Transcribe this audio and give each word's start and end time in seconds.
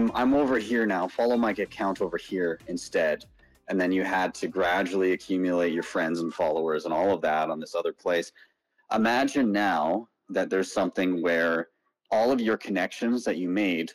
I'm 0.00 0.10
I'm 0.14 0.32
over 0.32 0.58
here 0.58 0.86
now. 0.86 1.06
Follow 1.06 1.36
my 1.36 1.50
account 1.50 2.00
over 2.00 2.16
here 2.16 2.58
instead. 2.68 3.26
And 3.68 3.78
then 3.78 3.92
you 3.92 4.02
had 4.02 4.32
to 4.36 4.48
gradually 4.48 5.12
accumulate 5.12 5.74
your 5.74 5.82
friends 5.82 6.20
and 6.20 6.32
followers 6.32 6.86
and 6.86 6.94
all 6.94 7.12
of 7.12 7.20
that 7.20 7.50
on 7.50 7.60
this 7.60 7.74
other 7.74 7.92
place. 7.92 8.32
Imagine 8.94 9.52
now 9.52 10.08
that 10.30 10.48
there's 10.48 10.72
something 10.72 11.20
where 11.20 11.68
all 12.10 12.32
of 12.32 12.40
your 12.40 12.56
connections 12.56 13.24
that 13.24 13.36
you 13.36 13.50
made 13.50 13.92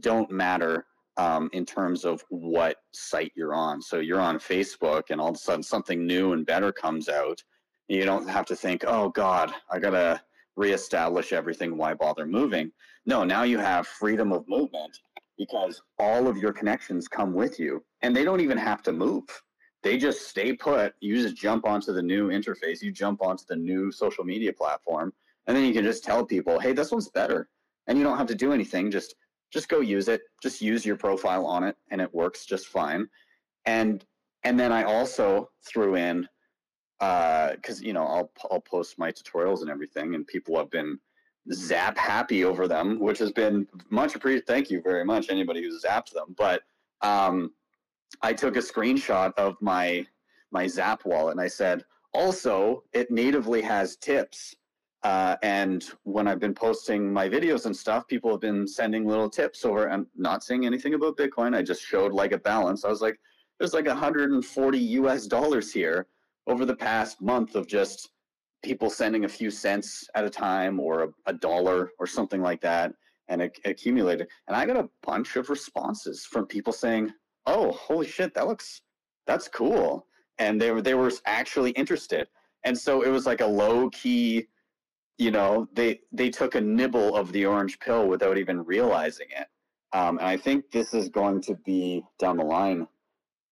don't 0.00 0.30
matter 0.30 0.86
um, 1.18 1.50
in 1.52 1.66
terms 1.66 2.06
of 2.06 2.24
what 2.30 2.78
site 2.92 3.32
you're 3.36 3.54
on. 3.54 3.82
So 3.82 3.98
you're 3.98 4.20
on 4.20 4.38
Facebook, 4.38 5.10
and 5.10 5.20
all 5.20 5.28
of 5.28 5.36
a 5.36 5.38
sudden 5.38 5.62
something 5.62 6.06
new 6.06 6.32
and 6.32 6.46
better 6.46 6.72
comes 6.72 7.10
out. 7.10 7.40
You 7.88 8.04
don't 8.06 8.28
have 8.28 8.46
to 8.46 8.56
think, 8.56 8.82
oh 8.86 9.10
God, 9.10 9.52
I 9.70 9.78
gotta 9.78 10.22
reestablish 10.56 11.34
everything. 11.34 11.76
Why 11.76 11.92
bother 11.92 12.26
moving? 12.26 12.72
No, 13.04 13.24
now 13.24 13.42
you 13.42 13.58
have 13.58 13.86
freedom 13.86 14.32
of 14.32 14.48
movement 14.48 14.98
because 15.38 15.82
all 15.98 16.26
of 16.28 16.36
your 16.36 16.52
connections 16.52 17.08
come 17.08 17.34
with 17.34 17.58
you 17.58 17.84
and 18.02 18.14
they 18.14 18.24
don't 18.24 18.40
even 18.40 18.58
have 18.58 18.82
to 18.82 18.92
move. 18.92 19.24
They 19.82 19.98
just 19.98 20.28
stay 20.28 20.52
put. 20.54 20.94
You 21.00 21.20
just 21.20 21.36
jump 21.36 21.66
onto 21.66 21.92
the 21.92 22.02
new 22.02 22.28
interface, 22.28 22.80
you 22.80 22.90
jump 22.90 23.22
onto 23.22 23.44
the 23.46 23.56
new 23.56 23.92
social 23.92 24.24
media 24.24 24.52
platform, 24.52 25.12
and 25.46 25.56
then 25.56 25.64
you 25.64 25.74
can 25.74 25.84
just 25.84 26.04
tell 26.04 26.24
people, 26.24 26.58
hey, 26.58 26.72
this 26.72 26.90
one's 26.90 27.10
better. 27.10 27.48
And 27.86 27.98
you 27.98 28.04
don't 28.04 28.16
have 28.16 28.26
to 28.28 28.34
do 28.34 28.52
anything. 28.52 28.90
Just 28.90 29.14
just 29.52 29.68
go 29.68 29.80
use 29.80 30.08
it. 30.08 30.22
Just 30.42 30.62
use 30.62 30.86
your 30.86 30.96
profile 30.96 31.46
on 31.46 31.62
it 31.62 31.76
and 31.90 32.00
it 32.00 32.12
works 32.12 32.46
just 32.46 32.66
fine. 32.68 33.08
And 33.66 34.04
and 34.42 34.58
then 34.58 34.72
I 34.72 34.84
also 34.84 35.50
threw 35.66 35.96
in 35.96 36.28
because 36.98 37.80
uh, 37.80 37.82
you 37.82 37.92
know 37.92 38.06
I'll 38.06 38.30
I'll 38.50 38.60
post 38.60 38.98
my 38.98 39.12
tutorials 39.12 39.60
and 39.60 39.70
everything, 39.70 40.14
and 40.14 40.26
people 40.26 40.56
have 40.56 40.70
been 40.70 40.98
zap 41.52 41.98
happy 41.98 42.44
over 42.44 42.66
them, 42.66 42.98
which 42.98 43.18
has 43.18 43.32
been 43.32 43.66
much 43.90 44.14
appreciated. 44.14 44.46
Thank 44.46 44.70
you 44.70 44.80
very 44.80 45.04
much, 45.04 45.30
anybody 45.30 45.62
who 45.62 45.78
zapped 45.78 46.10
them. 46.10 46.34
But 46.36 46.62
um, 47.02 47.52
I 48.22 48.32
took 48.32 48.56
a 48.56 48.60
screenshot 48.60 49.32
of 49.36 49.56
my 49.60 50.06
my 50.50 50.68
Zap 50.68 51.04
wallet 51.04 51.32
and 51.32 51.40
I 51.40 51.48
said, 51.48 51.84
also, 52.12 52.84
it 52.92 53.10
natively 53.10 53.60
has 53.62 53.96
tips. 53.96 54.54
Uh, 55.02 55.34
and 55.42 55.84
when 56.04 56.28
I've 56.28 56.38
been 56.38 56.54
posting 56.54 57.12
my 57.12 57.28
videos 57.28 57.66
and 57.66 57.76
stuff, 57.76 58.06
people 58.06 58.30
have 58.30 58.40
been 58.40 58.66
sending 58.66 59.04
little 59.04 59.28
tips 59.28 59.64
over. 59.64 59.90
I'm 59.90 60.06
not 60.16 60.44
saying 60.44 60.64
anything 60.64 60.94
about 60.94 61.16
Bitcoin. 61.16 61.56
I 61.56 61.62
just 61.62 61.82
showed 61.82 62.12
like 62.12 62.32
a 62.32 62.38
balance. 62.38 62.84
I 62.84 62.88
was 62.88 63.02
like, 63.02 63.18
there's 63.58 63.74
like 63.74 63.86
140 63.86 64.78
US 64.78 65.26
dollars 65.26 65.72
here 65.72 66.06
over 66.46 66.64
the 66.64 66.76
past 66.76 67.20
month 67.20 67.56
of 67.56 67.66
just 67.66 68.10
people 68.64 68.90
sending 68.90 69.24
a 69.24 69.28
few 69.28 69.50
cents 69.50 70.08
at 70.14 70.24
a 70.24 70.30
time 70.30 70.80
or 70.80 71.04
a, 71.04 71.08
a 71.26 71.32
dollar 71.32 71.90
or 71.98 72.06
something 72.06 72.42
like 72.42 72.60
that 72.60 72.92
and 73.28 73.40
it, 73.40 73.58
it 73.64 73.70
accumulated. 73.70 74.26
And 74.48 74.56
i 74.56 74.66
got 74.66 74.76
a 74.76 74.88
bunch 75.02 75.36
of 75.36 75.50
responses 75.50 76.24
from 76.24 76.46
people 76.46 76.72
saying 76.72 77.12
oh 77.46 77.72
holy 77.72 78.06
shit 78.06 78.34
that 78.34 78.46
looks 78.46 78.82
that's 79.26 79.48
cool. 79.48 80.06
And 80.38 80.60
they 80.60 80.70
were 80.70 80.82
they 80.82 80.94
were 80.94 81.12
actually 81.26 81.70
interested. 81.72 82.28
And 82.64 82.76
so 82.76 83.02
it 83.02 83.10
was 83.10 83.26
like 83.26 83.40
a 83.40 83.46
low 83.46 83.90
key 83.90 84.46
you 85.18 85.30
know 85.30 85.68
they 85.74 86.00
they 86.10 86.30
took 86.30 86.54
a 86.56 86.60
nibble 86.60 87.14
of 87.14 87.30
the 87.32 87.46
orange 87.46 87.78
pill 87.78 88.08
without 88.08 88.38
even 88.38 88.64
realizing 88.64 89.28
it. 89.30 89.46
Um, 89.92 90.18
and 90.18 90.26
i 90.26 90.36
think 90.36 90.70
this 90.70 90.92
is 90.92 91.08
going 91.08 91.40
to 91.42 91.54
be 91.64 92.02
down 92.18 92.36
the 92.38 92.44
line 92.44 92.88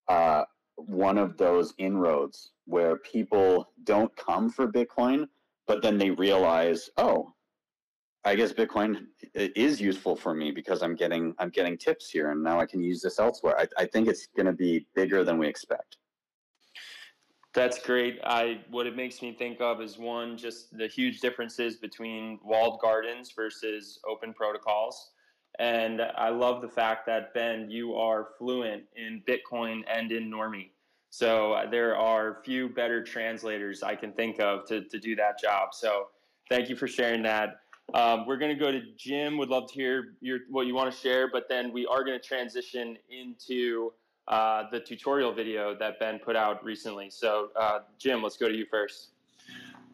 uh, 0.08 0.44
one 0.76 1.18
of 1.18 1.36
those 1.36 1.72
inroads 1.78 2.51
where 2.66 2.96
people 2.96 3.72
don't 3.84 4.14
come 4.16 4.50
for 4.50 4.70
Bitcoin, 4.70 5.26
but 5.66 5.82
then 5.82 5.98
they 5.98 6.10
realize, 6.10 6.90
oh, 6.96 7.34
I 8.24 8.36
guess 8.36 8.52
Bitcoin 8.52 9.06
is 9.34 9.80
useful 9.80 10.14
for 10.14 10.32
me 10.32 10.52
because 10.52 10.82
I'm 10.82 10.94
getting 10.94 11.34
I'm 11.38 11.50
getting 11.50 11.76
tips 11.76 12.08
here, 12.08 12.30
and 12.30 12.42
now 12.42 12.60
I 12.60 12.66
can 12.66 12.82
use 12.82 13.02
this 13.02 13.18
elsewhere. 13.18 13.58
I, 13.58 13.66
I 13.82 13.86
think 13.86 14.06
it's 14.08 14.28
going 14.36 14.46
to 14.46 14.52
be 14.52 14.86
bigger 14.94 15.24
than 15.24 15.38
we 15.38 15.48
expect. 15.48 15.96
That's 17.54 17.78
great. 17.80 18.20
I 18.24 18.60
what 18.70 18.86
it 18.86 18.96
makes 18.96 19.20
me 19.22 19.34
think 19.34 19.60
of 19.60 19.82
is 19.82 19.98
one 19.98 20.36
just 20.38 20.76
the 20.76 20.86
huge 20.86 21.20
differences 21.20 21.76
between 21.76 22.38
walled 22.42 22.80
gardens 22.80 23.32
versus 23.32 23.98
open 24.08 24.32
protocols. 24.32 25.10
And 25.58 26.00
I 26.00 26.30
love 26.30 26.62
the 26.62 26.68
fact 26.68 27.04
that 27.06 27.34
Ben, 27.34 27.70
you 27.70 27.94
are 27.94 28.28
fluent 28.38 28.84
in 28.96 29.22
Bitcoin 29.28 29.82
and 29.86 30.10
in 30.10 30.30
Normie. 30.30 30.70
So 31.12 31.52
uh, 31.52 31.68
there 31.68 31.94
are 31.94 32.38
few 32.42 32.70
better 32.70 33.04
translators 33.04 33.82
I 33.82 33.94
can 33.94 34.12
think 34.12 34.40
of 34.40 34.64
to, 34.68 34.80
to 34.84 34.98
do 34.98 35.14
that 35.16 35.38
job. 35.38 35.74
So 35.74 36.08
thank 36.48 36.70
you 36.70 36.74
for 36.74 36.88
sharing 36.88 37.22
that. 37.24 37.60
Um, 37.92 38.24
we're 38.26 38.38
going 38.38 38.56
to 38.56 38.58
go 38.58 38.72
to 38.72 38.80
Jim. 38.96 39.36
Would 39.36 39.50
love 39.50 39.68
to 39.68 39.74
hear 39.74 40.14
your, 40.22 40.38
what 40.48 40.66
you 40.66 40.74
want 40.74 40.90
to 40.90 40.98
share, 40.98 41.30
but 41.30 41.50
then 41.50 41.70
we 41.70 41.84
are 41.84 42.02
going 42.02 42.18
to 42.18 42.26
transition 42.26 42.96
into 43.10 43.92
uh, 44.26 44.64
the 44.72 44.80
tutorial 44.80 45.34
video 45.34 45.76
that 45.78 46.00
Ben 46.00 46.18
put 46.18 46.34
out 46.34 46.64
recently. 46.64 47.10
So 47.10 47.50
uh, 47.60 47.80
Jim, 47.98 48.22
let's 48.22 48.38
go 48.38 48.48
to 48.48 48.54
you 48.54 48.64
first. 48.70 49.08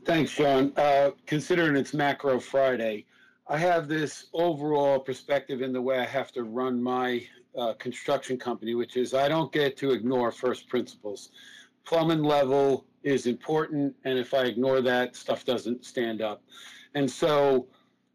Thanks, 0.04 0.30
Sean. 0.30 0.72
Uh, 0.76 1.10
considering 1.26 1.74
it's 1.74 1.94
Macro 1.94 2.38
Friday, 2.38 3.06
I 3.48 3.58
have 3.58 3.88
this 3.88 4.26
overall 4.34 5.00
perspective 5.00 5.62
in 5.62 5.72
the 5.72 5.82
way 5.82 5.98
I 5.98 6.06
have 6.06 6.30
to 6.34 6.44
run 6.44 6.80
my 6.80 7.26
uh, 7.58 7.74
construction 7.74 8.38
company, 8.38 8.74
which 8.74 8.96
is 8.96 9.14
I 9.14 9.28
don't 9.28 9.52
get 9.52 9.76
to 9.78 9.90
ignore 9.90 10.30
first 10.30 10.68
principles. 10.68 11.30
Plumbing 11.84 12.22
level 12.22 12.86
is 13.02 13.26
important, 13.26 13.94
and 14.04 14.18
if 14.18 14.32
I 14.34 14.44
ignore 14.44 14.80
that, 14.82 15.16
stuff 15.16 15.44
doesn't 15.44 15.84
stand 15.84 16.22
up. 16.22 16.42
And 16.94 17.10
so, 17.10 17.66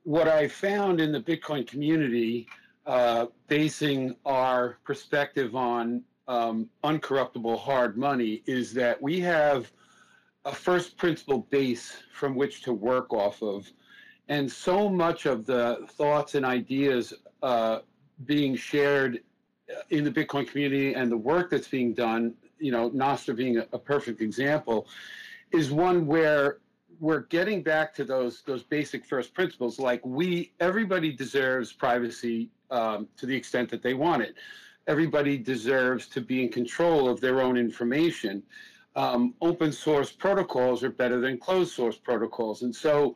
what 0.03 0.27
I 0.27 0.47
found 0.47 1.01
in 1.01 1.11
the 1.11 1.19
Bitcoin 1.19 1.67
community, 1.67 2.47
uh, 2.85 3.27
basing 3.47 4.15
our 4.25 4.77
perspective 4.83 5.55
on 5.55 6.03
um, 6.27 6.69
uncorruptible 6.83 7.59
hard 7.59 7.97
money, 7.97 8.43
is 8.45 8.73
that 8.73 9.01
we 9.01 9.19
have 9.21 9.71
a 10.45 10.53
first 10.53 10.97
principle 10.97 11.47
base 11.49 11.97
from 12.11 12.35
which 12.35 12.61
to 12.63 12.73
work 12.73 13.13
off 13.13 13.41
of. 13.41 13.69
And 14.27 14.49
so 14.49 14.89
much 14.89 15.25
of 15.25 15.45
the 15.45 15.85
thoughts 15.91 16.35
and 16.35 16.45
ideas 16.45 17.13
uh, 17.41 17.79
being 18.25 18.55
shared 18.55 19.21
in 19.89 20.03
the 20.03 20.11
Bitcoin 20.11 20.47
community 20.47 20.93
and 20.93 21.11
the 21.11 21.17
work 21.17 21.49
that's 21.49 21.67
being 21.67 21.93
done, 21.93 22.33
you 22.59 22.71
know, 22.71 22.89
Nostr 22.91 23.35
being 23.35 23.57
a, 23.57 23.67
a 23.73 23.79
perfect 23.79 24.21
example, 24.21 24.87
is 25.51 25.71
one 25.71 26.07
where 26.07 26.57
we're 26.99 27.21
getting 27.21 27.61
back 27.61 27.93
to 27.95 28.03
those 28.03 28.43
those 28.43 28.63
basic 28.63 29.05
first 29.05 29.33
principles. 29.33 29.79
Like 29.79 30.05
we, 30.05 30.53
everybody 30.59 31.11
deserves 31.11 31.73
privacy 31.73 32.49
um, 32.71 33.07
to 33.17 33.25
the 33.25 33.35
extent 33.35 33.69
that 33.71 33.81
they 33.81 33.93
want 33.93 34.21
it. 34.21 34.35
Everybody 34.87 35.37
deserves 35.37 36.07
to 36.09 36.21
be 36.21 36.43
in 36.43 36.49
control 36.49 37.09
of 37.09 37.21
their 37.21 37.41
own 37.41 37.57
information. 37.57 38.43
Um, 38.95 39.33
open 39.41 39.71
source 39.71 40.11
protocols 40.11 40.83
are 40.83 40.91
better 40.91 41.19
than 41.19 41.37
closed 41.37 41.73
source 41.73 41.97
protocols, 41.97 42.61
and 42.61 42.75
so 42.75 43.15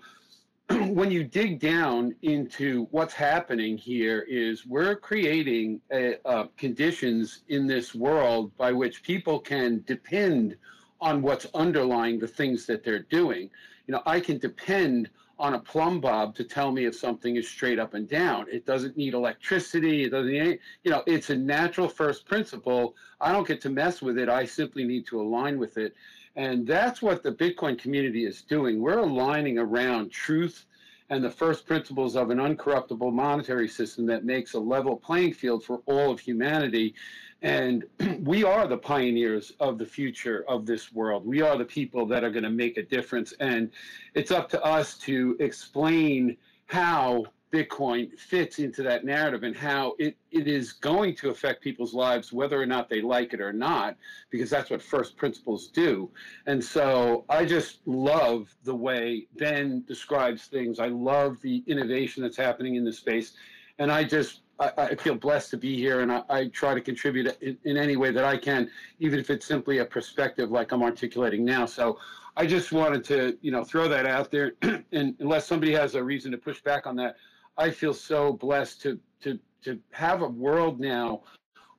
when 0.69 1.09
you 1.09 1.23
dig 1.23 1.59
down 1.59 2.13
into 2.23 2.87
what's 2.91 3.13
happening 3.13 3.77
here 3.77 4.25
is 4.27 4.65
we're 4.65 4.95
creating 4.95 5.79
a, 5.93 6.15
uh, 6.27 6.47
conditions 6.57 7.43
in 7.47 7.65
this 7.67 7.95
world 7.95 8.55
by 8.57 8.73
which 8.73 9.01
people 9.01 9.39
can 9.39 9.81
depend 9.87 10.57
on 10.99 11.21
what's 11.21 11.45
underlying 11.53 12.19
the 12.19 12.27
things 12.27 12.65
that 12.65 12.83
they're 12.83 13.03
doing. 13.03 13.49
You 13.87 13.93
know, 13.93 14.01
I 14.05 14.19
can 14.19 14.39
depend 14.39 15.09
on 15.39 15.53
a 15.53 15.59
plumb 15.59 16.01
bob 16.01 16.35
to 16.35 16.43
tell 16.43 16.71
me 16.71 16.85
if 16.85 16.95
something 16.95 17.35
is 17.37 17.47
straight 17.47 17.79
up 17.79 17.93
and 17.93 18.09
down. 18.09 18.47
It 18.51 18.65
doesn't 18.65 18.97
need 18.97 19.13
electricity. 19.13 20.03
It 20.03 20.09
doesn't 20.09 20.31
need, 20.31 20.59
you 20.83 20.91
know, 20.91 21.03
it's 21.05 21.29
a 21.29 21.35
natural 21.35 21.87
first 21.87 22.25
principle. 22.25 22.95
I 23.21 23.31
don't 23.31 23.47
get 23.47 23.61
to 23.61 23.69
mess 23.69 24.01
with 24.01 24.17
it. 24.17 24.29
I 24.29 24.45
simply 24.45 24.83
need 24.83 25.05
to 25.07 25.21
align 25.21 25.59
with 25.59 25.77
it. 25.77 25.93
And 26.37 26.67
that's 26.67 27.01
what 27.01 27.23
the 27.23 27.31
Bitcoin 27.31 27.79
community 27.79 28.23
is 28.25 28.43
doing. 28.43 28.79
We're 28.79 28.99
aligning 28.99 29.57
around 29.57 30.11
truth 30.11 30.65
and 31.09 31.23
the 31.23 31.31
first 31.31 31.65
principles 31.65 32.15
of 32.15 32.29
an 32.29 32.37
uncorruptible 32.37 33.11
monetary 33.11 33.67
system 33.67 34.05
that 34.05 34.23
makes 34.23 34.53
a 34.53 34.59
level 34.59 34.95
playing 34.95 35.33
field 35.33 35.63
for 35.63 35.81
all 35.87 36.11
of 36.11 36.19
humanity. 36.19 36.93
And 37.41 37.85
we 38.23 38.43
are 38.43 38.67
the 38.67 38.77
pioneers 38.77 39.53
of 39.59 39.79
the 39.79 39.85
future 39.85 40.45
of 40.47 40.67
this 40.67 40.93
world. 40.93 41.25
We 41.25 41.41
are 41.41 41.57
the 41.57 41.65
people 41.65 42.05
that 42.05 42.23
are 42.23 42.29
going 42.29 42.43
to 42.43 42.51
make 42.51 42.77
a 42.77 42.83
difference. 42.83 43.33
And 43.39 43.71
it's 44.13 44.29
up 44.29 44.47
to 44.49 44.63
us 44.63 44.95
to 44.99 45.35
explain 45.39 46.37
how 46.67 47.25
Bitcoin 47.51 48.17
fits 48.19 48.59
into 48.59 48.83
that 48.83 49.05
narrative 49.05 49.43
and 49.43 49.55
how 49.55 49.95
it, 49.99 50.17
it 50.31 50.47
is 50.47 50.73
going 50.73 51.15
to 51.15 51.29
affect 51.29 51.63
people's 51.63 51.93
lives, 51.93 52.33
whether 52.33 52.61
or 52.61 52.65
not 52.65 52.89
they 52.89 53.01
like 53.01 53.33
it 53.33 53.39
or 53.39 53.53
not, 53.53 53.95
because 54.29 54.49
that's 54.49 54.69
what 54.69 54.81
first 54.81 55.15
principles 55.15 55.67
do. 55.67 56.09
And 56.45 56.63
so 56.63 57.23
I 57.29 57.45
just 57.45 57.79
love 57.85 58.53
the 58.63 58.75
way 58.75 59.27
Ben 59.37 59.83
describes 59.87 60.47
things. 60.47 60.79
I 60.79 60.87
love 60.87 61.41
the 61.41 61.63
innovation 61.67 62.21
that's 62.21 62.37
happening 62.37 62.75
in 62.75 62.83
the 62.83 62.93
space. 62.93 63.33
And 63.79 63.91
I 63.91 64.03
just, 64.03 64.41
I, 64.59 64.71
I 64.77 64.95
feel 64.95 65.15
blessed 65.15 65.51
to 65.51 65.57
be 65.57 65.77
here 65.77 66.01
and 66.01 66.11
I, 66.11 66.23
I 66.29 66.47
try 66.47 66.73
to 66.73 66.81
contribute 66.81 67.37
in, 67.41 67.57
in 67.63 67.77
any 67.77 67.95
way 67.95 68.11
that 68.11 68.25
I 68.25 68.35
can, 68.35 68.69
even 68.99 69.19
if 69.19 69.29
it's 69.29 69.45
simply 69.45 69.77
a 69.77 69.85
perspective 69.85 70.51
like 70.51 70.73
I'm 70.73 70.83
articulating 70.83 71.45
now. 71.45 71.65
So 71.65 71.97
I 72.35 72.45
just 72.45 72.71
wanted 72.73 73.03
to, 73.05 73.37
you 73.41 73.51
know, 73.51 73.63
throw 73.63 73.87
that 73.87 74.05
out 74.05 74.31
there. 74.31 74.53
and 74.91 75.15
unless 75.19 75.47
somebody 75.47 75.71
has 75.73 75.95
a 75.95 76.03
reason 76.03 76.31
to 76.33 76.37
push 76.37 76.61
back 76.61 76.85
on 76.85 76.95
that, 76.97 77.15
I 77.57 77.71
feel 77.71 77.93
so 77.93 78.33
blessed 78.33 78.81
to 78.83 78.99
to 79.21 79.39
to 79.63 79.79
have 79.91 80.21
a 80.21 80.27
world 80.27 80.79
now 80.79 81.23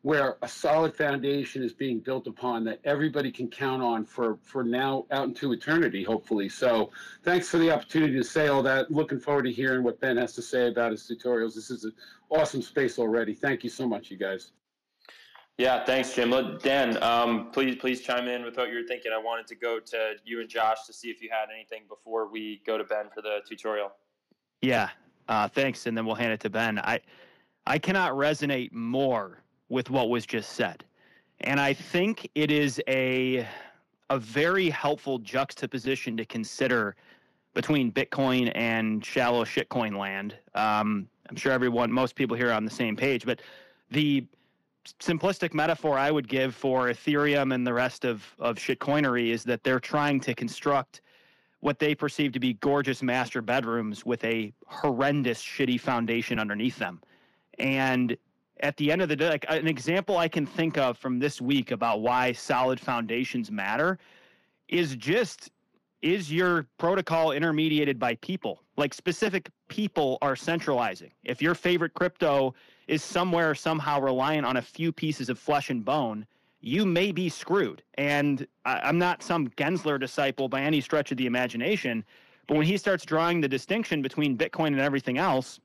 where 0.03 0.37
a 0.43 0.49
solid 0.49 0.95
foundation 0.95 1.63
is 1.63 1.73
being 1.73 1.99
built 1.99 2.27
upon 2.27 2.65
that 2.65 2.81
everybody 2.85 3.33
can 3.33 3.49
count 3.49 3.83
on 3.83 4.05
for 4.05 4.39
for 4.43 4.65
now 4.65 5.07
out 5.11 5.29
into 5.29 5.53
eternity 5.53 6.03
hopefully. 6.03 6.49
So 6.49 6.91
thanks 7.25 7.49
for 7.49 7.59
the 7.59 7.71
opportunity 7.71 8.15
to 8.15 8.25
say 8.25 8.49
all 8.49 8.63
that. 8.63 8.91
Looking 8.91 9.19
forward 9.19 9.45
to 9.45 9.53
hearing 9.53 9.83
what 9.83 10.01
ben 10.01 10.17
has 10.17 10.33
to 10.35 10.43
say 10.43 10.69
about 10.69 10.93
his 10.93 11.03
tutorials. 11.03 11.55
This 11.55 11.71
is 11.71 11.85
an 11.85 11.93
awesome 12.31 12.63
space 12.63 12.99
already. 12.99 13.35
Thank 13.35 13.65
you 13.65 13.71
so 13.71 13.89
much 13.89 14.11
you 14.11 14.17
guys. 14.17 14.53
Yeah 15.57 15.85
thanks 15.85 16.13
jim. 16.15 16.31
Dan 16.63 17.03
um, 17.03 17.51
please 17.53 17.77
please 17.77 18.01
chime 18.01 18.29
in 18.29 18.45
with 18.45 18.57
what 18.57 18.71
you're 18.71 18.87
thinking. 18.87 19.13
I 19.13 19.19
wanted 19.19 19.47
to 19.49 19.57
go 19.57 19.81
to 19.81 20.15
you 20.25 20.41
and 20.41 20.49
josh 20.49 20.87
to 20.87 20.93
see 20.93 21.11
if 21.11 21.21
you 21.21 21.29
had 21.31 21.49
anything 21.53 21.83
before 21.89 22.31
we 22.31 22.63
go 22.65 22.79
to 22.79 22.85
ben 22.85 23.07
for 23.13 23.23
the 23.23 23.39
tutorial. 23.49 23.93
Yeah 24.63 24.91
uh, 25.29 25.49
thanks, 25.49 25.87
and 25.87 25.97
then 25.97 26.07
we'll 26.07 26.15
hand 26.15 26.33
it 26.33 26.41
to 26.41 26.51
Ben. 26.51 26.79
I 26.79 27.01
I 27.67 27.79
cannot 27.79 28.13
resonate 28.13 28.73
more 28.73 29.43
with 29.69 29.91
what 29.91 30.09
was 30.09 30.27
just 30.27 30.53
said, 30.53 30.85
and 31.41 31.61
I 31.61 31.73
think 31.73 32.31
it 32.35 32.51
is 32.51 32.81
a 32.89 33.47
a 34.11 34.19
very 34.19 34.71
helpful 34.71 35.19
juxtaposition 35.19 36.17
to 36.17 36.25
consider 36.25 36.97
between 37.55 37.93
Bitcoin 37.93 38.51
and 38.55 39.05
shallow 39.05 39.45
shitcoin 39.45 39.99
land. 39.99 40.35
Um, 40.55 41.09
I'm 41.29 41.37
sure 41.37 41.53
everyone, 41.53 41.93
most 41.93 42.15
people 42.15 42.37
here 42.37 42.49
are 42.49 42.55
on 42.55 42.65
the 42.65 42.71
same 42.71 42.97
page, 42.97 43.27
but 43.27 43.43
the 43.91 44.25
simplistic 45.01 45.53
metaphor 45.53 45.99
I 45.99 46.11
would 46.11 46.29
give 46.29 46.55
for 46.55 46.89
Ethereum 46.89 47.55
and 47.55 47.67
the 47.67 47.75
rest 47.75 48.05
of, 48.05 48.25
of 48.39 48.57
shitcoinery 48.57 49.31
is 49.31 49.45
that 49.45 49.63
they're 49.63 49.81
trying 49.81 50.21
to 50.21 50.35
construct 50.35 51.03
what 51.61 51.79
they 51.79 51.95
perceive 51.95 52.33
to 52.33 52.41
be 52.41 52.55
gorgeous 52.55 53.03
master 53.03 53.43
bedrooms 53.43 54.07
with 54.07 54.23
a 54.25 54.53
horrendous, 54.67 55.43
shitty 55.43 55.81
foundation 55.81 56.39
underneath 56.39 56.79
them. 56.79 57.01
And 57.59 58.17
at 58.61 58.77
the 58.77 58.93
end 58.93 59.03
of 59.03 59.09
the 59.09 59.17
day, 59.17 59.29
like 59.29 59.47
an 59.49 59.67
example 59.67 60.17
I 60.17 60.29
can 60.29 60.47
think 60.47 60.79
of 60.79 60.99
from 60.99 61.19
this 61.19 61.41
week 61.41 61.71
about 61.71 62.01
why 62.01 62.33
solid 62.33 62.79
foundations 62.79 63.51
matter 63.51 63.99
is 64.69 64.97
just 64.97 65.51
is 66.01 66.31
your 66.31 66.67
protocol 66.79 67.31
intermediated 67.31 67.99
by 67.99 68.15
people? 68.17 68.63
Like 68.77 68.95
specific 68.95 69.51
people 69.67 70.19
are 70.23 70.37
centralizing. 70.37 71.11
If 71.25 71.43
your 71.43 71.57
favorite 71.57 71.95
crypto 71.95 72.55
is 72.87 73.03
somewhere 73.03 73.55
somehow 73.57 74.01
reliant 74.01 74.47
on 74.47 74.59
a 74.59 74.63
few 74.63 74.93
pieces 74.93 75.29
of 75.29 75.41
flesh 75.41 75.71
and 75.71 75.85
bone, 75.85 76.25
you 76.61 76.85
may 76.85 77.13
be 77.13 77.29
screwed. 77.29 77.83
And 77.95 78.47
I, 78.65 78.89
am 78.89 78.99
not 78.99 79.23
some 79.23 79.49
Gensler 79.51 79.99
disciple 79.99 80.49
by 80.49 80.63
any 80.63 80.81
stretch 80.81 81.11
of 81.11 81.17
the 81.17 81.27
imagination, 81.27 82.05
but 82.47 82.57
when 82.57 82.67
he 82.67 82.77
starts 82.77 83.05
drawing 83.05 83.41
the 83.41 83.49
distinction 83.49 84.03
between 84.03 84.37
Bitcoin 84.37 84.69
and 84.69 84.81
everything 84.81 85.19
else, 85.19 85.61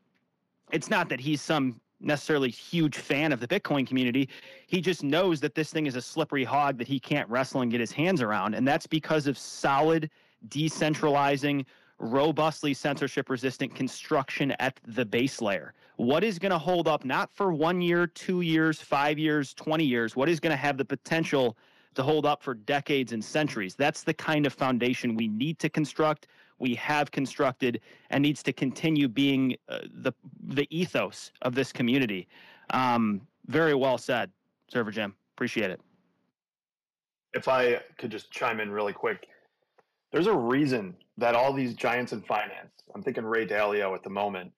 it's 0.71 0.89
not 0.89 1.09
that 1.09 1.19
he's 1.19 1.41
some 1.41 1.79
necessarily 1.99 2.49
huge 2.49 2.97
fan 2.97 3.31
of 3.31 3.39
the 3.39 3.47
Bitcoin 3.47 3.87
community. 3.87 4.29
He 4.67 4.81
just 4.81 5.03
knows 5.03 5.39
that 5.39 5.55
this 5.55 5.71
thing 5.71 5.85
is 5.85 5.95
a 5.95 6.01
slippery 6.01 6.43
hog 6.43 6.77
that 6.77 6.87
he 6.87 6.99
can't 6.99 7.29
wrestle 7.29 7.61
and 7.61 7.71
get 7.71 7.79
his 7.79 7.91
hands 7.91 8.21
around. 8.21 8.53
And 8.53 8.67
that's 8.67 8.85
because 8.85 9.25
of 9.25 9.37
solid, 9.37 10.09
decentralizing, 10.49 11.65
robustly 11.99 12.73
censorship 12.73 13.29
resistant 13.29 13.73
construction 13.75 14.51
at 14.59 14.79
the 14.87 15.05
base 15.05 15.41
layer. 15.41 15.73
What 15.97 16.23
is 16.23 16.39
going 16.39 16.51
to 16.51 16.57
hold 16.57 16.87
up 16.87 17.05
not 17.05 17.31
for 17.31 17.53
one 17.53 17.81
year, 17.81 18.07
two 18.07 18.41
years, 18.41 18.81
five 18.81 19.19
years, 19.19 19.53
20 19.53 19.83
years? 19.83 20.15
What 20.15 20.29
is 20.29 20.39
going 20.39 20.51
to 20.51 20.57
have 20.57 20.77
the 20.77 20.85
potential 20.85 21.57
to 21.95 22.03
hold 22.03 22.25
up 22.25 22.41
for 22.41 22.55
decades 22.55 23.13
and 23.13 23.23
centuries? 23.23 23.75
That's 23.75 24.03
the 24.03 24.13
kind 24.13 24.45
of 24.45 24.53
foundation 24.53 25.15
we 25.15 25.27
need 25.27 25.59
to 25.59 25.69
construct. 25.69 26.27
We 26.59 26.75
have 26.75 27.11
constructed 27.11 27.81
and 28.09 28.21
needs 28.21 28.41
to 28.43 28.53
continue 28.53 29.07
being 29.07 29.55
uh, 29.69 29.79
the 30.01 30.13
the 30.49 30.67
ethos 30.69 31.31
of 31.41 31.55
this 31.55 31.71
community. 31.71 32.27
Um, 32.69 33.21
very 33.47 33.73
well 33.73 33.97
said, 33.97 34.31
Server 34.67 34.91
Jim. 34.91 35.13
Appreciate 35.35 35.71
it. 35.71 35.81
If 37.33 37.47
I 37.47 37.81
could 37.97 38.11
just 38.11 38.31
chime 38.31 38.59
in 38.59 38.71
really 38.71 38.93
quick, 38.93 39.27
there's 40.13 40.27
a 40.27 40.33
reason 40.33 40.95
that 41.17 41.35
all 41.35 41.51
these 41.51 41.73
giants 41.73 42.13
in 42.13 42.21
finance, 42.21 42.71
I'm 42.95 43.01
thinking 43.01 43.25
Ray 43.25 43.47
Dalio 43.47 43.95
at 43.95 44.03
the 44.03 44.09
moment, 44.11 44.51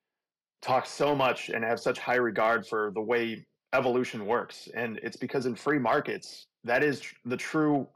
talk 0.60 0.86
so 0.86 1.14
much 1.14 1.48
and 1.48 1.64
have 1.64 1.80
such 1.80 1.98
high 1.98 2.16
regard 2.16 2.66
for 2.66 2.92
the 2.94 3.00
way 3.00 3.44
evolution 3.72 4.26
works. 4.26 4.68
And 4.74 5.00
it's 5.02 5.16
because 5.16 5.46
in 5.46 5.54
free 5.56 5.78
markets, 5.78 6.46
that 6.64 6.82
is 6.82 7.02
the 7.24 7.36
true 7.38 7.88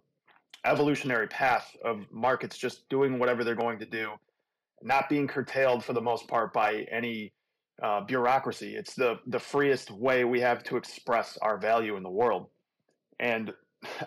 evolutionary 0.65 1.29
path 1.29 1.77
of 1.85 2.07
markets 2.11 2.57
just 2.57 2.89
doing 2.89 3.19
whatever 3.19 3.45
they're 3.45 3.55
going 3.55 3.79
to 3.79 3.87
do, 3.87 4.09
not 4.83 5.11
being 5.11 5.29
curtailed 5.29 5.85
for 5.85 5.93
the 5.93 6.01
most 6.01 6.27
part 6.29 6.55
by 6.55 6.87
any 6.91 7.31
uh, 7.83 8.01
bureaucracy. 8.01 8.75
It's 8.75 8.95
the 8.95 9.19
the 9.27 9.39
freest 9.39 9.91
way 9.91 10.25
we 10.25 10.41
have 10.41 10.63
to 10.65 10.77
express 10.77 11.39
our 11.41 11.59
value 11.59 11.97
in 11.97 12.03
the 12.03 12.11
world. 12.11 12.49
And 13.19 13.53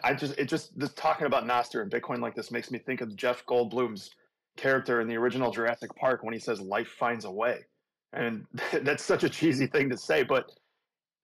I 0.03 0.13
just 0.13 0.37
it 0.37 0.45
just 0.45 0.77
this 0.77 0.93
talking 0.93 1.25
about 1.25 1.45
Nostr 1.45 1.81
and 1.81 1.91
Bitcoin 1.91 2.19
like 2.19 2.35
this 2.35 2.51
makes 2.51 2.69
me 2.71 2.79
think 2.79 3.01
of 3.01 3.15
Jeff 3.15 3.45
Goldblum's 3.45 4.11
character 4.55 5.01
in 5.01 5.07
the 5.07 5.15
original 5.15 5.51
Jurassic 5.51 5.95
Park 5.95 6.23
when 6.23 6.33
he 6.33 6.39
says 6.39 6.61
life 6.61 6.87
finds 6.87 7.25
a 7.25 7.31
way. 7.31 7.59
And 8.13 8.45
that's 8.81 9.03
such 9.03 9.23
a 9.23 9.29
cheesy 9.29 9.67
thing 9.67 9.89
to 9.89 9.97
say, 9.97 10.23
but 10.23 10.51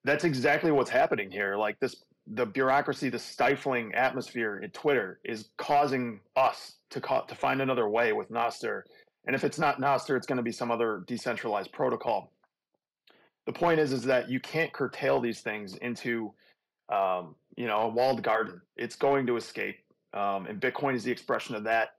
that's 0.04 0.24
exactly 0.24 0.72
what's 0.72 0.90
happening 0.90 1.30
here. 1.30 1.56
Like 1.56 1.78
this 1.80 1.96
the 2.26 2.46
bureaucracy, 2.46 3.08
the 3.08 3.18
stifling 3.18 3.94
atmosphere 3.94 4.58
in 4.58 4.70
Twitter 4.70 5.20
is 5.24 5.50
causing 5.56 6.20
us 6.36 6.76
to 6.90 7.00
ca- 7.00 7.22
to 7.22 7.34
find 7.34 7.60
another 7.60 7.88
way 7.88 8.12
with 8.12 8.30
Nostr. 8.30 8.82
And 9.26 9.36
if 9.36 9.44
it's 9.44 9.58
not 9.58 9.80
Nostr, 9.80 10.16
it's 10.16 10.26
going 10.26 10.36
to 10.36 10.42
be 10.42 10.52
some 10.52 10.70
other 10.70 11.04
decentralized 11.06 11.72
protocol. 11.72 12.32
The 13.46 13.52
point 13.52 13.80
is, 13.80 13.92
is 13.92 14.02
that 14.04 14.30
you 14.30 14.40
can't 14.40 14.72
curtail 14.72 15.20
these 15.20 15.40
things 15.40 15.76
into, 15.76 16.32
um, 16.90 17.34
you 17.56 17.66
know, 17.66 17.82
a 17.82 17.88
walled 17.88 18.22
garden. 18.22 18.60
It's 18.76 18.96
going 18.96 19.26
to 19.26 19.36
escape, 19.36 19.76
um, 20.14 20.46
and 20.46 20.60
Bitcoin 20.60 20.94
is 20.94 21.04
the 21.04 21.12
expression 21.12 21.54
of 21.54 21.64
that 21.64 21.90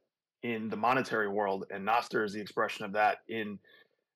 in 0.43 0.69
the 0.69 0.75
monetary 0.75 1.27
world, 1.27 1.65
and 1.71 1.87
Nostr 1.87 2.25
is 2.25 2.33
the 2.33 2.41
expression 2.41 2.83
of 2.83 2.91
that 2.93 3.19
in 3.27 3.59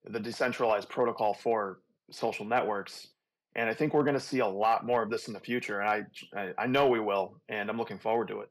the 0.05 0.19
decentralized 0.19 0.89
protocol 0.89 1.33
for 1.33 1.79
social 2.11 2.45
networks. 2.45 3.07
And 3.55 3.69
I 3.69 3.73
think 3.73 3.93
we're 3.93 4.03
going 4.03 4.15
to 4.15 4.19
see 4.19 4.39
a 4.39 4.47
lot 4.47 4.85
more 4.85 5.01
of 5.01 5.09
this 5.09 5.27
in 5.27 5.33
the 5.33 5.39
future, 5.39 5.79
and 5.79 5.89
I, 5.89 6.39
I, 6.39 6.63
I 6.63 6.67
know 6.67 6.87
we 6.87 6.99
will, 6.99 7.39
and 7.47 7.69
I'm 7.69 7.77
looking 7.77 7.99
forward 7.99 8.27
to 8.29 8.41
it. 8.41 8.49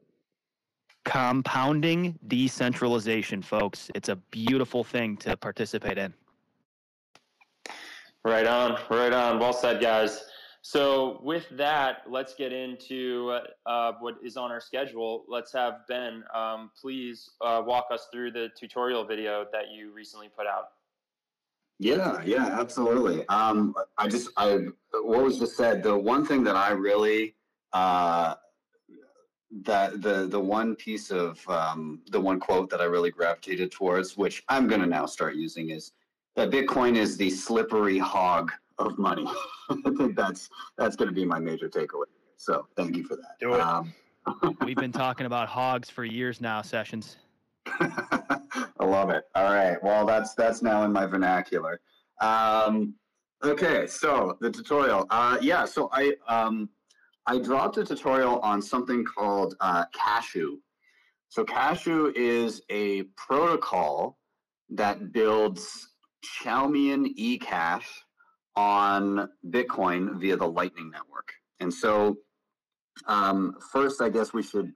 Compounding 1.03 2.17
decentralization, 2.27 3.41
folks. 3.43 3.91
It's 3.93 4.09
a 4.09 4.15
beautiful 4.15 4.83
thing 4.83 5.17
to 5.17 5.37
participate 5.37 5.99
in. 5.99 6.13
Right 8.23 8.47
on, 8.47 8.79
right 8.89 9.13
on. 9.13 9.37
Well 9.37 9.53
said, 9.53 9.79
guys. 9.79 10.23
So 10.67 11.19
with 11.21 11.47
that, 11.51 11.97
let's 12.09 12.33
get 12.33 12.51
into 12.51 13.37
uh, 13.67 13.91
what 13.99 14.15
is 14.23 14.35
on 14.35 14.51
our 14.51 14.59
schedule. 14.59 15.23
Let's 15.27 15.53
have 15.53 15.81
Ben, 15.87 16.23
um, 16.33 16.71
please 16.81 17.29
uh, 17.39 17.61
walk 17.63 17.85
us 17.91 18.07
through 18.11 18.31
the 18.31 18.49
tutorial 18.59 19.05
video 19.05 19.45
that 19.51 19.65
you 19.71 19.93
recently 19.93 20.27
put 20.35 20.47
out. 20.47 20.69
Yeah, 21.77 22.19
yeah, 22.25 22.47
absolutely. 22.59 23.27
Um, 23.27 23.75
I 23.99 24.07
just, 24.07 24.31
I, 24.37 24.65
what 25.03 25.23
was 25.23 25.37
just 25.37 25.55
said, 25.55 25.83
the 25.83 25.95
one 25.95 26.25
thing 26.25 26.43
that 26.45 26.55
I 26.55 26.71
really, 26.71 27.35
uh, 27.73 28.33
that 29.61 30.01
the 30.01 30.25
the 30.25 30.39
one 30.39 30.75
piece 30.75 31.11
of 31.11 31.47
um, 31.47 32.01
the 32.09 32.19
one 32.19 32.39
quote 32.39 32.71
that 32.71 32.81
I 32.81 32.85
really 32.85 33.11
gravitated 33.11 33.71
towards, 33.71 34.17
which 34.17 34.43
I'm 34.49 34.67
going 34.67 34.81
to 34.81 34.87
now 34.87 35.05
start 35.05 35.35
using, 35.35 35.69
is 35.69 35.91
that 36.35 36.49
Bitcoin 36.49 36.95
is 36.95 37.17
the 37.17 37.29
slippery 37.29 37.99
hog 37.99 38.51
of 38.77 38.97
money. 38.97 39.25
I 39.69 39.91
think 39.97 40.15
that's 40.15 40.49
that's 40.77 40.95
going 40.95 41.07
to 41.07 41.13
be 41.13 41.25
my 41.25 41.39
major 41.39 41.69
takeaway. 41.69 42.05
So 42.37 42.67
thank 42.75 42.95
you 42.95 43.03
for 43.03 43.15
that. 43.15 43.39
Do 43.39 43.53
it. 43.53 43.61
Um, 43.61 43.93
We've 44.65 44.75
been 44.75 44.91
talking 44.91 45.25
about 45.25 45.47
hogs 45.47 45.89
for 45.89 46.03
years 46.03 46.41
now, 46.41 46.61
Sessions. 46.61 47.17
I 47.67 48.83
love 48.83 49.09
it. 49.09 49.23
All 49.35 49.53
right. 49.53 49.81
Well, 49.83 50.05
that's 50.05 50.33
that's 50.33 50.61
now 50.61 50.83
in 50.83 50.91
my 50.91 51.05
vernacular. 51.05 51.79
Um, 52.21 52.95
okay. 53.43 53.87
So 53.87 54.37
the 54.41 54.51
tutorial. 54.51 55.05
Uh, 55.09 55.37
yeah. 55.41 55.65
So 55.65 55.89
I 55.91 56.15
um, 56.27 56.69
I 57.27 57.39
dropped 57.39 57.77
a 57.77 57.85
tutorial 57.85 58.39
on 58.39 58.61
something 58.61 59.03
called 59.03 59.55
uh, 59.59 59.85
Cashu. 59.95 60.57
So 61.29 61.43
Cashu 61.43 62.13
is 62.15 62.61
a 62.69 63.03
protocol 63.17 64.17
that 64.69 65.11
builds 65.11 65.89
Chaumian 66.23 67.15
eCash 67.17 67.85
on 68.55 69.29
Bitcoin 69.49 70.19
via 70.19 70.37
the 70.37 70.47
Lightning 70.47 70.89
Network. 70.91 71.33
And 71.59 71.73
so, 71.73 72.17
um, 73.07 73.55
first, 73.71 74.01
I 74.01 74.09
guess 74.09 74.33
we 74.33 74.43
should 74.43 74.71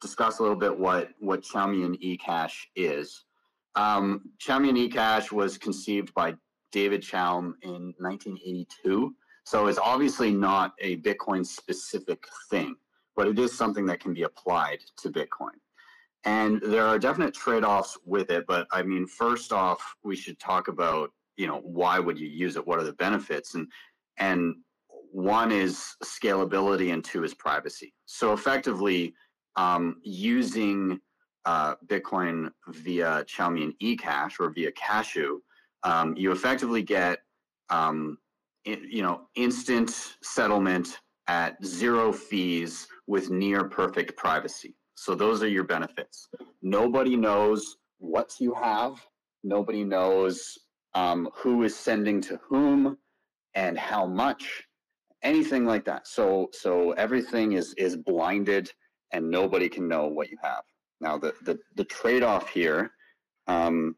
discuss 0.00 0.38
a 0.38 0.42
little 0.42 0.56
bit 0.56 0.76
what 0.76 1.10
what 1.18 1.42
Chaumian 1.42 2.00
eCash 2.02 2.54
is. 2.76 3.24
Um, 3.74 4.22
Chaumian 4.38 4.88
eCash 4.88 5.32
was 5.32 5.58
conceived 5.58 6.12
by 6.14 6.34
David 6.72 7.02
Chaum 7.02 7.54
in 7.62 7.94
1982. 7.98 9.14
So 9.44 9.66
it's 9.66 9.78
obviously 9.78 10.32
not 10.32 10.74
a 10.80 10.98
Bitcoin 10.98 11.44
specific 11.44 12.24
thing, 12.50 12.76
but 13.16 13.26
it 13.26 13.38
is 13.38 13.56
something 13.56 13.86
that 13.86 14.00
can 14.00 14.14
be 14.14 14.22
applied 14.22 14.78
to 14.98 15.10
Bitcoin. 15.10 15.58
And 16.24 16.60
there 16.60 16.86
are 16.86 16.98
definite 16.98 17.34
trade-offs 17.34 17.98
with 18.04 18.30
it, 18.30 18.44
but 18.46 18.66
I 18.72 18.82
mean, 18.82 19.06
first 19.06 19.52
off, 19.52 19.96
we 20.04 20.14
should 20.14 20.38
talk 20.38 20.68
about, 20.68 21.10
you 21.40 21.46
know, 21.46 21.60
why 21.64 21.98
would 21.98 22.18
you 22.18 22.28
use 22.28 22.56
it? 22.56 22.66
What 22.66 22.78
are 22.78 22.84
the 22.84 22.92
benefits? 22.92 23.54
And 23.54 23.66
and 24.18 24.56
one 25.12 25.50
is 25.50 25.96
scalability 26.04 26.92
and 26.92 27.02
two 27.02 27.24
is 27.24 27.34
privacy. 27.34 27.92
So 28.06 28.32
effectively, 28.32 29.14
um, 29.56 29.96
using 30.02 31.00
uh, 31.46 31.74
Bitcoin 31.86 32.50
via 32.68 33.24
Chaumian 33.24 33.72
eCash 33.82 34.38
or 34.38 34.50
via 34.50 34.70
Cashu, 34.72 35.38
um, 35.82 36.14
you 36.16 36.30
effectively 36.30 36.82
get 36.82 37.20
um, 37.70 38.18
you 38.64 39.02
know, 39.02 39.22
instant 39.36 39.90
settlement 40.22 41.00
at 41.28 41.64
zero 41.64 42.12
fees 42.12 42.86
with 43.06 43.30
near 43.30 43.64
perfect 43.64 44.16
privacy. 44.16 44.76
So 44.96 45.14
those 45.14 45.42
are 45.42 45.48
your 45.48 45.64
benefits. 45.64 46.28
Nobody 46.60 47.16
knows 47.16 47.78
what 47.98 48.34
you 48.38 48.52
have. 48.54 49.00
Nobody 49.42 49.82
knows 49.84 50.58
um, 50.94 51.28
who 51.34 51.62
is 51.62 51.76
sending 51.76 52.20
to 52.22 52.38
whom 52.48 52.98
and 53.54 53.78
how 53.78 54.06
much, 54.06 54.64
anything 55.22 55.64
like 55.64 55.84
that. 55.84 56.06
So 56.06 56.48
so 56.52 56.92
everything 56.92 57.52
is 57.52 57.74
is 57.74 57.96
blinded, 57.96 58.72
and 59.12 59.30
nobody 59.30 59.68
can 59.68 59.88
know 59.88 60.06
what 60.06 60.30
you 60.30 60.38
have. 60.42 60.62
Now 61.00 61.18
the 61.18 61.34
the, 61.42 61.58
the 61.76 61.84
trade 61.84 62.22
off 62.22 62.48
here 62.48 62.92
um, 63.46 63.96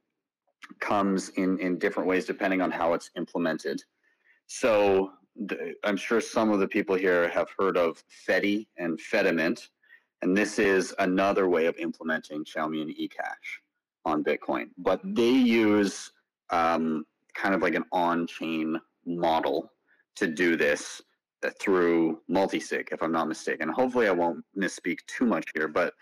comes 0.81 1.31
in 1.31 1.59
in 1.59 1.79
different 1.79 2.09
ways 2.09 2.25
depending 2.25 2.61
on 2.61 2.71
how 2.71 2.93
it's 2.95 3.11
implemented. 3.17 3.83
So 4.47 5.13
the, 5.47 5.75
I'm 5.85 5.97
sure 5.97 6.21
some 6.21 6.51
of 6.51 6.61
the 6.61 6.69
people 6.69 6.95
here 6.95 7.29
have 7.29 7.49
heard 7.59 7.77
of 7.77 8.03
Fedi 8.29 8.67
and 8.77 8.99
Fedimint, 8.99 9.69
and 10.21 10.37
this 10.37 10.59
is 10.59 10.95
another 10.99 11.49
way 11.49 11.67
of 11.67 11.77
implementing 11.79 12.45
Chaumian 12.45 12.89
eCash 12.89 13.61
on 14.05 14.23
Bitcoin. 14.23 14.67
But 14.77 15.01
they 15.05 15.31
use 15.31 16.13
um, 16.53 17.05
kind 17.35 17.55
of 17.55 17.63
like 17.63 17.75
an 17.75 17.85
on-chain 17.93 18.79
model 19.07 19.73
to 20.15 20.27
do 20.27 20.57
this 20.57 21.03
uh, 21.45 21.51
through 21.59 22.21
multisig, 22.31 22.89
if 22.93 23.03
I'm 23.03 23.13
not 23.13 23.27
mistaken. 23.27 23.69
Hopefully, 23.69 24.07
I 24.07 24.13
won't 24.13 24.45
misspeak 24.57 24.99
too 25.07 25.27
much 25.27 25.47
here, 25.55 25.69
but 25.69 25.95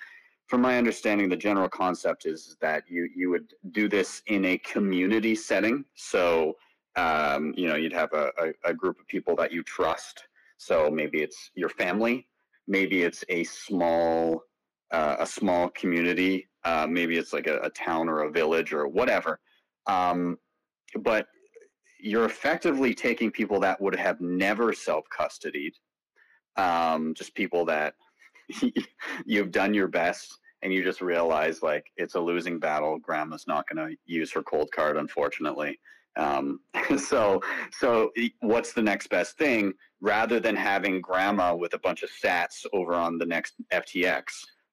from 0.46 0.60
my 0.60 0.76
understanding, 0.76 1.28
the 1.28 1.36
general 1.36 1.68
concept 1.68 2.26
is 2.26 2.56
that 2.60 2.82
you 2.88 3.08
you 3.14 3.30
would 3.30 3.54
do 3.70 3.88
this 3.88 4.20
in 4.26 4.44
a 4.44 4.58
community 4.58 5.34
setting. 5.34 5.84
So 5.94 6.56
um, 6.96 7.54
you 7.56 7.68
know, 7.68 7.76
you'd 7.76 7.92
have 7.92 8.12
a, 8.12 8.30
a, 8.38 8.70
a 8.70 8.74
group 8.74 8.98
of 8.98 9.06
people 9.06 9.36
that 9.36 9.52
you 9.52 9.62
trust. 9.62 10.24
So 10.56 10.90
maybe 10.90 11.22
it's 11.22 11.50
your 11.54 11.68
family, 11.68 12.26
maybe 12.66 13.02
it's 13.02 13.24
a 13.28 13.44
small 13.44 14.42
uh, 14.90 15.16
a 15.20 15.26
small 15.26 15.68
community, 15.70 16.48
uh, 16.64 16.86
maybe 16.90 17.16
it's 17.16 17.32
like 17.32 17.46
a, 17.46 17.60
a, 17.60 17.70
town 17.70 18.08
or 18.08 18.22
a 18.22 18.30
village 18.30 18.72
or 18.72 18.88
whatever. 18.88 19.38
Um, 19.86 20.38
but 21.00 21.26
you're 21.98 22.24
effectively 22.24 22.94
taking 22.94 23.30
people 23.30 23.60
that 23.60 23.80
would 23.80 23.96
have 23.96 24.20
never 24.20 24.72
self 24.72 25.04
custodied, 25.16 25.72
um, 26.56 27.14
just 27.14 27.34
people 27.34 27.64
that 27.66 27.94
you've 29.26 29.50
done 29.50 29.74
your 29.74 29.88
best 29.88 30.38
and 30.62 30.72
you 30.72 30.84
just 30.84 31.00
realize 31.00 31.62
like 31.62 31.86
it's 31.96 32.14
a 32.14 32.20
losing 32.20 32.58
battle. 32.58 32.98
Grandma's 32.98 33.46
not 33.46 33.66
going 33.68 33.88
to 33.88 33.96
use 34.06 34.30
her 34.32 34.42
cold 34.42 34.70
card, 34.72 34.96
unfortunately. 34.96 35.78
Um, 36.16 36.60
so, 36.98 37.40
so 37.72 38.10
what's 38.40 38.72
the 38.72 38.82
next 38.82 39.08
best 39.08 39.38
thing? 39.38 39.72
Rather 40.00 40.40
than 40.40 40.56
having 40.56 41.00
grandma 41.00 41.54
with 41.54 41.74
a 41.74 41.78
bunch 41.78 42.02
of 42.02 42.10
sats 42.10 42.66
over 42.72 42.94
on 42.94 43.18
the 43.18 43.26
next 43.26 43.54
FTX, 43.72 44.24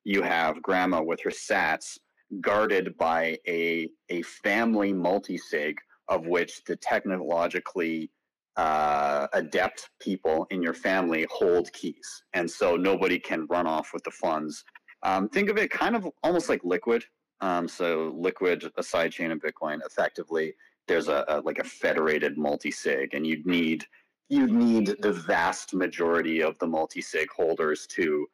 you 0.04 0.22
have 0.22 0.62
grandma 0.62 1.02
with 1.02 1.22
her 1.22 1.30
sats 1.30 1.98
guarded 2.42 2.98
by 2.98 3.38
a, 3.48 3.90
a 4.10 4.22
family 4.24 4.94
multi-sig 4.94 5.78
of 6.10 6.26
which 6.26 6.64
the 6.66 6.76
technologically 6.76 8.10
uh, 8.56 9.28
adept 9.34 9.90
people 10.00 10.48
in 10.50 10.62
your 10.62 10.74
family 10.74 11.28
hold 11.30 11.72
keys. 11.74 12.24
And 12.34 12.50
so 12.50 12.76
nobody 12.76 13.20
can 13.20 13.46
run 13.48 13.68
off 13.68 13.92
with 13.94 14.04
the 14.04 14.12
funds. 14.12 14.64
Um, 15.04 15.30
think 15.30 15.50
of 15.50 15.58
it 15.58 15.70
kind 15.70 15.96
of 15.96 16.08
almost 16.24 16.50
like 16.50 16.62
Liquid. 16.64 17.04
Um, 17.42 17.68
so 17.68 18.14
Liquid, 18.18 18.64
a 18.78 18.82
sidechain 18.82 19.32
of 19.32 19.40
Bitcoin, 19.40 19.80
effectively 19.86 20.56
there's 20.88 21.08
a, 21.08 21.24
a 21.28 21.42
like 21.42 21.60
a 21.60 21.64
federated 21.64 22.38
multi-sig 22.38 23.14
and 23.14 23.28
you'd 23.28 23.46
need 23.46 23.86
you'd 24.30 24.52
need 24.52 24.96
the 25.00 25.14
vast 25.14 25.74
majority 25.74 26.42
of 26.42 26.58
the 26.60 26.68
multi-sig 26.68 27.30
holders 27.30 27.88
to 27.88 28.26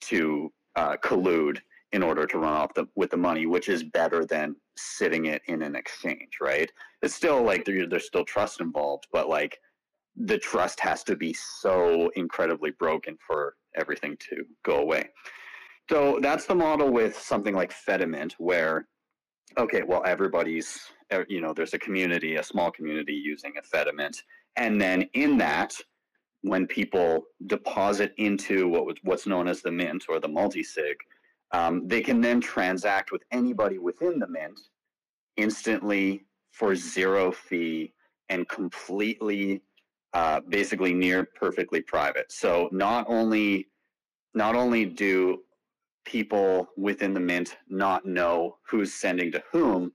to 0.00 0.50
uh, 0.76 0.96
collude 1.02 1.60
in 1.92 2.02
order 2.02 2.26
to 2.26 2.38
run 2.38 2.52
off 2.52 2.74
the, 2.74 2.86
with 2.94 3.10
the 3.10 3.16
money, 3.16 3.46
which 3.46 3.68
is 3.68 3.82
better 3.82 4.24
than 4.24 4.54
sitting 4.76 5.26
it 5.26 5.42
in 5.46 5.62
an 5.62 5.74
exchange, 5.74 6.38
right? 6.40 6.70
It's 7.02 7.14
still 7.14 7.42
like 7.42 7.64
there, 7.64 7.86
there's 7.86 8.06
still 8.06 8.24
trust 8.24 8.60
involved, 8.60 9.08
but 9.12 9.28
like 9.28 9.58
the 10.16 10.38
trust 10.38 10.78
has 10.80 11.02
to 11.04 11.16
be 11.16 11.32
so 11.32 12.10
incredibly 12.14 12.70
broken 12.72 13.16
for 13.26 13.54
everything 13.76 14.16
to 14.28 14.44
go 14.64 14.78
away. 14.78 15.08
So 15.88 16.18
that's 16.22 16.46
the 16.46 16.54
model 16.54 16.90
with 16.90 17.18
something 17.18 17.54
like 17.54 17.72
Fedimint, 17.72 18.32
where 18.38 18.86
okay, 19.58 19.82
well 19.82 20.02
everybody's 20.06 20.78
er, 21.12 21.26
you 21.28 21.40
know, 21.40 21.52
there's 21.52 21.74
a 21.74 21.78
community, 21.78 22.36
a 22.36 22.42
small 22.42 22.70
community 22.70 23.14
using 23.14 23.54
a 23.58 23.76
Fedimint. 23.76 24.16
And 24.56 24.80
then 24.80 25.08
in 25.14 25.36
that, 25.38 25.74
when 26.42 26.66
people 26.66 27.24
deposit 27.46 28.14
into 28.16 28.68
what 28.68 28.86
was, 28.86 28.96
what's 29.02 29.26
known 29.26 29.48
as 29.48 29.60
the 29.60 29.72
mint 29.72 30.04
or 30.08 30.20
the 30.20 30.28
multi-sig, 30.28 30.96
um, 31.52 31.86
they 31.86 32.00
can 32.00 32.20
then 32.20 32.40
transact 32.40 33.12
with 33.12 33.22
anybody 33.30 33.78
within 33.78 34.18
the 34.18 34.28
mint 34.28 34.58
instantly 35.36 36.24
for 36.52 36.74
zero 36.74 37.32
fee 37.32 37.92
and 38.28 38.48
completely 38.48 39.62
uh, 40.12 40.40
basically 40.48 40.92
near 40.92 41.24
perfectly 41.24 41.80
private. 41.80 42.30
So 42.30 42.68
not 42.72 43.06
only 43.08 43.68
not 44.34 44.54
only 44.54 44.84
do 44.84 45.40
people 46.04 46.68
within 46.76 47.14
the 47.14 47.20
mint 47.20 47.56
not 47.68 48.04
know 48.04 48.56
who's 48.68 48.92
sending 48.92 49.30
to 49.32 49.42
whom, 49.50 49.92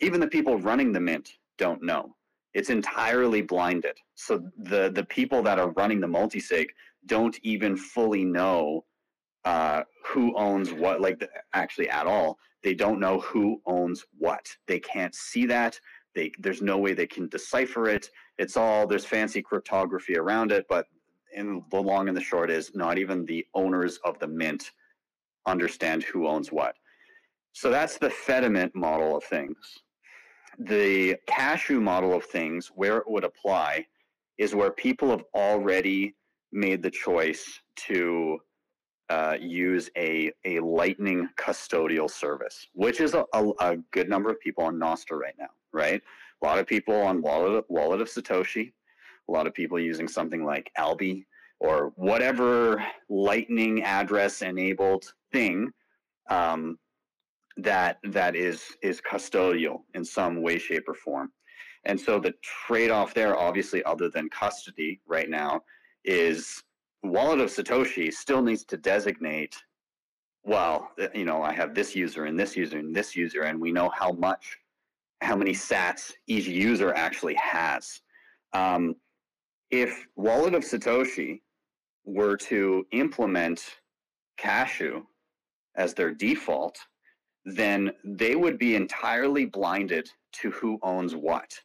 even 0.00 0.20
the 0.20 0.26
people 0.26 0.58
running 0.58 0.92
the 0.92 1.00
mint 1.00 1.30
don't 1.58 1.82
know. 1.82 2.14
It's 2.54 2.70
entirely 2.70 3.42
blinded. 3.42 3.96
So 4.14 4.42
the 4.58 4.90
the 4.94 5.04
people 5.04 5.42
that 5.42 5.58
are 5.58 5.70
running 5.72 6.00
the 6.00 6.06
multisig 6.06 6.66
don't 7.06 7.38
even 7.42 7.76
fully 7.76 8.24
know 8.24 8.84
uh, 9.44 9.82
who 10.04 10.36
owns 10.36 10.72
what, 10.72 11.00
like 11.00 11.18
the, 11.18 11.28
actually 11.52 11.88
at 11.88 12.06
all. 12.06 12.38
They 12.62 12.74
don't 12.74 13.00
know 13.00 13.20
who 13.20 13.60
owns 13.66 14.04
what. 14.18 14.46
They 14.66 14.80
can't 14.80 15.14
see 15.14 15.46
that. 15.46 15.78
They 16.14 16.32
there's 16.38 16.60
no 16.60 16.76
way 16.76 16.92
they 16.92 17.06
can 17.06 17.28
decipher 17.28 17.88
it. 17.88 18.10
It's 18.38 18.56
all 18.56 18.86
there's 18.86 19.04
fancy 19.04 19.40
cryptography 19.40 20.16
around 20.16 20.52
it, 20.52 20.66
but 20.68 20.86
in 21.34 21.62
the 21.70 21.80
long 21.80 22.08
and 22.08 22.16
the 22.16 22.20
short 22.20 22.50
is 22.50 22.74
not 22.74 22.98
even 22.98 23.24
the 23.24 23.46
owners 23.54 23.98
of 24.04 24.18
the 24.18 24.26
mint 24.26 24.72
understand 25.46 26.02
who 26.02 26.26
owns 26.26 26.50
what. 26.52 26.74
So 27.52 27.70
that's 27.70 27.96
the 27.96 28.08
Fedimint 28.10 28.74
model 28.74 29.16
of 29.16 29.24
things 29.24 29.56
the 30.60 31.16
cashu 31.26 31.80
model 31.80 32.12
of 32.12 32.24
things, 32.24 32.70
where 32.74 32.98
it 32.98 33.08
would 33.08 33.24
apply, 33.24 33.86
is 34.38 34.54
where 34.54 34.70
people 34.70 35.08
have 35.10 35.24
already 35.34 36.14
made 36.52 36.82
the 36.82 36.90
choice 36.90 37.60
to 37.76 38.38
uh, 39.10 39.36
use 39.40 39.90
a, 39.96 40.30
a 40.44 40.60
Lightning 40.60 41.28
custodial 41.36 42.08
service, 42.08 42.68
which 42.74 43.00
is 43.00 43.14
a, 43.14 43.24
a, 43.34 43.50
a, 43.60 43.76
good 43.90 44.08
number 44.08 44.30
of 44.30 44.38
people 44.40 44.64
on 44.64 44.76
Nostr 44.76 45.18
right 45.18 45.34
now, 45.36 45.48
right? 45.72 46.00
A 46.42 46.46
lot 46.46 46.58
of 46.60 46.66
people 46.66 46.94
on 46.94 47.20
Wallet, 47.20 47.64
Wallet 47.68 48.00
of 48.00 48.08
Satoshi, 48.08 48.72
a 49.28 49.32
lot 49.32 49.48
of 49.48 49.52
people 49.52 49.80
using 49.80 50.06
something 50.06 50.44
like 50.44 50.70
Alby 50.76 51.26
or 51.58 51.92
whatever 51.96 52.82
Lightning 53.08 53.82
address 53.82 54.42
enabled 54.42 55.12
thing 55.32 55.72
um, 56.30 56.78
that 57.56 57.98
that 58.04 58.36
is 58.36 58.62
is 58.80 59.00
custodial 59.00 59.80
in 59.94 60.04
some 60.04 60.40
way, 60.40 60.56
shape, 60.56 60.88
or 60.88 60.94
form. 60.94 61.32
And 61.84 62.00
so 62.00 62.20
the 62.20 62.34
trade 62.42 62.90
off 62.90 63.12
there, 63.12 63.36
obviously, 63.36 63.82
other 63.84 64.08
than 64.08 64.28
custody 64.28 65.00
right 65.06 65.28
now, 65.28 65.62
is 66.04 66.62
wallet 67.02 67.40
of 67.40 67.50
Satoshi 67.50 68.12
still 68.12 68.42
needs 68.42 68.64
to 68.64 68.76
designate, 68.76 69.56
well, 70.44 70.90
you 71.14 71.24
know, 71.24 71.42
I 71.42 71.52
have 71.52 71.74
this 71.74 71.94
user 71.94 72.24
and 72.24 72.38
this 72.38 72.56
user 72.56 72.78
and 72.78 72.94
this 72.94 73.16
user, 73.16 73.42
and 73.42 73.60
we 73.60 73.72
know 73.72 73.90
how 73.90 74.12
much, 74.12 74.58
how 75.20 75.36
many 75.36 75.52
sats 75.52 76.12
each 76.26 76.46
user 76.46 76.94
actually 76.94 77.34
has. 77.34 78.00
Um, 78.52 78.96
if 79.70 80.06
wallet 80.16 80.54
of 80.54 80.62
Satoshi 80.62 81.40
were 82.04 82.36
to 82.36 82.86
implement 82.92 83.62
Cashu 84.38 85.02
as 85.76 85.94
their 85.94 86.12
default, 86.12 86.78
then 87.44 87.92
they 88.04 88.34
would 88.34 88.58
be 88.58 88.74
entirely 88.74 89.46
blinded 89.46 90.10
to 90.32 90.50
who 90.50 90.78
owns 90.82 91.14
what 91.14 91.58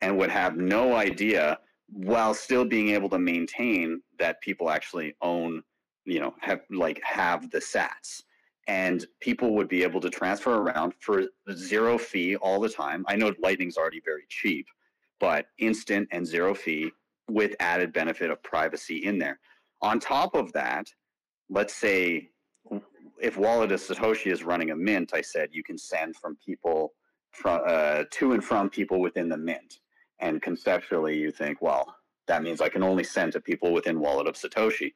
and 0.00 0.16
would 0.18 0.30
have 0.30 0.56
no 0.56 0.94
idea 0.94 1.58
while 1.92 2.34
still 2.34 2.64
being 2.64 2.90
able 2.90 3.08
to 3.10 3.18
maintain 3.18 4.00
that 4.18 4.40
people 4.40 4.70
actually 4.70 5.14
own, 5.20 5.62
you 6.04 6.20
know, 6.20 6.34
have 6.40 6.60
like 6.70 7.00
have 7.04 7.50
the 7.50 7.58
sats. 7.58 8.22
And 8.68 9.04
people 9.20 9.54
would 9.56 9.68
be 9.68 9.82
able 9.82 10.00
to 10.00 10.10
transfer 10.10 10.54
around 10.54 10.94
for 11.00 11.24
zero 11.52 11.98
fee 11.98 12.36
all 12.36 12.60
the 12.60 12.68
time. 12.68 13.04
I 13.08 13.16
know 13.16 13.32
Lightning's 13.42 13.76
already 13.76 14.00
very 14.04 14.24
cheap, 14.28 14.66
but 15.18 15.46
instant 15.58 16.08
and 16.12 16.24
zero 16.24 16.54
fee 16.54 16.92
with 17.28 17.56
added 17.60 17.92
benefit 17.92 18.30
of 18.30 18.42
privacy 18.42 19.04
in 19.04 19.18
there. 19.18 19.40
On 19.80 19.98
top 19.98 20.36
of 20.36 20.52
that, 20.52 20.86
let's 21.50 21.74
say 21.74 22.28
if 23.20 23.36
Wallet 23.36 23.72
of 23.72 23.80
Satoshi 23.80 24.32
is 24.32 24.42
running 24.42 24.70
a 24.70 24.76
mint, 24.76 25.12
I 25.14 25.20
said 25.20 25.50
you 25.52 25.62
can 25.62 25.78
send 25.78 26.16
from 26.16 26.36
people 26.44 26.92
from 27.32 27.62
uh, 27.66 28.04
to 28.10 28.32
and 28.32 28.44
from 28.44 28.68
people 28.70 29.00
within 29.00 29.28
the 29.28 29.36
mint. 29.36 29.80
And 30.20 30.40
conceptually, 30.40 31.18
you 31.18 31.30
think, 31.30 31.60
well, 31.60 31.96
that 32.28 32.42
means 32.42 32.60
I 32.60 32.68
can 32.68 32.82
only 32.82 33.04
send 33.04 33.32
to 33.32 33.40
people 33.40 33.72
within 33.72 34.00
Wallet 34.00 34.26
of 34.26 34.36
Satoshi. 34.36 34.94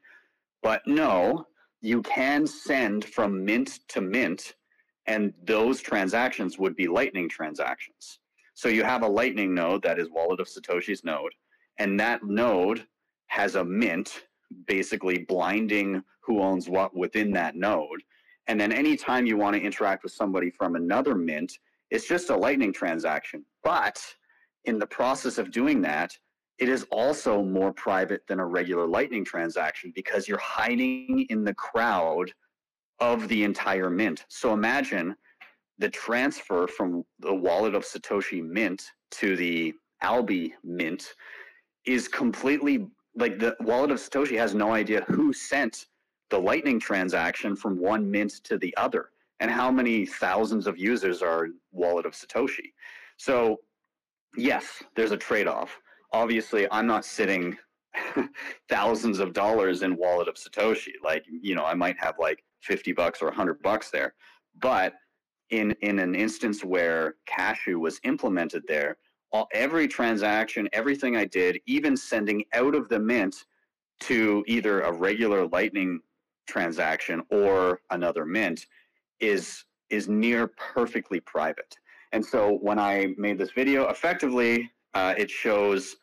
But 0.63 0.83
no, 0.87 1.47
you 1.81 2.03
can 2.03 2.47
send 2.47 3.05
from 3.05 3.45
mint 3.45 3.81
to 3.89 4.01
mint, 4.01 4.55
and 5.07 5.33
those 5.45 5.81
transactions 5.81 6.59
would 6.59 6.77
be 6.77 6.87
Lightning 6.87 7.29
transactions. 7.29 8.21
So 8.55 8.69
you 8.69 8.85
have 8.85 9.03
a 9.03 9.09
Lightning 9.09 9.55
node 9.55 9.83
that 9.83 9.99
is 9.99 10.09
Wallet 10.11 10.41
of 10.41 10.49
Satoshi's 10.49 11.05
node, 11.05 11.33
and 11.79 11.99
that 12.01 12.25
node 12.25 12.87
has 13.27 13.55
a 13.55 13.65
mint 13.65 14.27
basically 14.67 15.19
blinding 15.19 16.03
who 16.21 16.41
owns 16.41 16.69
what 16.69 16.97
within 16.97 17.33
that 17.33 17.57
node. 17.57 18.03
And 18.47 18.61
then 18.61 18.73
anytime 18.73 19.27
you 19.27 19.37
want 19.37 19.57
to 19.57 19.63
interact 19.63 20.05
with 20.05 20.13
somebody 20.13 20.51
from 20.51 20.77
another 20.77 21.15
mint, 21.15 21.53
it's 21.91 22.09
just 22.09 22.31
a 22.31 22.37
Lightning 22.37 22.73
transaction. 22.73 23.45
But 23.63 24.03
in 24.67 24.79
the 24.79 24.87
process 24.87 25.39
of 25.39 25.51
doing 25.51 25.81
that, 25.83 26.17
it 26.59 26.69
is 26.69 26.87
also 26.91 27.43
more 27.43 27.73
private 27.73 28.23
than 28.27 28.41
a 28.41 28.47
regular 28.47 28.87
Lightning 28.87 29.25
transaction 29.25 29.93
because 29.95 30.27
you're 30.27 30.39
hiding 30.39 31.27
in 31.29 31.45
the 31.45 31.55
crowd 31.55 32.33
of 32.99 33.29
the 33.29 33.45
entire 33.45 33.91
mint. 33.91 34.25
So 34.29 34.53
imagine 34.53 35.15
the 35.79 35.91
transfer 35.91 36.67
from 36.67 37.05
the 37.21 37.35
wallet 37.35 37.75
of 37.75 37.85
Satoshi 37.85 38.43
Mint 38.43 38.83
to 39.13 39.37
the 39.37 39.75
Alby 40.03 40.55
Mint 40.65 41.15
is 41.85 42.09
completely 42.09 42.87
like 43.15 43.39
the 43.39 43.57
wallet 43.61 43.91
of 43.91 43.99
Satoshi 43.99 44.37
has 44.39 44.55
no 44.55 44.73
idea 44.73 45.03
who 45.09 45.33
sent 45.33 45.87
the 46.31 46.39
Lightning 46.39 46.81
transaction 46.81 47.55
from 47.55 47.79
one 47.79 48.11
mint 48.11 48.43
to 48.45 48.59
the 48.59 48.75
other 48.77 49.11
and 49.41 49.51
how 49.51 49.71
many 49.71 50.07
thousands 50.07 50.67
of 50.67 50.79
users 50.79 51.23
are 51.23 51.49
wallet 51.73 52.07
of 52.07 52.13
Satoshi. 52.13 52.73
So 53.19 53.61
yes, 54.37 54.83
there's 54.95 55.13
a 55.13 55.17
trade 55.17 55.47
off. 55.47 55.79
Obviously, 56.13 56.67
I'm 56.71 56.87
not 56.87 57.05
sitting 57.05 57.57
thousands 58.69 59.19
of 59.19 59.33
dollars 59.33 59.83
in 59.83 59.97
wallet 59.97 60.29
of 60.29 60.37
Satoshi. 60.37 60.93
Like, 61.03 61.25
you 61.29 61.55
know, 61.55 61.65
I 61.65 61.75
might 61.75 61.99
have 61.99 62.15
like 62.19 62.43
50 62.63 62.93
bucks 62.93 63.23
or 63.23 63.27
100 63.27 63.63
bucks 63.63 63.91
there. 63.91 64.15
But 64.61 64.95
in, 65.51 65.73
in 65.83 65.99
an 65.99 66.15
instance 66.15 66.65
where 66.65 67.15
Cashu 67.29 67.77
was 67.77 68.01
implemented 68.05 68.63
there, 68.67 68.97
all, 69.33 69.49
every 69.53 69.89
transaction, 69.89 70.69
everything 70.73 71.17
I 71.17 71.25
did, 71.25 71.61
even 71.67 71.97
sending 71.97 72.45
out 72.55 72.75
of 72.75 72.89
the 72.89 72.99
mint 72.99 73.37
to 74.01 74.45
either 74.47 74.83
a 74.83 74.93
regular 74.93 75.47
Lightning 75.47 76.01
transaction 76.47 77.23
or 77.31 77.81
another 77.91 78.25
mint 78.25 78.67
is 79.21 79.65
is 79.89 80.09
near 80.09 80.49
perfectly 80.49 81.21
private. 81.21 81.77
And 82.17 82.25
so 82.25 82.57
when 82.63 82.79
I 82.79 83.09
made 83.19 83.37
this 83.37 83.51
video, 83.51 83.91
effectively, 83.91 84.71
uh, 84.95 85.13
it 85.19 85.31
shows 85.31 85.97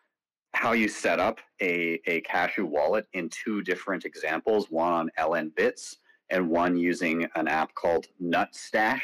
how 0.54 0.74
you 0.74 0.88
set 0.88 1.20
up 1.20 1.40
a, 1.60 2.00
a 2.06 2.22
Cashu 2.22 2.66
wallet 2.66 3.08
in 3.14 3.30
two 3.30 3.64
different 3.64 4.06
examples, 4.06 4.68
one 4.70 4.94
on 4.94 5.10
LN 5.18 5.56
Bits 5.56 5.98
and 6.30 6.48
one 6.48 6.78
using 6.78 7.28
an 7.34 7.48
app 7.48 7.74
called 7.74 8.06
Nutstash, 8.22 9.02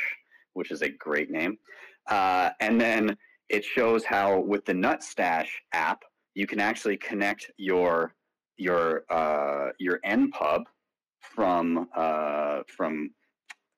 which 0.54 0.70
is 0.70 0.84
a 0.84 0.90
great 0.90 1.32
name. 1.32 1.58
Uh, 2.06 2.52
and 2.60 2.80
then 2.80 3.18
it 3.50 3.66
shows 3.66 4.06
how 4.06 4.42
with 4.42 4.64
the 4.66 4.74
Nutstash 4.74 5.50
app, 5.74 6.04
you 6.36 6.46
can 6.46 6.60
actually 6.60 6.98
connect 6.98 7.50
your 7.58 8.14
your 8.58 9.06
uh, 9.10 9.72
your 9.80 10.00
npub 10.06 10.66
from 11.22 11.90
uh, 11.96 12.60
from 12.68 13.10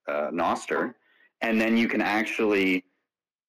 uh, 0.10 0.32
Nostr, 0.32 0.96
and 1.39 1.62
then 1.62 1.78
you 1.78 1.88
can 1.88 2.02
actually 2.02 2.84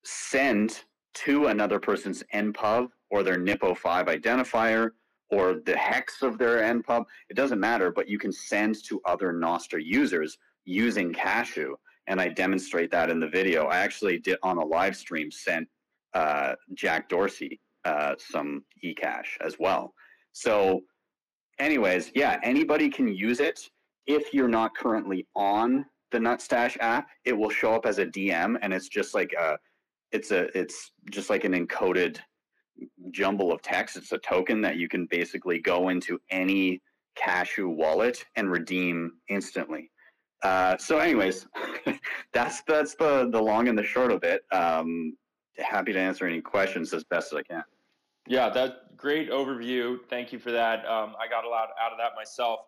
send 0.05 0.83
to 1.15 1.49
another 1.49 1.79
person's 1.79 2.23
npub 2.35 2.89
or 3.11 3.23
their 3.23 3.37
NIP05 3.37 4.07
identifier 4.07 4.91
or 5.31 5.61
the 5.65 5.77
hex 5.77 6.23
of 6.23 6.39
their 6.39 6.59
npub. 6.75 7.05
It 7.29 7.37
doesn't 7.37 7.61
matter, 7.61 7.91
but 7.91 8.09
you 8.09 8.19
can 8.19 8.33
send 8.33 8.83
to 8.85 9.01
other 9.05 9.33
Nostr 9.33 9.81
users 9.83 10.39
using 10.65 11.13
Cashu. 11.13 11.73
And 12.07 12.21
I 12.21 12.29
demonstrate 12.29 12.91
that 12.91 13.11
in 13.11 13.21
the 13.21 13.29
video. 13.29 13.67
I 13.67 13.79
actually 13.79 14.19
did 14.19 14.39
on 14.43 14.59
a 14.59 14.65
live 14.65 14.97
stream 14.97 15.31
sent 15.31 15.69
uh, 16.15 16.55
Jack 16.75 17.09
Dorsey 17.09 17.61
uh, 17.85 18.15
some 18.19 18.65
eCash 18.85 19.39
as 19.41 19.57
well. 19.59 19.95
So, 20.33 20.83
anyways, 21.59 22.11
yeah, 22.15 22.39
anybody 22.43 22.89
can 22.89 23.09
use 23.09 23.41
it. 23.41 23.61
If 24.07 24.35
you're 24.35 24.49
not 24.49 24.77
currently 24.77 25.27
on 25.37 25.85
the 26.11 26.19
Nutstash 26.19 26.77
app, 26.81 27.09
it 27.25 27.33
will 27.33 27.51
show 27.51 27.73
up 27.73 27.87
as 27.87 27.99
a 27.99 28.07
DM, 28.07 28.59
and 28.61 28.73
it's 28.73 28.89
just 28.89 29.15
like 29.15 29.33
a 29.33 29.57
it's 30.13 30.31
a 30.31 30.57
it's 30.59 30.93
just 31.11 31.31
like 31.31 31.45
an 31.45 31.53
encoded 31.53 32.19
jumble 33.11 33.53
of 33.53 33.63
text. 33.63 33.97
It's 33.97 34.13
a 34.13 34.19
token 34.19 34.61
that 34.63 34.77
you 34.77 34.89
can 34.89 35.07
basically 35.07 35.59
go 35.59 35.89
into 35.89 36.21
any 36.31 36.81
Cashu 37.17 37.75
wallet 37.75 38.25
and 38.37 38.51
redeem 38.51 39.13
instantly. 39.29 39.91
Uh, 40.43 40.77
so, 40.77 40.99
anyways, 40.99 41.47
that's 42.33 42.63
that's 42.63 42.95
the 42.95 43.29
the 43.31 43.41
long 43.41 43.69
and 43.69 43.79
the 43.79 43.85
short 43.85 44.13
of 44.13 44.23
it. 44.25 44.43
Um, 44.53 45.17
happy 45.59 45.93
to 45.93 45.99
answer 45.99 46.27
any 46.27 46.41
questions 46.41 46.93
as 46.93 47.05
best 47.05 47.33
as 47.33 47.39
I 47.39 47.43
can. 47.43 47.63
Yeah, 48.27 48.49
that 48.51 48.97
great 48.97 49.31
overview. 49.31 49.99
Thank 50.09 50.33
you 50.33 50.39
for 50.39 50.53
that. 50.53 50.87
Um, 50.87 51.15
I 51.21 51.29
got 51.29 51.45
a 51.45 51.49
lot 51.49 51.71
out 51.81 51.93
of 51.93 51.99
that 51.99 52.13
myself. 52.17 52.61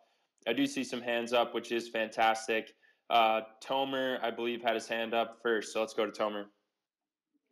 I 0.46 0.52
do 0.52 0.66
see 0.66 0.84
some 0.84 1.00
hands 1.00 1.32
up, 1.32 1.54
which 1.54 1.72
is 1.72 1.88
fantastic. 1.88 2.74
Uh, 3.10 3.42
Tomer, 3.62 4.18
I 4.22 4.30
believe, 4.30 4.62
had 4.62 4.74
his 4.74 4.88
hand 4.88 5.14
up 5.14 5.38
first, 5.42 5.72
so 5.72 5.80
let's 5.80 5.94
go 5.94 6.04
to 6.06 6.12
Tomer. 6.12 6.44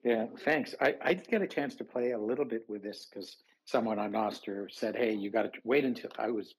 Yeah, 0.03 0.27
thanks. 0.45 0.75
I, 0.81 0.95
I 1.03 1.15
get 1.15 1.43
a 1.43 1.47
chance 1.47 1.75
to 1.77 1.85
play 1.85 2.11
a 2.11 2.19
little 2.19 2.45
bit 2.45 2.65
with 2.69 2.83
this 2.83 3.07
because 3.09 3.37
someone 3.65 3.99
on 3.99 4.13
Nostr 4.13 4.67
said, 4.71 4.97
"Hey, 4.97 5.13
you 5.15 5.31
got 5.31 5.43
to 5.43 5.51
wait 5.65 5.85
until." 5.85 6.11
I 6.19 6.31
was 6.31 6.55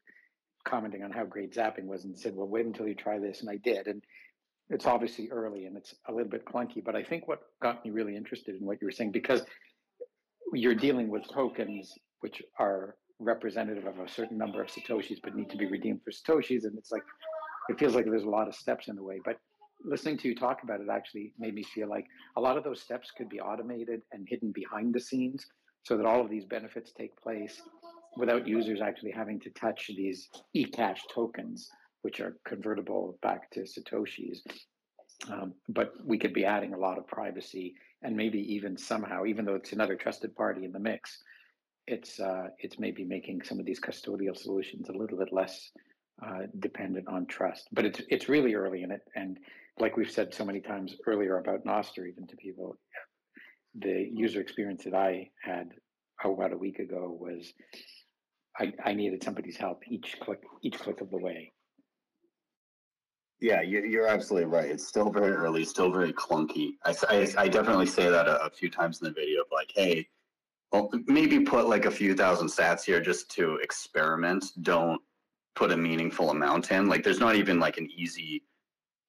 commenting 0.65 1.03
on 1.03 1.11
how 1.11 1.25
great 1.25 1.53
zapping 1.53 1.85
was, 1.85 2.05
and 2.05 2.17
said, 2.17 2.35
"Well, 2.35 2.47
wait 2.47 2.65
until 2.65 2.87
you 2.87 2.95
try 2.95 3.19
this," 3.19 3.41
and 3.41 3.49
I 3.49 3.57
did. 3.57 3.87
And 3.87 4.01
it's 4.69 4.85
obviously 4.85 5.29
early 5.29 5.65
and 5.65 5.77
it's 5.77 5.93
a 6.07 6.11
little 6.11 6.29
bit 6.29 6.45
clunky, 6.45 6.83
but 6.83 6.95
I 6.95 7.03
think 7.03 7.27
what 7.27 7.39
got 7.61 7.83
me 7.85 7.91
really 7.91 8.15
interested 8.15 8.55
in 8.55 8.65
what 8.65 8.81
you 8.81 8.87
were 8.87 8.91
saying 8.91 9.11
because 9.11 9.43
you're 10.53 10.75
dealing 10.75 11.09
with 11.09 11.23
tokens 11.31 11.93
which 12.21 12.41
are 12.59 12.95
representative 13.19 13.85
of 13.85 13.99
a 13.99 14.09
certain 14.09 14.37
number 14.37 14.61
of 14.61 14.69
satoshis, 14.69 15.19
but 15.23 15.35
need 15.35 15.49
to 15.49 15.57
be 15.57 15.65
redeemed 15.65 16.01
for 16.03 16.11
satoshis, 16.11 16.63
and 16.63 16.77
it's 16.77 16.91
like 16.91 17.03
it 17.69 17.77
feels 17.79 17.95
like 17.95 18.05
there's 18.05 18.23
a 18.23 18.29
lot 18.29 18.47
of 18.47 18.55
steps 18.55 18.87
in 18.87 18.95
the 18.95 19.03
way, 19.03 19.19
but 19.23 19.37
listening 19.83 20.17
to 20.17 20.27
you 20.27 20.35
talk 20.35 20.63
about 20.63 20.81
it 20.81 20.87
actually 20.89 21.33
made 21.37 21.53
me 21.53 21.63
feel 21.63 21.89
like 21.89 22.05
a 22.37 22.41
lot 22.41 22.57
of 22.57 22.63
those 22.63 22.81
steps 22.81 23.11
could 23.15 23.29
be 23.29 23.39
automated 23.39 24.01
and 24.11 24.27
hidden 24.27 24.51
behind 24.51 24.93
the 24.93 24.99
scenes 24.99 25.45
so 25.83 25.97
that 25.97 26.05
all 26.05 26.21
of 26.21 26.29
these 26.29 26.45
benefits 26.45 26.91
take 26.91 27.15
place 27.21 27.61
without 28.17 28.47
users 28.47 28.81
actually 28.81 29.11
having 29.11 29.39
to 29.39 29.49
touch 29.51 29.89
these 29.95 30.29
eCash 30.55 30.99
tokens 31.13 31.69
which 32.03 32.19
are 32.19 32.37
convertible 32.45 33.17
back 33.21 33.49
to 33.51 33.61
Satoshis. 33.61 34.39
Um, 35.31 35.53
but 35.69 35.93
we 36.05 36.17
could 36.17 36.33
be 36.33 36.45
adding 36.45 36.73
a 36.73 36.77
lot 36.77 36.97
of 36.97 37.07
privacy 37.07 37.75
and 38.01 38.15
maybe 38.15 38.39
even 38.53 38.77
somehow, 38.77 39.25
even 39.25 39.45
though 39.45 39.55
it's 39.55 39.71
another 39.71 39.95
trusted 39.95 40.35
party 40.35 40.65
in 40.65 40.73
the 40.73 40.79
mix, 40.79 41.23
it's 41.87 42.19
uh, 42.19 42.47
it's 42.59 42.79
maybe 42.79 43.03
making 43.03 43.41
some 43.41 43.59
of 43.59 43.65
these 43.65 43.79
custodial 43.79 44.37
solutions 44.37 44.89
a 44.89 44.93
little 44.93 45.17
bit 45.17 45.33
less 45.33 45.71
uh, 46.23 46.47
dependent 46.59 47.07
on 47.07 47.25
trust. 47.25 47.67
But 47.71 47.85
it's 47.85 48.01
it's 48.09 48.29
really 48.29 48.53
early 48.53 48.83
in 48.83 48.91
it, 48.91 49.01
and 49.15 49.37
like 49.79 49.97
we've 49.97 50.11
said 50.11 50.33
so 50.33 50.45
many 50.45 50.61
times 50.61 50.95
earlier 51.07 51.37
about 51.37 51.65
Nostr, 51.65 52.07
even 52.07 52.27
to 52.27 52.35
people, 52.37 52.77
the 53.75 54.09
user 54.13 54.39
experience 54.39 54.83
that 54.83 54.93
I 54.93 55.29
had 55.41 55.69
about 56.23 56.53
a 56.53 56.57
week 56.57 56.79
ago 56.79 57.17
was 57.19 57.51
I, 58.57 58.71
I 58.85 58.93
needed 58.93 59.23
somebody's 59.23 59.57
help 59.57 59.81
each 59.89 60.17
click 60.21 60.41
each 60.61 60.79
click 60.79 61.01
of 61.01 61.09
the 61.09 61.17
way. 61.17 61.51
Yeah, 63.41 63.61
you're 63.61 64.07
absolutely 64.07 64.49
right. 64.49 64.69
It's 64.69 64.87
still 64.87 65.09
very 65.09 65.33
early, 65.33 65.65
still 65.65 65.91
very 65.91 66.13
clunky. 66.13 66.75
I, 66.85 66.95
I, 67.09 67.33
I 67.37 67.47
definitely 67.49 67.87
say 67.87 68.09
that 68.09 68.25
a, 68.25 68.45
a, 68.45 68.49
few 68.49 68.69
times 68.69 69.01
in 69.01 69.05
the 69.05 69.11
video 69.11 69.41
of 69.41 69.47
like, 69.51 69.69
hey, 69.75 70.07
well, 70.71 70.89
maybe 71.07 71.41
put 71.41 71.67
like 71.67 71.83
a 71.83 71.91
few 71.91 72.15
thousand 72.15 72.47
sats 72.47 72.85
here 72.85 73.01
just 73.01 73.29
to 73.31 73.57
experiment. 73.57 74.45
Don't 74.61 75.01
put 75.55 75.71
a 75.71 75.77
meaningful 75.77 76.31
amount 76.31 76.71
in. 76.71 76.87
Like, 76.87 77.03
there's 77.03 77.19
not 77.19 77.35
even 77.35 77.59
like 77.59 77.77
an 77.77 77.89
easy 77.95 78.43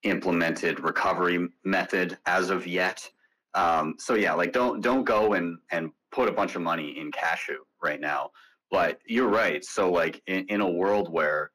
implemented 0.05 0.81
recovery 0.81 1.49
method 1.65 2.17
as 2.27 2.51
of 2.51 2.67
yet. 2.67 3.11
Um, 3.55 3.95
so 3.99 4.15
yeah, 4.15 4.35
like 4.35 4.53
don't 4.53 4.81
don't 4.81 5.05
go 5.05 5.35
and 5.35 5.59
and 5.71 5.91
put 6.13 6.29
a 6.29 6.33
bunch 6.33 6.55
of 6.55 6.63
money 6.63 6.99
in 6.99 7.11
Cashu 7.11 7.57
right 7.83 8.01
now. 8.01 8.31
But 8.71 8.99
you're 9.07 9.29
right. 9.29 9.65
So 9.65 9.91
like 9.91 10.23
in, 10.27 10.47
in 10.49 10.61
a 10.61 10.69
world 10.69 11.11
where 11.13 11.51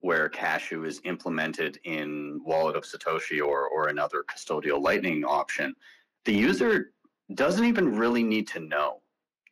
where 0.00 0.28
Cashu 0.28 0.86
is 0.86 1.00
implemented 1.04 1.78
in 1.84 2.40
Wallet 2.44 2.76
of 2.76 2.84
Satoshi 2.84 3.40
or 3.40 3.68
or 3.68 3.88
another 3.88 4.24
custodial 4.28 4.82
Lightning 4.82 5.24
option, 5.24 5.74
the 6.24 6.34
user 6.34 6.92
doesn't 7.34 7.64
even 7.64 7.96
really 7.96 8.22
need 8.22 8.46
to 8.48 8.60
know. 8.60 9.00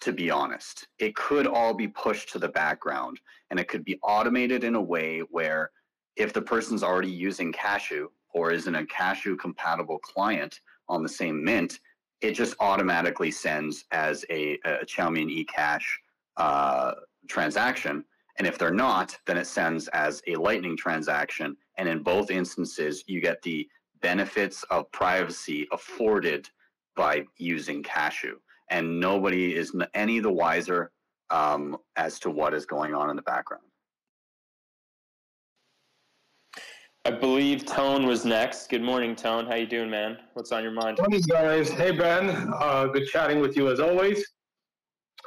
To 0.05 0.12
be 0.12 0.31
honest, 0.31 0.87
it 0.99 1.17
could 1.17 1.47
all 1.47 1.73
be 1.73 1.88
pushed 1.88 2.29
to 2.33 2.38
the 2.38 2.51
background, 2.51 3.21
and 3.49 3.59
it 3.59 3.69
could 3.69 3.87
be 3.87 3.99
automated 4.03 4.62
in 4.62 4.75
a 4.75 4.83
way 4.95 5.21
where 5.31 5.71
if 6.17 6.31
the 6.35 6.43
person's 6.43 6.83
already 6.83 7.11
using 7.11 7.51
Cashu 7.51 8.09
or 8.35 8.53
is 8.53 8.67
in 8.67 8.75
a 8.75 8.85
Cashu 8.85 9.38
compatible 9.38 9.99
client 10.01 10.61
on 10.90 11.03
the 11.03 11.09
same 11.09 11.43
mint, 11.43 11.81
it 12.21 12.33
just 12.33 12.55
automatically 12.61 13.31
sends 13.31 13.87
as 13.93 14.27
a, 14.29 14.59
a 14.67 14.85
Chaumian 14.85 15.31
eCash 15.47 15.85
uh, 16.37 16.93
transaction. 17.27 18.05
And 18.37 18.47
if 18.47 18.59
they're 18.59 18.71
not, 18.71 19.17
then 19.25 19.38
it 19.38 19.47
sends 19.47 19.88
as 19.88 20.21
a 20.27 20.37
Lightning 20.37 20.77
transaction. 20.77 21.57
And 21.79 21.88
in 21.88 22.03
both 22.03 22.31
instances, 22.31 23.05
you 23.07 23.23
get 23.23 23.40
the 23.40 23.67
benefits 24.03 24.64
of 24.64 24.93
privacy 24.93 25.67
afforded 25.73 26.51
by 26.95 27.25
using 27.38 27.83
Cashu. 27.83 28.35
And 28.70 28.98
nobody 28.98 29.55
is 29.55 29.74
any 29.94 30.20
the 30.20 30.33
wiser 30.33 30.90
um, 31.31 31.77
as 31.96 32.18
to 32.20 32.31
what 32.31 32.55
is 32.55 32.66
going 32.66 32.94
on 32.94 33.11
in 33.11 33.16
the 33.16 33.22
background. 33.22 33.62
I 37.07 37.11
believe 37.11 37.66
Tone 37.66 38.07
was 38.07 38.24
next. 38.24 38.70
Good 38.70 38.83
morning, 38.83 39.14
Tone. 39.14 39.44
How 39.44 39.57
you 39.57 39.66
doing, 39.66 39.90
man? 39.90 40.16
What's 40.33 40.53
on 40.53 40.62
your 40.62 40.72
mind? 40.72 40.96
Morning, 40.98 41.20
guys. 41.29 41.68
Hey, 41.68 41.90
Ben. 41.90 42.31
Uh, 42.55 42.87
good 42.87 43.07
chatting 43.09 43.40
with 43.40 43.59
you 43.59 43.70
as 43.70 43.79
always. 43.79 44.24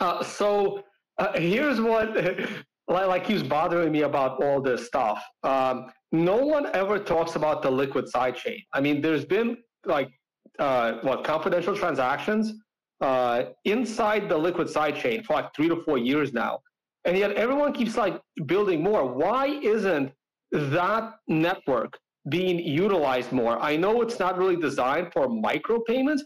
Uh, 0.02 0.23
so 0.23 0.82
uh, 1.19 1.34
here's 1.34 1.80
what, 1.80 2.17
like, 2.88 3.26
keeps 3.26 3.43
bothering 3.43 3.91
me 3.91 4.02
about 4.02 4.41
all 4.41 4.60
this 4.60 4.88
stuff. 4.88 5.23
Um, 5.43 5.91
no 6.12 6.38
one 6.38 6.67
ever 6.73 6.97
talks 6.97 7.36
about 7.36 7.62
the 7.62 7.69
liquid 7.69 8.06
sidechain. 8.06 8.63
I 8.73 8.82
mean, 8.82 9.00
there's 9.00 9.26
been 9.26 9.58
like 9.86 10.10
uh, 10.58 10.93
what 11.02 11.23
confidential 11.23 11.76
transactions 11.76 12.54
uh, 13.02 13.44
inside 13.66 14.30
the 14.30 14.38
liquid 14.38 14.68
sidechain 14.68 15.24
for 15.26 15.34
like 15.34 15.54
three 15.56 15.70
to 15.70 15.78
four 15.84 15.98
years 15.98 16.34
now, 16.34 16.60
and 17.06 17.18
yet 17.18 17.32
everyone 17.34 17.74
keeps 17.74 17.96
like 17.98 18.20
building 18.46 18.82
more. 18.82 19.06
Why 19.06 19.48
isn't 19.48 20.12
that 20.52 21.16
network 21.28 21.98
being 22.30 22.60
utilized 22.60 23.32
more. 23.32 23.60
I 23.60 23.76
know 23.76 24.02
it's 24.02 24.20
not 24.20 24.38
really 24.38 24.56
designed 24.56 25.12
for 25.14 25.28
micropayments, 25.28 26.22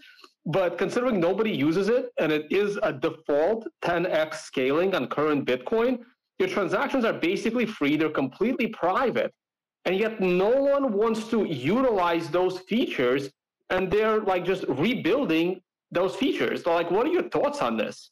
but 0.46 0.78
considering 0.78 1.20
nobody 1.20 1.52
uses 1.52 1.90
it 1.90 2.12
and 2.20 2.32
it 2.32 2.52
is 2.52 2.80
a 2.82 2.92
default 2.92 3.68
10x 3.84 4.36
scaling 4.36 4.96
on 4.96 5.08
current 5.08 5.46
Bitcoin, 5.46 6.00
your 6.40 6.50
transactions 6.50 7.06
are 7.06 7.14
basically 7.14 7.66
free, 7.66 7.98
they're 7.98 8.10
completely 8.10 8.68
private. 8.68 9.32
And 9.86 9.96
yet 9.96 10.20
no 10.20 10.50
one 10.50 10.94
wants 10.94 11.28
to 11.30 11.46
utilize 11.46 12.30
those 12.30 12.60
features 12.60 13.30
and 13.70 13.92
they're 13.92 14.22
like 14.22 14.46
just 14.46 14.66
rebuilding 14.68 15.62
those 15.92 16.16
features. 16.16 16.64
So 16.64 16.74
like 16.74 16.92
what 16.92 17.06
are 17.06 17.12
your 17.12 17.30
thoughts 17.30 17.62
on 17.62 17.78
this? 17.78 18.12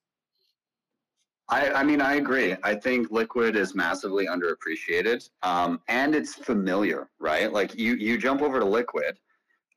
I, 1.49 1.71
I 1.71 1.83
mean, 1.83 1.99
I 1.99 2.15
agree. 2.15 2.55
I 2.63 2.75
think 2.75 3.09
Liquid 3.09 3.55
is 3.55 3.73
massively 3.73 4.27
underappreciated, 4.27 5.27
um, 5.41 5.81
and 5.87 6.13
it's 6.13 6.35
familiar, 6.35 7.09
right? 7.19 7.51
Like 7.51 7.75
you, 7.75 7.95
you 7.95 8.19
jump 8.19 8.41
over 8.43 8.59
to 8.59 8.65
Liquid, 8.65 9.17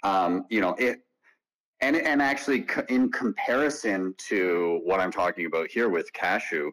um, 0.02 0.44
you 0.50 0.60
know 0.60 0.74
it, 0.74 1.00
and 1.80 1.96
and 1.96 2.20
actually 2.20 2.66
in 2.88 3.10
comparison 3.10 4.14
to 4.28 4.80
what 4.84 5.00
I'm 5.00 5.10
talking 5.10 5.46
about 5.46 5.70
here 5.70 5.88
with 5.88 6.12
Cashu, 6.12 6.70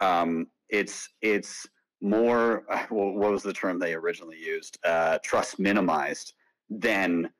um, 0.00 0.48
it's 0.68 1.08
it's 1.22 1.66
more. 2.00 2.64
What 2.88 3.32
was 3.32 3.42
the 3.42 3.52
term 3.52 3.78
they 3.78 3.94
originally 3.94 4.38
used? 4.38 4.78
Uh, 4.84 5.18
trust 5.22 5.60
minimized 5.60 6.34
than 6.68 7.30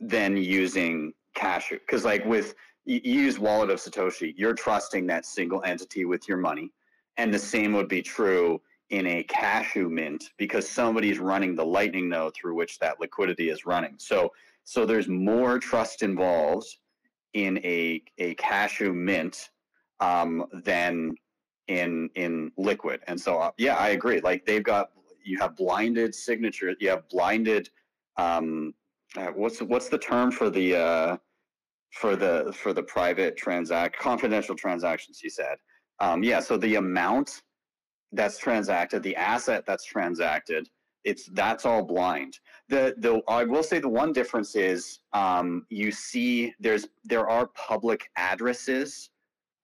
than 0.00 0.36
using 0.36 1.12
Cashu, 1.36 1.78
because 1.80 2.04
like 2.04 2.24
with 2.24 2.54
you 2.84 3.00
use 3.02 3.38
wallet 3.38 3.70
of 3.70 3.78
satoshi. 3.78 4.34
You're 4.36 4.54
trusting 4.54 5.06
that 5.06 5.24
single 5.24 5.62
entity 5.64 6.04
with 6.04 6.28
your 6.28 6.38
money. 6.38 6.72
And 7.16 7.32
the 7.32 7.38
same 7.38 7.72
would 7.72 7.88
be 7.88 8.02
true 8.02 8.60
in 8.90 9.06
a 9.06 9.24
cashu 9.24 9.90
mint 9.90 10.24
because 10.36 10.68
somebody's 10.68 11.18
running 11.18 11.56
the 11.56 11.64
lightning 11.64 12.08
node 12.08 12.34
through 12.34 12.54
which 12.54 12.78
that 12.80 13.00
liquidity 13.00 13.48
is 13.48 13.66
running. 13.66 13.94
So 13.98 14.32
so 14.64 14.86
there's 14.86 15.08
more 15.08 15.58
trust 15.58 16.02
involved 16.02 16.66
in 17.32 17.58
a 17.58 18.02
a 18.18 18.34
cashu 18.34 18.94
mint 18.94 19.50
um, 20.00 20.46
than 20.64 21.14
in 21.68 22.10
in 22.14 22.52
liquid. 22.58 23.00
And 23.06 23.20
so 23.20 23.38
uh, 23.38 23.50
yeah 23.56 23.76
i 23.76 23.88
agree. 23.90 24.20
Like 24.20 24.44
they've 24.44 24.62
got 24.62 24.90
you 25.24 25.38
have 25.38 25.56
blinded 25.56 26.14
signature 26.14 26.74
you 26.78 26.90
have 26.90 27.08
blinded 27.08 27.70
um, 28.16 28.74
uh, 29.16 29.28
what's 29.28 29.60
what's 29.62 29.88
the 29.88 29.98
term 29.98 30.30
for 30.30 30.50
the 30.50 30.76
uh, 30.76 31.16
for 31.94 32.16
the 32.16 32.52
for 32.56 32.72
the 32.72 32.82
private 32.82 33.36
transact 33.36 33.98
confidential 33.98 34.54
transactions 34.54 35.20
you 35.22 35.30
said. 35.30 35.56
Um, 36.00 36.22
yeah 36.22 36.40
so 36.40 36.56
the 36.56 36.74
amount 36.76 37.42
that's 38.12 38.38
transacted 38.38 39.02
the 39.02 39.16
asset 39.16 39.64
that's 39.66 39.84
transacted 39.84 40.68
it's 41.04 41.26
that's 41.32 41.66
all 41.66 41.84
blind. 41.84 42.38
The 42.68 42.94
the 42.98 43.20
i 43.28 43.44
will 43.44 43.62
say 43.62 43.78
the 43.78 43.88
one 43.88 44.12
difference 44.12 44.56
is 44.56 45.00
um, 45.12 45.66
you 45.68 45.92
see 45.92 46.54
there's 46.58 46.86
there 47.04 47.28
are 47.28 47.48
public 47.48 48.08
addresses 48.16 49.10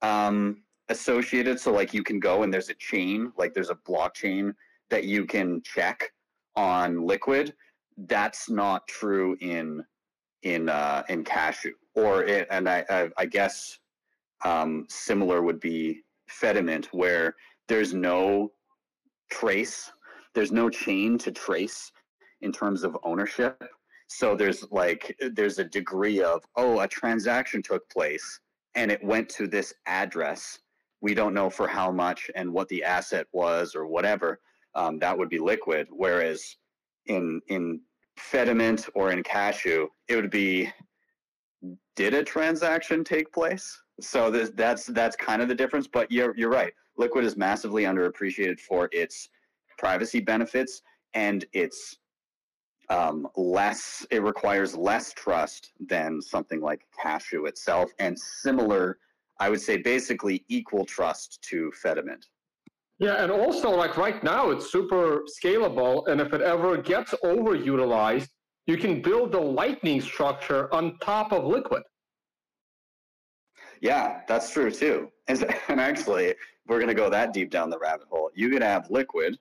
um, 0.03 0.63
associated. 0.91 1.59
So 1.59 1.73
like 1.73 1.95
you 1.95 2.03
can 2.03 2.21
go 2.21 2.43
and 2.43 2.53
there's 2.53 2.69
a 2.69 2.75
chain 2.75 3.33
like 3.37 3.55
there's 3.55 3.71
a 3.71 3.79
blockchain 3.89 4.53
that 4.91 5.05
you 5.05 5.25
can 5.25 5.63
check 5.63 6.13
on 6.57 7.07
liquid. 7.07 7.55
That's 7.97 8.51
not 8.51 8.87
true 8.87 9.37
in 9.41 9.85
in 10.43 10.69
uh, 10.69 11.05
in 11.09 11.25
cashu 11.25 11.71
or 12.01 12.25
it, 12.25 12.47
and 12.51 12.69
I, 12.69 12.85
I, 12.89 13.09
I 13.19 13.27
guess 13.27 13.79
um, 14.45 14.87
similar 14.89 15.43
would 15.43 15.61
be 15.61 16.03
Fedimint, 16.31 16.87
where 16.87 17.35
there's 17.69 17.93
no 17.95 18.53
trace, 19.31 19.91
there's 20.35 20.53
no 20.53 20.71
chain 20.71 21.19
to 21.19 21.31
trace 21.31 21.93
in 22.41 22.53
terms 22.53 22.83
of 22.83 22.97
ownership. 23.05 23.63
So 24.09 24.35
there's 24.35 24.65
like 24.71 25.17
there's 25.35 25.59
a 25.59 25.65
degree 25.65 26.21
of 26.21 26.43
oh 26.57 26.81
a 26.81 26.89
transaction 26.89 27.63
took 27.63 27.89
place 27.91 28.41
and 28.75 28.91
it 28.91 29.03
went 29.05 29.29
to 29.31 29.47
this 29.47 29.73
address. 29.87 30.59
We 31.01 31.15
don't 31.15 31.35
know 31.35 31.49
for 31.49 31.69
how 31.69 31.93
much 31.93 32.31
and 32.35 32.53
what 32.53 32.69
the 32.69 32.83
asset 32.83 33.27
was 33.33 33.75
or 33.75 33.87
whatever. 33.87 34.41
Um, 34.75 34.99
that 34.99 35.17
would 35.17 35.29
be 35.29 35.39
liquid. 35.39 35.89
Whereas 35.91 36.57
in 37.07 37.41
in 37.49 37.81
Fedimint 38.19 38.89
or 38.95 39.13
in 39.13 39.23
Cashu, 39.23 39.87
it 40.09 40.17
would 40.17 40.31
be 40.31 40.71
did 41.97 42.15
a 42.15 42.23
transaction 42.23 43.05
take 43.05 43.33
place? 43.33 43.83
So 44.01 44.31
this, 44.31 44.51
that's 44.55 44.87
that's 44.87 45.17
kind 45.17 45.43
of 45.43 45.49
the 45.49 45.55
difference. 45.55 45.87
But 45.87 46.11
you're 46.11 46.35
you're 46.37 46.51
right. 46.51 46.73
Liquid 46.97 47.25
is 47.25 47.37
massively 47.37 47.85
underappreciated 47.85 48.61
for 48.61 48.89
its 48.93 49.29
privacy 49.79 50.21
benefits 50.21 50.83
and 51.15 51.45
its 51.53 51.97
um, 52.89 53.27
less. 53.37 54.07
It 54.11 54.23
requires 54.23 54.77
less 54.77 55.13
trust 55.13 55.73
than 55.89 56.21
something 56.21 56.61
like 56.61 56.83
Cashu 56.99 57.49
itself, 57.49 57.91
and 57.99 58.19
similar. 58.19 58.99
I 59.39 59.49
would 59.49 59.61
say 59.61 59.79
basically 59.79 60.45
equal 60.49 60.85
trust 60.85 61.41
to 61.49 61.73
Fedimint. 61.83 62.25
Yeah, 62.99 63.23
and 63.23 63.33
also 63.33 63.71
like 63.71 63.97
right 63.97 64.23
now 64.23 64.51
it's 64.51 64.71
super 64.71 65.23
scalable, 65.43 66.07
and 66.09 66.21
if 66.21 66.35
it 66.35 66.43
ever 66.43 66.77
gets 66.77 67.15
overutilized, 67.25 68.29
you 68.71 68.77
can 68.77 69.03
build 69.03 69.33
the 69.33 69.41
lightning 69.41 70.01
structure 70.01 70.73
on 70.73 70.97
top 70.99 71.33
of 71.33 71.45
Liquid. 71.45 71.83
Yeah, 73.81 74.21
that's 74.29 74.53
true 74.53 74.71
too. 74.71 75.11
And, 75.27 75.45
actually, 75.69 76.37
we're 76.69 76.79
going 76.79 76.87
to 76.89 76.95
go 76.95 77.11
that 77.11 77.33
deep 77.33 77.51
down 77.51 77.69
the 77.69 77.79
rabbit 77.81 78.07
hole. 78.09 78.31
You 78.33 78.49
could 78.49 78.63
have 78.63 78.89
Liquid, 78.89 79.37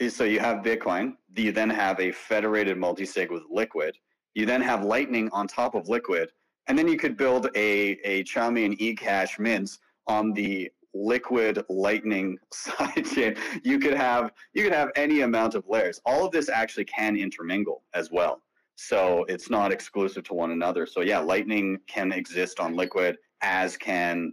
eh, 0.00 0.08
so 0.08 0.24
you 0.24 0.40
have 0.40 0.64
Bitcoin. 0.64 1.12
You 1.36 1.52
then 1.52 1.68
have 1.68 2.00
a 2.00 2.10
federated 2.10 2.78
multisig 2.78 3.30
with 3.30 3.42
Liquid. 3.50 3.98
You 4.34 4.46
then 4.46 4.62
have 4.62 4.82
Lightning 4.82 5.28
on 5.30 5.46
top 5.46 5.74
of 5.74 5.90
Liquid, 5.90 6.30
and 6.66 6.78
then 6.78 6.88
you 6.88 6.96
could 6.96 7.18
build 7.18 7.50
a 7.54 7.98
a 8.12 8.24
Chaumian 8.24 8.66
and 8.66 8.78
eCash 8.78 9.38
mints 9.38 9.78
on 10.06 10.32
the 10.32 10.70
liquid 10.96 11.60
lightning 11.68 12.38
sidechain 12.54 13.36
you 13.64 13.80
could 13.80 13.94
have 13.94 14.30
you 14.52 14.62
could 14.62 14.72
have 14.72 14.92
any 14.94 15.22
amount 15.22 15.56
of 15.56 15.64
layers 15.68 16.00
all 16.06 16.24
of 16.26 16.30
this 16.30 16.48
actually 16.48 16.84
can 16.84 17.16
intermingle 17.16 17.82
as 17.94 18.12
well 18.12 18.43
so 18.76 19.24
it's 19.28 19.50
not 19.50 19.72
exclusive 19.72 20.24
to 20.24 20.34
one 20.34 20.50
another 20.50 20.86
so 20.86 21.00
yeah 21.00 21.18
lightning 21.18 21.78
can 21.86 22.12
exist 22.12 22.60
on 22.60 22.74
liquid 22.74 23.16
as 23.42 23.76
can 23.76 24.32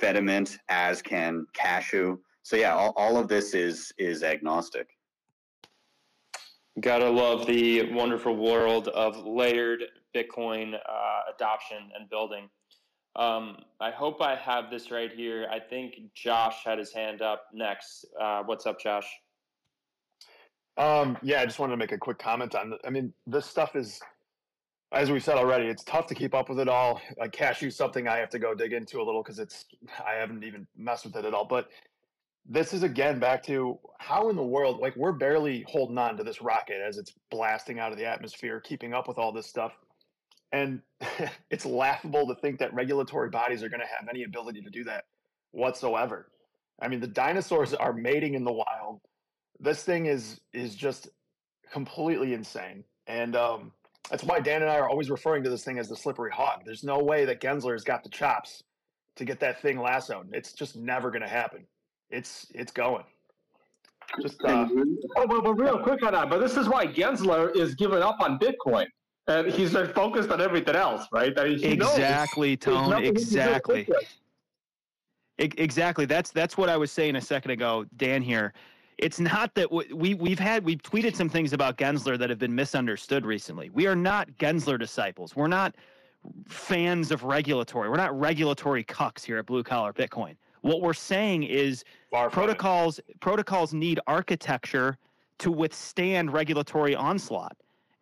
Fedimint 0.00 0.56
as 0.68 1.02
can 1.02 1.46
cashu 1.56 2.16
so 2.42 2.56
yeah 2.56 2.74
all, 2.74 2.92
all 2.96 3.16
of 3.16 3.28
this 3.28 3.54
is 3.54 3.92
is 3.98 4.22
agnostic 4.22 4.88
gotta 6.80 7.08
love 7.08 7.46
the 7.46 7.92
wonderful 7.92 8.34
world 8.36 8.88
of 8.88 9.16
layered 9.26 9.82
bitcoin 10.16 10.74
uh, 10.74 11.20
adoption 11.34 11.90
and 11.98 12.08
building 12.08 12.48
um, 13.16 13.58
I 13.80 13.92
hope 13.92 14.20
I 14.20 14.34
have 14.34 14.70
this 14.70 14.90
right 14.90 15.12
here. 15.12 15.46
I 15.48 15.60
think 15.60 15.94
Josh 16.14 16.56
had 16.64 16.78
his 16.78 16.92
hand 16.92 17.22
up 17.22 17.44
next. 17.52 18.06
Uh, 18.20 18.42
what's 18.44 18.66
up, 18.66 18.80
Josh? 18.80 19.06
Um, 20.76 21.16
yeah, 21.22 21.40
I 21.40 21.46
just 21.46 21.58
wanted 21.58 21.72
to 21.72 21.76
make 21.76 21.92
a 21.92 21.98
quick 21.98 22.18
comment 22.18 22.54
on. 22.54 22.74
I 22.84 22.90
mean, 22.90 23.12
this 23.26 23.46
stuff 23.46 23.76
is, 23.76 24.00
as 24.92 25.10
we 25.10 25.20
said 25.20 25.36
already, 25.36 25.66
it's 25.66 25.84
tough 25.84 26.06
to 26.08 26.14
keep 26.14 26.34
up 26.34 26.48
with 26.48 26.58
it 26.58 26.68
all. 26.68 27.00
Like 27.18 27.32
cashu, 27.32 27.72
something 27.72 28.08
I 28.08 28.16
have 28.16 28.30
to 28.30 28.38
go 28.38 28.54
dig 28.54 28.72
into 28.72 29.00
a 29.00 29.04
little 29.04 29.22
because 29.22 29.38
it's 29.38 29.66
I 30.04 30.14
haven't 30.14 30.42
even 30.44 30.66
messed 30.76 31.04
with 31.04 31.16
it 31.16 31.24
at 31.24 31.34
all. 31.34 31.44
But 31.44 31.68
this 32.46 32.74
is 32.74 32.82
again 32.82 33.18
back 33.18 33.42
to 33.44 33.78
how 33.98 34.28
in 34.30 34.36
the 34.36 34.42
world, 34.42 34.80
like 34.80 34.96
we're 34.96 35.12
barely 35.12 35.64
holding 35.68 35.96
on 35.96 36.16
to 36.16 36.24
this 36.24 36.42
rocket 36.42 36.80
as 36.86 36.98
it's 36.98 37.14
blasting 37.30 37.78
out 37.78 37.92
of 37.92 37.98
the 37.98 38.04
atmosphere, 38.04 38.60
keeping 38.60 38.92
up 38.92 39.08
with 39.08 39.18
all 39.18 39.32
this 39.32 39.46
stuff. 39.46 39.72
And 40.52 40.80
it's 41.50 41.64
laughable 41.64 42.26
to 42.26 42.34
think 42.40 42.58
that 42.58 42.74
regulatory 42.74 43.30
bodies 43.30 43.62
are 43.62 43.68
going 43.68 43.80
to 43.80 43.86
have 43.86 44.08
any 44.08 44.24
ability 44.24 44.60
to 44.62 44.70
do 44.70 44.84
that 44.84 45.04
whatsoever. 45.52 46.30
I 46.82 46.88
mean, 46.88 47.00
the 47.00 47.06
dinosaurs 47.06 47.72
are 47.74 47.92
mating 47.92 48.34
in 48.34 48.44
the 48.44 48.52
wild. 48.52 49.00
This 49.60 49.82
thing 49.82 50.06
is 50.06 50.40
is 50.52 50.74
just 50.74 51.08
completely 51.72 52.34
insane, 52.34 52.84
and 53.06 53.36
um, 53.36 53.72
that's 54.10 54.24
why 54.24 54.40
Dan 54.40 54.62
and 54.62 54.70
I 54.70 54.78
are 54.78 54.88
always 54.88 55.10
referring 55.10 55.42
to 55.44 55.50
this 55.50 55.64
thing 55.64 55.78
as 55.78 55.88
the 55.88 55.96
slippery 55.96 56.30
hog. 56.30 56.62
There's 56.64 56.84
no 56.84 56.98
way 56.98 57.24
that 57.24 57.40
Gensler's 57.40 57.84
got 57.84 58.02
the 58.02 58.10
chops 58.10 58.62
to 59.16 59.24
get 59.24 59.40
that 59.40 59.60
thing 59.62 59.78
lassoed. 59.78 60.28
It's 60.32 60.52
just 60.52 60.76
never 60.76 61.10
going 61.10 61.22
to 61.22 61.28
happen. 61.28 61.66
It's 62.10 62.46
it's 62.54 62.72
going. 62.72 63.04
Just 64.20 64.42
uh, 64.44 64.68
oh, 65.16 65.26
but, 65.26 65.42
but 65.42 65.54
real 65.54 65.78
quick 65.78 66.02
on 66.02 66.12
that. 66.12 66.28
But 66.28 66.38
this 66.38 66.56
is 66.56 66.68
why 66.68 66.86
Gensler 66.86 67.54
is 67.56 67.74
giving 67.74 68.02
up 68.02 68.16
on 68.20 68.38
Bitcoin 68.38 68.86
and 69.26 69.50
he's 69.50 69.72
like 69.72 69.94
focused 69.94 70.30
on 70.30 70.40
everything 70.40 70.76
else, 70.76 71.06
right? 71.12 71.32
I 71.38 71.44
mean, 71.44 71.64
exactly, 71.64 72.56
Tone. 72.56 72.92
Exactly. 73.04 73.88
Exactly. 75.38 76.04
That's 76.04 76.30
that's 76.30 76.56
what 76.56 76.68
I 76.68 76.76
was 76.76 76.92
saying 76.92 77.16
a 77.16 77.20
second 77.20 77.50
ago, 77.52 77.86
Dan. 77.96 78.22
Here, 78.22 78.52
it's 78.98 79.20
not 79.20 79.54
that 79.54 79.70
we 79.72 80.14
we've 80.14 80.38
had 80.38 80.64
we've 80.64 80.82
tweeted 80.82 81.16
some 81.16 81.28
things 81.28 81.52
about 81.52 81.76
Gensler 81.76 82.18
that 82.18 82.30
have 82.30 82.38
been 82.38 82.54
misunderstood 82.54 83.26
recently. 83.26 83.70
We 83.70 83.86
are 83.86 83.96
not 83.96 84.28
Gensler 84.38 84.78
disciples. 84.78 85.34
We're 85.34 85.46
not 85.48 85.74
fans 86.48 87.10
of 87.10 87.24
regulatory. 87.24 87.88
We're 87.88 87.96
not 87.96 88.18
regulatory 88.18 88.84
cucks 88.84 89.24
here 89.24 89.38
at 89.38 89.46
Blue 89.46 89.62
Collar 89.62 89.92
Bitcoin. 89.92 90.36
What 90.62 90.80
we're 90.80 90.94
saying 90.94 91.42
is 91.42 91.84
Far 92.10 92.30
protocols 92.30 93.00
protocols 93.20 93.74
need 93.74 94.00
architecture 94.06 94.96
to 95.38 95.50
withstand 95.50 96.32
regulatory 96.32 96.94
onslaught. 96.94 97.56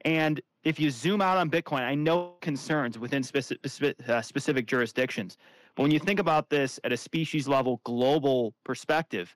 And 0.05 0.41
if 0.65 0.79
you 0.79 0.91
zoom 0.91 1.21
out 1.21 1.39
on 1.39 1.51
Bitcoin, 1.51 1.81
I 1.81 1.95
know 1.95 2.35
concerns 2.41 2.99
within 2.99 3.23
specific, 3.23 4.09
uh, 4.09 4.23
specific 4.23 4.67
jurisdictions. 4.67 5.39
But 5.75 5.83
when 5.83 5.91
you 5.91 5.99
think 5.99 6.21
about 6.21 6.51
this 6.51 6.79
at 6.85 6.93
a 6.93 6.97
species 6.97 7.49
level, 7.49 7.81
global 7.85 8.55
perspective, 8.63 9.35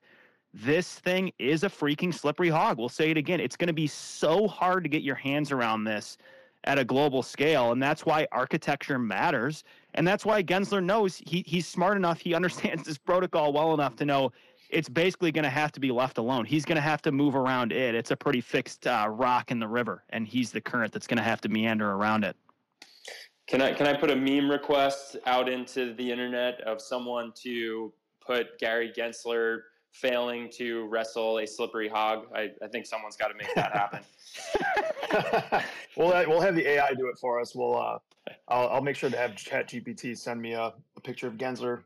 this 0.63 0.95
thing 0.99 1.31
is 1.37 1.63
a 1.63 1.69
freaking 1.69 2.13
slippery 2.13 2.49
hog. 2.49 2.77
We'll 2.77 2.89
say 2.89 3.11
it 3.11 3.17
again. 3.17 3.39
It's 3.39 3.55
going 3.55 3.67
to 3.67 3.73
be 3.73 3.87
so 3.87 4.47
hard 4.47 4.83
to 4.83 4.89
get 4.89 5.03
your 5.03 5.15
hands 5.15 5.51
around 5.51 5.83
this 5.83 6.17
at 6.63 6.79
a 6.79 6.83
global 6.83 7.21
scale. 7.21 7.71
And 7.71 7.81
that's 7.81 8.05
why 8.05 8.27
architecture 8.31 8.97
matters. 8.97 9.63
And 9.93 10.07
that's 10.07 10.25
why 10.25 10.41
Gensler 10.41 10.83
knows 10.83 11.21
he, 11.25 11.43
he's 11.45 11.67
smart 11.67 11.95
enough. 11.95 12.19
He 12.19 12.33
understands 12.33 12.83
this 12.83 12.97
protocol 12.97 13.53
well 13.53 13.73
enough 13.73 13.95
to 13.97 14.05
know 14.05 14.31
it's 14.69 14.89
basically 14.89 15.31
going 15.31 15.43
to 15.43 15.49
have 15.49 15.71
to 15.73 15.79
be 15.79 15.91
left 15.91 16.17
alone. 16.17 16.43
He's 16.43 16.65
going 16.65 16.75
to 16.75 16.81
have 16.81 17.01
to 17.03 17.11
move 17.11 17.35
around 17.35 17.71
it. 17.71 17.95
It's 17.95 18.11
a 18.11 18.17
pretty 18.17 18.41
fixed 18.41 18.87
uh, 18.87 19.07
rock 19.09 19.51
in 19.51 19.59
the 19.59 19.67
river, 19.67 20.03
and 20.09 20.27
he's 20.27 20.51
the 20.51 20.59
current 20.59 20.91
that's 20.91 21.07
going 21.07 21.17
to 21.17 21.23
have 21.23 21.39
to 21.41 21.49
meander 21.49 21.91
around 21.91 22.25
it. 22.25 22.35
Can 23.47 23.61
I 23.61 23.71
can 23.71 23.87
I 23.87 23.93
put 23.93 24.11
a 24.11 24.15
meme 24.15 24.51
request 24.51 25.15
out 25.25 25.47
into 25.47 25.93
the 25.93 26.11
internet 26.11 26.59
of 26.61 26.81
someone 26.81 27.31
to 27.43 27.93
put 28.19 28.59
Gary 28.59 28.91
Gensler 28.91 29.59
failing 30.01 30.49
to 30.57 30.85
wrestle 30.87 31.39
a 31.39 31.47
slippery 31.47 31.89
hog? 31.89 32.27
I, 32.33 32.51
I 32.61 32.67
think 32.67 32.85
someone's 32.85 33.15
got 33.15 33.29
to 33.29 33.33
make 33.35 33.53
that 33.55 33.71
happen. 33.73 34.01
we'll 35.95 36.09
we'll 36.27 36.41
have 36.41 36.55
the 36.55 36.67
AI 36.67 36.93
do 36.93 37.07
it 37.07 37.17
for 37.19 37.39
us. 37.39 37.55
We'll 37.55 37.77
uh, 37.77 37.99
I'll, 38.47 38.69
I'll 38.69 38.81
make 38.81 38.95
sure 38.95 39.09
to 39.09 39.17
have 39.17 39.31
ChatGPT 39.31 40.17
send 40.17 40.41
me 40.41 40.53
a, 40.53 40.73
a 40.95 41.01
picture 41.01 41.27
of 41.27 41.33
Gensler 41.33 41.83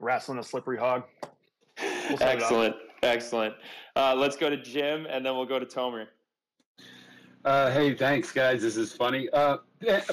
wrestling 0.00 0.38
a 0.38 0.42
slippery 0.42 0.78
hog. 0.78 1.04
We'll 2.10 2.22
excellent, 2.22 2.76
excellent. 3.02 3.54
Uh, 3.96 4.14
let's 4.14 4.36
go 4.36 4.48
to 4.50 4.56
Jim, 4.56 5.06
and 5.08 5.24
then 5.24 5.36
we'll 5.36 5.46
go 5.46 5.58
to 5.58 5.66
Tomer. 5.66 6.06
Uh, 7.44 7.70
hey, 7.70 7.94
thanks, 7.94 8.32
guys. 8.32 8.62
This 8.62 8.76
is 8.76 8.92
funny. 8.92 9.28
Uh, 9.30 9.58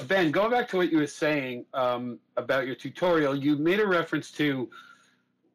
ben, 0.06 0.30
going 0.30 0.50
back 0.50 0.68
to 0.68 0.76
what 0.76 0.92
you 0.92 0.98
were 0.98 1.06
saying 1.06 1.64
um, 1.74 2.18
about 2.36 2.66
your 2.66 2.76
tutorial, 2.76 3.34
you 3.34 3.56
made 3.56 3.80
a 3.80 3.86
reference 3.86 4.30
to 4.32 4.70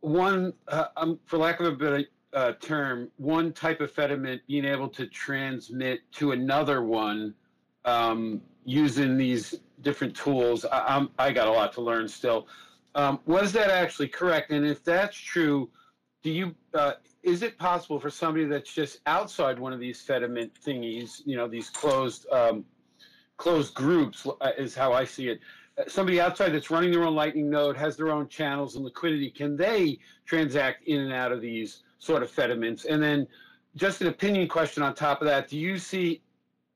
one, 0.01 0.53
uh, 0.67 0.85
um, 0.97 1.19
for 1.25 1.37
lack 1.37 1.59
of 1.59 1.67
a 1.67 1.71
better 1.71 2.03
uh, 2.33 2.53
term, 2.59 3.09
one 3.17 3.53
type 3.53 3.81
of 3.81 3.93
Fedimint 3.93 4.41
being 4.47 4.65
able 4.65 4.89
to 4.89 5.07
transmit 5.07 5.99
to 6.13 6.31
another 6.31 6.83
one 6.83 7.33
um, 7.85 8.41
using 8.65 9.17
these 9.17 9.55
different 9.81 10.15
tools. 10.15 10.65
I, 10.71 11.07
I, 11.17 11.31
got 11.31 11.47
a 11.47 11.51
lot 11.51 11.73
to 11.73 11.81
learn 11.81 12.07
still. 12.07 12.47
Um, 12.95 13.19
was 13.25 13.51
that 13.53 13.69
actually 13.69 14.07
correct? 14.07 14.51
And 14.51 14.65
if 14.65 14.83
that's 14.83 15.17
true, 15.17 15.69
do 16.23 16.29
you 16.29 16.55
uh, 16.73 16.93
is 17.23 17.41
it 17.43 17.57
possible 17.57 17.99
for 17.99 18.09
somebody 18.09 18.45
that's 18.45 18.73
just 18.73 18.99
outside 19.05 19.59
one 19.59 19.73
of 19.73 19.79
these 19.79 20.05
Fedimint 20.05 20.51
thingies, 20.65 21.21
you 21.25 21.35
know, 21.35 21.47
these 21.47 21.69
closed 21.69 22.27
um, 22.31 22.65
closed 23.37 23.73
groups, 23.73 24.27
uh, 24.41 24.51
is 24.57 24.75
how 24.75 24.93
I 24.93 25.03
see 25.03 25.29
it. 25.29 25.39
Uh, 25.77 25.83
somebody 25.87 26.19
outside 26.19 26.49
that's 26.49 26.69
running 26.69 26.91
their 26.91 27.03
own 27.03 27.15
Lightning 27.15 27.49
node 27.49 27.77
has 27.77 27.95
their 27.95 28.09
own 28.09 28.27
channels 28.27 28.75
and 28.75 28.85
liquidity. 28.85 29.29
Can 29.29 29.55
they 29.55 29.99
transact 30.25 30.87
in 30.87 31.01
and 31.01 31.13
out 31.13 31.31
of 31.31 31.41
these 31.41 31.83
sort 31.99 32.23
of 32.23 32.31
Fedimints? 32.31 32.85
And 32.85 33.01
then, 33.01 33.27
just 33.75 34.01
an 34.01 34.07
opinion 34.07 34.47
question 34.47 34.83
on 34.83 34.93
top 34.95 35.21
of 35.21 35.27
that: 35.27 35.47
Do 35.47 35.57
you 35.57 35.77
see 35.77 36.21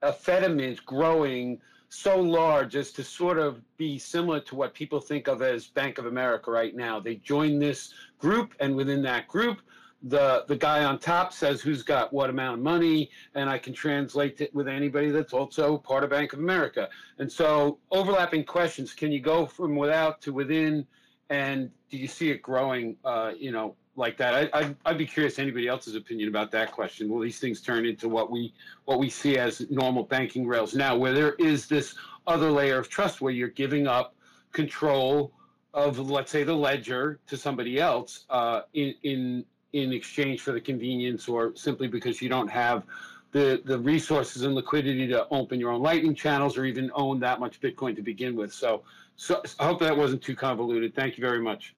a 0.02 0.12
Fedimint 0.12 0.84
growing? 0.86 1.60
so 1.90 2.20
large 2.20 2.76
as 2.76 2.92
to 2.92 3.04
sort 3.04 3.38
of 3.38 3.62
be 3.78 3.98
similar 3.98 4.40
to 4.42 4.56
what 4.56 4.74
people 4.74 5.00
think 5.00 5.28
of 5.28 5.42
as 5.42 5.68
Bank 5.68 5.98
of 5.98 6.08
America 6.08 6.52
right 6.52 6.76
now. 6.76 7.00
They 7.00 7.16
join 7.16 7.58
this 7.58 7.94
group, 8.20 8.54
and 8.60 8.76
within 8.76 9.02
that 9.04 9.28
group, 9.28 9.60
the 10.06 10.46
the 10.48 10.56
guy 10.56 10.84
on 10.84 11.00
top 11.00 11.34
says 11.34 11.62
who's 11.62 11.82
got 11.82 12.13
what 12.13 12.30
amount 12.30 12.60
of 12.60 12.63
money, 12.63 13.10
and 13.34 13.50
I 13.50 13.58
can 13.58 13.74
translate 13.74 14.39
it 14.39 14.54
with 14.54 14.68
anybody 14.68 15.10
that's 15.10 15.34
also 15.34 15.78
part 15.80 16.04
of 16.04 16.12
Bank 16.12 16.34
of 16.34 16.39
America. 16.39 16.89
And 17.18 17.32
so, 17.32 17.80
overlapping 17.91 18.46
questions: 18.46 18.94
Can 18.94 19.12
you 19.12 19.20
go 19.20 19.46
from 19.46 19.76
without 19.76 20.22
to 20.22 20.32
within? 20.32 20.86
And 21.32 21.72
do 21.89 21.98
you 21.98 22.08
see 22.08 22.30
it 22.30 22.44
growing? 22.44 22.98
Uh, 23.04 23.32
you 23.36 23.52
know, 23.52 23.76
like 23.96 24.15
that. 24.18 24.54
I, 24.54 24.60
I'd, 24.60 24.76
I'd 24.86 24.98
be 24.98 25.08
curious 25.08 25.39
anybody 25.39 25.68
else's 25.68 25.96
opinion 25.96 26.30
about 26.30 26.52
that 26.52 26.72
question. 26.72 27.10
Will 27.10 27.22
these 27.22 27.39
things 27.39 27.60
turn 27.60 27.84
into 27.86 28.08
what 28.08 28.30
we 28.30 28.54
what 28.86 29.00
we 29.00 29.10
see 29.10 29.39
as 29.39 29.65
normal 29.72 30.04
banking 30.04 30.46
rails 30.46 30.76
now, 30.76 30.96
where 30.96 31.13
there 31.13 31.34
is 31.34 31.68
this 31.68 31.96
other 32.28 32.52
layer 32.52 32.78
of 32.78 32.89
trust 32.89 33.22
where 33.22 33.34
you're 33.34 33.50
giving 33.50 33.88
up 33.88 34.15
control 34.52 35.34
of, 35.74 36.00
let's 36.00 36.32
say, 36.32 36.44
the 36.44 36.54
ledger 36.54 37.20
to 37.28 37.36
somebody 37.36 37.80
else 37.80 38.26
uh, 38.30 38.62
in 38.74 38.94
in 39.02 39.46
in 39.76 39.92
exchange 39.92 40.42
for 40.42 40.52
the 40.52 40.62
convenience, 40.62 41.28
or 41.28 41.56
simply 41.56 41.88
because 41.88 42.22
you 42.22 42.30
don't 42.30 42.50
have 42.50 42.84
the 43.32 43.62
the 43.66 43.78
resources 43.78 44.44
and 44.44 44.56
liquidity 44.56 45.08
to 45.08 45.28
open 45.30 45.60
your 45.60 45.72
own 45.72 45.82
Lightning 45.82 46.16
channels, 46.16 46.58
or 46.58 46.66
even 46.66 46.90
own 46.94 47.20
that 47.20 47.40
much 47.40 47.60
Bitcoin 47.60 47.96
to 47.96 48.02
begin 48.02 48.36
with. 48.36 48.54
So, 48.54 48.84
so 49.18 49.42
I 49.60 49.66
hope 49.66 49.80
that 49.82 49.96
wasn't 49.96 50.22
too 50.22 50.36
convoluted. 50.36 50.96
Thank 50.96 51.18
you 51.18 51.22
very 51.22 51.42
much. 51.42 51.76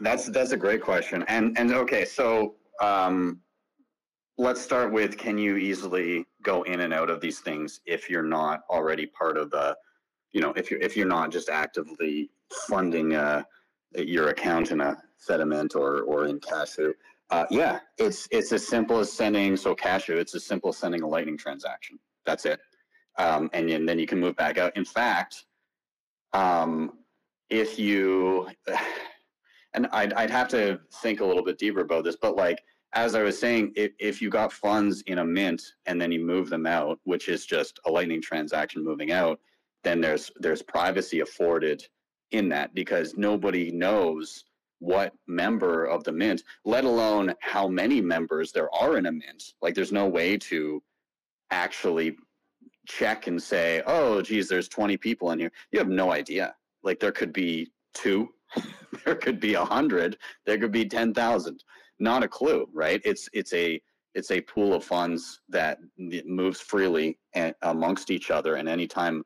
That's 0.00 0.26
that's 0.26 0.52
a 0.52 0.56
great 0.56 0.80
question. 0.80 1.24
And 1.26 1.58
and 1.58 1.72
okay, 1.72 2.04
so 2.04 2.54
um, 2.80 3.40
let's 4.38 4.60
start 4.60 4.92
with 4.92 5.18
can 5.18 5.36
you 5.36 5.56
easily 5.56 6.24
go 6.42 6.62
in 6.62 6.80
and 6.80 6.94
out 6.94 7.10
of 7.10 7.20
these 7.20 7.40
things 7.40 7.80
if 7.84 8.08
you're 8.08 8.22
not 8.22 8.62
already 8.70 9.06
part 9.06 9.36
of 9.36 9.50
the, 9.50 9.76
you 10.30 10.40
know, 10.40 10.52
if 10.54 10.70
you're 10.70 10.80
if 10.80 10.96
you're 10.96 11.08
not 11.08 11.32
just 11.32 11.48
actively 11.48 12.30
funding 12.68 13.16
uh, 13.16 13.42
your 13.94 14.28
account 14.28 14.70
in 14.70 14.80
a 14.80 14.96
Fedimint 15.28 15.74
or 15.74 16.02
or 16.02 16.26
in 16.26 16.40
Cashu. 16.40 16.92
Uh, 17.30 17.44
yeah, 17.50 17.80
it's 17.98 18.28
it's 18.30 18.52
as 18.52 18.66
simple 18.66 18.98
as 18.98 19.12
sending 19.12 19.56
so 19.56 19.74
Cashu. 19.74 20.16
It's 20.16 20.34
as 20.34 20.44
simple 20.44 20.70
as 20.70 20.76
sending 20.78 21.02
a 21.02 21.06
Lightning 21.06 21.36
transaction. 21.36 21.98
That's 22.24 22.44
it, 22.46 22.60
um, 23.18 23.50
and, 23.52 23.68
and 23.70 23.88
then 23.88 23.98
you 23.98 24.06
can 24.06 24.18
move 24.20 24.36
back 24.36 24.58
out. 24.58 24.76
In 24.76 24.84
fact, 24.84 25.44
um, 26.32 26.92
if 27.50 27.78
you 27.78 28.48
and 29.74 29.86
I'd, 29.92 30.12
I'd 30.14 30.30
have 30.30 30.48
to 30.48 30.80
think 31.02 31.20
a 31.20 31.24
little 31.24 31.44
bit 31.44 31.58
deeper 31.58 31.80
about 31.80 32.04
this 32.04 32.16
but 32.20 32.36
like 32.36 32.62
as 32.94 33.14
i 33.14 33.22
was 33.22 33.38
saying 33.38 33.72
if, 33.76 33.92
if 33.98 34.22
you 34.22 34.30
got 34.30 34.52
funds 34.52 35.02
in 35.06 35.18
a 35.18 35.24
mint 35.24 35.62
and 35.86 36.00
then 36.00 36.10
you 36.10 36.24
move 36.24 36.48
them 36.48 36.66
out 36.66 36.98
which 37.04 37.28
is 37.28 37.44
just 37.44 37.78
a 37.86 37.90
lightning 37.90 38.22
transaction 38.22 38.82
moving 38.82 39.12
out 39.12 39.38
then 39.84 40.00
there's 40.00 40.30
there's 40.40 40.62
privacy 40.62 41.20
afforded 41.20 41.82
in 42.32 42.48
that 42.48 42.74
because 42.74 43.16
nobody 43.16 43.70
knows 43.70 44.44
what 44.80 45.12
member 45.26 45.86
of 45.86 46.04
the 46.04 46.12
mint 46.12 46.42
let 46.64 46.84
alone 46.84 47.34
how 47.40 47.66
many 47.66 48.00
members 48.00 48.52
there 48.52 48.72
are 48.74 48.96
in 48.96 49.06
a 49.06 49.12
mint 49.12 49.54
like 49.60 49.74
there's 49.74 49.92
no 49.92 50.06
way 50.06 50.36
to 50.36 50.80
actually 51.50 52.16
check 52.86 53.26
and 53.26 53.42
say 53.42 53.82
oh 53.86 54.22
geez 54.22 54.48
there's 54.48 54.68
20 54.68 54.96
people 54.96 55.32
in 55.32 55.38
here 55.38 55.50
you 55.72 55.78
have 55.78 55.88
no 55.88 56.12
idea 56.12 56.54
like 56.82 57.00
there 57.00 57.12
could 57.12 57.32
be 57.32 57.70
two, 57.94 58.28
there 59.04 59.14
could 59.14 59.40
be 59.40 59.54
a 59.54 59.64
hundred, 59.64 60.16
there 60.46 60.58
could 60.58 60.72
be 60.72 60.84
ten 60.84 61.12
thousand. 61.12 61.62
Not 61.98 62.22
a 62.22 62.28
clue, 62.28 62.68
right? 62.72 63.00
It's 63.04 63.28
it's 63.32 63.52
a 63.52 63.80
it's 64.14 64.30
a 64.30 64.40
pool 64.42 64.74
of 64.74 64.84
funds 64.84 65.40
that 65.48 65.78
moves 65.96 66.60
freely 66.60 67.18
amongst 67.62 68.10
each 68.10 68.30
other, 68.30 68.56
and 68.56 68.68
anytime 68.68 69.24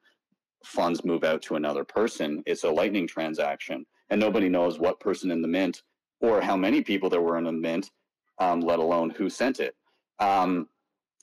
funds 0.64 1.04
move 1.04 1.24
out 1.24 1.42
to 1.42 1.56
another 1.56 1.84
person, 1.84 2.42
it's 2.46 2.64
a 2.64 2.70
lightning 2.70 3.06
transaction, 3.06 3.84
and 4.10 4.20
nobody 4.20 4.48
knows 4.48 4.78
what 4.78 5.00
person 5.00 5.30
in 5.30 5.42
the 5.42 5.48
mint 5.48 5.82
or 6.20 6.40
how 6.40 6.56
many 6.56 6.82
people 6.82 7.10
there 7.10 7.20
were 7.20 7.38
in 7.38 7.44
the 7.44 7.52
mint, 7.52 7.90
um, 8.38 8.60
let 8.60 8.78
alone 8.78 9.10
who 9.10 9.28
sent 9.28 9.60
it. 9.60 9.74
Um, 10.18 10.68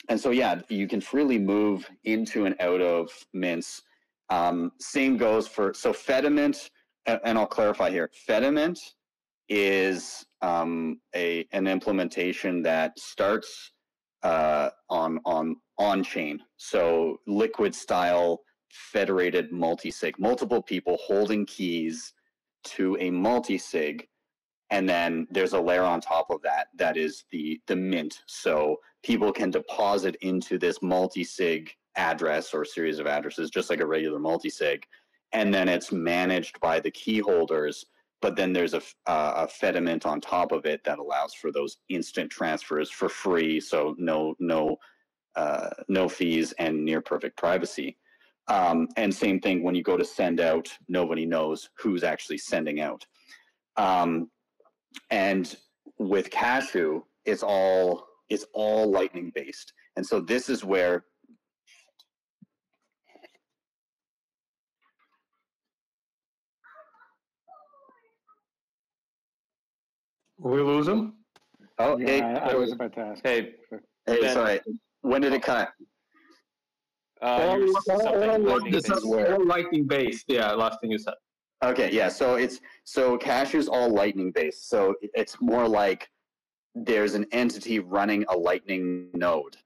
and 0.09 0.19
so, 0.19 0.31
yeah, 0.31 0.61
you 0.69 0.87
can 0.87 1.01
freely 1.01 1.37
move 1.37 1.89
into 2.03 2.45
and 2.45 2.55
out 2.59 2.81
of 2.81 3.09
mints 3.33 3.83
um, 4.29 4.71
same 4.79 5.17
goes 5.17 5.47
for 5.47 5.73
so 5.73 5.91
Fedimint, 5.91 6.69
and 7.05 7.37
I'll 7.37 7.47
clarify 7.47 7.89
here. 7.89 8.09
Fedimint 8.27 8.79
is 9.47 10.25
um, 10.41 10.99
a 11.15 11.47
an 11.51 11.67
implementation 11.67 12.61
that 12.63 12.97
starts 12.99 13.71
uh, 14.23 14.69
on 14.89 15.19
on 15.25 15.55
on 15.77 16.03
chain, 16.03 16.39
so 16.57 17.19
liquid 17.25 17.73
style 17.73 18.41
federated 18.71 19.51
multi-sig, 19.51 20.17
multiple 20.19 20.61
people 20.61 20.97
holding 21.01 21.45
keys 21.45 22.13
to 22.63 22.97
a 22.99 23.09
multi-sig, 23.09 24.07
and 24.69 24.87
then 24.87 25.27
there's 25.31 25.53
a 25.53 25.59
layer 25.59 25.83
on 25.83 26.01
top 26.01 26.29
of 26.29 26.41
that 26.43 26.67
that 26.75 26.97
is 26.97 27.23
the 27.31 27.59
the 27.67 27.75
mint. 27.75 28.21
So 28.27 28.77
people 29.03 29.31
can 29.31 29.49
deposit 29.49 30.15
into 30.21 30.57
this 30.57 30.81
multi-sig 30.81 31.71
address 31.95 32.53
or 32.53 32.63
series 32.65 32.99
of 32.99 33.07
addresses, 33.07 33.49
just 33.49 33.69
like 33.69 33.79
a 33.79 33.85
regular 33.87 34.19
multisig, 34.19 34.83
and 35.31 35.53
then 35.53 35.67
it's 35.67 35.91
managed 35.91 36.59
by 36.59 36.79
the 36.79 36.91
key 36.91 37.19
holders. 37.19 37.85
But 38.21 38.35
then 38.35 38.51
there's 38.51 38.73
a, 38.73 38.81
uh, 39.07 39.47
a 39.47 39.47
Fedimint 39.47 40.05
on 40.05 40.19
top 40.19 40.51
of 40.51 40.65
it 40.65 40.83
that 40.83 40.99
allows 40.99 41.33
for 41.33 41.51
those 41.53 41.77
instant 41.87 42.29
transfers 42.29 42.91
for 42.91 43.07
free, 43.07 43.59
so 43.61 43.95
no 43.97 44.35
no 44.39 44.77
uh, 45.35 45.69
no 45.87 46.09
fees 46.09 46.53
and 46.59 46.83
near 46.83 47.01
perfect 47.01 47.37
privacy. 47.37 47.97
Um, 48.49 48.87
and 48.97 49.13
same 49.13 49.39
thing 49.39 49.63
when 49.63 49.75
you 49.75 49.83
go 49.83 49.95
to 49.95 50.03
send 50.03 50.39
out, 50.39 50.67
nobody 50.87 51.25
knows 51.25 51.69
who's 51.77 52.03
actually 52.03 52.39
sending 52.39 52.81
out. 52.81 53.05
Um, 53.77 54.29
and 55.11 55.55
with 55.99 56.29
Cashu, 56.31 57.03
it's 57.25 57.43
all 57.43 58.07
it's 58.29 58.45
all 58.53 58.89
Lightning 58.91 59.31
based, 59.33 59.73
and 59.95 60.05
so 60.05 60.19
this 60.19 60.49
is 60.49 60.63
where 60.63 61.05
We 70.39 70.61
lose 70.61 70.87
him? 70.87 71.15
Oh, 71.79 71.97
Yeah, 71.97 72.07
hey, 72.07 72.21
I, 72.21 72.51
I 72.51 72.55
was 72.55 72.71
about 72.71 72.93
to 72.93 72.99
ask. 73.01 73.21
Hey, 73.23 73.55
hey, 74.07 74.21
Ben. 74.21 74.33
sorry. 74.33 74.61
When 75.01 75.21
did 75.21 75.33
it 75.33 75.41
cut? 75.41 75.73
Uh, 77.21 77.25
all, 77.25 77.61
all, 77.89 78.29
all, 78.29 78.39
lightning 78.39 78.71
this 78.71 78.89
is 78.89 78.89
based. 78.89 79.31
all 79.31 79.45
lightning 79.45 79.87
based. 79.87 80.25
Yeah, 80.27 80.51
last 80.51 80.79
thing 80.81 80.91
you 80.91 80.97
said. 80.97 81.15
Okay, 81.63 81.91
yeah. 81.91 82.07
So 82.07 82.35
it's 82.35 82.61
so 82.85 83.17
cash 83.17 83.53
is 83.53 83.67
all 83.67 83.89
Lightning 83.89 84.31
based. 84.31 84.69
So 84.69 84.95
it's 85.01 85.41
more 85.41 85.67
like 85.67 86.09
there's 86.73 87.15
an 87.15 87.25
entity 87.31 87.79
running 87.79 88.23
a 88.29 88.37
Lightning 88.37 89.09
node, 89.13 89.57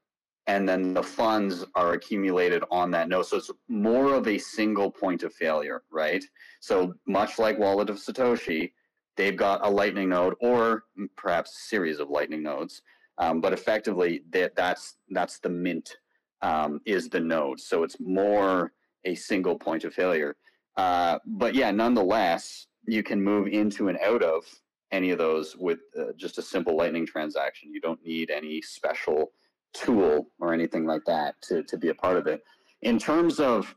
and 0.48 0.68
then 0.68 0.96
the 0.96 1.04
funds 1.04 1.64
are 1.76 1.94
accumulated 1.94 2.64
on 2.72 2.90
that 2.92 3.10
node. 3.10 3.28
So 3.28 3.38
it's 3.38 3.52
more 3.68 4.16
of 4.16 4.28
a 4.28 4.40
single 4.40 4.90
point 4.90 5.22
of 5.22 5.34
failure, 5.34 5.84
right? 5.92 6.24
So 6.62 6.96
much 7.06 7.38
like 7.38 7.60
Wallet 7.60 7.92
of 7.92 7.98
Satoshi, 7.98 8.72
they've 9.16 9.38
got 9.38 9.64
a 9.64 9.70
Lightning 9.70 10.10
node 10.10 10.34
or 10.42 10.86
perhaps 11.16 11.52
a 11.52 11.68
series 11.70 12.00
of 12.00 12.10
Lightning 12.10 12.42
nodes, 12.42 12.82
um, 13.20 13.40
but 13.40 13.54
effectively 13.54 14.24
that 14.32 14.56
that's 14.56 14.98
that's 15.12 15.38
the 15.38 15.50
mint 15.50 15.98
um, 16.44 16.80
is 16.86 17.10
the 17.10 17.20
node. 17.20 17.60
So 17.60 17.84
it's 17.84 18.00
more 18.00 18.74
a 19.06 19.16
single 19.16 19.58
point 19.58 19.84
of 19.86 19.94
failure. 19.94 20.36
Uh, 20.78 21.18
but 21.26 21.56
yeah, 21.56 21.72
nonetheless, 21.72 22.68
you 22.86 23.02
can 23.02 23.24
move 23.24 23.48
into 23.48 23.88
and 23.88 23.98
out 24.00 24.22
of 24.22 24.44
any 24.92 25.10
of 25.10 25.18
those 25.18 25.56
with 25.58 25.80
uh, 26.00 26.12
just 26.18 26.38
a 26.38 26.42
simple 26.42 26.78
Lightning 26.78 27.06
transaction. 27.08 27.74
You 27.74 27.82
don't 27.82 28.04
need 28.06 28.30
any 28.30 28.62
special 28.62 29.32
tool 29.74 30.28
or 30.40 30.54
anything 30.54 30.86
like 30.86 31.04
that 31.06 31.36
to, 31.44 31.64
to 31.64 31.78
be 31.78 31.90
a 31.90 31.96
part 31.96 32.18
of 32.18 32.28
it. 32.28 32.44
In 32.84 33.00
terms 33.00 33.40
of 33.40 33.74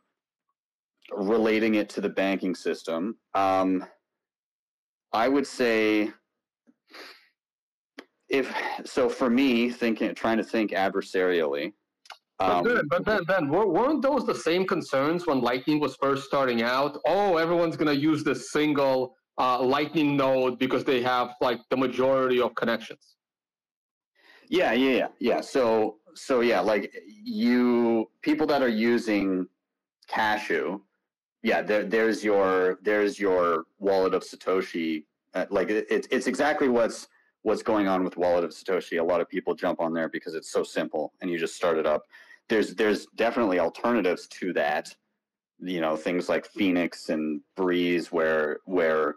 relating 1.12 1.76
it 1.76 1.88
to 1.90 2.00
the 2.00 2.08
banking 2.08 2.54
system, 2.54 3.16
um, 3.34 3.84
I 5.12 5.28
would 5.28 5.46
say 5.46 6.10
if 8.28 8.52
so 8.84 9.08
for 9.08 9.30
me 9.30 9.70
thinking 9.70 10.12
trying 10.16 10.36
to 10.36 10.44
think 10.44 10.72
adversarially 10.72 11.72
But 12.38 12.62
then, 12.64 12.82
but 12.88 13.04
Ben, 13.04 13.24
Ben, 13.24 13.48
weren't 13.48 14.02
those 14.02 14.26
the 14.26 14.34
same 14.34 14.66
concerns 14.66 15.26
when 15.26 15.40
Lightning 15.40 15.80
was 15.80 15.96
first 15.96 16.24
starting 16.24 16.62
out? 16.62 16.98
Oh, 17.06 17.38
everyone's 17.38 17.76
gonna 17.76 17.92
use 17.92 18.22
this 18.22 18.52
single 18.52 19.16
uh, 19.38 19.62
Lightning 19.62 20.16
node 20.16 20.58
because 20.58 20.84
they 20.84 21.02
have 21.02 21.34
like 21.40 21.60
the 21.70 21.76
majority 21.76 22.40
of 22.40 22.54
connections. 22.54 23.16
Yeah, 24.48 24.72
yeah, 24.72 24.90
yeah, 24.90 25.08
yeah. 25.18 25.40
So, 25.40 25.96
so 26.14 26.40
yeah, 26.40 26.60
like 26.60 26.92
you 27.06 28.10
people 28.22 28.46
that 28.48 28.62
are 28.62 28.68
using 28.68 29.46
Cashu, 30.10 30.80
yeah, 31.42 31.62
there, 31.62 31.84
there's 31.84 32.22
your 32.22 32.78
there's 32.82 33.18
your 33.18 33.64
wallet 33.78 34.14
of 34.14 34.22
Satoshi. 34.22 35.04
Uh, 35.34 35.46
like 35.50 35.70
it, 35.70 35.86
it's 35.90 36.06
it's 36.10 36.26
exactly 36.26 36.68
what's 36.68 37.08
what's 37.42 37.62
going 37.62 37.86
on 37.86 38.04
with 38.04 38.16
wallet 38.16 38.44
of 38.44 38.50
Satoshi. 38.50 39.00
A 39.00 39.02
lot 39.02 39.20
of 39.20 39.28
people 39.28 39.54
jump 39.54 39.80
on 39.80 39.92
there 39.92 40.08
because 40.08 40.34
it's 40.34 40.50
so 40.50 40.62
simple 40.62 41.12
and 41.20 41.30
you 41.30 41.38
just 41.38 41.54
start 41.54 41.78
it 41.78 41.86
up. 41.86 42.02
There's 42.48 42.74
there's 42.74 43.06
definitely 43.16 43.58
alternatives 43.58 44.26
to 44.28 44.52
that. 44.54 44.94
You 45.58 45.80
know, 45.80 45.96
things 45.96 46.28
like 46.28 46.46
Phoenix 46.46 47.08
and 47.08 47.40
Breeze, 47.56 48.12
where 48.12 48.58
where 48.64 49.16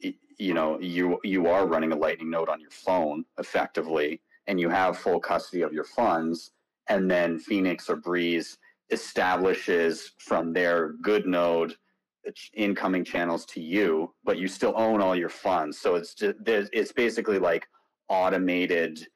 you 0.00 0.54
know 0.54 0.80
you 0.80 1.18
you 1.24 1.46
are 1.46 1.66
running 1.66 1.92
a 1.92 1.96
Lightning 1.96 2.30
node 2.30 2.48
on 2.48 2.60
your 2.60 2.70
phone 2.70 3.24
effectively 3.38 4.20
and 4.46 4.60
you 4.60 4.68
have 4.68 4.98
full 4.98 5.20
custody 5.20 5.62
of 5.62 5.72
your 5.72 5.84
funds, 5.84 6.52
and 6.88 7.10
then 7.10 7.38
Phoenix 7.38 7.88
or 7.88 7.96
Breeze 7.96 8.58
establishes 8.90 10.12
from 10.18 10.52
their 10.52 10.94
good 11.02 11.26
node 11.26 11.74
incoming 12.54 13.04
channels 13.04 13.44
to 13.46 13.60
you, 13.60 14.12
but 14.24 14.38
you 14.38 14.48
still 14.48 14.72
own 14.76 15.00
all 15.00 15.16
your 15.16 15.28
funds. 15.28 15.78
So 15.78 15.94
it's 15.94 16.14
just, 16.14 16.36
it's 16.46 16.92
basically 16.92 17.38
like 17.38 17.66
automated 18.08 19.06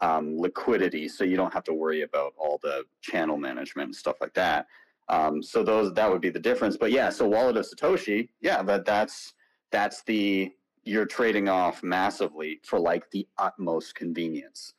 um, 0.00 0.38
liquidity, 0.38 1.08
so 1.08 1.24
you 1.24 1.36
don't 1.36 1.52
have 1.52 1.64
to 1.64 1.74
worry 1.74 2.02
about 2.02 2.32
all 2.38 2.58
the 2.62 2.84
channel 3.00 3.36
management 3.36 3.86
and 3.86 3.96
stuff 3.96 4.16
like 4.20 4.34
that. 4.34 4.66
Um, 5.08 5.42
so 5.42 5.62
those 5.62 5.92
that 5.94 6.10
would 6.10 6.20
be 6.20 6.30
the 6.30 6.38
difference. 6.38 6.76
But 6.76 6.92
yeah, 6.92 7.10
so 7.10 7.26
wallet 7.26 7.56
of 7.56 7.66
Satoshi, 7.66 8.28
yeah, 8.40 8.62
that 8.62 8.84
that's 8.84 9.34
that's 9.70 10.02
the 10.02 10.52
you're 10.84 11.06
trading 11.06 11.48
off 11.48 11.82
massively 11.82 12.60
for 12.64 12.78
like 12.78 13.10
the 13.10 13.26
utmost 13.36 13.94
convenience. 13.94 14.74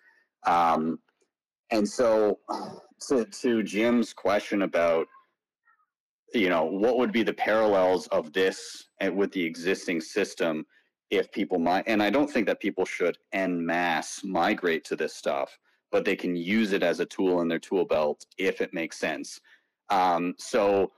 Um, 0.46 1.00
and 1.72 1.88
so 1.88 2.40
to, 3.08 3.26
to 3.26 3.64
Jim's 3.64 4.14
question 4.14 4.64
about, 4.64 5.08
you 6.34 6.50
know, 6.50 6.66
what 6.66 6.98
would 6.98 7.12
be 7.12 7.24
the 7.24 7.34
parallels 7.34 8.08
of 8.08 8.34
this 8.34 8.88
and 9.00 9.16
with 9.16 9.32
the 9.32 9.44
existing 9.44 10.02
system? 10.02 10.66
If 11.12 11.32
people 11.32 11.58
might, 11.58 11.86
and 11.88 12.04
I 12.04 12.10
don't 12.10 12.30
think 12.30 12.46
that 12.48 12.60
people 12.60 12.86
should 12.86 13.18
en 13.34 13.66
masse 13.66 14.24
migrate 14.24 14.84
to 14.86 14.96
this 14.96 15.16
stuff, 15.16 15.58
but 15.92 16.06
they 16.06 16.16
can 16.16 16.36
use 16.36 16.72
it 16.72 16.84
as 16.84 17.00
a 17.00 17.06
tool 17.06 17.42
in 17.42 17.48
their 17.48 17.60
tool 17.60 17.86
belt 17.86 18.26
if 18.38 18.62
it 18.62 18.74
makes 18.74 18.98
sense. 18.98 19.40
Um, 19.90 20.36
so 20.38 20.92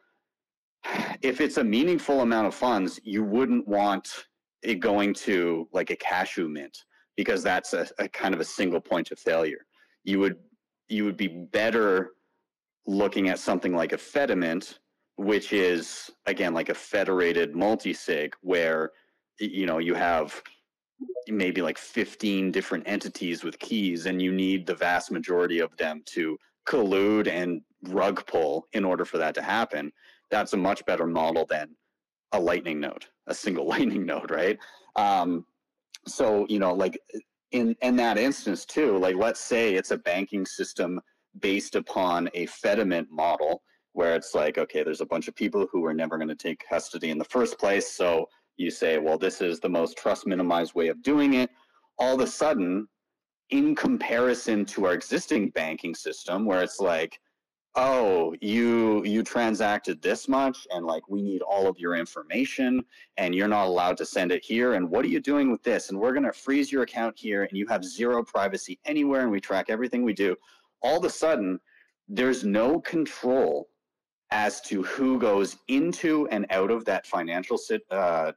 if 1.22 1.39
it's 1.41 1.57
a 1.57 1.64
meaningful 1.64 2.22
amount 2.22 2.47
of 2.47 2.55
funds, 2.55 2.99
you 3.03 3.24
wouldn't 3.24 3.68
want 3.68 4.26
it 4.64 4.80
going 4.80 5.14
to 5.14 5.68
like 5.72 5.91
a 5.91 5.95
Cashu 5.95 6.49
mint 6.49 6.78
because 7.18 7.43
that's 7.43 7.74
a, 7.74 7.88
a 7.99 8.07
kind 8.09 8.34
of 8.34 8.39
a 8.39 8.45
single 8.45 8.82
point 8.82 9.12
of 9.12 9.20
failure. 9.20 9.66
You 10.03 10.20
would 10.20 10.38
you 10.89 11.05
would 11.05 11.18
be 11.18 11.28
better 11.28 12.12
looking 12.86 13.30
at 13.30 13.39
something 13.39 13.74
like 13.74 13.93
a 13.93 13.97
Fedimint, 13.97 14.80
which 15.16 15.53
is 15.53 16.09
again 16.26 16.53
like 16.53 16.70
a 16.70 16.74
federated 16.74 17.55
multi-sig 17.55 18.36
where 18.41 18.91
you 19.40 19.66
know 19.66 19.80
you 19.80 19.94
have 19.94 20.42
maybe 21.28 21.62
like 21.62 21.78
15 21.78 22.52
different 22.52 22.84
entities 22.88 23.44
with 23.44 23.58
keys 23.60 24.06
and 24.06 24.22
you 24.22 24.32
need 24.32 24.66
the 24.66 24.76
vast 24.76 25.12
majority 25.12 25.60
of 25.60 25.76
them 25.78 26.02
to 26.06 26.38
collude 26.68 27.28
and 27.28 27.62
rug 27.90 28.26
pull 28.28 28.68
in 28.74 28.86
order 28.86 29.06
for 29.06 29.18
that 29.18 29.34
to 29.34 29.42
happen 29.42 29.92
that's 30.30 30.54
a 30.54 30.58
much 30.58 30.86
better 30.86 31.08
model 31.08 31.46
than 31.50 31.70
a 32.34 32.40
lightning 32.40 32.80
node 32.80 33.06
a 33.28 33.34
single 33.34 33.66
lightning 33.74 34.06
node 34.06 34.32
right? 34.32 34.58
Um, 34.96 35.46
so 36.08 36.46
you 36.50 36.60
know 36.60 36.74
like 36.74 37.00
in 37.52 37.76
in 37.82 37.96
that 37.96 38.18
instance 38.18 38.66
too 38.66 38.98
like 38.98 39.16
let's 39.16 39.40
say 39.40 39.76
it's 39.76 39.92
a 39.92 39.98
banking 39.98 40.46
system 40.46 41.00
based 41.40 41.76
upon 41.76 42.30
a 42.34 42.48
Fedimint 42.48 43.08
model 43.10 43.62
where 43.94 44.16
it's 44.16 44.34
like 44.34 44.58
okay 44.58 44.84
there's 44.84 45.02
a 45.02 45.06
bunch 45.06 45.28
of 45.28 45.36
people 45.36 45.68
who 45.72 45.86
are 45.86 45.94
never 45.94 46.18
going 46.18 46.28
to 46.28 46.36
take 46.36 46.64
custody 46.68 47.10
in 47.12 47.18
the 47.18 47.26
first 47.26 47.60
place 47.60 47.92
so 47.92 48.28
you 48.62 48.72
say, 48.72 48.97
well, 48.97 49.18
this 49.18 49.41
is 49.41 49.59
the 49.59 49.70
most 49.70 49.97
trust 49.97 50.28
minimized 50.28 50.76
way 50.76 50.88
of 50.88 51.01
doing 51.01 51.34
it. 51.34 51.49
All 51.97 52.16
of 52.16 52.22
a 52.22 52.28
sudden, 52.28 52.88
in 53.49 53.76
comparison 53.76 54.66
to 54.66 54.86
our 54.86 54.93
existing 54.93 55.49
banking 55.49 55.93
system, 55.93 56.45
where 56.45 56.64
it's 56.64 56.80
like, 56.80 57.20
oh, 57.76 58.36
you 58.41 59.03
you 59.03 59.24
transacted 59.24 60.01
this 60.01 60.28
much, 60.28 60.68
and 60.72 60.86
like 60.86 61.07
we 61.09 61.22
need 61.22 61.41
all 61.41 61.68
of 61.68 61.78
your 61.80 61.95
information, 61.95 62.84
and 63.18 63.36
you're 63.36 63.47
not 63.47 63.68
allowed 63.68 63.97
to 63.97 64.05
send 64.05 64.32
it 64.32 64.43
here. 64.43 64.74
And 64.74 64.89
what 64.89 65.05
are 65.05 65.09
you 65.09 65.20
doing 65.20 65.51
with 65.51 65.64
this? 65.64 65.89
And 65.89 65.99
we're 65.99 66.14
gonna 66.14 66.34
freeze 66.34 66.72
your 66.72 66.84
account 66.84 67.18
here, 67.18 67.43
and 67.43 67.57
you 67.57 67.68
have 67.68 67.84
zero 67.84 68.24
privacy 68.24 68.80
anywhere, 68.86 69.22
and 69.22 69.32
we 69.32 69.41
track 69.41 69.66
everything 69.70 70.03
we 70.03 70.14
do. 70.14 70.36
All 70.82 70.97
of 70.97 71.05
a 71.05 71.09
sudden, 71.09 71.59
there's 72.07 72.43
no 72.43 72.80
control 72.82 73.70
as 74.32 74.62
to 74.62 74.82
who 74.84 75.20
goes 75.20 75.57
into 75.68 76.28
and 76.30 76.45
out 76.49 76.72
of 76.72 76.86
that 76.86 77.05
financial 77.05 77.59
uh, 77.91 78.32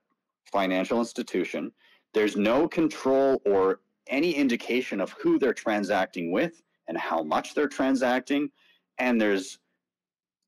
financial 0.50 0.98
institution. 0.98 1.72
There's 2.12 2.36
no 2.36 2.68
control 2.68 3.42
or 3.44 3.80
any 4.08 4.32
indication 4.32 5.00
of 5.00 5.12
who 5.12 5.38
they're 5.38 5.54
transacting 5.54 6.30
with 6.30 6.62
and 6.88 6.98
how 6.98 7.22
much 7.22 7.54
they're 7.54 7.68
transacting, 7.68 8.50
and 8.98 9.20
there's 9.20 9.58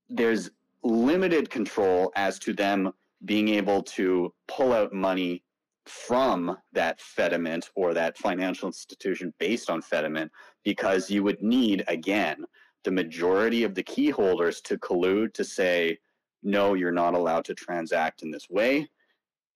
there's 0.08 0.50
limited 0.84 1.50
control 1.50 2.12
as 2.14 2.38
to 2.38 2.52
them 2.52 2.92
being 3.24 3.48
able 3.48 3.82
to 3.82 4.32
pull 4.46 4.72
out 4.72 4.92
money 4.92 5.42
from 5.86 6.56
that 6.72 7.00
Fedimint 7.00 7.70
or 7.74 7.94
that 7.94 8.18
financial 8.18 8.68
institution 8.68 9.32
based 9.38 9.70
on 9.70 9.80
Fedimint 9.80 10.30
because 10.64 11.10
you 11.10 11.22
would 11.22 11.42
need 11.42 11.84
again 11.88 12.44
the 12.84 12.90
majority 12.90 13.64
of 13.64 13.74
the 13.74 13.82
key 13.82 14.10
holders 14.10 14.60
to 14.62 14.78
collude 14.78 15.32
to 15.34 15.44
say, 15.44 15.98
no, 16.42 16.74
you're 16.74 16.92
not 16.92 17.14
allowed 17.14 17.44
to 17.44 17.54
transact 17.54 18.22
in 18.22 18.30
this 18.30 18.48
way. 18.48 18.88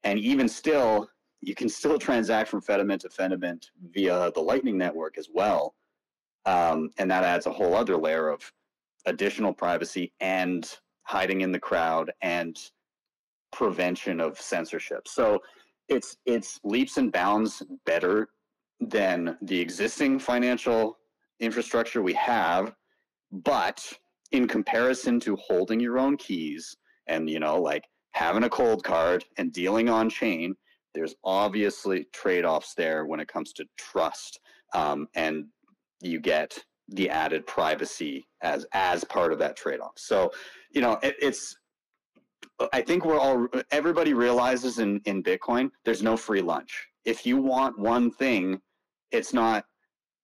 And 0.04 0.18
even 0.18 0.48
still, 0.48 1.08
you 1.40 1.54
can 1.54 1.68
still 1.68 1.98
transact 1.98 2.48
from 2.48 2.62
Fedimint 2.62 3.00
to 3.00 3.08
Fedimint 3.08 3.66
via 3.92 4.30
the 4.34 4.40
Lightning 4.40 4.78
Network 4.78 5.18
as 5.18 5.28
well. 5.32 5.74
Um, 6.46 6.90
and 6.98 7.10
that 7.10 7.24
adds 7.24 7.46
a 7.46 7.52
whole 7.52 7.74
other 7.74 7.96
layer 7.96 8.28
of 8.28 8.50
additional 9.06 9.52
privacy 9.52 10.12
and 10.20 10.70
hiding 11.02 11.42
in 11.42 11.52
the 11.52 11.58
crowd 11.58 12.12
and 12.22 12.58
prevention 13.52 14.20
of 14.20 14.40
censorship. 14.40 15.06
So 15.08 15.40
it's 15.88 16.16
it's 16.24 16.60
leaps 16.62 16.96
and 16.98 17.12
bounds 17.12 17.62
better 17.84 18.28
than 18.80 19.36
the 19.42 19.58
existing 19.60 20.18
financial 20.18 20.96
infrastructure 21.40 22.00
we 22.00 22.14
have 22.14 22.72
but 23.32 23.92
in 24.32 24.46
comparison 24.46 25.20
to 25.20 25.36
holding 25.36 25.80
your 25.80 25.98
own 25.98 26.16
keys 26.16 26.76
and, 27.06 27.28
you 27.28 27.40
know, 27.40 27.60
like 27.60 27.84
having 28.12 28.44
a 28.44 28.50
cold 28.50 28.84
card 28.84 29.24
and 29.38 29.52
dealing 29.52 29.88
on 29.88 30.10
chain, 30.10 30.54
there's 30.94 31.14
obviously 31.24 32.06
trade 32.12 32.44
offs 32.44 32.74
there 32.74 33.06
when 33.06 33.20
it 33.20 33.28
comes 33.28 33.52
to 33.54 33.64
trust. 33.78 34.40
Um, 34.74 35.08
and 35.14 35.46
you 36.00 36.20
get 36.20 36.58
the 36.88 37.08
added 37.08 37.46
privacy 37.46 38.26
as 38.42 38.66
as 38.72 39.04
part 39.04 39.32
of 39.32 39.38
that 39.38 39.56
trade 39.56 39.80
off. 39.80 39.92
So, 39.96 40.30
you 40.72 40.80
know, 40.80 40.98
it, 41.02 41.14
it's 41.20 41.56
I 42.72 42.82
think 42.82 43.04
we're 43.04 43.18
all 43.18 43.46
everybody 43.70 44.14
realizes 44.14 44.78
in 44.78 45.00
in 45.04 45.22
Bitcoin 45.22 45.70
there's 45.84 46.02
no 46.02 46.16
free 46.16 46.42
lunch. 46.42 46.88
If 47.04 47.24
you 47.24 47.36
want 47.36 47.78
one 47.78 48.10
thing, 48.10 48.60
it's 49.12 49.32
not 49.32 49.64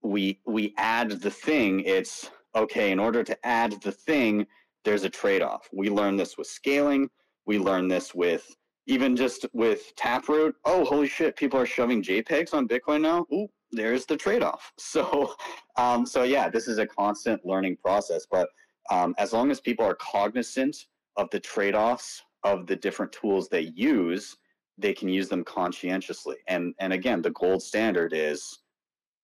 we 0.03 0.41
we 0.47 0.75
add 0.77 1.11
the 1.11 1.31
thing. 1.31 1.81
It's 1.81 2.31
okay, 2.55 2.91
in 2.91 2.99
order 2.99 3.23
to 3.23 3.47
add 3.47 3.81
the 3.83 3.93
thing, 3.93 4.47
there's 4.85 5.05
a 5.05 5.11
trade 5.11 5.43
off. 5.43 5.69
We 5.73 5.91
learn 5.91 6.17
this 6.17 6.39
with 6.39 6.47
scaling. 6.47 7.11
We 7.47 7.59
learn 7.59 7.89
this 7.89 8.15
with 8.15 8.55
even 8.87 9.17
just 9.17 9.47
with 9.53 9.93
Taproot. 9.97 10.55
Oh, 10.65 10.85
holy 10.85 11.09
shit, 11.09 11.37
people 11.37 11.59
are 11.59 11.67
shoving 11.67 12.03
JPEGs 12.03 12.55
on 12.55 12.69
Bitcoin 12.69 13.01
now. 13.01 13.27
Ooh, 13.33 13.49
there's 13.73 14.07
the 14.07 14.17
trade 14.17 14.43
off. 14.43 14.73
So, 14.79 15.35
um, 15.77 16.07
so 16.07 16.23
yeah, 16.23 16.49
this 16.49 16.69
is 16.69 16.79
a 16.79 16.87
constant 16.87 17.45
learning 17.45 17.77
process. 17.85 18.27
But 18.31 18.49
um, 18.91 19.15
as 19.19 19.33
long 19.33 19.51
as 19.51 19.61
people 19.61 19.85
are 19.85 19.97
cognizant 19.97 20.77
of 21.17 21.29
the 21.31 21.41
trade 21.41 21.75
offs 21.75 22.23
of 22.45 22.67
the 22.67 22.77
different 22.77 23.13
tools 23.13 23.49
they 23.49 23.73
use, 23.75 24.37
they 24.79 24.93
can 24.93 25.09
use 25.09 25.29
them 25.29 25.45
conscientiously. 25.45 26.37
And 26.49 26.75
and 26.79 26.93
again, 26.93 27.21
the 27.23 27.31
gold 27.31 27.63
standard 27.63 28.13
is 28.15 28.61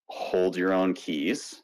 hold 0.08 0.56
your 0.56 0.72
own 0.72 0.92
keys 0.94 1.62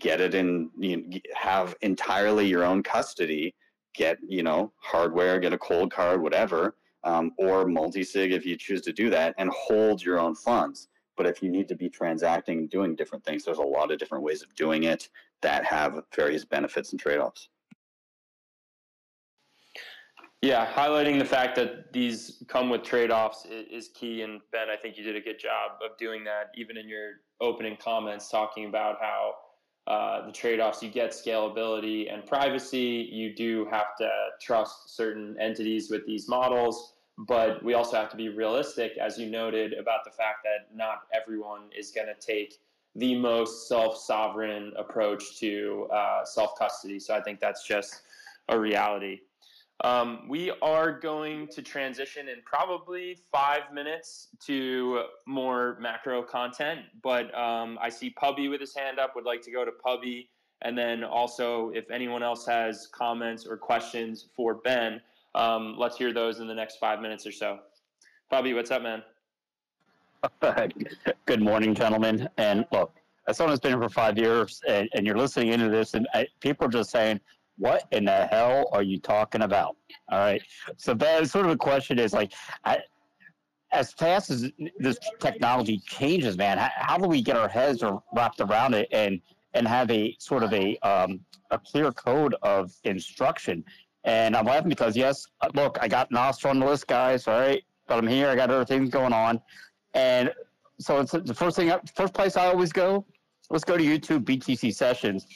get 0.00 0.20
it 0.20 0.34
in 0.34 0.70
you 0.78 0.96
know, 0.96 1.18
have 1.34 1.76
entirely 1.82 2.46
your 2.46 2.64
own 2.64 2.82
custody 2.82 3.54
get 3.96 4.18
you 4.26 4.42
know 4.42 4.72
hardware 4.78 5.38
get 5.40 5.52
a 5.52 5.58
cold 5.58 5.90
card, 5.90 6.22
whatever 6.22 6.76
um, 7.04 7.32
or 7.38 7.66
multi-sig 7.66 8.32
if 8.32 8.44
you 8.44 8.56
choose 8.56 8.82
to 8.82 8.92
do 8.92 9.08
that 9.10 9.34
and 9.38 9.50
hold 9.50 10.02
your 10.02 10.18
own 10.18 10.34
funds. 10.34 10.88
But 11.16 11.26
if 11.26 11.42
you 11.42 11.50
need 11.50 11.68
to 11.68 11.76
be 11.76 11.88
transacting 11.88 12.58
and 12.58 12.70
doing 12.70 12.94
different 12.94 13.24
things 13.24 13.44
there's 13.44 13.58
a 13.58 13.62
lot 13.62 13.90
of 13.90 13.98
different 13.98 14.24
ways 14.24 14.42
of 14.42 14.54
doing 14.54 14.84
it 14.84 15.08
that 15.42 15.64
have 15.64 16.02
various 16.14 16.44
benefits 16.44 16.92
and 16.92 17.00
trade-offs. 17.00 17.48
Yeah 20.42 20.70
highlighting 20.72 21.18
the 21.18 21.24
fact 21.24 21.56
that 21.56 21.92
these 21.92 22.42
come 22.48 22.68
with 22.68 22.82
trade-offs 22.82 23.46
is 23.50 23.88
key 23.94 24.22
and 24.22 24.40
ben 24.52 24.68
i 24.70 24.76
think 24.76 24.98
you 24.98 25.04
did 25.04 25.16
a 25.16 25.20
good 25.20 25.38
job 25.38 25.72
of 25.84 25.96
doing 25.98 26.24
that 26.24 26.50
even 26.54 26.76
in 26.76 26.88
your 26.88 27.12
opening 27.40 27.76
comments 27.82 28.28
talking 28.30 28.66
about 28.66 28.96
how 29.00 29.32
uh, 29.86 30.26
the 30.26 30.32
trade-offs. 30.32 30.82
You 30.82 30.90
get 30.90 31.10
scalability 31.10 32.12
and 32.12 32.26
privacy. 32.26 33.08
You 33.10 33.34
do 33.34 33.66
have 33.70 33.96
to 33.98 34.10
trust 34.40 34.96
certain 34.96 35.36
entities 35.40 35.90
with 35.90 36.06
these 36.06 36.28
models 36.28 36.94
but 37.18 37.62
we 37.62 37.74
also 37.74 37.96
have 37.96 38.10
to 38.10 38.16
be 38.16 38.28
realistic 38.28 38.98
as 38.98 39.18
you 39.18 39.26
noted 39.26 39.72
about 39.72 40.04
the 40.04 40.10
fact 40.10 40.44
that 40.44 40.74
not 40.76 41.06
everyone 41.14 41.62
is 41.76 41.90
going 41.90 42.06
to 42.06 42.14
take 42.14 42.60
the 42.94 43.14
most 43.14 43.68
self-sovereign 43.68 44.72
approach 44.76 45.38
to 45.38 45.88
uh, 45.92 46.24
self-custody. 46.24 46.98
So 46.98 47.14
i 47.14 47.20
think 47.20 47.40
that's 47.40 47.66
just 47.66 48.02
a 48.48 48.58
reality 48.58 49.20
um, 49.84 50.26
we 50.28 50.50
are 50.62 50.98
going 50.98 51.48
to 51.48 51.62
transition 51.62 52.28
in 52.28 52.36
probably 52.44 53.18
five 53.30 53.72
minutes 53.72 54.28
to 54.46 55.04
more 55.26 55.76
macro 55.80 56.22
content, 56.22 56.80
but 57.02 57.36
um, 57.38 57.78
I 57.80 57.90
see 57.90 58.10
Pubby 58.10 58.48
with 58.48 58.60
his 58.60 58.74
hand 58.74 58.98
up, 58.98 59.14
would 59.14 59.24
like 59.24 59.42
to 59.42 59.50
go 59.50 59.64
to 59.64 59.72
Pubby. 59.72 60.30
And 60.62 60.76
then 60.76 61.04
also, 61.04 61.70
if 61.74 61.90
anyone 61.90 62.22
else 62.22 62.46
has 62.46 62.88
comments 62.90 63.46
or 63.46 63.58
questions 63.58 64.28
for 64.34 64.54
Ben, 64.54 65.02
um, 65.34 65.76
let's 65.78 65.98
hear 65.98 66.14
those 66.14 66.40
in 66.40 66.48
the 66.48 66.54
next 66.54 66.78
five 66.78 67.00
minutes 67.00 67.26
or 67.26 67.32
so. 67.32 67.58
Pubby, 68.30 68.54
what's 68.54 68.70
up, 68.70 68.82
man? 68.82 69.02
Good 71.26 71.42
morning, 71.42 71.74
gentlemen. 71.74 72.26
And 72.38 72.64
look, 72.72 72.94
as 73.28 73.36
someone 73.36 73.52
who's 73.52 73.60
been 73.60 73.72
here 73.72 73.82
for 73.82 73.88
five 73.90 74.16
years, 74.16 74.62
and, 74.66 74.88
and 74.94 75.06
you're 75.06 75.18
listening 75.18 75.48
into 75.48 75.68
this, 75.68 75.92
and 75.92 76.08
I, 76.14 76.26
people 76.40 76.66
are 76.66 76.70
just 76.70 76.90
saying, 76.90 77.20
what 77.58 77.84
in 77.92 78.04
the 78.04 78.26
hell 78.26 78.68
are 78.72 78.82
you 78.82 78.98
talking 78.98 79.42
about? 79.42 79.76
All 80.10 80.18
right. 80.18 80.42
So 80.76 80.94
that 80.94 81.28
sort 81.28 81.46
of 81.46 81.52
a 81.52 81.56
question 81.56 81.98
is 81.98 82.12
like, 82.12 82.32
I, 82.64 82.78
as 83.72 83.92
fast 83.92 84.30
as 84.30 84.50
this 84.78 84.98
technology 85.20 85.80
changes, 85.86 86.36
man, 86.36 86.58
how, 86.58 86.70
how, 86.74 86.98
do 86.98 87.08
we 87.08 87.20
get 87.20 87.36
our 87.36 87.48
heads 87.48 87.82
wrapped 88.14 88.40
around 88.40 88.74
it 88.74 88.88
and 88.92 89.20
and 89.54 89.66
have 89.66 89.90
a 89.90 90.14
sort 90.18 90.42
of 90.42 90.52
a 90.52 90.76
um, 90.78 91.20
a 91.50 91.58
clear 91.58 91.92
code 91.92 92.34
of 92.42 92.72
instruction? 92.84 93.64
And 94.04 94.36
I'm 94.36 94.46
laughing 94.46 94.68
because 94.68 94.96
yes, 94.96 95.26
look, 95.54 95.78
I 95.80 95.88
got 95.88 96.10
Nostr 96.10 96.48
on 96.48 96.60
the 96.60 96.66
list, 96.66 96.86
guys. 96.86 97.26
All 97.26 97.38
right, 97.38 97.62
but 97.88 97.98
I'm 97.98 98.06
here. 98.06 98.28
I 98.28 98.36
got 98.36 98.50
other 98.50 98.64
things 98.64 98.88
going 98.90 99.12
on, 99.12 99.40
and 99.94 100.32
so 100.78 101.00
it's 101.00 101.12
the 101.12 101.34
first 101.34 101.56
thing, 101.56 101.72
first 101.94 102.14
place 102.14 102.36
I 102.36 102.46
always 102.46 102.72
go. 102.72 103.04
Let's 103.50 103.64
go 103.64 103.76
to 103.76 103.82
YouTube 103.82 104.24
BTC 104.24 104.74
sessions. 104.74 105.26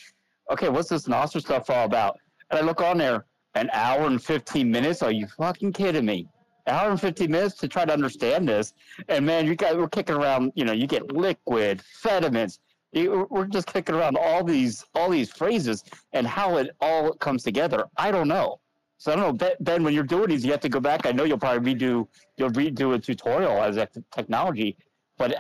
Okay, 0.51 0.69
what's 0.69 0.89
this 0.89 1.07
Nostr 1.07 1.41
stuff 1.41 1.71
all 1.71 1.85
about? 1.85 2.19
And 2.51 2.59
I 2.59 2.63
look 2.63 2.81
on 2.81 2.99
there, 2.99 3.25
an 3.55 3.71
hour 3.73 4.07
and 4.07 4.23
15 4.23 4.69
minutes. 4.69 5.01
Are 5.01 5.13
you 5.13 5.29
fucking 5.29 5.73
kidding 5.73 6.05
me? 6.05 6.27
An 6.67 6.75
hour 6.75 6.91
and 6.91 7.01
15 7.01 7.31
minutes 7.31 7.55
to 7.57 7.69
try 7.69 7.85
to 7.85 7.93
understand 7.93 8.49
this. 8.49 8.75
And 9.09 9.25
man, 9.25 9.47
you 9.47 9.55
guys, 9.55 9.77
we're 9.77 9.89
kicking 9.89 10.17
around, 10.17 10.53
you 10.57 10.65
know, 10.65 10.73
you 10.73 10.89
get 10.89 11.13
liquid, 11.13 11.83
Fedimints. 12.03 12.59
You, 12.93 13.29
we're 13.31 13.47
just 13.47 13.69
kicking 13.69 13.95
around 13.95 14.17
all 14.17 14.43
these, 14.43 14.85
all 14.97 15.11
these 15.11 15.31
phrases 15.31 15.85
and 16.13 16.27
how 16.27 16.57
it 16.57 16.71
all 16.81 17.13
comes 17.13 17.45
together. 17.45 17.85
I 17.97 18.11
don't 18.11 18.27
know. 18.27 18.59
So 18.99 19.13
I 19.13 19.17
don't 19.17 19.25
know, 19.25 19.33
Ben, 19.33 19.53
ben, 19.61 19.85
when 19.85 19.95
you're 19.95 20.03
doing 20.03 20.29
these, 20.29 20.45
you 20.45 20.51
have 20.51 20.61
to 20.61 20.69
go 20.69 20.81
back. 20.81 21.07
I 21.07 21.13
know 21.13 21.23
you'll 21.23 21.39
probably 21.39 21.75
redo, 21.75 22.09
you'll 22.37 22.51
redo 22.51 22.95
a 22.95 22.99
tutorial 22.99 23.63
as 23.63 23.77
a 23.77 23.89
technology, 24.13 24.77
but 25.17 25.35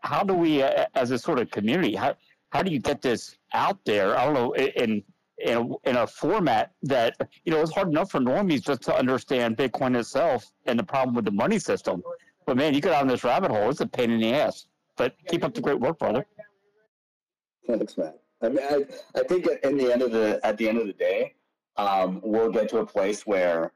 how 0.00 0.22
do 0.24 0.34
we, 0.34 0.62
uh, 0.62 0.86
as 0.94 1.12
a 1.12 1.18
sort 1.18 1.38
of 1.38 1.50
community, 1.50 1.94
how, 1.94 2.16
how 2.56 2.62
do 2.62 2.70
you 2.70 2.78
get 2.78 3.02
this 3.02 3.36
out 3.52 3.78
there? 3.84 4.16
I 4.16 4.24
don't 4.24 4.34
know, 4.34 4.52
in, 4.54 5.02
in 5.38 5.56
a, 5.58 5.88
in 5.90 5.96
a 5.96 6.06
format 6.06 6.72
that 6.84 7.14
you 7.44 7.52
know 7.52 7.60
it's 7.60 7.72
hard 7.72 7.88
enough 7.88 8.10
for 8.10 8.18
normies 8.18 8.62
just 8.62 8.80
to 8.82 8.96
understand 8.96 9.58
Bitcoin 9.58 9.94
itself 9.98 10.50
and 10.64 10.78
the 10.78 10.82
problem 10.82 11.14
with 11.14 11.26
the 11.26 11.30
money 11.30 11.58
system. 11.58 12.02
But 12.46 12.56
man, 12.56 12.72
you 12.72 12.80
get 12.80 12.94
on 12.94 13.08
this 13.08 13.24
rabbit 13.24 13.50
hole; 13.50 13.68
it's 13.68 13.82
a 13.82 13.86
pain 13.86 14.10
in 14.10 14.20
the 14.20 14.32
ass. 14.32 14.66
But 14.96 15.14
keep 15.28 15.44
up 15.44 15.52
the 15.52 15.60
great 15.60 15.78
work, 15.78 15.98
brother. 15.98 16.24
Thanks, 17.66 17.98
man. 17.98 18.14
I 18.40 18.48
mean, 18.48 18.64
I, 18.70 18.86
I 19.14 19.22
think 19.24 19.46
at, 19.46 19.62
in 19.62 19.76
the 19.76 19.92
end 19.92 20.00
of 20.00 20.12
the 20.12 20.40
at 20.42 20.56
the 20.56 20.66
end 20.66 20.78
of 20.78 20.86
the 20.86 20.94
day, 20.94 21.34
um, 21.76 22.22
we'll 22.24 22.50
get 22.50 22.70
to 22.70 22.78
a 22.78 22.86
place 22.86 23.26
where 23.26 23.72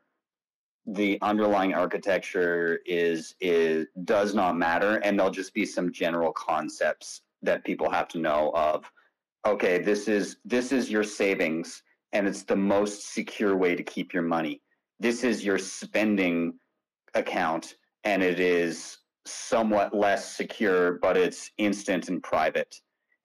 the 0.86 1.18
underlying 1.20 1.74
architecture 1.74 2.80
is 2.86 3.34
is 3.40 3.88
does 4.04 4.34
not 4.34 4.56
matter, 4.56 4.96
and 5.04 5.18
there'll 5.18 5.30
just 5.30 5.52
be 5.52 5.66
some 5.66 5.92
general 5.92 6.32
concepts 6.32 7.20
that 7.42 7.64
people 7.64 7.90
have 7.90 8.08
to 8.08 8.18
know 8.18 8.50
of. 8.54 8.90
Okay, 9.46 9.78
this 9.78 10.08
is 10.08 10.36
this 10.44 10.72
is 10.72 10.90
your 10.90 11.04
savings, 11.04 11.82
and 12.12 12.26
it's 12.26 12.42
the 12.42 12.56
most 12.56 13.12
secure 13.14 13.56
way 13.56 13.74
to 13.74 13.82
keep 13.82 14.12
your 14.12 14.22
money. 14.22 14.60
This 14.98 15.24
is 15.24 15.44
your 15.44 15.58
spending 15.58 16.54
account, 17.14 17.76
and 18.04 18.22
it 18.22 18.38
is 18.38 18.98
somewhat 19.26 19.94
less 19.94 20.36
secure, 20.36 20.98
but 21.00 21.16
it's 21.16 21.50
instant 21.58 22.08
and 22.08 22.22
private 22.22 22.74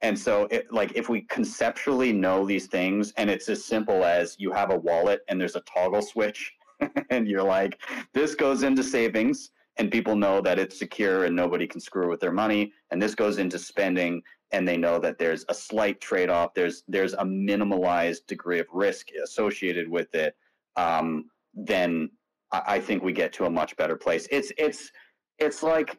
and 0.06 0.18
so, 0.18 0.48
it, 0.52 0.72
like, 0.72 0.92
if 0.96 1.10
we 1.10 1.22
conceptually 1.22 2.12
know 2.12 2.46
these 2.46 2.68
things, 2.68 3.12
and 3.18 3.28
it's 3.28 3.50
as 3.50 3.66
simple 3.66 4.04
as 4.04 4.36
you 4.38 4.52
have 4.52 4.70
a 4.70 4.78
wallet 4.78 5.22
and 5.28 5.42
there's 5.42 5.56
a 5.56 5.62
toggle 5.62 6.04
switch, 6.04 6.54
and 7.10 7.28
you're 7.28 7.42
like, 7.42 7.80
this 8.14 8.36
goes 8.36 8.62
into 8.62 8.84
savings, 8.84 9.50
and 9.78 9.92
people 9.92 10.16
know 10.16 10.42
that 10.42 10.60
it's 10.60 10.80
secure 10.80 11.26
and 11.26 11.36
nobody 11.36 11.68
can 11.68 11.82
screw 11.82 12.10
with 12.10 12.20
their 12.20 12.32
money, 12.32 12.72
and 12.92 13.02
this 13.02 13.16
goes 13.16 13.38
into 13.38 13.60
spending, 13.60 14.22
and 14.52 14.68
they 14.68 14.78
know 14.78 15.00
that 15.00 15.18
there's 15.18 15.46
a 15.50 15.54
slight 15.54 16.00
trade-off. 16.00 16.54
There's 16.54 16.84
there's 16.88 17.14
a 17.14 17.24
minimalized 17.24 18.26
degree 18.28 18.60
of 18.60 18.68
risk 18.72 19.10
associated 19.24 19.90
with 19.90 20.14
it. 20.16 20.36
Um, 20.76 21.26
then 21.54 22.10
I, 22.52 22.80
think 22.80 23.04
we 23.04 23.12
get 23.12 23.34
to 23.34 23.46
a 23.46 23.50
much 23.50 23.76
better 23.76 23.96
place. 23.96 24.28
It's 24.32 24.52
it's 24.58 24.92
it's 25.40 25.64
like 25.64 25.98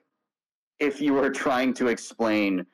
if 0.78 1.00
you 1.00 1.14
were 1.14 1.30
trying 1.30 1.74
to 1.74 1.88
explain 1.88 2.64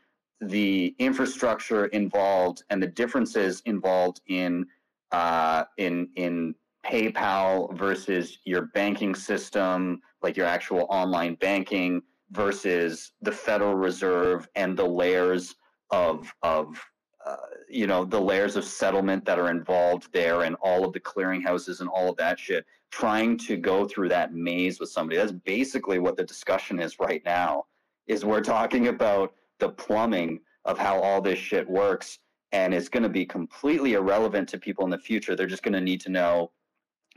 the 0.41 0.95
infrastructure 0.99 1.87
involved 1.87 2.65
and 2.71 2.83
the 2.83 2.87
differences 2.87 3.63
involved 3.65 4.21
in 4.27 4.67
uh, 5.13 5.65
in 5.79 6.09
in 6.17 6.55
PayPal 6.87 7.77
versus 7.77 8.39
your 8.45 8.63
banking 8.75 9.15
system, 9.15 10.01
like 10.23 10.37
your 10.37 10.47
actual 10.47 10.87
online 10.91 11.35
banking, 11.37 12.03
versus 12.31 13.13
the 13.21 13.33
Federal 13.33 13.75
Reserve 13.75 14.49
and 14.57 14.77
the 14.77 14.87
layers 14.87 15.55
of 15.91 16.33
of 16.43 16.83
uh, 17.25 17.37
you 17.69 17.87
know 17.87 18.05
the 18.05 18.21
layers 18.21 18.57
of 18.57 18.65
settlement 18.65 19.25
that 19.25 19.39
are 19.39 19.51
involved 19.51 20.13
there 20.13 20.43
and 20.43 20.57
all 20.63 20.85
of 20.85 20.93
the 20.93 21.01
clearinghouses 21.01 21.81
and 21.81 21.89
all 21.89 22.11
of 22.11 22.17
that 22.17 22.39
shit. 22.39 22.65
Trying 22.91 23.39
to 23.39 23.57
go 23.57 23.87
through 23.87 24.11
that 24.11 24.35
maze 24.35 24.79
with 24.81 24.91
somebody. 24.91 25.17
That's 25.17 25.33
basically 25.33 25.99
what 25.99 26.17
the 26.17 26.25
discussion 26.25 26.79
is 26.79 26.99
right 26.99 27.23
now 27.25 27.65
is 28.07 28.25
we're 28.25 28.41
talking 28.41 28.89
about 28.89 29.35
the 29.61 29.71
plumbing 29.71 30.41
of 30.65 30.79
how 30.79 31.01
all 31.01 31.21
this 31.21 31.39
shit 31.39 31.69
works 31.69 32.19
and 32.53 32.75
it's 32.75 32.89
going 32.89 33.03
to 33.03 33.09
be 33.09 33.25
completely 33.25 33.95
irrelevant 33.95 34.49
to 34.51 34.59
people 34.59 34.85
in 34.85 34.91
the 34.91 34.99
future. 34.99 35.35
They're 35.35 35.47
just 35.47 35.63
going 35.63 35.73
to 35.73 35.81
need 35.81 36.01
to 36.03 36.11
know 36.11 36.51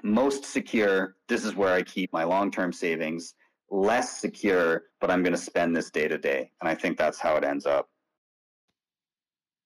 most 0.05 0.45
secure 0.45 1.15
this 1.27 1.43
is 1.43 1.55
where 1.55 1.73
i 1.73 1.81
keep 1.81 2.13
my 2.13 2.23
long-term 2.23 2.71
savings 2.71 3.33
less 3.71 4.21
secure 4.21 4.83
but 5.01 5.09
i'm 5.09 5.23
going 5.23 5.33
to 5.33 5.39
spend 5.39 5.75
this 5.75 5.89
day 5.89 6.07
to 6.07 6.17
day. 6.17 6.51
And 6.61 6.69
i 6.69 6.75
think 6.75 6.95
that's 6.95 7.19
how 7.19 7.35
it 7.35 7.43
ends 7.43 7.65
up. 7.65 7.89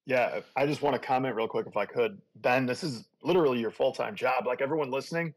Yeah 0.05 0.39
i 0.55 0.65
just 0.65 0.81
want 0.81 0.99
to 0.99 1.05
comment 1.05 1.35
real 1.35 1.47
quick 1.47 1.67
if 1.67 1.75
i 1.75 1.85
could. 1.85 2.21
Ben 2.37 2.65
this 2.65 2.83
is 2.83 3.09
literally 3.21 3.59
your 3.59 3.69
full-time 3.69 4.15
job. 4.15 4.47
Like 4.47 4.61
everyone 4.61 4.91
listening 4.91 5.33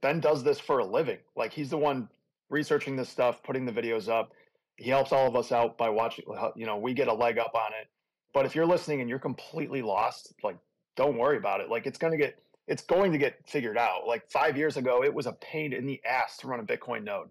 ben 0.00 0.18
does 0.18 0.42
this 0.42 0.58
for 0.58 0.80
a 0.80 0.84
living. 0.84 1.18
Like 1.36 1.52
he's 1.52 1.70
the 1.70 1.78
one 1.78 2.08
researching 2.50 2.96
this 2.96 3.08
stuff 3.08 3.44
putting 3.44 3.64
the 3.64 3.72
videos 3.72 4.08
up. 4.08 4.32
He 4.76 4.90
helps 4.90 5.12
all 5.12 5.28
of 5.28 5.36
us 5.36 5.52
out 5.52 5.78
by 5.78 5.88
watching 5.88 6.24
uh, 6.36 6.50
you 6.56 6.66
know 6.66 6.78
we 6.78 6.94
get 6.94 7.06
a 7.06 7.14
leg 7.14 7.38
up 7.38 7.54
on 7.54 7.70
it. 7.80 7.86
But 8.34 8.44
if 8.44 8.56
you're 8.56 8.66
listening 8.66 9.02
and 9.02 9.08
you're 9.08 9.20
completely 9.20 9.82
lost 9.82 10.34
like 10.42 10.56
don't 10.96 11.16
worry 11.16 11.36
about 11.36 11.60
it. 11.60 11.70
Like 11.70 11.86
it's 11.86 11.98
going 11.98 12.10
to 12.10 12.18
get 12.18 12.42
it's 12.66 12.82
going 12.82 13.12
to 13.12 13.18
get 13.18 13.36
figured 13.46 13.78
out. 13.78 14.06
Like 14.06 14.30
five 14.30 14.56
years 14.56 14.76
ago 14.76 15.02
it 15.02 15.12
was 15.12 15.26
a 15.26 15.32
pain 15.32 15.72
in 15.72 15.86
the 15.86 16.00
ass 16.04 16.36
to 16.38 16.46
run 16.46 16.60
a 16.60 16.64
bitcoin 16.64 17.04
node. 17.04 17.28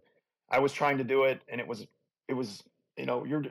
I 0.49 0.59
was 0.59 0.73
trying 0.73 0.97
to 0.97 1.03
do 1.03 1.23
it 1.23 1.41
and 1.47 1.59
it 1.59 1.67
was 1.67 1.85
it 2.27 2.33
was 2.33 2.63
you 2.97 3.05
know 3.05 3.25
you're 3.25 3.43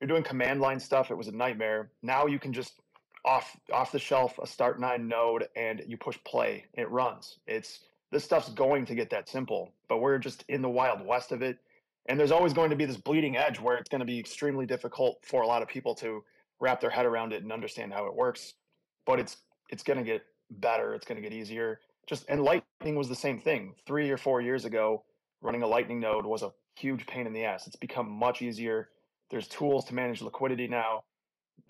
you're 0.00 0.08
doing 0.08 0.22
command 0.22 0.60
line 0.60 0.80
stuff. 0.80 1.10
It 1.10 1.16
was 1.16 1.28
a 1.28 1.32
nightmare. 1.32 1.90
Now 2.02 2.26
you 2.26 2.38
can 2.38 2.52
just 2.52 2.80
off 3.24 3.56
off 3.72 3.92
the 3.92 3.98
shelf 3.98 4.38
a 4.38 4.46
Start9 4.46 5.06
node 5.06 5.48
and 5.56 5.82
you 5.86 5.96
push 5.96 6.18
play. 6.24 6.64
It 6.74 6.90
runs. 6.90 7.38
It's 7.46 7.80
this 8.12 8.24
stuff's 8.24 8.50
going 8.50 8.86
to 8.86 8.94
get 8.94 9.10
that 9.10 9.28
simple 9.28 9.72
but 9.88 9.98
we're 9.98 10.18
just 10.18 10.44
in 10.48 10.62
the 10.62 10.68
wild 10.68 11.04
west 11.04 11.32
of 11.32 11.42
it. 11.42 11.58
And 12.08 12.18
there's 12.20 12.30
always 12.30 12.52
going 12.52 12.70
to 12.70 12.76
be 12.76 12.84
this 12.84 12.96
bleeding 12.96 13.36
edge 13.36 13.58
where 13.58 13.76
it's 13.76 13.88
going 13.88 13.98
to 14.00 14.04
be 14.06 14.18
extremely 14.18 14.64
difficult 14.64 15.18
for 15.22 15.42
a 15.42 15.46
lot 15.46 15.62
of 15.62 15.68
people 15.68 15.94
to 15.96 16.22
wrap 16.60 16.80
their 16.80 16.90
head 16.90 17.04
around 17.04 17.32
it 17.32 17.42
and 17.42 17.52
understand 17.52 17.92
how 17.92 18.06
it 18.06 18.14
works 18.14 18.54
but 19.06 19.18
it's 19.18 19.38
it's 19.70 19.82
going 19.82 19.98
to 19.98 20.04
get 20.04 20.22
better 20.50 20.94
it's 20.94 21.06
going 21.06 21.20
to 21.20 21.22
get 21.22 21.36
easier. 21.36 21.80
Just 22.06 22.24
and 22.28 22.42
lightning 22.42 22.94
was 22.94 23.08
the 23.08 23.16
same 23.16 23.38
thing. 23.38 23.74
Three 23.86 24.10
or 24.10 24.16
four 24.16 24.40
years 24.40 24.64
ago 24.64 25.04
running 25.42 25.62
a 25.62 25.66
lightning 25.66 26.00
node 26.00 26.24
was 26.24 26.42
a 26.42 26.52
huge 26.76 27.06
pain 27.06 27.26
in 27.26 27.32
the 27.32 27.44
ass. 27.44 27.66
It's 27.66 27.76
become 27.76 28.10
much 28.10 28.42
easier. 28.42 28.90
There's 29.30 29.48
tools 29.48 29.84
to 29.86 29.94
manage 29.94 30.22
liquidity 30.22 30.68
now. 30.68 31.04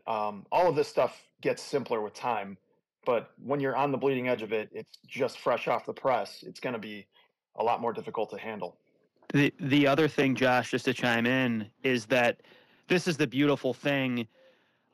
Um, 0.06 0.46
all 0.52 0.68
of 0.68 0.76
this 0.76 0.88
stuff 0.88 1.22
gets 1.40 1.62
simpler 1.62 2.00
with 2.00 2.14
time 2.14 2.58
but 3.04 3.30
when 3.38 3.60
you're 3.60 3.76
on 3.76 3.92
the 3.92 3.98
bleeding 3.98 4.28
edge 4.28 4.42
of 4.42 4.52
it 4.52 4.68
it's 4.72 4.98
just 5.06 5.38
fresh 5.38 5.68
off 5.68 5.86
the 5.86 5.92
press 5.92 6.42
it's 6.46 6.60
going 6.60 6.72
to 6.72 6.78
be 6.78 7.06
a 7.56 7.64
lot 7.64 7.80
more 7.80 7.92
difficult 7.92 8.30
to 8.30 8.38
handle. 8.38 8.78
The 9.32 9.52
the 9.60 9.86
other 9.86 10.08
thing, 10.08 10.34
Josh, 10.34 10.70
just 10.70 10.84
to 10.84 10.94
chime 10.94 11.26
in, 11.26 11.66
is 11.82 12.06
that 12.06 12.42
this 12.88 13.08
is 13.08 13.16
the 13.16 13.26
beautiful 13.26 13.74
thing 13.74 14.26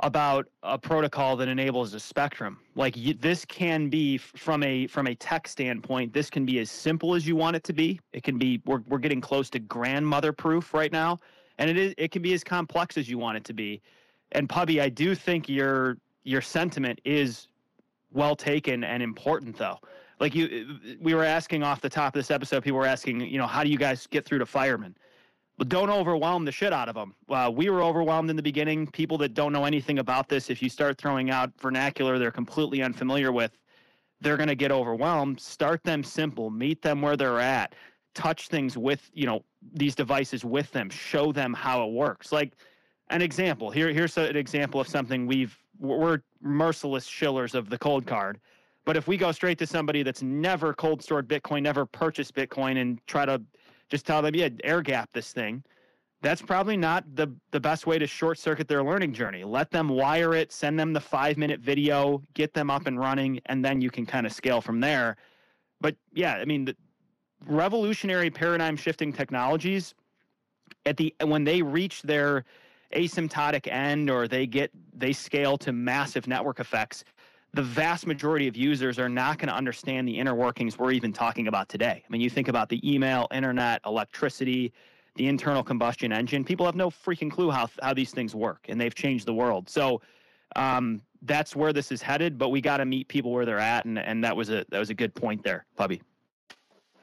about 0.03 0.48
a 0.64 0.76
protocol 0.76 1.36
that 1.36 1.48
enables 1.48 1.94
a 1.94 2.00
spectrum. 2.00 2.59
Like 2.74 2.96
you, 2.96 3.14
this 3.14 3.44
can 3.44 3.88
be 3.88 4.18
from 4.18 4.62
a 4.62 4.86
from 4.88 5.07
a 5.07 5.14
tech 5.14 5.46
standpoint, 5.46 6.12
this 6.12 6.28
can 6.28 6.44
be 6.44 6.59
as 6.59 6.70
simple 6.70 7.14
as 7.14 7.26
you 7.26 7.36
want 7.36 7.57
it 7.57 7.64
to 7.64 7.72
be. 7.72 8.00
It 8.12 8.22
can 8.22 8.38
be 8.38 8.61
we're 8.66 8.82
we're 8.88 8.98
getting 8.98 9.20
close 9.20 9.48
to 9.50 9.59
grandmother 9.61 10.32
proof 10.32 10.74
right 10.74 10.92
now, 10.92 11.18
and 11.59 11.70
it 11.70 11.78
is 11.78 11.94
it 11.96 12.11
can 12.11 12.22
be 12.22 12.34
as 12.34 12.42
complex 12.42 12.98
as 12.98 13.09
you 13.09 13.18
want 13.18 13.36
it 13.36 13.44
to 13.44 13.53
be. 13.53 13.80
And 14.32 14.48
Pubby, 14.48 14.80
I 14.80 14.88
do 14.88 15.14
think 15.14 15.48
your 15.48 15.98
your 16.24 16.42
sentiment 16.42 17.00
is 17.05 17.48
well 18.12 18.36
taken 18.36 18.84
and 18.84 19.03
important 19.03 19.57
though 19.57 19.78
like 20.20 20.34
you 20.34 20.78
we 21.00 21.14
were 21.14 21.24
asking 21.24 21.62
off 21.62 21.80
the 21.80 21.88
top 21.88 22.14
of 22.14 22.20
this 22.20 22.30
episode 22.30 22.62
people 22.62 22.78
were 22.78 22.86
asking 22.86 23.20
you 23.20 23.38
know 23.38 23.46
how 23.46 23.64
do 23.64 23.70
you 23.70 23.78
guys 23.78 24.07
get 24.07 24.24
through 24.24 24.38
to 24.38 24.46
firemen 24.46 24.94
don't 25.68 25.90
overwhelm 25.90 26.44
the 26.44 26.53
shit 26.53 26.72
out 26.72 26.88
of 26.88 26.94
them 26.94 27.14
uh, 27.28 27.50
we 27.55 27.70
were 27.70 27.82
overwhelmed 27.82 28.30
in 28.30 28.36
the 28.36 28.42
beginning. 28.42 28.86
People 28.88 29.16
that 29.18 29.34
don't 29.34 29.53
know 29.53 29.64
anything 29.64 30.00
about 30.00 30.28
this 30.28 30.50
if 30.50 30.61
you 30.61 30.68
start 30.68 30.98
throwing 30.98 31.30
out 31.30 31.53
vernacular 31.61 32.18
they're 32.18 32.30
completely 32.32 32.82
unfamiliar 32.82 33.30
with 33.30 33.57
they're 34.22 34.36
going 34.36 34.48
to 34.48 34.55
get 34.55 34.70
overwhelmed. 34.70 35.40
Start 35.40 35.82
them 35.82 36.03
simple. 36.03 36.48
Meet 36.48 36.80
them 36.80 37.03
where 37.03 37.16
they're 37.16 37.40
at. 37.40 37.74
Touch 38.14 38.48
things 38.48 38.78
with 38.78 39.11
you 39.12 39.26
know 39.26 39.44
these 39.74 39.94
devices 39.94 40.44
with 40.44 40.70
them. 40.72 40.88
Show 40.90 41.32
them 41.32 41.53
how 41.53 41.86
it 41.86 41.92
works. 41.92 42.32
Like 42.32 42.53
an 43.11 43.22
example. 43.22 43.70
Here 43.70 43.92
here's 43.92 44.16
an 44.16 44.36
example 44.36 44.80
of 44.80 44.88
something 44.88 45.26
we've 45.26 45.57
we're 45.78 46.20
merciless 46.40 47.07
shillers 47.07 47.55
of 47.55 47.68
the 47.68 47.78
cold 47.78 48.07
card. 48.07 48.40
but 48.84 48.96
if 48.96 49.09
we 49.09 49.16
go 49.16 49.32
straight 49.32 49.59
to 49.59 49.66
somebody 49.66 50.03
that's 50.03 50.22
never 50.22 50.74
cold 50.74 51.03
stored 51.03 51.28
Bitcoin, 51.28 51.62
never 51.62 51.86
purchased 51.86 52.34
Bitcoin, 52.34 52.80
and 52.80 53.00
try 53.07 53.24
to 53.24 53.40
just 53.93 54.07
tell 54.07 54.22
them, 54.22 54.34
yeah, 54.34 54.49
air 54.64 54.80
gap 54.80 55.12
this 55.12 55.32
thing, 55.32 55.62
that's 56.22 56.40
probably 56.40 56.78
not 56.78 57.05
the, 57.14 57.30
the 57.51 57.61
best 57.61 57.86
way 57.86 57.99
to 57.99 58.07
short 58.07 58.38
circuit 58.38 58.66
their 58.66 58.82
learning 58.82 59.12
journey. 59.12 59.45
Let 59.45 59.70
them 59.70 59.86
wire 59.86 60.34
it, 60.34 60.51
send 60.51 60.80
them 60.80 60.95
the 60.95 61.01
five 61.01 61.36
minute 61.36 61.61
video, 61.61 62.22
get 62.32 62.55
them 62.55 62.70
up 62.70 62.86
and 62.86 62.99
running, 62.99 63.38
and 63.47 63.62
then 63.62 63.82
you 63.82 63.90
can 63.90 64.07
kind 64.07 64.24
of 64.24 64.32
scale 64.32 64.62
from 64.62 64.80
there. 64.80 65.18
But 65.82 65.95
yeah, 66.14 66.36
I 66.36 66.47
mean, 66.47 66.64
the 66.64 66.74
revolutionary 67.47 68.30
paradigm 68.30 68.76
shifting 68.76 69.12
technologies, 69.12 69.95
at 70.86 70.97
the 70.97 71.14
when 71.22 71.45
they 71.45 71.61
reach 71.61 72.01
their 72.01 72.45
asymptotic 72.95 73.70
end 73.70 74.09
or 74.09 74.26
they 74.26 74.47
get 74.47 74.70
they 74.97 75.12
scale 75.12 75.59
to 75.59 75.70
massive 75.70 76.26
network 76.26 76.61
effects 76.61 77.05
the 77.55 77.62
vast 77.62 78.07
majority 78.07 78.48
of 78.48 78.57
users 78.57 78.98
are 78.98 79.09
not 79.09 79.38
going 79.38 79.48
to 79.48 79.55
understand 79.55 80.09
the 80.09 80.18
inner 80.18 80.34
workings 80.34 80.78
we're 80.78 80.92
even 80.92 81.12
talking 81.12 81.48
about 81.48 81.68
today. 81.68 82.03
I 82.05 82.11
mean, 82.11 82.20
you 82.20 82.30
think 82.30 82.48
about 82.48 82.68
the 82.68 82.80
email, 82.90 83.28
internet, 83.32 83.80
electricity, 83.84 84.72
the 85.16 85.28
internal 85.28 85.62
combustion 85.62 86.12
engine. 86.12 86.44
People 86.44 86.64
have 86.64 86.74
no 86.74 86.88
freaking 86.88 87.30
clue 87.30 87.50
how 87.50 87.68
how 87.82 87.92
these 87.92 88.11
things 88.11 88.34
work, 88.34 88.66
and 88.68 88.80
they've 88.80 88.94
changed 88.94 89.26
the 89.26 89.34
world. 89.34 89.68
So 89.68 90.00
um, 90.57 91.03
that's 91.22 91.55
where 91.55 91.74
this 91.74 91.92
is 91.92 92.00
headed. 92.00 92.38
But 92.38 92.48
we 92.48 92.62
got 92.62 92.78
to 92.78 92.86
meet 92.86 93.09
people 93.09 93.30
where 93.30 93.44
they're 93.44 93.59
at, 93.59 93.84
and 93.84 93.98
and 93.98 94.24
that 94.24 94.34
was 94.34 94.48
a 94.48 94.64
that 94.70 94.78
was 94.78 94.88
a 94.88 94.94
good 94.94 95.14
point 95.14 95.44
there, 95.44 95.66
Pubby. 95.76 96.00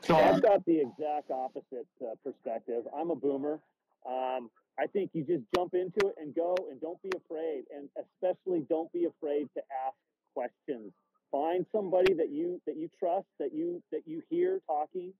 So 0.02 0.16
I've 0.16 0.42
got 0.42 0.66
the 0.66 0.80
exact 0.80 1.30
opposite 1.30 1.86
uh, 2.02 2.16
perspective. 2.24 2.86
I'm 2.98 3.12
a 3.12 3.16
boomer. 3.16 3.60
Um, 4.08 4.50
I 4.80 4.88
think 4.88 5.12
you 5.14 5.24
just 5.24 5.44
jump 5.54 5.76
into 5.76 6.08
it 6.08 6.16
and 6.18 6.34
go, 6.34 6.56
and 6.72 6.82
don't 6.82 7.00
be 7.04 7.12
afraid, 7.16 7.66
and 7.76 7.90
especially 8.00 8.66
don't 8.70 8.92
be 8.94 9.06
afraid 9.06 9.50
to 9.56 9.62
ask 9.86 9.96
questions. 10.40 10.94
Find 11.32 11.66
somebody 11.72 12.14
that 12.14 12.32
you 12.32 12.62
that 12.66 12.78
you 12.78 12.90
trust, 13.00 13.28
that 13.40 13.54
you 13.54 13.84
that 13.92 14.02
you 14.06 14.22
hear 14.30 14.62
talking, 14.66 15.14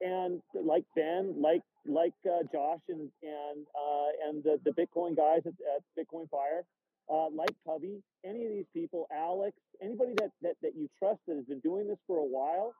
and 0.00 0.42
like 0.54 0.84
Ben, 0.94 1.40
like 1.40 1.62
like 1.86 2.12
uh, 2.26 2.42
Josh 2.52 2.80
and 2.88 3.08
and 3.22 3.66
uh, 3.74 4.28
and 4.28 4.44
the, 4.44 4.58
the 4.64 4.72
Bitcoin 4.72 5.16
guys 5.16 5.40
at, 5.46 5.54
at 5.74 5.82
Bitcoin 5.98 6.28
Fire, 6.28 6.64
uh, 7.10 7.28
like 7.30 7.54
Cubby, 7.66 8.02
any 8.24 8.44
of 8.44 8.50
these 8.52 8.66
people, 8.74 9.06
Alex, 9.14 9.56
anybody 9.80 10.12
that, 10.20 10.30
that 10.42 10.56
that 10.62 10.76
you 10.76 10.88
trust 10.98 11.20
that 11.28 11.36
has 11.36 11.46
been 11.46 11.60
doing 11.60 11.88
this 11.88 11.98
for 12.06 12.18
a 12.18 12.24
while, 12.24 12.74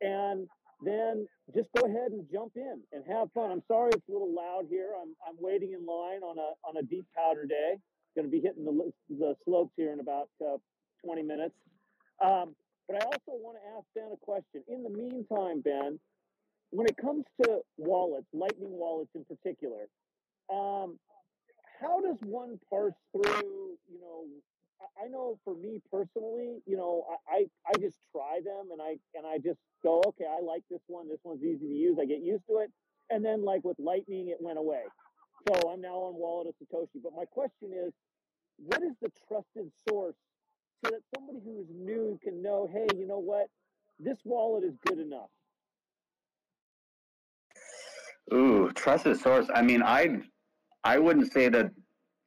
and 0.00 0.48
then 0.82 1.28
just 1.54 1.68
go 1.76 1.86
ahead 1.86 2.10
and 2.12 2.26
jump 2.32 2.52
in 2.56 2.82
and 2.92 3.04
have 3.06 3.30
fun. 3.34 3.52
I'm 3.52 3.62
sorry 3.68 3.90
it's 3.94 4.08
a 4.08 4.12
little 4.12 4.34
loud 4.34 4.66
here. 4.68 4.90
I'm 5.00 5.14
I'm 5.28 5.36
waiting 5.38 5.74
in 5.74 5.86
line 5.86 6.22
on 6.22 6.38
a 6.38 6.50
on 6.66 6.76
a 6.76 6.82
deep 6.82 7.06
powder 7.16 7.46
day. 7.46 7.76
Going 8.16 8.26
to 8.26 8.32
be 8.32 8.40
hitting 8.40 8.64
the 8.64 8.92
the 9.10 9.36
slopes 9.44 9.72
here 9.76 9.92
in 9.92 10.00
about 10.00 10.28
uh, 10.44 10.56
20 11.06 11.22
minutes. 11.22 11.54
Um, 12.22 12.54
but 12.88 13.02
I 13.02 13.04
also 13.06 13.38
want 13.38 13.58
to 13.58 13.78
ask 13.78 13.86
Ben 13.94 14.10
a 14.12 14.16
question. 14.16 14.62
In 14.68 14.82
the 14.82 14.90
meantime, 14.90 15.60
Ben, 15.60 15.98
when 16.70 16.86
it 16.86 16.96
comes 16.96 17.24
to 17.42 17.60
wallets, 17.78 18.26
Lightning 18.32 18.72
wallets 18.72 19.10
in 19.14 19.24
particular, 19.24 19.86
um, 20.52 20.98
how 21.80 22.00
does 22.00 22.18
one 22.22 22.58
parse 22.70 22.94
through, 23.12 23.78
you 23.88 24.00
know, 24.00 24.24
I 25.02 25.08
know 25.08 25.38
for 25.44 25.54
me 25.54 25.80
personally, 25.90 26.58
you 26.66 26.76
know, 26.76 27.04
I, 27.28 27.34
I, 27.34 27.46
I 27.68 27.78
just 27.80 27.98
try 28.12 28.40
them 28.44 28.68
and 28.72 28.80
I 28.80 28.96
and 29.14 29.26
I 29.26 29.38
just 29.38 29.58
go, 29.82 30.02
okay, 30.08 30.26
I 30.26 30.42
like 30.44 30.62
this 30.70 30.82
one. 30.86 31.08
This 31.08 31.20
one's 31.24 31.42
easy 31.42 31.66
to 31.66 31.74
use. 31.74 31.98
I 32.00 32.04
get 32.04 32.22
used 32.22 32.44
to 32.50 32.58
it. 32.58 32.70
And 33.10 33.24
then 33.24 33.44
like 33.44 33.64
with 33.64 33.78
Lightning, 33.78 34.28
it 34.28 34.38
went 34.40 34.58
away. 34.58 34.82
So 35.48 35.70
I'm 35.70 35.80
now 35.80 35.96
on 36.10 36.14
Wallet 36.14 36.48
of 36.48 36.54
Satoshi. 36.60 37.00
But 37.02 37.12
my 37.16 37.24
question 37.24 37.72
is, 37.72 37.92
what 38.58 38.82
is 38.82 38.92
the 39.00 39.10
trusted 39.28 39.70
source 39.88 40.16
so 40.86 40.92
that 40.92 41.02
somebody 41.14 41.40
who 41.44 41.60
is 41.60 41.66
new 41.74 42.18
can 42.22 42.42
know, 42.42 42.68
hey, 42.72 42.86
you 42.96 43.06
know 43.06 43.18
what, 43.18 43.48
this 43.98 44.18
wallet 44.24 44.64
is 44.64 44.74
good 44.86 44.98
enough. 44.98 45.28
Ooh, 48.32 48.70
trusted 48.72 49.18
source. 49.18 49.46
I 49.54 49.62
mean, 49.62 49.82
I 49.82 50.20
I 50.84 50.98
wouldn't 50.98 51.32
say 51.32 51.48
that. 51.48 51.70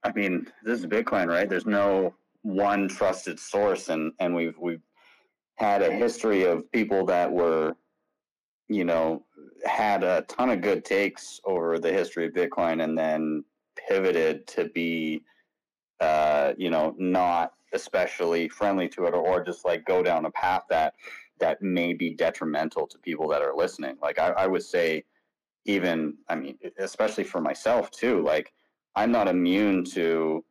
I 0.04 0.14
mean, 0.14 0.48
this 0.64 0.80
is 0.80 0.86
Bitcoin, 0.86 1.28
right? 1.28 1.50
There's 1.50 1.66
no 1.66 2.16
one 2.42 2.88
trusted 2.88 3.38
source, 3.40 3.90
and 3.90 4.14
and 4.20 4.34
we've 4.34 4.58
we've 4.58 4.82
had 5.58 5.82
a 5.82 5.92
history 5.92 6.44
of 6.44 6.72
people 6.72 7.06
that 7.08 7.30
were, 7.30 7.76
you 8.70 8.86
know, 8.86 9.26
had 9.66 10.06
a 10.06 10.22
ton 10.30 10.50
of 10.50 10.62
good 10.62 10.86
takes 10.86 11.42
over 11.44 11.80
the 11.80 11.92
history 11.92 12.26
of 12.26 12.34
Bitcoin, 12.34 12.82
and 12.82 12.98
then 12.98 13.44
pivoted 13.90 14.48
to 14.48 14.70
be, 14.70 15.22
uh, 16.00 16.54
you 16.58 16.70
know, 16.70 16.96
not 16.98 17.54
especially 17.74 18.50
friendly 18.50 18.88
to 18.90 19.06
it 19.06 19.14
or, 19.14 19.26
or 19.26 19.44
just 19.44 19.66
like 19.66 19.86
go 19.86 20.02
down 20.02 20.26
a 20.26 20.32
path 20.32 20.64
that 20.70 20.96
that 21.40 21.62
may 21.62 21.94
be 21.94 22.14
detrimental 22.14 22.86
to 22.88 22.98
people 22.98 23.28
that 23.30 23.42
are 23.42 23.56
listening. 23.56 23.96
Like 24.02 24.20
I, 24.20 24.30
I 24.30 24.48
would 24.48 24.64
say 24.64 25.04
even 25.66 26.16
i 26.30 26.36
mean 26.36 26.58
especially 26.80 27.24
for 27.24 27.42
myself 27.42 27.92
too 27.92 28.24
like 28.24 28.54
i'm 28.96 29.12
not 29.12 29.28
immune 29.28 29.84
to 29.84 30.44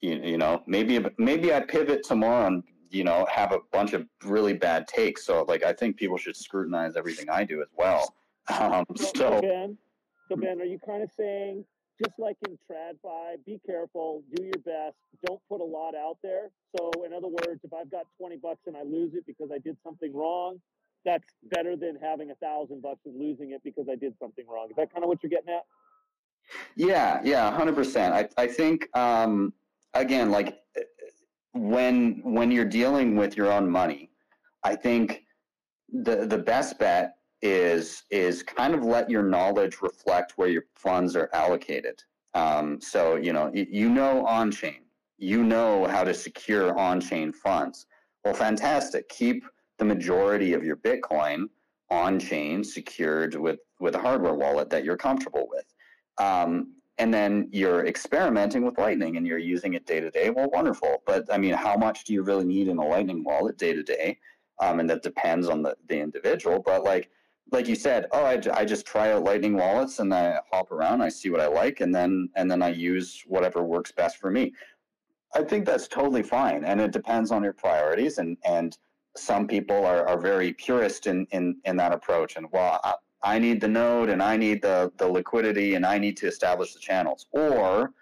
you, 0.00 0.20
you 0.22 0.38
know 0.38 0.62
maybe 0.66 1.04
maybe 1.18 1.54
i 1.54 1.60
pivot 1.60 2.02
tomorrow 2.02 2.46
and 2.46 2.62
you 2.90 3.04
know 3.04 3.26
have 3.30 3.52
a 3.52 3.58
bunch 3.72 3.92
of 3.92 4.06
really 4.24 4.52
bad 4.52 4.86
takes. 4.86 5.26
So 5.26 5.44
like 5.48 5.64
i 5.64 5.72
think 5.72 5.96
people 5.96 6.16
should 6.16 6.36
scrutinize 6.36 6.96
everything 6.96 7.28
i 7.30 7.44
do 7.44 7.60
as 7.60 7.68
well. 7.76 8.14
Um, 8.50 8.84
so, 8.94 9.10
so 9.16 9.40
ben 9.40 9.78
so 10.28 10.36
ben 10.36 10.60
are 10.60 10.66
you 10.66 10.78
kind 10.84 11.02
of 11.02 11.10
saying 11.10 11.64
just 12.02 12.18
like 12.18 12.36
in 12.48 12.58
TradFi, 12.68 13.44
be 13.46 13.60
careful, 13.66 14.22
do 14.34 14.44
your 14.44 14.62
best, 14.64 14.96
don't 15.26 15.40
put 15.48 15.60
a 15.60 15.64
lot 15.64 15.94
out 15.94 16.18
there. 16.22 16.50
So, 16.76 16.90
in 17.04 17.12
other 17.12 17.28
words, 17.28 17.60
if 17.62 17.72
I've 17.72 17.90
got 17.90 18.06
20 18.18 18.36
bucks 18.38 18.60
and 18.66 18.76
I 18.76 18.82
lose 18.82 19.12
it 19.14 19.24
because 19.26 19.50
I 19.54 19.58
did 19.58 19.76
something 19.84 20.14
wrong, 20.14 20.60
that's 21.04 21.24
better 21.54 21.76
than 21.76 21.96
having 22.02 22.30
a 22.30 22.34
thousand 22.36 22.82
bucks 22.82 23.00
and 23.04 23.18
losing 23.18 23.52
it 23.52 23.62
because 23.62 23.86
I 23.90 23.94
did 23.94 24.14
something 24.20 24.44
wrong. 24.48 24.68
Is 24.70 24.76
that 24.76 24.92
kind 24.92 25.04
of 25.04 25.08
what 25.08 25.22
you're 25.22 25.30
getting 25.30 25.54
at? 25.54 25.64
Yeah, 26.76 27.20
yeah, 27.24 27.50
hundred 27.50 27.74
percent. 27.74 28.14
I 28.14 28.28
I 28.42 28.46
think 28.46 28.88
um, 28.96 29.52
again, 29.94 30.30
like 30.30 30.58
when 31.52 32.20
when 32.22 32.50
you're 32.50 32.64
dealing 32.64 33.16
with 33.16 33.36
your 33.36 33.50
own 33.52 33.70
money, 33.70 34.10
I 34.62 34.76
think 34.76 35.24
the 35.90 36.26
the 36.26 36.38
best 36.38 36.78
bet 36.78 37.16
is 37.44 38.04
is 38.10 38.42
kind 38.42 38.74
of 38.74 38.82
let 38.82 39.10
your 39.10 39.22
knowledge 39.22 39.82
reflect 39.82 40.32
where 40.36 40.48
your 40.48 40.64
funds 40.74 41.14
are 41.14 41.28
allocated. 41.34 42.02
Um, 42.32 42.80
so 42.80 43.16
you 43.16 43.32
know 43.32 43.50
you, 43.54 43.90
know 43.90 44.26
on 44.26 44.50
chain, 44.50 44.80
you 45.18 45.44
know 45.44 45.86
how 45.86 46.02
to 46.02 46.14
secure 46.14 46.76
on 46.76 47.00
chain 47.00 47.32
funds. 47.32 47.86
Well, 48.24 48.34
fantastic. 48.34 49.08
Keep 49.10 49.44
the 49.78 49.84
majority 49.84 50.54
of 50.54 50.64
your 50.64 50.76
Bitcoin 50.76 51.44
on 51.90 52.18
chain 52.18 52.64
secured 52.64 53.34
with 53.34 53.60
with 53.78 53.94
a 53.94 54.00
hardware 54.00 54.34
wallet 54.34 54.70
that 54.70 54.82
you're 54.82 54.96
comfortable 54.96 55.46
with. 55.50 55.66
Um, 56.16 56.72
and 56.96 57.12
then 57.12 57.48
you're 57.52 57.86
experimenting 57.86 58.64
with 58.64 58.78
Lightning 58.78 59.16
and 59.16 59.26
you're 59.26 59.36
using 59.36 59.74
it 59.74 59.84
day 59.84 60.00
to 60.00 60.10
day. 60.10 60.30
Well, 60.30 60.48
wonderful. 60.50 61.02
But 61.06 61.26
I 61.30 61.36
mean, 61.36 61.52
how 61.52 61.76
much 61.76 62.04
do 62.04 62.14
you 62.14 62.22
really 62.22 62.44
need 62.46 62.68
in 62.68 62.78
a 62.78 62.86
Lightning 62.86 63.22
wallet 63.22 63.58
day 63.58 63.74
to 63.74 63.82
day? 63.82 64.18
Um, 64.60 64.80
and 64.80 64.88
that 64.88 65.02
depends 65.02 65.48
on 65.48 65.62
the, 65.62 65.76
the 65.88 65.98
individual. 65.98 66.62
But 66.64 66.84
like 66.84 67.10
like 67.52 67.68
you 67.68 67.74
said, 67.74 68.06
oh, 68.12 68.24
I, 68.24 68.40
I 68.52 68.64
just 68.64 68.86
try 68.86 69.12
out 69.12 69.24
Lightning 69.24 69.54
wallets 69.54 69.98
and 69.98 70.12
I 70.12 70.40
hop 70.50 70.72
around, 70.72 71.02
I 71.02 71.08
see 71.08 71.30
what 71.30 71.40
I 71.40 71.46
like, 71.46 71.80
and 71.80 71.94
then 71.94 72.28
and 72.36 72.50
then 72.50 72.62
I 72.62 72.68
use 72.68 73.22
whatever 73.26 73.62
works 73.62 73.92
best 73.92 74.18
for 74.18 74.30
me. 74.30 74.52
I 75.34 75.42
think 75.42 75.66
that's 75.66 75.88
totally 75.88 76.22
fine, 76.22 76.64
and 76.64 76.80
it 76.80 76.92
depends 76.92 77.30
on 77.30 77.42
your 77.42 77.52
priorities. 77.52 78.18
And 78.18 78.36
and 78.44 78.76
some 79.16 79.46
people 79.46 79.84
are, 79.84 80.06
are 80.06 80.18
very 80.18 80.52
purist 80.54 81.06
in, 81.06 81.26
in 81.32 81.56
in 81.64 81.76
that 81.76 81.92
approach. 81.92 82.36
And 82.36 82.46
well, 82.52 82.80
I, 82.82 82.94
I 83.22 83.38
need 83.38 83.60
the 83.60 83.68
node, 83.68 84.08
and 84.08 84.22
I 84.22 84.36
need 84.36 84.62
the 84.62 84.90
the 84.96 85.06
liquidity, 85.06 85.74
and 85.74 85.84
I 85.84 85.98
need 85.98 86.16
to 86.18 86.26
establish 86.26 86.72
the 86.72 86.80
channels. 86.80 87.26
Or 87.32 87.92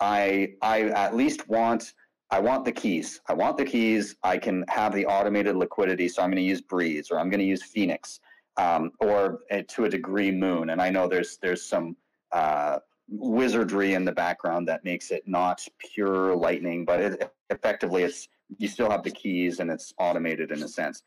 I 0.00 0.54
I 0.62 0.84
at 0.84 1.16
least 1.16 1.48
want 1.48 1.94
I 2.30 2.38
want 2.38 2.64
the 2.64 2.72
keys. 2.72 3.20
I 3.26 3.34
want 3.34 3.56
the 3.56 3.64
keys. 3.64 4.14
I 4.22 4.38
can 4.38 4.64
have 4.68 4.94
the 4.94 5.06
automated 5.06 5.56
liquidity, 5.56 6.08
so 6.08 6.22
I'm 6.22 6.30
going 6.30 6.42
to 6.42 6.48
use 6.48 6.60
Breeze 6.60 7.10
or 7.10 7.18
I'm 7.18 7.30
going 7.30 7.40
to 7.40 7.46
use 7.46 7.62
Phoenix 7.62 8.20
um, 8.58 8.90
or 9.00 9.40
uh, 9.50 9.62
to 9.68 9.84
a 9.84 9.88
degree 9.88 10.30
Muun. 10.30 10.72
And 10.72 10.82
I 10.82 10.90
know 10.90 11.08
there's 11.08 11.38
there's 11.40 11.64
some 11.64 11.96
uh, 12.32 12.78
wizardry 13.08 13.94
in 13.94 14.04
the 14.04 14.12
background 14.12 14.68
that 14.68 14.84
makes 14.84 15.10
it 15.10 15.22
not 15.26 15.66
pure 15.78 16.36
Lightning, 16.36 16.84
but 16.84 17.00
it, 17.00 17.32
effectively 17.48 18.02
it's 18.02 18.28
you 18.58 18.68
still 18.68 18.90
have 18.90 19.02
the 19.02 19.10
keys 19.10 19.60
and 19.60 19.70
it's 19.70 19.94
automated 19.98 20.50
in 20.50 20.62
a 20.62 20.68
sense. 20.68 21.02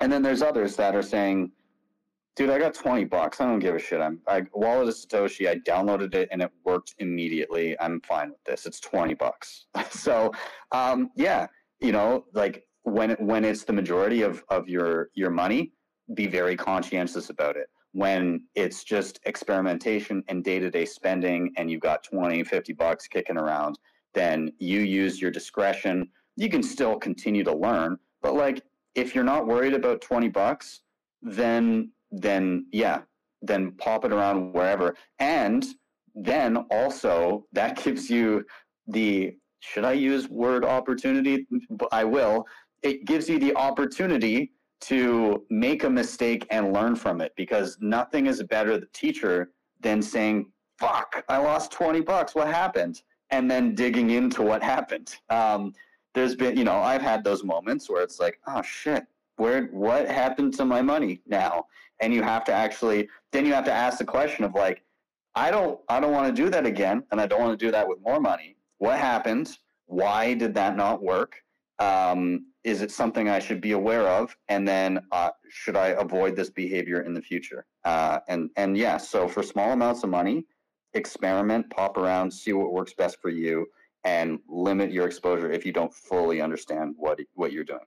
And 0.00 0.10
then 0.10 0.22
there's 0.22 0.42
others 0.42 0.76
that 0.76 0.96
are 0.96 1.02
saying, 1.02 1.52
dude, 2.36 2.50
I 2.50 2.58
got 2.58 2.74
20 2.74 3.04
bucks. 3.04 3.40
I 3.40 3.46
don't 3.46 3.58
give 3.58 3.74
a 3.74 3.78
shit. 3.78 4.00
I'm 4.00 4.20
I 4.26 4.42
wallet 4.52 4.88
of 4.88 4.94
Satoshi. 4.94 5.48
I 5.48 5.56
downloaded 5.56 6.14
it 6.14 6.28
and 6.32 6.42
it 6.42 6.50
worked 6.64 6.94
immediately. 6.98 7.78
I'm 7.80 8.00
fine 8.00 8.30
with 8.30 8.42
this. 8.44 8.66
It's 8.66 8.80
20 8.80 9.14
bucks. 9.14 9.66
so, 9.90 10.32
um, 10.72 11.10
yeah, 11.16 11.46
you 11.80 11.92
know, 11.92 12.24
like 12.32 12.66
when, 12.82 13.10
when 13.12 13.44
it's 13.44 13.64
the 13.64 13.72
majority 13.72 14.22
of, 14.22 14.42
of 14.48 14.68
your, 14.68 15.10
your 15.14 15.30
money, 15.30 15.72
be 16.12 16.26
very 16.26 16.56
conscientious 16.56 17.30
about 17.30 17.56
it. 17.56 17.68
When 17.92 18.42
it's 18.54 18.84
just 18.84 19.20
experimentation 19.24 20.22
and 20.28 20.42
day 20.44 20.58
to 20.58 20.70
day 20.70 20.84
spending, 20.84 21.52
and 21.56 21.70
you've 21.70 21.80
got 21.80 22.02
20, 22.02 22.42
50 22.44 22.72
bucks 22.72 23.06
kicking 23.06 23.38
around, 23.38 23.78
then 24.14 24.52
you 24.58 24.80
use 24.80 25.20
your 25.20 25.30
discretion. 25.30 26.08
You 26.36 26.48
can 26.48 26.62
still 26.62 26.98
continue 26.98 27.44
to 27.44 27.54
learn, 27.54 27.98
but 28.20 28.34
like 28.34 28.62
if 28.94 29.14
you're 29.14 29.24
not 29.24 29.46
worried 29.46 29.74
about 29.74 30.00
20 30.00 30.28
bucks, 30.28 30.80
then 31.22 31.90
then 32.10 32.66
yeah, 32.72 33.02
then 33.42 33.72
pop 33.72 34.04
it 34.04 34.12
around 34.12 34.52
wherever. 34.52 34.94
And 35.18 35.66
then 36.14 36.56
also 36.70 37.46
that 37.52 37.76
gives 37.84 38.08
you 38.10 38.44
the 38.86 39.36
should 39.60 39.84
I 39.84 39.92
use 39.92 40.28
word 40.28 40.64
opportunity? 40.64 41.46
I 41.90 42.04
will. 42.04 42.46
It 42.82 43.06
gives 43.06 43.30
you 43.30 43.38
the 43.38 43.56
opportunity 43.56 44.52
to 44.86 45.44
make 45.50 45.84
a 45.84 45.90
mistake 45.90 46.46
and 46.50 46.72
learn 46.72 46.94
from 46.94 47.20
it 47.20 47.32
because 47.36 47.78
nothing 47.80 48.26
is 48.26 48.42
better 48.42 48.80
teacher 48.92 49.50
than 49.80 50.02
saying 50.02 50.46
fuck, 50.78 51.24
I 51.28 51.38
lost 51.38 51.72
20 51.72 52.00
bucks. 52.00 52.34
What 52.34 52.48
happened? 52.48 53.02
And 53.30 53.50
then 53.50 53.74
digging 53.74 54.10
into 54.10 54.42
what 54.42 54.62
happened. 54.62 55.16
Um, 55.30 55.72
there's 56.14 56.36
been, 56.36 56.56
you 56.56 56.64
know, 56.64 56.76
I've 56.76 57.02
had 57.02 57.24
those 57.24 57.42
moments 57.42 57.88
where 57.88 58.02
it's 58.02 58.20
like, 58.20 58.38
oh 58.46 58.62
shit, 58.62 59.04
where, 59.36 59.66
what 59.66 60.08
happened 60.08 60.54
to 60.54 60.64
my 60.64 60.82
money 60.82 61.20
now? 61.26 61.66
And 62.00 62.12
you 62.12 62.22
have 62.22 62.44
to 62.44 62.52
actually, 62.52 63.08
then 63.32 63.46
you 63.46 63.54
have 63.54 63.64
to 63.64 63.72
ask 63.72 63.98
the 63.98 64.04
question 64.04 64.44
of 64.44 64.54
like, 64.54 64.84
I 65.34 65.50
don't, 65.50 65.80
I 65.88 65.98
don't 65.98 66.12
want 66.12 66.34
to 66.34 66.42
do 66.42 66.48
that 66.50 66.64
again, 66.64 67.02
and 67.10 67.20
I 67.20 67.26
don't 67.26 67.40
want 67.40 67.58
to 67.58 67.66
do 67.66 67.72
that 67.72 67.88
with 67.88 67.98
more 68.00 68.20
money. 68.20 68.56
What 68.78 68.98
happened? 68.98 69.58
Why 69.86 70.34
did 70.34 70.54
that 70.54 70.76
not 70.76 71.02
work? 71.02 71.42
Um, 71.78 72.46
is 72.62 72.82
it 72.82 72.90
something 72.90 73.28
I 73.28 73.38
should 73.38 73.60
be 73.60 73.72
aware 73.72 74.08
of? 74.08 74.36
And 74.48 74.66
then 74.66 75.00
uh, 75.12 75.30
should 75.48 75.76
I 75.76 75.88
avoid 75.88 76.36
this 76.36 76.50
behavior 76.50 77.02
in 77.02 77.14
the 77.14 77.20
future? 77.20 77.66
Uh, 77.84 78.20
and 78.28 78.50
and 78.56 78.76
yeah, 78.76 78.96
so 78.96 79.28
for 79.28 79.42
small 79.42 79.72
amounts 79.72 80.02
of 80.02 80.10
money, 80.10 80.46
experiment, 80.94 81.68
pop 81.70 81.96
around, 81.96 82.32
see 82.32 82.52
what 82.52 82.72
works 82.72 82.94
best 82.94 83.20
for 83.20 83.28
you, 83.28 83.66
and 84.04 84.38
limit 84.48 84.92
your 84.92 85.06
exposure 85.06 85.50
if 85.50 85.66
you 85.66 85.72
don't 85.72 85.92
fully 85.92 86.40
understand 86.40 86.94
what 86.96 87.18
what 87.34 87.52
you're 87.52 87.64
doing. 87.64 87.86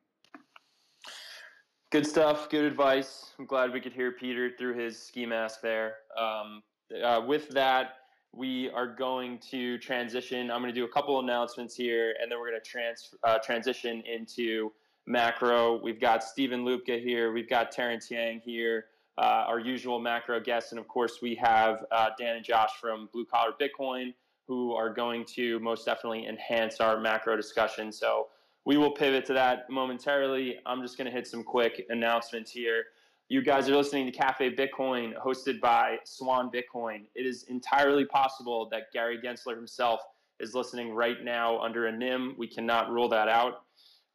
Good 1.90 2.06
stuff. 2.06 2.50
Good 2.50 2.66
advice. 2.66 3.32
I'm 3.40 3.46
glad 3.46 3.72
we 3.72 3.80
could 3.80 3.94
hear 3.94 4.12
Peter 4.12 4.52
through 4.52 4.78
his 4.78 5.02
ski 5.02 5.26
mask 5.26 5.62
there. 5.62 5.96
Um, 6.20 6.62
uh, 7.02 7.22
with 7.26 7.48
that, 7.50 7.94
we 8.38 8.70
are 8.70 8.88
going 8.88 9.40
to 9.52 9.78
transition. 9.80 10.52
I'm 10.52 10.62
going 10.62 10.74
to 10.74 10.80
do 10.80 10.86
a 10.86 10.90
couple 10.90 11.20
announcements 11.20 11.76
here, 11.76 12.14
and 12.22 12.32
then 12.32 12.40
we're 12.40 12.52
going 12.52 12.62
to 12.62 12.70
trans, 12.70 13.16
uh, 13.24 13.40
transition 13.40 14.04
into 14.06 14.72
macro. 15.08 15.82
We've 15.82 16.00
got 16.00 16.24
Steven 16.24 16.64
Lubka 16.64 17.02
here. 17.02 17.32
We've 17.32 17.50
got 17.50 17.72
Terrence 17.72 18.12
Yang 18.12 18.42
here, 18.46 18.86
uh, 19.18 19.46
our 19.48 19.60
usual 19.60 20.00
macro 20.00 20.40
guests. 20.40 20.72
And 20.72 20.80
of 20.80 20.88
course, 20.88 21.20
we 21.22 21.34
have 21.36 21.86
uh, 21.92 22.10
Dan 22.20 22.36
and 22.36 22.46
Josh 22.46 22.72
from 22.80 23.10
Blue 23.12 23.26
Collar 23.26 23.54
Bitcoin 23.60 24.14
who 24.48 24.74
are 24.74 24.94
going 24.94 25.26
to 25.26 25.60
most 25.60 25.86
definitely 25.86 26.26
enhance 26.26 26.80
our 26.80 27.00
macro 27.00 27.36
discussion. 27.36 27.92
So 27.92 28.28
we 28.66 28.78
will 28.78 28.92
pivot 28.92 29.26
to 29.26 29.34
that 29.34 29.70
momentarily. 29.70 30.58
I'm 30.66 30.82
just 30.82 30.98
going 30.98 31.06
to 31.06 31.12
hit 31.12 31.28
some 31.28 31.44
quick 31.44 31.86
announcements 31.90 32.52
here. 32.52 32.86
You 33.30 33.42
guys 33.42 33.68
are 33.68 33.76
listening 33.76 34.06
to 34.06 34.12
Cafe 34.14 34.56
Bitcoin, 34.56 35.14
hosted 35.18 35.60
by 35.60 35.98
Swan 36.06 36.50
Bitcoin. 36.50 37.08
It 37.14 37.26
is 37.26 37.44
entirely 37.50 38.06
possible 38.06 38.70
that 38.72 38.84
Gary 38.94 39.20
Gensler 39.20 39.54
himself 39.54 40.00
is 40.40 40.56
listening 40.56 40.94
right 40.94 41.22
now 41.22 41.60
under 41.60 41.88
a 41.88 41.92
NIM. 41.92 42.36
We 42.38 42.48
cannot 42.48 42.90
rule 42.90 43.10
that 43.10 43.28
out. 43.28 43.64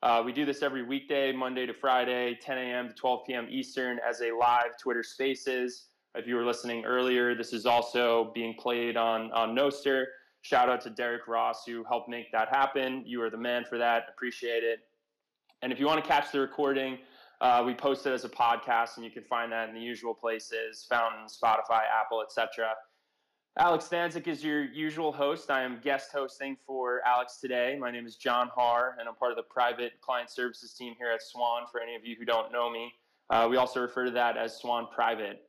Uh, 0.03 0.23
we 0.25 0.33
do 0.33 0.47
this 0.47 0.63
every 0.63 0.83
weekday, 0.83 1.31
Monday 1.31 1.67
to 1.67 1.75
Friday, 1.75 2.39
10 2.41 2.57
a.m. 2.57 2.89
to 2.89 2.95
12 2.95 3.21
p.m. 3.27 3.49
Eastern, 3.51 3.99
as 3.99 4.23
a 4.23 4.35
live 4.35 4.79
Twitter 4.81 5.03
Spaces. 5.03 5.89
If 6.15 6.27
you 6.27 6.37
were 6.37 6.47
listening 6.47 6.87
earlier, 6.87 7.35
this 7.35 7.53
is 7.53 7.67
also 7.67 8.33
being 8.35 8.55
played 8.55 8.97
on 8.97 9.31
on 9.33 9.55
Nostr. 9.55 10.07
Shout 10.41 10.71
out 10.71 10.81
to 10.85 10.91
Derek 10.91 11.29
Ross 11.29 11.67
who 11.67 11.85
helped 11.85 12.09
make 12.09 12.33
that 12.33 12.49
happen. 12.49 13.03
You 13.05 13.21
are 13.21 13.31
the 13.31 13.37
man 13.37 13.67
for 13.67 13.77
that. 13.77 14.05
Appreciate 14.09 14.65
it. 14.65 14.79
And 15.61 15.71
if 15.71 15.79
you 15.79 15.87
want 15.87 16.03
to 16.03 16.09
catch 16.09 16.33
the 16.33 16.41
recording, 16.41 16.99
uh, 17.43 17.61
we 17.67 17.75
post 17.75 18.07
it 18.07 18.13
as 18.13 18.25
a 18.25 18.29
podcast, 18.29 18.97
and 18.97 19.05
you 19.05 19.11
can 19.11 19.25
find 19.25 19.51
that 19.51 19.69
in 19.69 19.75
the 19.75 19.81
usual 19.81 20.15
places: 20.15 20.87
Fountain, 20.89 21.27
Spotify, 21.27 21.83
Apple, 21.93 22.23
etc. 22.23 22.69
Alex 23.59 23.89
Stanczyk 23.89 24.29
is 24.29 24.45
your 24.45 24.65
usual 24.65 25.13
host. 25.13 25.51
I 25.51 25.63
am 25.63 25.81
guest 25.83 26.11
hosting 26.13 26.57
for 26.65 27.03
Alex 27.05 27.39
today. 27.39 27.77
My 27.79 27.91
name 27.91 28.07
is 28.07 28.15
John 28.15 28.49
Haar, 28.55 28.97
and 28.99 29.09
I'm 29.09 29.17
part 29.17 29.33
of 29.33 29.37
the 29.37 29.43
private 29.43 30.01
client 30.01 30.31
services 30.31 30.73
team 30.73 30.95
here 30.97 31.11
at 31.11 31.21
Swan. 31.21 31.65
For 31.71 31.81
any 31.81 31.97
of 31.97 32.07
you 32.07 32.15
who 32.17 32.25
don't 32.25 32.53
know 32.53 32.71
me, 32.71 32.93
uh, 33.29 33.49
we 33.51 33.57
also 33.57 33.81
refer 33.81 34.05
to 34.05 34.13
that 34.13 34.37
as 34.37 34.57
Swan 34.57 34.87
Private. 34.95 35.43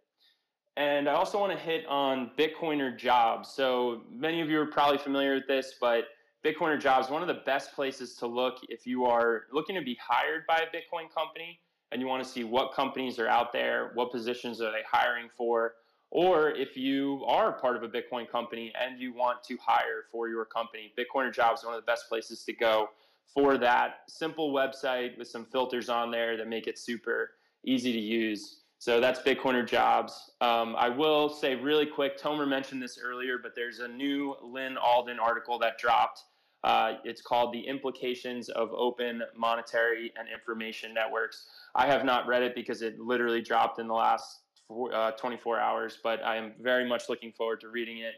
And 0.76 1.08
I 1.08 1.14
also 1.14 1.40
want 1.40 1.52
to 1.52 1.58
hit 1.60 1.86
on 1.86 2.32
Bitcoiner 2.38 2.98
jobs. 2.98 3.50
So 3.50 4.02
many 4.10 4.42
of 4.42 4.50
you 4.50 4.60
are 4.60 4.66
probably 4.66 4.98
familiar 4.98 5.36
with 5.36 5.48
this, 5.48 5.76
but 5.80 6.06
Bitcoiner 6.44 6.82
jobs 6.82 7.12
one 7.12 7.22
of 7.22 7.28
the 7.28 7.42
best 7.46 7.74
places 7.74 8.16
to 8.16 8.26
look 8.26 8.56
if 8.68 8.88
you 8.88 9.06
are 9.06 9.44
looking 9.54 9.76
to 9.76 9.82
be 9.84 9.96
hired 10.02 10.42
by 10.48 10.56
a 10.56 10.76
Bitcoin 10.76 11.14
company 11.14 11.60
and 11.94 12.02
you 12.02 12.08
want 12.08 12.24
to 12.24 12.30
see 12.30 12.44
what 12.44 12.74
companies 12.74 13.20
are 13.20 13.28
out 13.28 13.54
there, 13.54 13.92
what 13.94 14.12
positions 14.12 14.60
are 14.60 14.72
they 14.72 14.82
hiring 14.90 15.30
for, 15.38 15.76
or 16.10 16.50
if 16.50 16.76
you 16.76 17.24
are 17.28 17.52
part 17.54 17.76
of 17.76 17.84
a 17.84 17.88
Bitcoin 17.88 18.28
company 18.30 18.74
and 18.80 19.00
you 19.00 19.14
want 19.14 19.44
to 19.44 19.58
hire 19.64 20.06
for 20.12 20.28
your 20.28 20.44
company, 20.44 20.92
Bitcoiner 20.98 21.34
Jobs 21.34 21.62
is 21.62 21.66
one 21.66 21.76
of 21.76 21.82
the 21.82 21.86
best 21.86 22.10
places 22.10 22.44
to 22.46 22.54
go 22.54 22.90
for 23.34 23.58
that 23.58 24.02
simple 24.08 24.52
website 24.54 25.18
with 25.18 25.28
some 25.28 25.46
filters 25.46 25.88
on 25.88 26.12
there 26.12 26.36
that 26.36 26.48
make 26.48 26.68
it 26.68 26.78
super 26.78 27.32
easy 27.64 27.94
to 27.94 28.00
use. 28.00 28.62
So 28.80 29.00
that's 29.00 29.22
Bitcoiner 29.22 29.66
Jobs. 29.66 30.32
Um, 30.42 30.76
I 30.78 30.90
will 30.90 31.30
say 31.30 31.56
really 31.56 31.86
quick, 31.86 32.20
Tomer 32.20 32.48
mentioned 32.48 32.82
this 32.82 33.00
earlier, 33.02 33.38
but 33.42 33.54
there's 33.56 33.80
a 33.80 33.88
new 33.88 34.36
Lyn 34.44 34.78
Alden 34.78 35.20
article 35.20 35.58
that 35.60 35.78
dropped. 35.78 36.24
Uh, 36.64 36.94
it's 37.04 37.22
called 37.22 37.54
The 37.54 37.60
Implications 37.60 38.50
of 38.50 38.72
Open 38.72 39.22
Monetary 39.36 40.14
and 40.18 40.28
Information 40.30 40.94
Networks. 40.94 41.48
I 41.76 41.88
have 41.88 42.06
not 42.06 42.26
read 42.26 42.42
it 42.42 42.56
because 42.56 42.82
it 42.82 43.00
literally 43.00 43.42
dropped 43.42 43.80
in 43.80 43.88
the 43.88 43.94
last 43.94 44.40
four, 44.68 44.94
uh, 44.94 45.12
24 45.12 45.60
hours, 45.60 46.00
but 46.02 46.24
I 46.24 46.38
am 46.38 46.54
very 46.62 46.88
much 46.88 47.10
looking 47.10 47.34
forward 47.34 47.60
to 47.62 47.70
reading 47.70 48.00
it. 48.00 48.16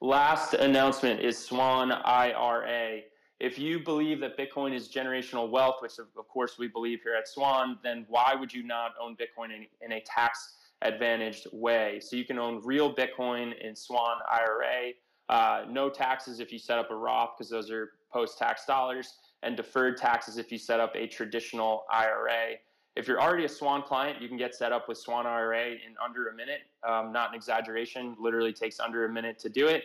Last 0.00 0.54
announcement 0.54 1.20
is 1.20 1.38
Swan 1.38 1.92
IRA. 1.92 3.00
If 3.40 3.58
you 3.58 3.80
believe 3.80 4.20
that 4.20 4.38
Bitcoin 4.38 4.74
is 4.74 4.88
generational 4.88 5.50
wealth, 5.50 5.76
which 5.80 5.98
of, 5.98 6.06
course 6.28 6.58
we 6.58 6.68
believe 6.68 7.00
here 7.02 7.14
at 7.14 7.28
Swan, 7.28 7.78
then 7.82 8.06
why 8.08 8.34
would 8.38 8.52
you 8.52 8.62
not 8.62 8.92
own 9.00 9.16
Bitcoin 9.16 9.54
in, 9.54 9.66
in 9.82 9.92
a 9.92 10.00
tax 10.00 10.56
advantaged 10.82 11.48
way? 11.52 12.00
So 12.00 12.16
you 12.16 12.24
can 12.24 12.38
own 12.38 12.60
real 12.64 12.94
Bitcoin 12.94 13.52
in 13.60 13.76
Swan 13.76 14.18
IRA. 14.30 14.92
Uh, 15.28 15.64
no 15.68 15.88
taxes 15.88 16.40
if 16.40 16.52
you 16.52 16.58
set 16.58 16.78
up 16.78 16.90
a 16.90 16.94
Roth 16.94 17.30
because 17.36 17.50
those 17.50 17.70
are 17.70 17.92
post 18.12 18.38
tax 18.38 18.66
dollars 18.66 19.14
and 19.42 19.56
deferred 19.56 19.96
taxes 19.96 20.38
if 20.38 20.52
you 20.52 20.58
set 20.58 20.80
up 20.80 20.94
a 20.94 21.06
traditional 21.06 21.84
IRA. 21.90 22.56
If 22.96 23.08
you're 23.08 23.20
already 23.20 23.44
a 23.44 23.48
Swan 23.48 23.82
client, 23.82 24.22
you 24.22 24.28
can 24.28 24.36
get 24.36 24.54
set 24.54 24.72
up 24.72 24.88
with 24.88 24.98
Swan 24.98 25.26
IRA 25.26 25.70
in 25.70 25.94
under 26.02 26.28
a 26.28 26.34
minute. 26.34 26.60
Um, 26.88 27.12
not 27.12 27.30
an 27.30 27.34
exaggeration, 27.34 28.16
literally 28.20 28.52
takes 28.52 28.78
under 28.78 29.04
a 29.04 29.08
minute 29.08 29.38
to 29.40 29.48
do 29.48 29.66
it. 29.66 29.84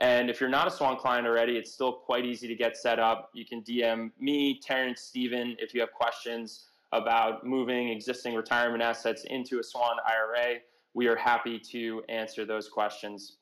And 0.00 0.30
if 0.30 0.40
you're 0.40 0.50
not 0.50 0.66
a 0.66 0.70
Swan 0.70 0.96
client 0.96 1.26
already, 1.26 1.56
it's 1.56 1.72
still 1.72 1.92
quite 1.92 2.24
easy 2.24 2.46
to 2.48 2.54
get 2.54 2.76
set 2.76 2.98
up. 2.98 3.30
You 3.34 3.44
can 3.44 3.62
DM 3.62 4.12
me, 4.18 4.60
Terrence, 4.60 5.02
Steven, 5.02 5.56
if 5.58 5.74
you 5.74 5.80
have 5.80 5.92
questions 5.92 6.66
about 6.92 7.46
moving 7.46 7.88
existing 7.88 8.34
retirement 8.34 8.82
assets 8.82 9.24
into 9.24 9.58
a 9.58 9.62
Swan 9.62 9.96
IRA. 10.06 10.56
We 10.94 11.06
are 11.06 11.16
happy 11.16 11.58
to 11.70 12.02
answer 12.08 12.44
those 12.44 12.68
questions. 12.68 13.36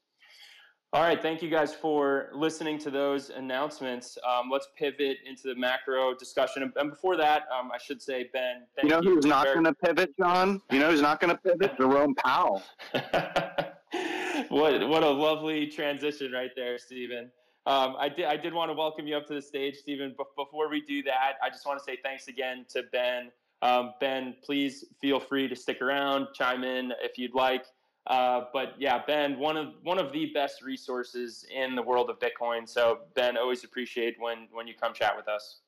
All 0.95 1.03
right, 1.03 1.21
thank 1.21 1.43
you 1.43 1.51
guys 1.51 1.75
for 1.75 2.31
listening 2.33 2.79
to 2.79 2.91
those 2.91 3.29
announcements. 3.29 4.17
Um, 4.27 4.49
let's 4.51 4.69
pivot 4.75 5.19
into 5.29 5.43
the 5.43 5.55
macro 5.55 6.15
discussion. 6.15 6.73
And 6.77 6.91
before 6.91 7.15
that, 7.19 7.43
um, 7.55 7.71
I 7.71 7.77
should 7.77 8.01
say, 8.01 8.31
Ben, 8.33 8.63
you 8.83 8.89
know 8.89 9.03
who's 9.03 9.27
not 9.27 9.45
going 9.45 9.65
to 9.65 9.75
pivot, 9.75 10.17
John? 10.19 10.63
You 10.71 10.79
know 10.79 10.91
who's 10.91 11.03
not 11.03 11.21
going 11.21 11.37
to 11.37 11.37
pivot? 11.37 11.77
Jerome 11.77 12.15
Powell. 12.15 12.63
what 14.49 14.89
what 14.89 15.03
a 15.03 15.11
lovely 15.11 15.67
transition 15.67 16.33
right 16.33 16.53
there, 16.57 16.79
Steven. 16.79 17.31
Um, 17.67 17.95
I 17.99 18.09
did 18.09 18.25
I 18.25 18.39
did 18.39 18.55
want 18.55 18.71
to 18.71 18.75
welcome 18.75 19.07
you 19.07 19.19
up 19.19 19.27
to 19.27 19.35
the 19.35 19.43
stage, 19.43 19.77
Steven. 19.77 20.15
But 20.17 20.29
before 20.37 20.71
we 20.71 20.81
do 20.81 21.03
that, 21.03 21.35
I 21.45 21.51
just 21.51 21.67
want 21.67 21.79
to 21.79 21.85
say 21.85 21.99
thanks 22.03 22.29
again 22.29 22.65
to 22.71 22.85
Ben. 22.93 23.31
Um, 23.61 23.93
ben, 24.01 24.37
please 24.43 24.87
feel 25.03 25.21
free 25.21 25.49
to 25.49 25.57
stick 25.57 25.83
around, 25.83 26.29
chime 26.35 26.65
in 26.65 26.95
if 27.03 27.19
you'd 27.19 27.35
like. 27.35 27.67
Uh, 28.09 28.47
but 28.55 28.75
yeah, 28.79 29.03
Ben, 29.07 29.39
one 29.39 29.57
of 29.57 29.75
one 29.83 29.99
of 29.99 30.13
the 30.13 30.27
best 30.33 30.63
resources 30.63 31.45
in 31.55 31.77
the 31.77 31.83
world 31.83 32.09
of 32.09 32.19
Bitcoin. 32.19 32.67
So 32.67 33.01
Ben, 33.15 33.37
always 33.37 33.65
appreciate 33.65 34.17
when 34.19 34.49
when 34.51 34.67
you 34.67 34.75
come 34.75 34.95
chat 34.95 35.15
with 35.17 35.29
us. 35.29 35.61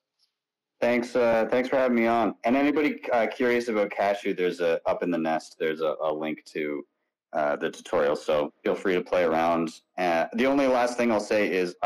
Thanks, 0.80 1.14
uh, 1.14 1.46
thanks 1.50 1.68
for 1.68 1.76
having 1.76 1.98
me 1.98 2.06
on. 2.06 2.34
And 2.44 2.56
anybody 2.56 3.02
uh, 3.12 3.26
curious 3.26 3.68
about 3.68 3.90
Cashu, 3.90 4.34
there's 4.34 4.60
a 4.60 4.80
up 4.86 5.02
in 5.02 5.10
the 5.10 5.18
nest. 5.18 5.56
There's 5.58 5.82
a, 5.82 5.96
a 6.02 6.10
link 6.10 6.42
to 6.46 6.86
uh, 7.34 7.56
the 7.56 7.70
tutorial, 7.70 8.16
so 8.16 8.50
feel 8.64 8.74
free 8.74 8.94
to 8.94 9.02
play 9.02 9.24
around. 9.24 9.70
Uh, 9.98 10.24
the 10.32 10.46
only 10.46 10.66
last 10.66 10.96
thing 10.96 11.12
I'll 11.12 11.20
say 11.20 11.52
is 11.52 11.76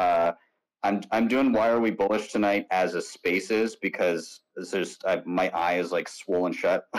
I'm 0.84 1.00
I'm 1.11 1.26
doing 1.26 1.52
why 1.52 1.70
are 1.70 1.80
we 1.80 1.90
bullish 1.90 2.30
tonight 2.30 2.66
as 2.70 2.94
a 2.94 3.02
spaces 3.02 3.74
because 3.74 4.42
there's 4.57 4.98
I, 5.07 5.22
my 5.24 5.48
eye 5.50 5.74
is 5.74 5.92
like 5.92 6.09
swollen 6.09 6.52
shut. 6.52 6.86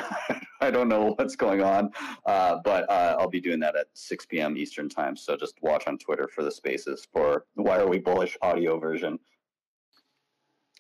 I 0.62 0.72
don't 0.72 0.88
know 0.88 1.14
what's 1.16 1.36
going 1.36 1.62
on, 1.62 1.92
uh, 2.26 2.58
but 2.64 2.90
uh, 2.90 3.18
I'll 3.20 3.30
be 3.30 3.40
doing 3.40 3.60
that 3.60 3.76
at 3.76 3.88
6 3.94 4.26
p.m. 4.26 4.58
Eastern 4.58 4.90
time. 4.90 5.16
So 5.16 5.36
just 5.38 5.62
watch 5.62 5.88
on 5.88 5.98
Twitter 5.98 6.28
for 6.28 6.44
the 6.44 6.52
spaces 6.52 7.08
for 7.12 7.46
why 7.56 7.80
are 7.80 7.88
we 7.88 8.00
bullish 8.00 8.38
audio 8.42 8.80
version. 8.80 9.20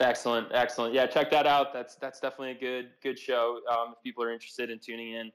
Excellent, 0.01 0.49
excellent. 0.51 0.93
Yeah, 0.93 1.05
check 1.05 1.31
that 1.31 1.47
out. 1.47 1.71
That's 1.71 1.95
that's 1.95 2.19
definitely 2.19 2.51
a 2.51 2.59
good 2.59 2.89
good 3.01 3.17
show. 3.17 3.59
Um, 3.71 3.93
if 3.95 4.03
people 4.03 4.23
are 4.23 4.31
interested 4.31 4.69
in 4.69 4.79
tuning 4.79 5.13
in 5.13 5.31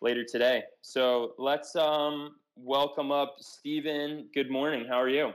later 0.00 0.24
today. 0.24 0.62
So 0.80 1.34
let's 1.38 1.76
um, 1.76 2.36
welcome 2.56 3.12
up 3.12 3.36
Steven. 3.40 4.28
Good 4.32 4.50
morning. 4.50 4.86
How 4.88 5.00
are 5.00 5.10
you? 5.10 5.32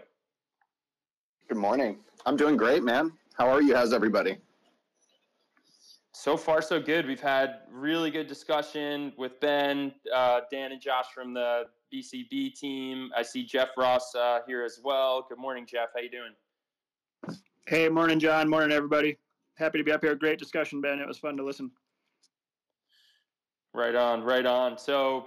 Good 1.47 1.57
morning. 1.57 1.99
I'm 2.25 2.35
doing 2.35 2.57
great, 2.57 2.83
man. 2.83 3.11
How 3.35 3.49
are 3.49 3.61
you? 3.61 3.75
How's 3.75 3.93
everybody? 3.93 4.37
So 6.15 6.37
far, 6.37 6.61
so 6.61 6.79
good. 6.79 7.07
We've 7.07 7.19
had 7.19 7.61
really 7.71 8.11
good 8.11 8.27
discussion 8.27 9.13
with 9.17 9.39
Ben, 9.39 9.91
uh, 10.13 10.41
Dan, 10.51 10.71
and 10.71 10.79
Josh 10.79 11.07
from 11.13 11.33
the 11.33 11.63
BCB 11.91 12.53
team. 12.53 13.09
I 13.17 13.23
see 13.23 13.43
Jeff 13.43 13.69
Ross 13.77 14.13
uh, 14.13 14.39
here 14.45 14.63
as 14.63 14.79
well. 14.83 15.25
Good 15.27 15.39
morning, 15.39 15.65
Jeff. 15.65 15.89
How 15.95 16.01
you 16.01 16.11
doing? 16.11 17.39
Hey, 17.65 17.89
morning, 17.89 18.19
John. 18.19 18.47
Morning, 18.47 18.71
everybody. 18.71 19.17
Happy 19.57 19.79
to 19.79 19.83
be 19.83 19.91
up 19.91 20.03
here. 20.03 20.13
Great 20.13 20.37
discussion, 20.37 20.81
Ben. 20.81 20.99
It 20.99 21.07
was 21.07 21.17
fun 21.17 21.35
to 21.37 21.43
listen. 21.43 21.71
Right 23.73 23.95
on, 23.95 24.21
right 24.21 24.45
on. 24.45 24.77
So 24.77 25.25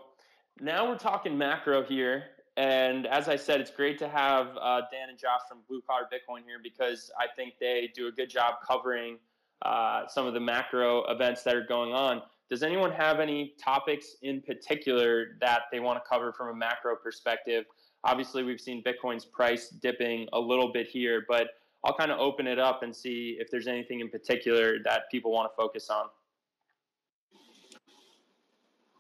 now 0.60 0.88
we're 0.88 0.98
talking 0.98 1.36
macro 1.36 1.82
here. 1.82 2.26
And 2.56 3.08
as 3.08 3.28
I 3.28 3.34
said, 3.34 3.60
it's 3.60 3.72
great 3.72 3.98
to 3.98 4.08
have 4.08 4.56
uh, 4.62 4.82
Dan 4.92 5.10
and 5.10 5.18
Josh 5.18 5.40
from 5.48 5.58
Blue 5.68 5.82
Collar 5.84 6.04
Bitcoin 6.04 6.44
here 6.46 6.58
because 6.62 7.10
I 7.18 7.26
think 7.34 7.54
they 7.58 7.90
do 7.92 8.06
a 8.06 8.12
good 8.12 8.30
job 8.30 8.54
covering 8.66 9.18
uh, 9.62 10.06
some 10.08 10.26
of 10.26 10.34
the 10.34 10.40
macro 10.40 11.04
events 11.04 11.42
that 11.42 11.54
are 11.54 11.66
going 11.66 11.92
on. 11.92 12.22
Does 12.48 12.62
anyone 12.62 12.92
have 12.92 13.18
any 13.18 13.54
topics 13.62 14.16
in 14.22 14.40
particular 14.40 15.36
that 15.40 15.62
they 15.72 15.80
want 15.80 16.02
to 16.02 16.08
cover 16.08 16.32
from 16.32 16.48
a 16.48 16.54
macro 16.54 16.94
perspective? 16.94 17.64
Obviously, 18.04 18.44
we've 18.44 18.60
seen 18.60 18.84
Bitcoin's 18.84 19.24
price 19.24 19.70
dipping 19.70 20.28
a 20.32 20.38
little 20.38 20.72
bit 20.72 20.86
here, 20.86 21.24
but 21.28 21.48
I'll 21.84 21.96
kind 21.96 22.12
of 22.12 22.18
open 22.20 22.46
it 22.46 22.58
up 22.58 22.82
and 22.82 22.94
see 22.94 23.36
if 23.40 23.50
there's 23.50 23.66
anything 23.66 24.00
in 24.00 24.08
particular 24.08 24.78
that 24.84 25.10
people 25.10 25.32
want 25.32 25.50
to 25.50 25.56
focus 25.56 25.90
on. 25.90 26.06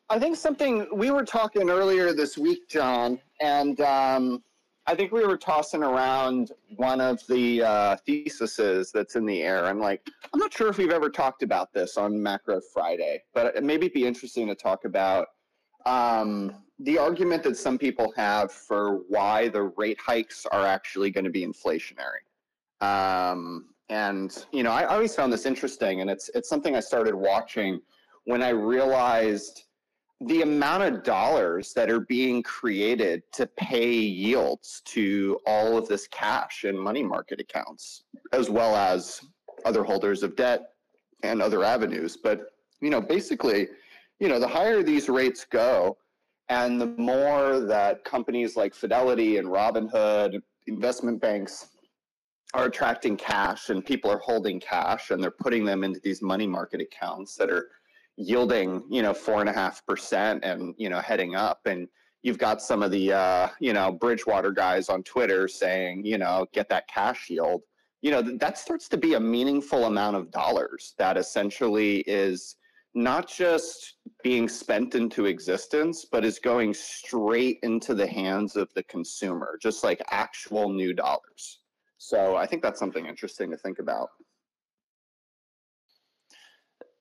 I 0.08 0.20
think 0.20 0.36
something 0.36 0.86
we 0.92 1.10
were 1.10 1.24
talking 1.24 1.68
earlier 1.68 2.12
this 2.12 2.38
week, 2.38 2.68
John, 2.68 3.20
and 3.40 3.80
um, 3.80 4.42
I 4.88 4.94
think 4.94 5.10
we 5.10 5.26
were 5.26 5.36
tossing 5.36 5.82
around 5.82 6.52
one 6.76 7.00
of 7.00 7.20
the 7.28 7.62
uh, 7.62 7.96
theses 8.06 8.92
that's 8.92 9.16
in 9.16 9.26
the 9.26 9.42
air. 9.42 9.66
I'm 9.66 9.80
like, 9.80 10.08
I'm 10.32 10.38
not 10.38 10.52
sure 10.52 10.68
if 10.68 10.78
we've 10.78 10.92
ever 10.92 11.10
talked 11.10 11.42
about 11.42 11.72
this 11.72 11.96
on 11.96 12.22
Macro 12.22 12.60
Friday, 12.72 13.22
but 13.34 13.46
maybe 13.46 13.58
it 13.58 13.64
maybe 13.64 13.88
be 13.88 14.06
interesting 14.06 14.46
to 14.46 14.54
talk 14.54 14.84
about 14.84 15.28
um, 15.86 16.54
the 16.78 16.98
argument 16.98 17.42
that 17.44 17.56
some 17.56 17.78
people 17.78 18.12
have 18.16 18.52
for 18.52 18.98
why 19.08 19.48
the 19.48 19.62
rate 19.76 19.98
hikes 20.00 20.46
are 20.52 20.66
actually 20.66 21.10
going 21.10 21.24
to 21.24 21.30
be 21.30 21.44
inflationary. 21.44 22.22
Um, 22.80 23.70
and 23.88 24.44
you 24.52 24.62
know, 24.62 24.70
I 24.70 24.84
always 24.84 25.14
found 25.14 25.32
this 25.32 25.46
interesting, 25.46 26.00
and 26.00 26.10
it's 26.10 26.28
it's 26.34 26.48
something 26.48 26.76
I 26.76 26.80
started 26.80 27.14
watching 27.14 27.80
when 28.24 28.42
I 28.42 28.50
realized 28.50 29.64
the 30.20 30.42
amount 30.42 30.82
of 30.82 31.02
dollars 31.02 31.74
that 31.74 31.90
are 31.90 32.00
being 32.00 32.42
created 32.42 33.22
to 33.32 33.46
pay 33.46 33.92
yields 33.92 34.82
to 34.86 35.38
all 35.46 35.76
of 35.76 35.86
this 35.88 36.08
cash 36.08 36.64
and 36.64 36.78
money 36.78 37.02
market 37.02 37.40
accounts, 37.40 38.04
as 38.32 38.48
well 38.48 38.74
as 38.74 39.20
other 39.64 39.84
holders 39.84 40.22
of 40.22 40.34
debt 40.36 40.70
and 41.22 41.42
other 41.42 41.64
avenues. 41.64 42.16
But 42.16 42.52
you 42.80 42.90
know, 42.90 43.00
basically, 43.00 43.68
you 44.18 44.28
know, 44.28 44.38
the 44.38 44.48
higher 44.48 44.82
these 44.82 45.08
rates 45.08 45.44
go, 45.44 45.98
and 46.48 46.80
the 46.80 46.86
more 46.86 47.60
that 47.60 48.04
companies 48.04 48.56
like 48.56 48.74
Fidelity 48.74 49.36
and 49.38 49.48
Robinhood, 49.48 50.40
investment 50.66 51.20
banks 51.20 51.70
are 52.54 52.66
attracting 52.66 53.16
cash 53.16 53.70
and 53.70 53.84
people 53.84 54.10
are 54.10 54.18
holding 54.18 54.60
cash 54.60 55.10
and 55.10 55.22
they're 55.22 55.30
putting 55.30 55.64
them 55.64 55.84
into 55.84 56.00
these 56.00 56.22
money 56.22 56.46
market 56.46 56.80
accounts 56.80 57.34
that 57.36 57.50
are 57.50 57.68
yielding, 58.16 58.82
you 58.90 59.02
know, 59.02 59.14
four 59.14 59.40
and 59.40 59.48
a 59.48 59.52
half 59.52 59.84
percent 59.86 60.44
and, 60.44 60.74
you 60.78 60.88
know, 60.88 61.00
heading 61.00 61.34
up. 61.34 61.60
And 61.66 61.88
you've 62.22 62.38
got 62.38 62.62
some 62.62 62.82
of 62.82 62.90
the, 62.90 63.12
uh, 63.12 63.48
you 63.60 63.72
know, 63.72 63.92
Bridgewater 63.92 64.52
guys 64.52 64.88
on 64.88 65.02
Twitter 65.02 65.48
saying, 65.48 66.04
you 66.04 66.18
know, 66.18 66.46
get 66.52 66.68
that 66.70 66.88
cash 66.88 67.28
yield. 67.28 67.62
You 68.02 68.10
know, 68.10 68.22
that 68.22 68.58
starts 68.58 68.88
to 68.88 68.96
be 68.96 69.14
a 69.14 69.20
meaningful 69.20 69.86
amount 69.86 70.16
of 70.16 70.30
dollars 70.30 70.94
that 70.98 71.16
essentially 71.16 71.98
is 72.06 72.56
not 72.94 73.28
just 73.28 73.96
being 74.22 74.48
spent 74.48 74.94
into 74.94 75.26
existence, 75.26 76.06
but 76.10 76.24
is 76.24 76.38
going 76.38 76.72
straight 76.72 77.58
into 77.62 77.94
the 77.94 78.06
hands 78.06 78.56
of 78.56 78.72
the 78.74 78.82
consumer, 78.84 79.58
just 79.60 79.84
like 79.84 80.00
actual 80.10 80.70
new 80.70 80.94
dollars. 80.94 81.60
So 81.98 82.36
I 82.36 82.46
think 82.46 82.62
that's 82.62 82.78
something 82.78 83.06
interesting 83.06 83.50
to 83.50 83.56
think 83.56 83.78
about. 83.78 84.08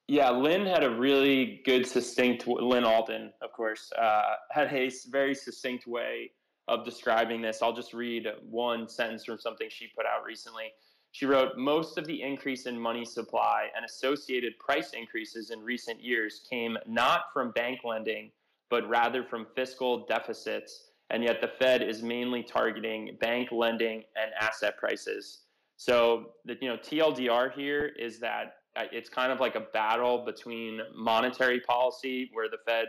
Yeah, 0.08 0.30
Lyn 0.30 0.68
had 0.68 0.84
a 0.84 0.90
really 0.90 1.62
good, 1.66 1.88
succinct. 1.88 2.46
Lyn 2.46 2.84
Alden, 2.84 3.34
of 3.42 3.52
course, 3.54 3.92
uh, 3.98 4.36
had 4.52 4.72
a 4.72 4.92
very 5.10 5.34
succinct 5.34 5.88
way 5.88 6.32
of 6.68 6.86
describing 6.86 7.42
this. 7.42 7.62
I'll 7.62 7.76
just 7.76 7.94
read 7.94 8.28
one 8.48 8.88
sentence 8.88 9.26
from 9.26 9.40
something 9.40 9.68
she 9.70 9.88
put 9.96 10.06
out 10.06 10.24
recently. 10.24 10.72
She 11.12 11.26
wrote, 11.26 11.58
Most 11.58 11.98
of 11.98 12.06
the 12.06 12.22
increase 12.22 12.68
in 12.68 12.80
money 12.80 13.04
supply 13.04 13.70
and 13.76 13.84
associated 13.84 14.60
price 14.60 14.92
increases 14.94 15.50
in 15.50 15.62
recent 15.62 16.04
years 16.04 16.46
came 16.48 16.78
not 16.86 17.34
from 17.34 17.52
bank 17.52 17.80
lending, 17.84 18.32
but 18.70 18.88
rather 18.88 19.24
from 19.24 19.48
fiscal 19.56 20.06
deficits. 20.06 20.92
And 21.10 21.24
yet 21.24 21.42
the 21.42 21.48
Fed 21.48 21.82
is 21.82 22.04
mainly 22.04 22.44
targeting 22.44 23.18
bank 23.22 23.52
lending 23.52 24.04
and 24.22 24.32
asset 24.40 24.78
prices. 24.78 25.46
So 25.78 26.34
the 26.46 26.58
you 26.62 26.68
know 26.68 26.78
TLDR 26.78 27.54
here 27.54 27.92
is 27.98 28.20
that 28.20 28.58
it's 28.92 29.10
kind 29.10 29.32
of 29.32 29.40
like 29.40 29.56
a 29.56 29.66
battle 29.74 30.24
between 30.26 30.80
monetary 30.96 31.60
policy, 31.62 32.30
where 32.34 32.50
the 32.50 32.58
Fed, 32.66 32.88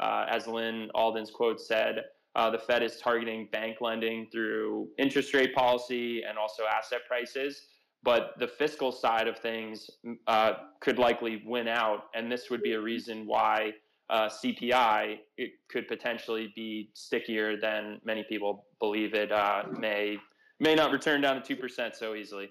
uh, 0.00 0.26
as 0.28 0.46
Lyn 0.46 0.90
Alden's 0.94 1.30
quote 1.30 1.60
said, 1.60 2.04
uh, 2.34 2.50
the 2.50 2.58
Fed 2.58 2.82
is 2.82 2.98
targeting 3.00 3.48
bank 3.50 3.80
lending 3.80 4.28
through 4.30 4.88
interest 4.98 5.34
rate 5.34 5.54
policy 5.54 6.22
and 6.22 6.38
also 6.38 6.62
asset 6.64 7.00
prices. 7.08 7.66
But 8.04 8.34
the 8.38 8.46
fiscal 8.46 8.92
side 8.92 9.26
of 9.26 9.38
things 9.38 9.90
uh, 10.28 10.52
could 10.80 10.98
likely 10.98 11.42
win 11.44 11.66
out, 11.66 12.04
and 12.14 12.30
this 12.30 12.48
would 12.48 12.62
be 12.62 12.72
a 12.72 12.80
reason 12.80 13.26
why 13.26 13.72
uh, 14.08 14.28
CPI 14.28 15.18
it 15.36 15.50
could 15.70 15.88
potentially 15.88 16.52
be 16.54 16.90
stickier 16.94 17.60
than 17.60 18.00
many 18.04 18.24
people 18.28 18.66
believe 18.80 19.14
it 19.14 19.32
uh, 19.32 19.64
may 19.78 20.16
may 20.60 20.74
not 20.74 20.92
return 20.92 21.20
down 21.20 21.36
to 21.36 21.42
two 21.42 21.56
percent 21.56 21.94
so 21.94 22.14
easily 22.14 22.48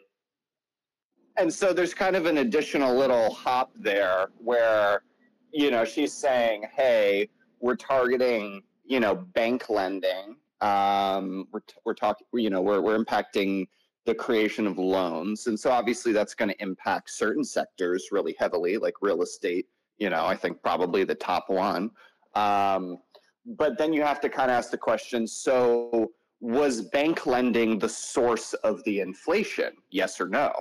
and 1.38 1.54
so 1.54 1.72
there's 1.72 1.94
kind 1.94 2.16
of 2.16 2.26
an 2.26 2.40
additional 2.40 2.96
little 2.96 3.32
hop 3.34 3.72
there 3.76 4.28
where 4.38 5.04
you 5.52 5.72
know 5.72 5.86
she's 5.86 6.14
saying 6.14 6.66
hey 6.76 7.30
we're 7.60 7.76
targeting 7.76 8.62
you 8.86 9.00
know 9.00 9.16
bank 9.16 9.70
lending. 9.70 10.36
Um, 10.60 11.48
we're, 11.52 11.62
we're 11.86 11.94
talking 11.94 12.26
you 12.34 12.50
know 12.50 12.62
we're, 12.62 12.82
we're 12.82 12.98
impacting 12.98 13.68
the 14.06 14.16
creation 14.16 14.66
of 14.66 14.78
loans. 14.78 15.48
And 15.48 15.60
so 15.60 15.70
obviously 15.70 16.14
that's 16.14 16.34
going 16.34 16.48
to 16.50 16.62
impact 16.62 17.10
certain 17.12 17.44
sectors 17.44 18.08
really 18.10 18.34
heavily 18.40 18.78
like 18.78 18.94
real 19.02 19.22
estate 19.22 19.68
you 19.98 20.10
know 20.10 20.26
i 20.26 20.34
think 20.34 20.62
probably 20.62 21.04
the 21.04 21.16
top 21.16 21.50
one. 21.50 21.92
Um, 22.36 23.00
but 23.46 23.78
then 23.78 23.94
you 23.94 24.02
have 24.04 24.20
to 24.22 24.30
kind 24.30 24.52
of 24.52 24.58
ask 24.58 24.72
the 24.72 24.78
question 24.78 25.28
so 25.28 26.12
was 26.40 26.82
bank 26.82 27.26
lending 27.26 27.80
the 27.80 27.90
source 27.90 28.54
of 28.56 28.84
the 28.84 29.00
inflation? 29.00 29.74
Yes 29.90 30.22
or 30.22 30.28
no 30.28 30.52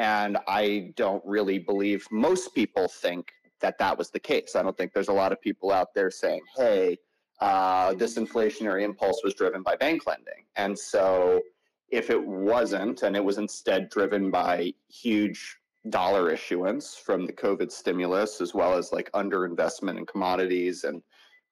and 0.00 0.38
I 0.48 0.94
don't 0.96 1.22
really 1.26 1.58
believe 1.58 2.06
most 2.10 2.54
people 2.54 2.88
think 2.88 3.32
that 3.60 3.76
that 3.76 3.98
was 3.98 4.08
the 4.08 4.18
case. 4.18 4.56
I 4.56 4.62
don't 4.62 4.74
think 4.74 4.94
there's 4.94 5.08
a 5.08 5.12
lot 5.12 5.30
of 5.30 5.42
people 5.42 5.70
out 5.70 5.88
there 5.94 6.10
saying, 6.10 6.40
hey, 6.56 6.96
uh, 7.42 7.92
this 7.92 8.16
inflationary 8.16 8.82
impulse 8.82 9.20
was 9.22 9.34
driven 9.34 9.62
by 9.62 9.76
bank 9.76 10.06
lending. 10.06 10.46
And 10.56 10.78
so 10.78 11.42
if 11.90 12.08
it 12.08 12.26
wasn't, 12.26 13.02
and 13.02 13.14
it 13.14 13.22
was 13.22 13.36
instead 13.36 13.90
driven 13.90 14.30
by 14.30 14.72
huge 14.88 15.58
dollar 15.90 16.30
issuance 16.30 16.96
from 16.96 17.26
the 17.26 17.32
COVID 17.34 17.70
stimulus, 17.70 18.40
as 18.40 18.54
well 18.54 18.78
as 18.78 18.92
like 18.92 19.12
underinvestment 19.12 19.98
in 19.98 20.06
commodities 20.06 20.84
and 20.84 21.02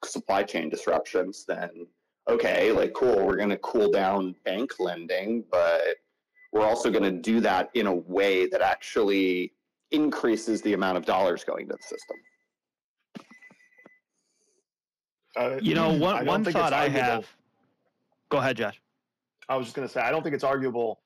supply 0.07 0.43
chain 0.43 0.71
disruptions, 0.71 1.45
then 1.47 1.69
okay, 2.31 2.73
like 2.73 2.95
cool, 2.95 3.27
we're 3.27 3.37
going 3.37 3.51
to 3.51 3.59
cool 3.59 3.91
down 3.91 4.35
bank 4.47 4.73
lending, 4.79 5.45
but 5.51 5.97
we're 6.53 6.65
also 6.65 6.91
going 6.91 7.05
to 7.05 7.11
do 7.11 7.41
that 7.41 7.71
in 7.75 7.87
a 7.87 7.95
way 7.95 8.47
that 8.47 8.61
actually 8.61 9.53
increases 9.91 10.63
the 10.63 10.73
amount 10.75 10.97
of 10.97 11.05
dollars 11.05 11.45
going 11.45 11.69
to 11.69 11.75
the 11.75 11.83
system. 11.83 12.17
Uh, 15.37 15.59
you 15.61 15.75
know, 15.75 15.93
one, 15.93 16.27
one 16.27 16.45
thought 16.45 16.73
I 16.73 16.89
have. 16.89 17.27
Go 18.29 18.39
ahead, 18.39 18.57
Josh. 18.57 18.81
I 19.49 19.57
was 19.57 19.67
just 19.67 19.77
going 19.77 19.87
to 19.87 19.93
say, 19.93 20.01
I 20.01 20.11
don't 20.11 20.23
think 20.23 20.35
it's 20.35 20.45
arguable 20.45 21.01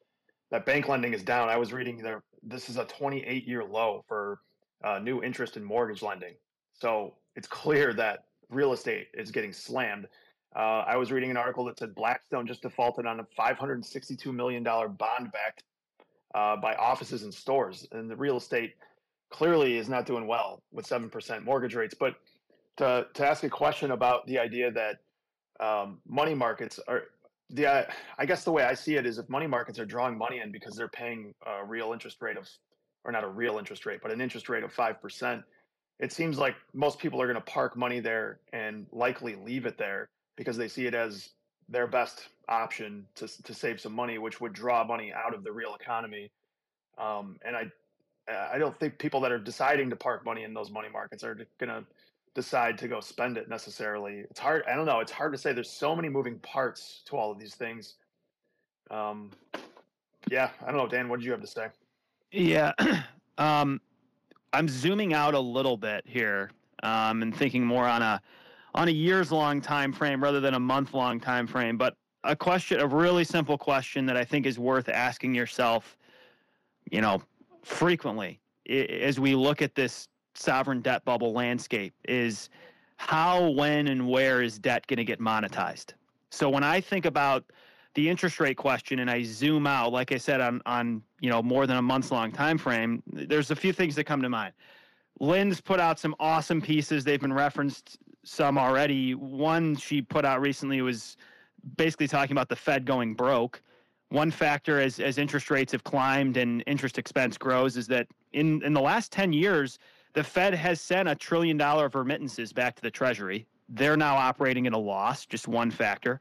that 0.51 0.66
bank 0.66 0.88
lending 0.88 1.14
is 1.14 1.22
down. 1.22 1.49
I 1.49 1.57
was 1.57 1.72
reading 1.72 1.97
there, 1.97 2.22
this 2.43 2.68
is 2.68 2.76
a 2.76 2.84
28 2.84 3.49
year 3.49 3.64
low 3.64 4.05
for 4.07 4.40
uh, 4.84 4.99
new 4.99 5.22
interest 5.22 5.57
in 5.57 5.64
mortgage 5.64 6.03
lending. 6.03 6.34
So 6.74 7.14
it's 7.36 7.49
clear 7.49 7.93
that 7.95 8.24
real 8.51 8.72
estate 8.72 9.09
is 9.14 9.30
getting 9.30 9.53
slammed. 9.53 10.09
Uh, 10.55 10.84
I 10.86 10.96
was 10.96 11.11
reading 11.11 11.30
an 11.30 11.36
article 11.36 11.64
that 11.64 11.78
said 11.78 11.94
Blackstone 11.94 12.46
just 12.46 12.62
defaulted 12.62 13.07
on 13.07 13.20
a 13.20 13.26
$562 13.38 14.34
million 14.34 14.62
bond 14.62 14.98
backed 15.32 15.64
uh, 16.34 16.57
by 16.57 16.74
offices 16.74 17.22
and 17.22 17.32
stores. 17.32 17.86
And 17.92 18.11
the 18.11 18.16
real 18.16 18.36
estate 18.36 18.74
clearly 19.30 19.78
is 19.78 19.88
not 19.88 20.05
doing 20.05 20.26
well 20.26 20.62
with 20.70 20.86
7% 20.86 21.44
mortgage 21.44 21.74
rates. 21.74 21.94
But 21.98 22.16
to, 22.76 23.07
to 23.14 23.26
ask 23.26 23.44
a 23.44 23.48
question 23.48 23.92
about 23.92 24.26
the 24.26 24.38
idea 24.38 24.70
that 24.72 24.96
um, 25.59 26.00
money 26.07 26.34
markets 26.34 26.78
are, 26.86 27.05
the, 27.48 27.66
uh, 27.66 27.84
I 28.18 28.26
guess 28.26 28.44
the 28.44 28.53
way 28.53 28.64
I 28.64 28.74
see 28.74 28.96
it 28.96 29.07
is 29.07 29.18
if 29.18 29.28
money 29.30 29.46
markets 29.46 29.78
are 29.78 29.86
drawing 29.86 30.18
money 30.18 30.40
in 30.40 30.53
because 30.53 30.74
they're 30.74 30.88
paying 30.88 31.34
a 31.46 31.64
real 31.64 31.92
interest 31.94 32.20
rate 32.20 32.36
of, 32.36 32.46
or 33.05 33.12
not 33.12 33.24
a 33.24 33.28
real 33.28 33.59
interest 33.59 33.86
rate, 33.86 34.00
but 34.03 34.11
an 34.11 34.20
interest 34.20 34.50
rate 34.50 34.64
of 34.64 34.74
5%, 34.74 35.42
it 35.98 36.12
seems 36.12 36.36
like 36.36 36.57
most 36.74 36.98
people 36.98 37.22
are 37.22 37.26
going 37.26 37.36
to 37.36 37.53
park 37.53 37.76
money 37.76 38.00
there 38.00 38.40
and 38.53 38.86
likely 38.92 39.34
leave 39.34 39.64
it 39.64 39.78
there 39.78 40.11
because 40.37 40.57
they 40.57 40.68
see 40.68 40.87
it 40.87 40.95
as 40.95 41.30
their 41.68 41.87
best 41.87 42.28
option 42.49 43.07
to 43.14 43.28
to 43.43 43.55
save 43.55 43.80
some 43.80 43.93
money, 43.93 44.18
which 44.18 44.41
would 44.41 44.53
draw 44.53 44.85
money 44.85 45.12
out 45.12 45.35
of 45.35 45.45
the 45.45 45.53
real 45.53 45.74
economy. 45.74 46.30
Um, 46.99 47.39
and 47.45 47.57
I 47.57 47.70
I 48.28 48.59
don't 48.59 48.78
think 48.78 48.99
people 48.99 49.20
that 49.22 49.33
are 49.33 49.39
deciding 49.39 49.91
to 49.91 49.97
park 49.97 50.24
money 50.24 50.45
in 50.45 50.55
those 50.55 50.70
money 50.70 50.89
markets 50.93 51.24
are 51.24 51.35
going 51.59 51.70
to 51.70 51.85
decide 52.35 52.78
to 52.78 52.89
go 52.89 53.01
spend 53.01 53.37
it 53.37 53.49
necessarily. 53.49 54.24
It's 54.30 54.39
hard. 54.39 54.64
I 54.66 54.74
don't 54.74 54.87
know. 54.87 55.01
It's 55.01 55.12
hard 55.12 55.33
to 55.33 55.39
say. 55.39 55.53
There's 55.53 55.70
so 55.70 55.97
many 55.97 56.09
moving 56.09 56.39
parts 56.39 57.03
to 57.07 57.16
all 57.16 57.30
of 57.33 57.39
these 57.39 57.55
things. 57.55 57.95
Um, 58.91 59.30
yeah, 60.30 60.51
I 60.62 60.66
don't 60.66 60.76
know, 60.76 60.87
Dan. 60.87 61.09
What 61.09 61.18
did 61.18 61.26
you 61.26 61.33
have 61.33 61.41
to 61.41 61.47
say? 61.47 61.66
Yeah, 62.30 62.72
um, 63.39 63.80
I'm 64.53 64.68
zooming 64.68 65.14
out 65.14 65.35
a 65.35 65.41
little 65.41 65.76
bit 65.76 66.05
here 66.07 66.51
um, 66.83 67.22
and 67.22 67.37
thinking 67.37 67.64
more 67.64 67.87
on 67.87 68.03
a 68.03 68.20
on 68.74 68.88
a 68.88 68.90
years 68.90 69.30
long 69.30 69.60
time 69.60 69.92
frame 69.92 70.22
rather 70.22 70.40
than 70.40 70.54
a 70.54 70.60
month 70.60 70.94
long 70.94 71.20
time 71.20 71.46
frame. 71.46 71.76
But 71.76 71.96
a 72.24 72.36
question, 72.36 72.80
a 72.80 72.86
really 72.86 73.24
simple 73.24 73.58
question 73.58 74.06
that 74.06 74.16
I 74.16 74.24
think 74.24 74.46
is 74.46 74.58
worth 74.58 74.88
asking 74.88 75.34
yourself, 75.34 75.96
you 76.90 77.00
know, 77.00 77.22
frequently 77.62 78.40
as 78.68 79.18
we 79.18 79.34
look 79.34 79.62
at 79.62 79.74
this 79.74 80.08
sovereign 80.34 80.80
debt 80.80 81.04
bubble 81.04 81.32
landscape 81.32 81.94
is 82.08 82.48
how, 82.96 83.50
when, 83.50 83.88
and 83.88 84.08
where 84.08 84.42
is 84.42 84.58
debt 84.58 84.86
going 84.86 84.98
to 84.98 85.04
get 85.04 85.20
monetized? 85.20 85.94
So 86.30 86.48
when 86.48 86.64
I 86.64 86.80
think 86.80 87.04
about 87.04 87.44
the 87.94 88.08
interest 88.08 88.40
rate 88.40 88.56
question 88.56 89.00
and 89.00 89.10
I 89.10 89.22
zoom 89.22 89.66
out, 89.66 89.92
like 89.92 90.12
I 90.12 90.16
said, 90.16 90.40
on 90.40 90.62
on 90.64 91.02
you 91.20 91.28
know 91.28 91.42
more 91.42 91.66
than 91.66 91.76
a 91.76 91.82
months 91.82 92.10
long 92.10 92.32
time 92.32 92.56
frame, 92.56 93.02
there's 93.06 93.50
a 93.50 93.56
few 93.56 93.72
things 93.72 93.94
that 93.96 94.04
come 94.04 94.22
to 94.22 94.30
mind. 94.30 94.54
Lyn's 95.20 95.60
put 95.60 95.78
out 95.78 95.98
some 95.98 96.14
awesome 96.18 96.62
pieces. 96.62 97.04
They've 97.04 97.20
been 97.20 97.34
referenced 97.34 97.98
some 98.24 98.58
already. 98.58 99.14
One 99.14 99.76
she 99.76 100.02
put 100.02 100.24
out 100.24 100.40
recently 100.40 100.80
was 100.82 101.16
basically 101.76 102.08
talking 102.08 102.32
about 102.32 102.48
the 102.48 102.56
Fed 102.56 102.84
going 102.84 103.14
broke. 103.14 103.62
One 104.10 104.30
factor 104.30 104.80
as 104.80 105.00
as 105.00 105.18
interest 105.18 105.50
rates 105.50 105.72
have 105.72 105.84
climbed 105.84 106.36
and 106.36 106.62
interest 106.66 106.98
expense 106.98 107.38
grows 107.38 107.76
is 107.76 107.86
that 107.88 108.06
in 108.32 108.62
in 108.62 108.74
the 108.74 108.80
last 108.80 109.10
10 109.12 109.32
years, 109.32 109.78
the 110.12 110.22
Fed 110.22 110.54
has 110.54 110.80
sent 110.80 111.08
a 111.08 111.14
trillion 111.14 111.56
dollar 111.56 111.86
of 111.86 111.94
remittances 111.94 112.52
back 112.52 112.76
to 112.76 112.82
the 112.82 112.90
Treasury. 112.90 113.46
They're 113.68 113.96
now 113.96 114.16
operating 114.16 114.66
at 114.66 114.74
a 114.74 114.78
loss, 114.78 115.24
just 115.24 115.48
one 115.48 115.70
factor 115.70 116.20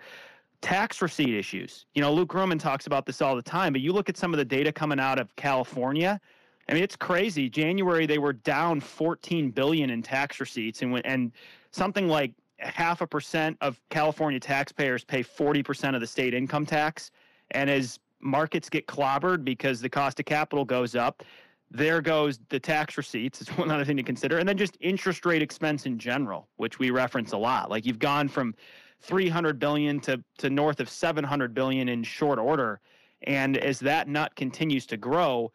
tax 0.62 1.02
receipt 1.02 1.34
issues. 1.36 1.86
You 1.96 2.02
know, 2.02 2.14
Luke 2.14 2.30
Gromen 2.30 2.60
talks 2.60 2.88
about 2.88 3.06
this 3.06 3.22
all 3.22 3.36
the 3.36 3.42
time, 3.42 3.74
but 3.74 3.82
you 3.82 3.92
look 3.92 4.10
at 4.10 4.18
some 4.18 4.34
of 4.34 4.38
the 4.38 4.46
data 4.46 4.72
coming 4.72 5.00
out 5.00 5.20
of 5.20 5.36
California. 5.36 6.22
I 6.70 6.74
mean, 6.74 6.84
it's 6.84 6.96
crazy. 6.96 7.50
January 7.50 8.06
they 8.06 8.20
were 8.20 8.34
down 8.34 8.80
14 8.80 9.52
billion 9.52 9.90
in 9.90 10.02
tax 10.02 10.40
receipts, 10.40 10.82
and 10.82 11.02
and 11.06 11.32
something 11.72 12.08
like 12.08 12.34
half 12.60 13.02
a 13.02 13.08
percent 13.08 13.58
of 13.62 13.82
California 13.90 14.40
taxpayers 14.40 15.04
pay 15.04 15.24
40 15.24 15.64
percent 15.64 15.96
of 15.96 16.02
the 16.02 16.08
state 16.08 16.34
income 16.34 16.66
tax. 16.66 17.12
And 17.52 17.70
as 17.70 18.00
markets 18.20 18.70
get 18.70 18.88
clobbered 18.88 19.44
because 19.44 19.82
the 19.82 19.90
cost 19.90 20.20
of 20.20 20.26
capital 20.26 20.64
goes 20.64 20.96
up, 20.96 21.24
there 21.70 22.02
goes 22.02 22.40
the 22.50 22.60
tax 22.60 22.98
receipts. 22.98 23.42
It's 23.42 23.50
one 23.58 23.72
other 23.72 23.86
thing 23.86 23.98
to 23.98 24.04
consider, 24.04 24.38
and 24.38 24.48
then 24.48 24.58
just 24.58 24.78
interest 24.80 25.26
rate 25.26 25.42
expense 25.42 25.86
in 25.86 25.98
general, 25.98 26.48
which 26.58 26.80
we 26.80 26.92
reference 26.92 27.32
a 27.32 27.38
lot. 27.38 27.70
Like 27.70 27.86
you've 27.86 28.00
gone 28.00 28.28
from 28.28 28.54
300 29.02 29.60
billion 29.60 30.00
to 30.02 30.24
to 30.38 30.50
north 30.50 30.80
of 30.80 30.90
700 30.90 31.54
billion 31.54 31.90
in 31.90 32.04
short 32.04 32.40
order 32.40 32.80
and 33.24 33.58
as 33.58 33.80
that 33.80 34.08
nut 34.08 34.36
continues 34.36 34.86
to 34.88 34.98
grow 34.98 35.52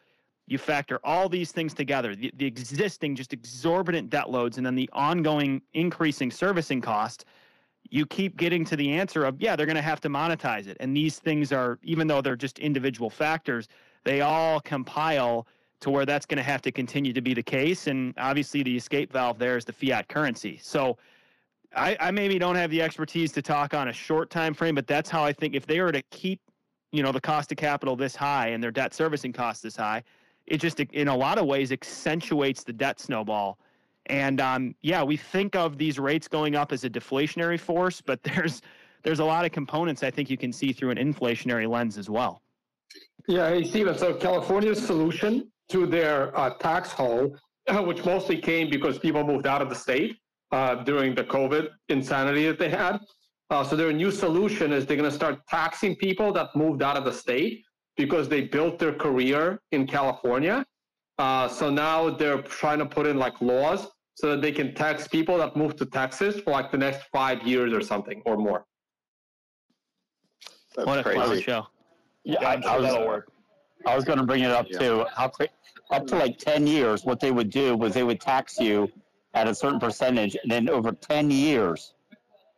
you 0.47 0.57
factor 0.57 0.99
all 1.03 1.27
these 1.29 1.51
things 1.51 1.73
together 1.73 2.15
the, 2.15 2.31
the 2.37 2.45
existing 2.45 3.15
just 3.15 3.33
exorbitant 3.33 4.09
debt 4.09 4.29
loads 4.29 4.57
and 4.57 4.65
then 4.65 4.75
the 4.75 4.89
ongoing 4.93 5.61
increasing 5.73 6.31
servicing 6.31 6.81
cost 6.81 7.25
you 7.89 8.05
keep 8.05 8.37
getting 8.37 8.65
to 8.65 8.75
the 8.75 8.91
answer 8.91 9.23
of 9.25 9.39
yeah 9.41 9.55
they're 9.55 9.65
going 9.65 9.75
to 9.75 9.81
have 9.81 10.01
to 10.01 10.09
monetize 10.09 10.67
it. 10.67 10.77
And 10.79 10.95
these 10.95 11.19
things 11.19 11.51
are 11.51 11.79
even 11.83 12.07
though 12.07 12.21
they're 12.21 12.35
just 12.35 12.59
individual 12.59 13.09
factors 13.09 13.67
they 14.03 14.21
all 14.21 14.59
compile 14.61 15.47
to 15.79 15.89
where 15.89 16.05
that's 16.05 16.25
going 16.25 16.37
to 16.37 16.43
have 16.43 16.61
to 16.63 16.71
continue 16.71 17.13
to 17.13 17.21
be 17.21 17.33
the 17.33 17.43
case. 17.43 17.87
And 17.87 18.13
obviously 18.17 18.63
the 18.63 18.75
escape 18.75 19.11
valve 19.11 19.37
there 19.37 19.57
is 19.57 19.65
the 19.65 19.73
fiat 19.73 20.07
currency. 20.07 20.59
So 20.61 20.97
I, 21.75 21.97
I 21.99 22.11
maybe 22.11 22.39
don't 22.39 22.55
have 22.55 22.71
the 22.71 22.81
expertise 22.81 23.31
to 23.33 23.41
talk 23.41 23.73
on 23.73 23.89
a 23.89 23.93
short 23.93 24.29
time 24.29 24.53
frame, 24.53 24.75
but 24.75 24.87
that's 24.87 25.09
how 25.09 25.23
I 25.23 25.33
think 25.33 25.53
if 25.55 25.67
they 25.67 25.81
were 25.81 25.91
to 25.91 26.01
keep, 26.09 26.39
you 26.91 27.03
know, 27.03 27.11
the 27.11 27.21
cost 27.21 27.51
of 27.51 27.57
capital 27.57 27.95
this 27.95 28.15
high 28.15 28.47
and 28.47 28.63
their 28.63 28.71
debt 28.71 28.93
servicing 28.93 29.33
costs 29.33 29.61
this 29.61 29.75
high, 29.75 30.03
it 30.47 30.59
just 30.59 30.79
in 30.79 31.07
a 31.07 31.15
lot 31.15 31.37
of 31.37 31.45
ways 31.45 31.71
accentuates 31.71 32.63
the 32.63 32.73
debt 32.73 32.99
snowball. 32.99 33.59
And 34.07 34.39
um, 34.39 34.75
yeah, 34.81 35.03
we 35.03 35.17
think 35.17 35.55
of 35.55 35.77
these 35.77 35.99
rates 35.99 36.27
going 36.27 36.55
up 36.55 36.71
as 36.71 36.83
a 36.83 36.89
deflationary 36.89 37.59
force, 37.59 38.01
but 38.01 38.23
there's 38.23 38.61
there's 39.03 39.19
a 39.19 39.25
lot 39.25 39.45
of 39.45 39.51
components 39.51 40.03
I 40.03 40.11
think 40.11 40.29
you 40.29 40.37
can 40.37 40.51
see 40.51 40.73
through 40.73 40.89
an 40.89 40.97
inflationary 40.97 41.69
lens 41.69 41.97
as 41.97 42.09
well. 42.09 42.41
Yeah, 43.27 43.49
hey 43.49 43.63
Steven. 43.63 43.97
So 43.97 44.13
California's 44.13 44.83
solution 44.83 45.51
to 45.69 45.85
their 45.85 46.37
uh, 46.37 46.51
tax 46.55 46.91
hole, 46.91 47.37
which 47.83 48.03
mostly 48.05 48.37
came 48.39 48.69
because 48.69 48.97
people 48.97 49.23
moved 49.23 49.45
out 49.45 49.61
of 49.61 49.69
the 49.69 49.75
state, 49.75 50.17
uh, 50.51 50.75
during 50.83 51.13
the 51.15 51.23
COVID 51.23 51.69
insanity 51.89 52.47
that 52.47 52.59
they 52.59 52.69
had. 52.69 52.99
Uh, 53.49 53.63
so 53.63 53.75
their 53.75 53.93
new 53.93 54.11
solution 54.11 54.73
is 54.73 54.85
they're 54.85 54.97
going 54.97 55.09
to 55.09 55.15
start 55.15 55.39
taxing 55.47 55.95
people 55.95 56.33
that 56.33 56.55
moved 56.55 56.81
out 56.81 56.97
of 56.97 57.05
the 57.05 57.13
state 57.13 57.63
because 57.97 58.29
they 58.29 58.41
built 58.41 58.79
their 58.79 58.93
career 58.93 59.59
in 59.71 59.85
California. 59.87 60.65
Uh, 61.17 61.47
so 61.47 61.69
now 61.69 62.09
they're 62.09 62.41
trying 62.43 62.79
to 62.79 62.85
put 62.85 63.07
in 63.07 63.17
like 63.17 63.41
laws 63.41 63.87
so 64.13 64.31
that 64.31 64.41
they 64.41 64.51
can 64.51 64.73
tax 64.73 65.07
people 65.07 65.37
that 65.37 65.55
move 65.55 65.75
to 65.75 65.85
Texas 65.85 66.39
for 66.39 66.51
like 66.51 66.71
the 66.71 66.77
next 66.77 67.07
five 67.11 67.41
years 67.43 67.73
or 67.73 67.81
something 67.81 68.21
or 68.25 68.37
more. 68.37 68.65
That's 70.75 70.87
what 70.87 70.99
a 70.99 71.03
crazy 71.03 71.41
show. 71.41 71.67
Yeah, 72.23 72.37
yeah 72.41 72.49
I, 72.49 72.75
I, 72.75 72.77
was, 72.79 73.23
I 73.85 73.95
was 73.95 74.05
going 74.05 74.19
to 74.19 74.25
bring 74.25 74.43
it 74.43 74.51
up 74.51 74.67
yeah. 74.69 74.79
too. 74.79 75.05
How 75.15 75.31
up 75.91 76.05
to 76.07 76.15
like 76.15 76.37
10 76.37 76.67
years, 76.67 77.05
what 77.05 77.19
they 77.19 77.31
would 77.31 77.49
do 77.49 77.75
was 77.75 77.93
they 77.93 78.03
would 78.03 78.19
tax 78.19 78.59
you 78.59 78.91
at 79.33 79.47
a 79.47 79.55
certain 79.55 79.79
percentage, 79.79 80.35
and 80.41 80.51
then 80.51 80.69
over 80.69 80.91
10 80.91 81.31
years, 81.31 81.93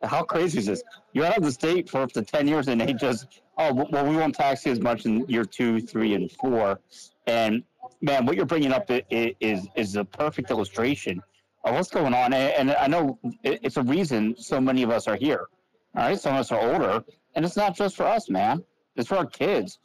how 0.02 0.22
crazy 0.22 0.58
is 0.58 0.66
this? 0.66 0.82
You're 1.12 1.26
out 1.26 1.38
of 1.38 1.44
the 1.44 1.52
state 1.52 1.88
for 1.88 2.00
up 2.00 2.12
to 2.12 2.22
10 2.22 2.48
years, 2.48 2.68
and 2.68 2.80
they 2.80 2.92
just, 2.92 3.42
oh, 3.60 3.86
well, 3.90 4.06
we 4.06 4.16
won't 4.16 4.34
tax 4.34 4.64
you 4.64 4.72
as 4.72 4.80
much 4.80 5.04
in 5.04 5.26
year 5.28 5.44
two, 5.44 5.80
three, 5.80 6.14
and 6.14 6.30
four. 6.32 6.80
And 7.26 7.62
man, 8.00 8.26
what 8.26 8.34
you're 8.36 8.46
bringing 8.46 8.72
up 8.72 8.90
is 9.10 9.68
is, 9.76 9.96
a 9.96 10.04
perfect 10.04 10.50
illustration 10.50 11.22
of 11.64 11.74
what's 11.74 11.90
going 11.90 12.14
on. 12.14 12.32
And 12.32 12.72
I 12.72 12.86
know 12.86 13.18
it's 13.44 13.76
a 13.76 13.82
reason 13.82 14.34
so 14.36 14.60
many 14.60 14.82
of 14.82 14.90
us 14.90 15.06
are 15.06 15.16
here. 15.16 15.46
All 15.96 16.04
right, 16.04 16.18
some 16.18 16.34
of 16.34 16.40
us 16.40 16.52
are 16.52 16.60
older, 16.72 17.04
and 17.34 17.44
it's 17.44 17.56
not 17.56 17.76
just 17.76 17.96
for 17.96 18.04
us, 18.04 18.30
man. 18.30 18.64
It's 18.96 19.08
for 19.08 19.16
our 19.16 19.26
kids. 19.26 19.78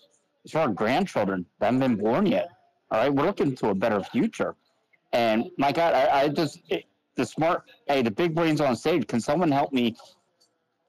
It's 0.44 0.54
for 0.54 0.60
our 0.60 0.70
grandchildren 0.70 1.46
that 1.60 1.66
haven't 1.66 1.80
been 1.80 1.96
born 1.96 2.26
yet. 2.26 2.50
All 2.92 3.00
right, 3.00 3.14
we're 3.14 3.26
looking 3.26 3.56
to 3.58 3.70
a 3.70 3.76
better 3.76 4.02
future. 4.04 4.56
And 5.14 5.50
my 5.58 5.72
God, 5.72 5.94
I, 5.94 6.22
I 6.22 6.28
just 6.30 6.62
it, 6.70 6.86
the 7.16 7.26
smart, 7.26 7.64
hey, 7.88 8.02
the 8.02 8.12
big 8.12 8.36
brains 8.36 8.62
on 8.62 8.76
stage. 8.76 9.08
Can 9.08 9.20
someone 9.20 9.52
help 9.52 9.74
me 9.74 9.96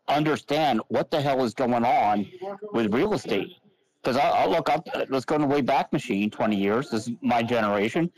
understand 0.09 0.80
what 0.88 1.11
the 1.11 1.20
hell 1.20 1.44
is 1.44 1.54
going 1.54 1.84
on 1.84 2.26
with 2.72 2.92
real 2.92 3.14
estate? 3.14 3.57
Because 4.02 4.16
I, 4.16 4.44
will 4.44 4.52
look 4.52 4.68
up. 4.68 4.86
Let's 5.09 5.24
go 5.24 5.36
to 5.36 5.42
the 5.42 5.48
way 5.48 5.61
back 5.61 5.92
machine. 5.92 6.30
Twenty 6.30 6.57
years. 6.57 6.90
This 6.90 7.09
is 7.09 7.14
my 7.22 7.42
generation. 7.42 8.11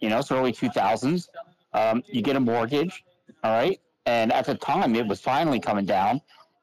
You 0.00 0.08
know, 0.08 0.18
it's 0.18 0.30
early 0.30 0.52
two 0.52 0.68
thousands. 0.68 1.28
Um, 1.72 2.02
you 2.06 2.22
get 2.22 2.36
a 2.36 2.40
mortgage, 2.40 3.04
all 3.42 3.52
right, 3.52 3.80
and 4.06 4.32
at 4.32 4.44
the 4.44 4.54
time 4.54 4.94
it 4.94 5.06
was 5.06 5.20
finally 5.20 5.58
coming 5.58 5.86
down, 5.86 6.20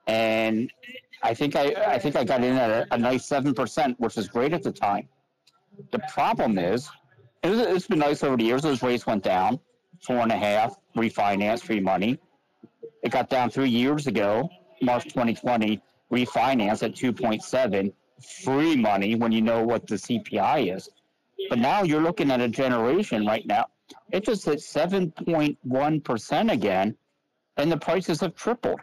and 0.07 0.71
I 1.23 1.33
think 1.33 1.55
I 1.55 1.73
I 1.87 1.99
think 1.99 2.15
I 2.15 2.23
got 2.23 2.43
in 2.43 2.55
at 2.55 2.69
a, 2.69 2.93
a 2.93 2.97
nice 2.97 3.25
seven 3.25 3.53
percent, 3.53 3.99
which 3.99 4.15
was 4.15 4.27
great 4.27 4.53
at 4.53 4.63
the 4.63 4.71
time. 4.71 5.09
The 5.91 5.99
problem 6.13 6.57
is 6.57 6.89
it 7.43 7.49
was, 7.49 7.59
it's 7.59 7.87
been 7.87 7.99
nice 7.99 8.23
over 8.23 8.37
the 8.37 8.43
years. 8.43 8.61
Those 8.61 8.83
rates 8.83 9.05
went 9.05 9.23
down, 9.23 9.59
four 10.01 10.17
and 10.19 10.31
a 10.31 10.37
half, 10.37 10.77
refinance, 10.95 11.61
free 11.61 11.79
money. 11.79 12.19
It 13.01 13.11
got 13.11 13.29
down 13.29 13.49
three 13.49 13.69
years 13.69 14.07
ago, 14.07 14.49
March 14.81 15.05
2020, 15.05 15.81
refinance 16.11 16.83
at 16.83 16.93
2.7, 16.93 17.93
free 18.43 18.75
money 18.75 19.15
when 19.15 19.31
you 19.31 19.41
know 19.41 19.63
what 19.63 19.87
the 19.87 19.95
CPI 19.95 20.75
is. 20.75 20.89
But 21.49 21.59
now 21.59 21.83
you're 21.83 22.01
looking 22.01 22.31
at 22.31 22.41
a 22.41 22.47
generation 22.47 23.25
right 23.25 23.45
now. 23.45 23.67
It 24.11 24.25
just 24.25 24.45
hit 24.45 24.59
7.1% 24.59 26.51
again, 26.51 26.95
and 27.57 27.71
the 27.71 27.77
prices 27.77 28.19
have 28.21 28.35
tripled. 28.35 28.79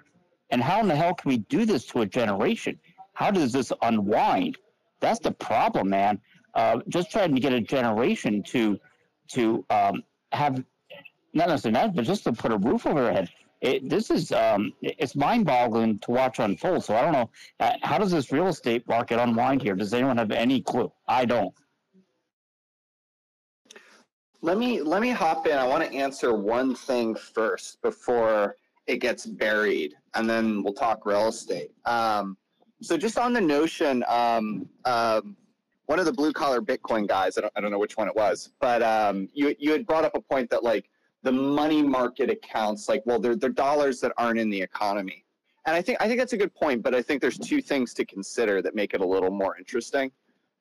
And 0.50 0.62
how 0.62 0.80
in 0.80 0.88
the 0.88 0.96
hell 0.96 1.14
can 1.14 1.28
we 1.28 1.38
do 1.38 1.64
this 1.64 1.86
to 1.86 2.02
a 2.02 2.06
generation? 2.06 2.78
How 3.14 3.30
does 3.30 3.52
this 3.52 3.72
unwind? 3.82 4.58
That's 5.00 5.20
the 5.20 5.32
problem, 5.32 5.90
man 5.90 6.20
uh, 6.56 6.80
just 6.88 7.10
trying 7.10 7.34
to 7.34 7.40
get 7.40 7.52
a 7.52 7.60
generation 7.60 8.42
to 8.42 8.80
to 9.28 9.64
um, 9.70 10.02
have 10.32 10.64
not 11.34 11.48
necessarily 11.48 11.74
that, 11.74 11.94
but 11.94 12.04
just 12.04 12.24
to 12.24 12.32
put 12.32 12.50
a 12.50 12.56
roof 12.56 12.86
over 12.86 13.04
their 13.04 13.12
head. 13.12 13.30
It, 13.60 13.88
this 13.88 14.10
is 14.10 14.32
um, 14.32 14.72
it's 14.82 15.16
mind-boggling 15.16 15.98
to 16.00 16.10
watch 16.10 16.38
unfold. 16.38 16.84
So 16.84 16.94
I 16.94 17.02
don't 17.02 17.12
know 17.12 17.30
uh, 17.60 17.72
how 17.82 17.98
does 17.98 18.10
this 18.10 18.30
real 18.30 18.48
estate 18.48 18.86
market 18.86 19.18
unwind 19.18 19.62
here. 19.62 19.74
Does 19.74 19.94
anyone 19.94 20.18
have 20.18 20.30
any 20.30 20.60
clue? 20.60 20.92
I 21.08 21.24
don't. 21.24 21.54
Let 24.42 24.58
me 24.58 24.82
let 24.82 25.00
me 25.00 25.10
hop 25.10 25.46
in. 25.46 25.56
I 25.56 25.66
want 25.66 25.84
to 25.84 25.92
answer 25.96 26.34
one 26.34 26.74
thing 26.74 27.14
first 27.14 27.80
before 27.82 28.56
it 28.86 28.98
gets 28.98 29.26
buried. 29.26 29.94
and 30.14 30.28
then 30.28 30.62
we'll 30.62 30.72
talk 30.72 31.04
real 31.06 31.28
estate. 31.28 31.72
Um, 31.84 32.36
so 32.82 32.96
just 32.96 33.18
on 33.18 33.32
the 33.32 33.40
notion, 33.40 34.04
um, 34.08 34.68
um, 34.84 35.36
one 35.86 35.98
of 35.98 36.04
the 36.04 36.12
blue 36.12 36.32
collar 36.32 36.60
Bitcoin 36.60 37.06
guys, 37.06 37.38
I 37.38 37.42
don't, 37.42 37.52
I 37.56 37.60
don't 37.60 37.70
know 37.70 37.78
which 37.78 37.96
one 37.96 38.08
it 38.08 38.14
was, 38.14 38.50
but 38.60 38.82
um, 38.82 39.28
you 39.32 39.54
you 39.58 39.72
had 39.72 39.86
brought 39.86 40.04
up 40.04 40.14
a 40.14 40.20
point 40.20 40.50
that 40.50 40.62
like 40.62 40.88
the 41.22 41.32
money 41.32 41.82
market 41.82 42.30
accounts, 42.30 42.88
like 42.88 43.02
well, 43.06 43.18
they're 43.18 43.36
they're 43.36 43.50
dollars 43.50 44.00
that 44.00 44.12
aren't 44.16 44.38
in 44.38 44.50
the 44.50 44.60
economy, 44.60 45.24
and 45.66 45.74
I 45.74 45.82
think 45.82 45.98
I 46.00 46.06
think 46.06 46.18
that's 46.18 46.32
a 46.32 46.36
good 46.36 46.54
point. 46.54 46.82
But 46.82 46.94
I 46.94 47.02
think 47.02 47.20
there's 47.20 47.38
two 47.38 47.60
things 47.60 47.94
to 47.94 48.04
consider 48.04 48.62
that 48.62 48.74
make 48.74 48.94
it 48.94 49.00
a 49.00 49.06
little 49.06 49.30
more 49.30 49.56
interesting, 49.56 50.10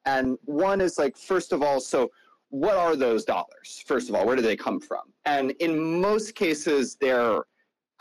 and 0.06 0.38
one 0.46 0.82
is 0.82 0.98
like 0.98 1.18
first 1.18 1.52
of 1.52 1.62
all, 1.62 1.80
so 1.80 2.12
what 2.50 2.76
are 2.76 2.96
those 2.96 3.26
dollars? 3.26 3.84
First 3.86 4.10
of 4.10 4.16
all, 4.16 4.26
where 4.26 4.36
do 4.36 4.42
they 4.42 4.56
come 4.56 4.80
from? 4.80 5.02
And 5.26 5.52
in 5.60 6.02
most 6.02 6.36
cases, 6.36 6.96
they're 7.02 7.44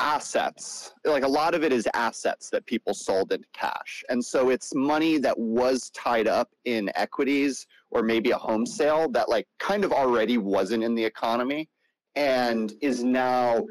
assets. 0.00 0.92
Like 1.04 1.24
a 1.24 1.28
lot 1.28 1.54
of 1.54 1.62
it 1.62 1.72
is 1.72 1.88
assets 1.94 2.50
that 2.50 2.66
people 2.66 2.94
sold 2.94 3.32
into 3.32 3.46
cash. 3.52 4.04
And 4.08 4.24
so 4.24 4.50
it's 4.50 4.74
money 4.74 5.18
that 5.18 5.38
was 5.38 5.90
tied 5.90 6.26
up 6.26 6.50
in 6.64 6.90
equities 6.94 7.66
or 7.90 8.02
maybe 8.02 8.30
a 8.32 8.36
home 8.36 8.66
sale 8.66 9.08
that 9.10 9.28
like 9.28 9.46
kind 9.58 9.84
of 9.84 9.92
already 9.92 10.38
wasn't 10.38 10.82
in 10.82 10.94
the 10.94 11.04
economy 11.04 11.68
and 12.16 12.72
is 12.80 13.02
now 13.02 13.64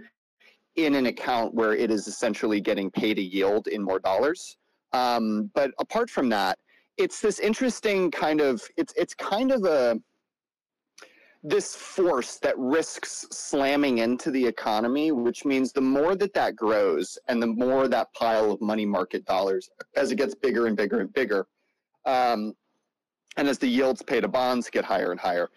in 0.75 0.95
an 0.95 1.05
account 1.05 1.53
where 1.53 1.73
it 1.73 1.91
is 1.91 2.07
essentially 2.07 2.59
getting 2.59 2.89
paid 2.89 3.19
a 3.19 3.21
yield 3.21 3.67
in 3.67 3.83
more 3.83 3.99
dollars. 3.99 4.57
Um, 4.91 5.51
but 5.53 5.71
apart 5.79 6.09
from 6.09 6.29
that, 6.29 6.59
it's 6.97 7.21
this 7.21 7.39
interesting 7.39 8.11
kind 8.11 8.41
of 8.41 8.61
it's 8.77 8.93
it's 8.95 9.13
kind 9.13 9.51
of 9.51 9.65
a 9.65 9.99
this 11.45 11.75
force 11.75 12.37
that 12.37 12.57
risks 12.57 13.27
slamming 13.29 13.97
into 13.97 14.31
the 14.31 14.45
economy, 14.45 15.11
which 15.11 15.43
means 15.43 15.73
the 15.73 15.81
more 15.81 16.15
that 16.15 16.33
that 16.33 16.55
grows 16.55 17.17
and 17.27 17.41
the 17.41 17.47
more 17.47 17.89
that 17.89 18.13
pile 18.13 18.51
of 18.51 18.61
money 18.61 18.85
market 18.85 19.25
dollars, 19.25 19.69
as 19.97 20.11
it 20.11 20.15
gets 20.15 20.33
bigger 20.33 20.67
and 20.67 20.77
bigger 20.77 21.01
and 21.01 21.11
bigger, 21.13 21.45
um, 22.05 22.53
and 23.35 23.47
as 23.47 23.57
the 23.57 23.67
yields 23.67 24.01
paid 24.01 24.21
to 24.21 24.27
bonds 24.29 24.69
get 24.69 24.85
higher 24.85 25.11
and 25.11 25.19
higher, 25.19 25.49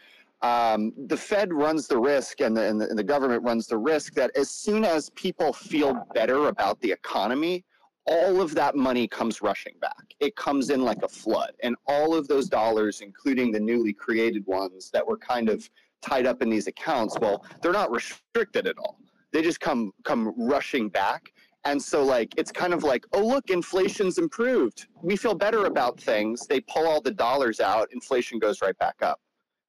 um, 0.43 0.93
the 1.07 1.17
Fed 1.17 1.53
runs 1.53 1.87
the 1.87 1.99
risk 1.99 2.41
and 2.41 2.57
the, 2.57 2.63
and 2.63 2.81
the, 2.81 2.89
and 2.89 2.99
the 2.99 3.05
government 3.05 3.43
runs 3.43 3.67
the 3.67 3.79
risk 3.79 4.15
that 4.15 4.31
as 4.37 4.51
soon 4.51 4.85
as 4.85 5.11
people 5.11 5.53
feel 5.53 6.07
better 6.15 6.49
about 6.49 6.81
the 6.81 6.93
economy, 6.93 7.65
all 8.07 8.41
of 8.41 8.55
that 8.55 8.77
money 8.77 9.09
comes 9.09 9.43
rushing 9.43 9.75
back. 9.81 10.15
It 10.21 10.37
comes 10.37 10.71
in 10.71 10.83
like 10.83 11.03
a 11.03 11.09
flood. 11.09 11.53
And 11.63 11.75
all 11.87 12.15
of 12.15 12.29
those 12.29 12.49
dollars, 12.49 13.01
including 13.01 13.51
the 13.51 13.61
newly 13.61 13.93
created 13.93 14.47
ones 14.47 14.91
that 14.93 15.07
were 15.07 15.19
kind 15.19 15.49
of 15.49 15.69
tied 16.03 16.27
up 16.27 16.43
in 16.43 16.49
these 16.49 16.67
accounts, 16.67 17.17
well, 17.21 17.45
they're 17.63 17.73
not 17.73 17.91
restricted 17.91 18.67
at 18.67 18.79
all. 18.79 18.99
They 19.33 19.43
just 19.43 19.61
come 19.61 19.93
come 20.05 20.33
rushing 20.37 20.89
back. 20.89 21.33
And 21.65 21.83
so 21.83 22.05
like 22.05 22.33
it's 22.37 22.53
kind 22.53 22.73
of 22.73 22.85
like, 22.85 23.05
oh 23.13 23.27
look, 23.27 23.51
inflation's 23.51 24.19
improved. 24.19 24.87
We 25.03 25.17
feel 25.17 25.35
better 25.35 25.65
about 25.65 26.01
things. 26.01 26.47
They 26.47 26.61
pull 26.61 26.87
all 26.87 27.01
the 27.01 27.11
dollars 27.11 27.61
out, 27.61 27.89
inflation 27.93 28.39
goes 28.39 28.63
right 28.63 28.79
back 28.79 28.97
up. 29.03 29.21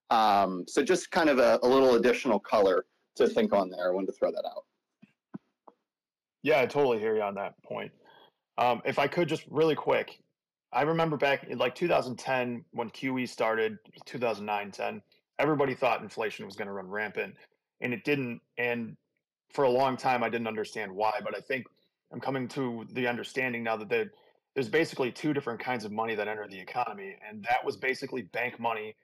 Um, 0.10 0.66
so 0.68 0.84
just 0.84 1.12
kind 1.12 1.30
of 1.30 1.39
a, 1.39 1.60
a 1.64 1.68
little 1.68 1.95
additional 1.95 2.39
color 2.39 2.86
to 3.16 3.28
think 3.28 3.53
on 3.53 3.70
there. 3.70 3.89
I 3.89 3.91
wanted 3.93 4.08
to 4.08 4.14
throw 4.14 4.32
that 4.32 4.45
out. 4.45 4.64
Yeah, 6.43 6.62
I 6.62 6.66
totally 6.66 6.99
hear 6.99 7.16
you 7.16 7.22
on 7.22 7.36
that 7.36 7.62
point. 7.64 7.91
Um, 8.58 8.82
if 8.86 8.99
I 8.99 9.08
could 9.08 9.28
just 9.28 9.43
really 9.49 9.76
quick, 9.76 10.20
I 10.72 10.82
remember 10.84 11.18
back 11.18 11.45
in 11.45 11.58
like 11.58 11.76
2010 11.76 12.64
when 12.72 12.89
QE 12.89 13.28
started, 13.28 13.78
2009, 14.05 14.72
10, 14.72 15.01
everybody 15.39 15.74
thought 15.74 16.01
inflation 16.01 16.45
was 16.45 16.55
going 16.55 16.68
to 16.68 16.74
run 16.74 16.88
rampant 16.88 17.36
and 17.82 17.93
it 17.93 18.03
didn't. 18.03 18.41
And 18.58 18.95
for 19.51 19.66
a 19.66 19.70
long 19.70 19.97
time, 19.97 20.24
I 20.24 20.30
didn't 20.30 20.47
understand 20.47 20.91
why, 20.91 21.20
but 21.24 21.36
I 21.36 21.39
think 21.39 21.66
I'm 22.12 22.20
coming 22.20 22.47
to 22.49 22.86
the 22.93 23.08
understanding 23.08 23.64
now 23.64 23.78
that 23.78 23.89
there's 24.55 24.70
basically 24.70 25.12
two 25.12 25.34
different 25.34 25.60
kinds 25.60 25.86
of 25.86 25.91
money 25.91 26.16
that 26.16 26.28
enter 26.28 26.47
the 26.47 26.60
economy. 26.60 27.16
And 27.28 27.43
that 27.43 27.64
was 27.64 27.78
basically 27.78 28.24
bank 28.24 28.60
money 28.60 28.95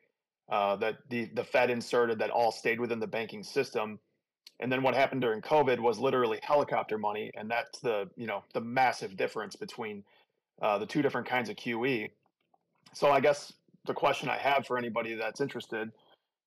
uh, 0.49 0.75
that 0.77 0.97
the, 1.09 1.25
the 1.33 1.43
Fed 1.43 1.69
inserted 1.69 2.19
that 2.19 2.29
all 2.29 2.51
stayed 2.51 2.79
within 2.79 2.99
the 2.99 3.07
banking 3.07 3.43
system 3.43 3.99
and 4.59 4.71
then 4.71 4.81
what 4.81 4.95
happened 4.95 5.21
during 5.21 5.41
COVID 5.41 5.79
was 5.79 5.99
literally 5.99 6.39
helicopter 6.41 6.97
money, 6.97 7.31
and 7.35 7.49
that's 7.49 7.79
the 7.79 8.09
you 8.15 8.27
know 8.27 8.43
the 8.53 8.61
massive 8.61 9.17
difference 9.17 9.55
between 9.55 10.03
uh, 10.61 10.77
the 10.77 10.85
two 10.85 11.01
different 11.01 11.27
kinds 11.27 11.49
of 11.49 11.55
QE. 11.55 12.09
So 12.93 13.11
I 13.11 13.19
guess 13.19 13.51
the 13.85 13.93
question 13.93 14.29
I 14.29 14.37
have 14.37 14.65
for 14.65 14.77
anybody 14.77 15.15
that's 15.15 15.41
interested 15.41 15.91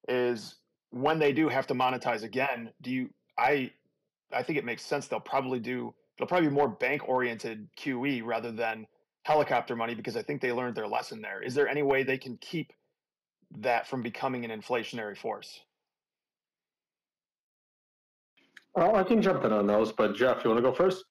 is 0.09 0.55
when 0.90 1.18
they 1.18 1.32
do 1.32 1.49
have 1.49 1.66
to 1.66 1.74
monetize 1.74 2.22
again, 2.22 2.70
do 2.80 2.90
you 2.90 3.11
I 3.36 3.70
I 4.32 4.42
think 4.42 4.59
it 4.59 4.64
makes 4.64 4.82
sense 4.82 5.09
they'll 5.09 5.20
probably 5.20 5.59
do 5.59 5.92
it'll 6.16 6.28
probably 6.28 6.49
be 6.49 6.55
more 6.55 6.68
bank 6.68 7.07
oriented 7.09 7.68
QE 7.76 8.24
rather 8.24 8.53
than 8.53 8.86
helicopter 9.24 9.76
money 9.76 9.94
because 9.94 10.16
I 10.16 10.22
think 10.22 10.40
they 10.40 10.53
learned 10.53 10.76
their 10.76 10.86
lesson 10.86 11.20
there. 11.20 11.42
Is 11.42 11.55
there 11.55 11.68
any 11.68 11.82
way 11.82 12.05
they 12.05 12.16
can 12.16 12.38
keep 12.38 12.72
that 13.57 13.87
from 13.87 14.03
becoming 14.03 14.45
an 14.45 14.51
inflationary 14.51 15.17
force? 15.17 15.61
Well, 18.75 18.95
I 18.95 19.03
can 19.03 19.23
jump 19.23 19.45
in 19.45 19.53
on 19.53 19.67
those, 19.67 19.93
but 19.93 20.15
Jeff, 20.15 20.45
you 20.45 20.51
want 20.51 20.63
to 20.63 20.71
go 20.71 20.75
first? 20.75 21.05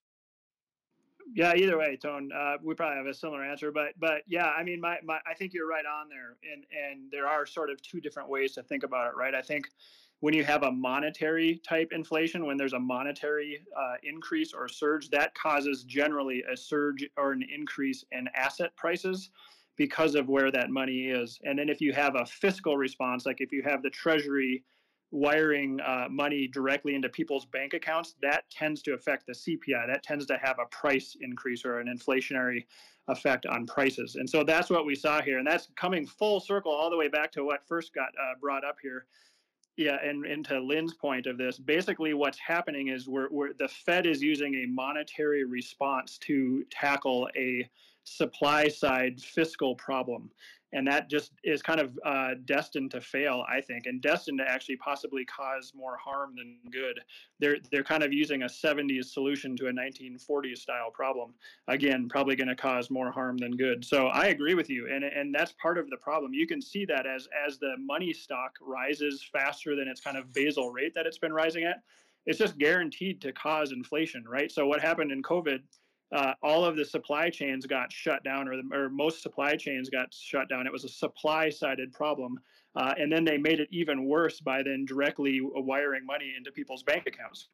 Yeah, 1.33 1.53
either 1.55 1.77
way, 1.77 1.97
Tone, 1.97 2.29
uh, 2.31 2.55
we 2.63 2.75
probably 2.75 2.97
have 2.97 3.07
a 3.07 3.13
similar 3.13 3.43
answer, 3.43 3.71
but 3.71 3.89
but 3.99 4.21
yeah, 4.27 4.51
I 4.57 4.63
mean, 4.63 4.79
my, 4.79 4.99
my 5.03 5.19
I 5.27 5.33
think 5.33 5.53
you're 5.53 5.67
right 5.67 5.83
on 5.85 6.07
there, 6.07 6.37
and 6.49 6.63
and 6.71 7.11
there 7.11 7.27
are 7.27 7.45
sort 7.45 7.69
of 7.69 7.81
two 7.81 7.99
different 7.99 8.29
ways 8.29 8.53
to 8.53 8.63
think 8.63 8.83
about 8.83 9.07
it, 9.07 9.17
right? 9.17 9.35
I 9.35 9.41
think 9.41 9.67
when 10.21 10.33
you 10.33 10.45
have 10.45 10.63
a 10.63 10.71
monetary 10.71 11.59
type 11.67 11.91
inflation, 11.91 12.45
when 12.45 12.55
there's 12.55 12.73
a 12.73 12.79
monetary 12.79 13.65
uh, 13.77 13.95
increase 14.03 14.53
or 14.53 14.69
surge, 14.69 15.09
that 15.09 15.33
causes 15.35 15.83
generally 15.83 16.43
a 16.49 16.55
surge 16.55 17.05
or 17.17 17.33
an 17.33 17.43
increase 17.53 18.05
in 18.11 18.29
asset 18.35 18.73
prices 18.77 19.31
because 19.77 20.15
of 20.15 20.29
where 20.29 20.51
that 20.51 20.69
money 20.69 21.09
is. 21.09 21.39
And 21.43 21.57
then 21.59 21.69
if 21.69 21.81
you 21.81 21.93
have 21.93 22.15
a 22.15 22.25
fiscal 22.25 22.77
response, 22.77 23.25
like 23.25 23.41
if 23.41 23.51
you 23.51 23.61
have 23.63 23.83
the 23.83 23.89
Treasury 23.89 24.63
wiring 25.11 25.79
uh, 25.81 26.07
money 26.09 26.47
directly 26.47 26.95
into 26.95 27.09
people's 27.09 27.45
bank 27.45 27.73
accounts, 27.73 28.15
that 28.21 28.49
tends 28.49 28.81
to 28.83 28.93
affect 28.93 29.25
the 29.27 29.33
CPI. 29.33 29.87
That 29.87 30.03
tends 30.03 30.25
to 30.27 30.37
have 30.37 30.57
a 30.59 30.65
price 30.67 31.15
increase 31.21 31.65
or 31.65 31.79
an 31.79 31.87
inflationary 31.87 32.65
effect 33.07 33.45
on 33.45 33.65
prices. 33.65 34.15
And 34.15 34.29
so 34.29 34.43
that's 34.43 34.69
what 34.69 34.85
we 34.85 34.95
saw 34.95 35.21
here. 35.21 35.37
And 35.37 35.47
that's 35.47 35.69
coming 35.75 36.05
full 36.05 36.39
circle 36.39 36.71
all 36.71 36.89
the 36.89 36.97
way 36.97 37.07
back 37.07 37.31
to 37.33 37.43
what 37.43 37.65
first 37.67 37.93
got 37.93 38.09
uh, 38.09 38.35
brought 38.41 38.65
up 38.65 38.77
here. 38.81 39.05
Yeah, 39.77 39.97
and, 40.01 40.25
and 40.25 40.45
to 40.45 40.59
Lyn's 40.59 40.93
point 40.93 41.27
of 41.27 41.37
this, 41.37 41.59
basically 41.59 42.13
what's 42.13 42.39
happening 42.39 42.87
is 42.87 43.09
we're, 43.09 43.27
we're 43.29 43.53
the 43.53 43.67
Fed 43.67 44.05
is 44.05 44.23
using 44.23 44.55
a 44.55 44.65
monetary 44.67 45.43
response 45.43 46.17
to 46.19 46.63
tackle 46.71 47.29
a 47.35 47.69
supply 48.05 48.67
side 48.67 49.19
fiscal 49.19 49.75
problem 49.75 50.29
and 50.75 50.85
that 50.85 51.09
just 51.09 51.31
is 51.43 51.61
kind 51.61 51.79
of 51.79 51.97
uh, 52.05 52.31
destined 52.43 52.91
to 52.91 52.99
fail, 52.99 53.45
I 53.49 53.61
think, 53.61 53.85
and 53.85 54.01
destined 54.01 54.39
to 54.39 54.51
actually 54.51 54.75
possibly 54.75 55.23
cause 55.23 55.71
more 55.73 55.95
harm 55.95 56.35
than 56.35 56.57
good. 56.69 56.99
They're 57.39 57.57
they're 57.71 57.83
kind 57.83 58.03
of 58.03 58.11
using 58.11 58.43
a 58.43 58.47
70s 58.47 59.05
solution 59.05 59.55
to 59.57 59.67
a 59.67 59.71
1940s 59.71 60.57
style 60.57 60.91
problem. 60.93 61.33
Again, 61.69 62.09
probably 62.09 62.35
going 62.35 62.49
to 62.49 62.55
cause 62.55 62.91
more 62.91 63.09
harm 63.09 63.37
than 63.37 63.55
good. 63.55 63.85
So 63.85 64.07
I 64.07 64.27
agree 64.27 64.53
with 64.53 64.69
you, 64.69 64.89
and 64.91 65.05
and 65.05 65.33
that's 65.33 65.53
part 65.53 65.77
of 65.77 65.89
the 65.89 65.97
problem. 65.97 66.33
You 66.33 66.45
can 66.45 66.61
see 66.61 66.83
that 66.85 67.05
as 67.07 67.27
as 67.47 67.57
the 67.57 67.75
money 67.79 68.11
stock 68.11 68.51
rises 68.61 69.23
faster 69.31 69.77
than 69.77 69.87
its 69.87 70.01
kind 70.01 70.17
of 70.17 70.33
basal 70.33 70.71
rate 70.71 70.93
that 70.95 71.05
it's 71.05 71.19
been 71.19 71.33
rising 71.33 71.63
at, 71.63 71.83
it's 72.25 72.37
just 72.37 72.57
guaranteed 72.57 73.21
to 73.21 73.31
cause 73.31 73.71
inflation, 73.71 74.25
right? 74.27 74.51
So 74.51 74.67
what 74.67 74.81
happened 74.81 75.13
in 75.13 75.23
COVID? 75.23 75.59
Uh, 76.13 76.33
all 76.43 76.65
of 76.65 76.75
the 76.75 76.85
supply 76.85 77.29
chains 77.29 77.65
got 77.65 77.91
shut 77.91 78.23
down, 78.23 78.47
or, 78.47 78.57
the, 78.57 78.63
or 78.75 78.89
most 78.89 79.21
supply 79.21 79.55
chains 79.55 79.89
got 79.89 80.13
shut 80.13 80.49
down. 80.49 80.67
It 80.67 80.73
was 80.73 80.83
a 80.83 80.89
supply-sided 80.89 81.91
problem, 81.93 82.39
uh, 82.75 82.93
and 82.97 83.11
then 83.11 83.25
they 83.25 83.37
made 83.37 83.59
it 83.59 83.69
even 83.71 84.05
worse 84.05 84.39
by 84.39 84.61
then 84.63 84.85
directly 84.85 85.39
wiring 85.41 86.05
money 86.05 86.33
into 86.37 86.51
people's 86.51 86.83
bank 86.83 87.07
accounts. 87.07 87.49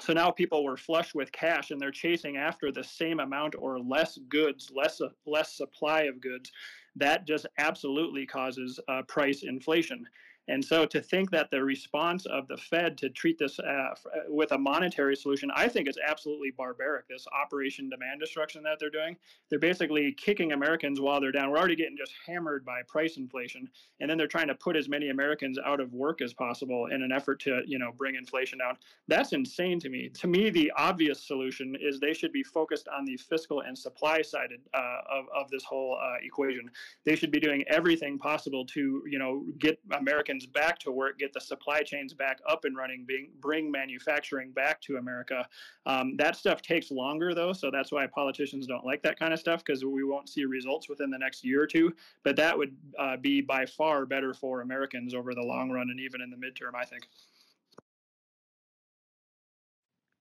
So 0.00 0.12
now 0.12 0.30
people 0.30 0.62
were 0.62 0.76
flush 0.76 1.14
with 1.14 1.32
cash, 1.32 1.70
and 1.72 1.80
they're 1.80 1.90
chasing 1.90 2.36
after 2.36 2.70
the 2.70 2.84
same 2.84 3.18
amount 3.18 3.56
or 3.58 3.80
less 3.80 4.16
goods, 4.28 4.70
less 4.72 5.00
less 5.26 5.56
supply 5.56 6.02
of 6.02 6.20
goods. 6.20 6.52
That 6.94 7.26
just 7.26 7.46
absolutely 7.58 8.24
causes 8.26 8.78
uh, 8.88 9.02
price 9.08 9.42
inflation. 9.42 10.04
And 10.48 10.64
so 10.64 10.86
to 10.86 11.00
think 11.00 11.30
that 11.30 11.50
the 11.50 11.62
response 11.62 12.24
of 12.26 12.48
the 12.48 12.56
Fed 12.56 12.96
to 12.98 13.10
treat 13.10 13.38
this 13.38 13.58
uh, 13.58 13.62
uh, 13.62 13.92
with 14.28 14.52
a 14.52 14.58
monetary 14.58 15.14
solution, 15.14 15.50
I 15.54 15.68
think 15.68 15.88
is 15.88 15.98
absolutely 16.06 16.50
barbaric. 16.50 17.06
This 17.06 17.26
operation 17.28 17.90
demand 17.90 18.20
destruction 18.20 18.62
that 18.62 18.78
they're 18.80 18.90
doing, 18.90 19.16
they're 19.50 19.58
basically 19.58 20.12
kicking 20.12 20.52
Americans 20.52 21.00
while 21.00 21.20
they're 21.20 21.32
down. 21.32 21.50
We're 21.50 21.58
already 21.58 21.76
getting 21.76 21.96
just 21.98 22.12
hammered 22.26 22.64
by 22.64 22.80
price 22.88 23.18
inflation, 23.18 23.68
and 24.00 24.08
then 24.08 24.16
they're 24.16 24.26
trying 24.26 24.48
to 24.48 24.54
put 24.54 24.74
as 24.74 24.88
many 24.88 25.10
Americans 25.10 25.58
out 25.64 25.80
of 25.80 25.92
work 25.92 26.22
as 26.22 26.32
possible 26.32 26.86
in 26.86 27.02
an 27.02 27.12
effort 27.12 27.40
to, 27.40 27.60
you 27.66 27.78
know, 27.78 27.92
bring 27.96 28.14
inflation 28.14 28.58
down. 28.58 28.76
That's 29.06 29.32
insane 29.32 29.78
to 29.80 29.90
me. 29.90 30.08
To 30.20 30.26
me, 30.26 30.48
the 30.48 30.72
obvious 30.76 31.22
solution 31.22 31.76
is 31.80 32.00
they 32.00 32.14
should 32.14 32.32
be 32.32 32.42
focused 32.42 32.88
on 32.88 33.04
the 33.04 33.16
fiscal 33.18 33.60
and 33.60 33.76
supply 33.76 34.22
side 34.22 34.48
uh, 34.72 34.78
of, 35.10 35.26
of 35.36 35.50
this 35.50 35.64
whole 35.64 35.98
uh, 36.02 36.16
equation. 36.22 36.70
They 37.04 37.16
should 37.16 37.30
be 37.30 37.40
doing 37.40 37.64
everything 37.68 38.18
possible 38.18 38.64
to, 38.66 39.02
you 39.06 39.18
know, 39.18 39.44
get 39.58 39.78
Americans 39.92 40.37
Back 40.46 40.78
to 40.80 40.90
work, 40.90 41.18
get 41.18 41.32
the 41.32 41.40
supply 41.40 41.82
chains 41.82 42.14
back 42.14 42.40
up 42.48 42.64
and 42.64 42.76
running, 42.76 43.04
bring, 43.04 43.28
bring 43.40 43.70
manufacturing 43.70 44.52
back 44.52 44.80
to 44.82 44.96
America. 44.96 45.46
Um, 45.86 46.16
that 46.16 46.36
stuff 46.36 46.62
takes 46.62 46.90
longer, 46.90 47.34
though, 47.34 47.52
so 47.52 47.70
that's 47.70 47.92
why 47.92 48.06
politicians 48.06 48.66
don't 48.66 48.84
like 48.84 49.02
that 49.02 49.18
kind 49.18 49.32
of 49.32 49.40
stuff 49.40 49.64
because 49.64 49.84
we 49.84 50.04
won't 50.04 50.28
see 50.28 50.44
results 50.44 50.88
within 50.88 51.10
the 51.10 51.18
next 51.18 51.44
year 51.44 51.62
or 51.62 51.66
two. 51.66 51.94
But 52.24 52.36
that 52.36 52.56
would 52.56 52.76
uh, 52.98 53.16
be 53.16 53.40
by 53.40 53.66
far 53.66 54.06
better 54.06 54.34
for 54.34 54.60
Americans 54.60 55.14
over 55.14 55.34
the 55.34 55.42
long 55.42 55.70
run 55.70 55.90
and 55.90 56.00
even 56.00 56.20
in 56.20 56.30
the 56.30 56.36
midterm, 56.36 56.74
I 56.74 56.84
think. 56.84 57.08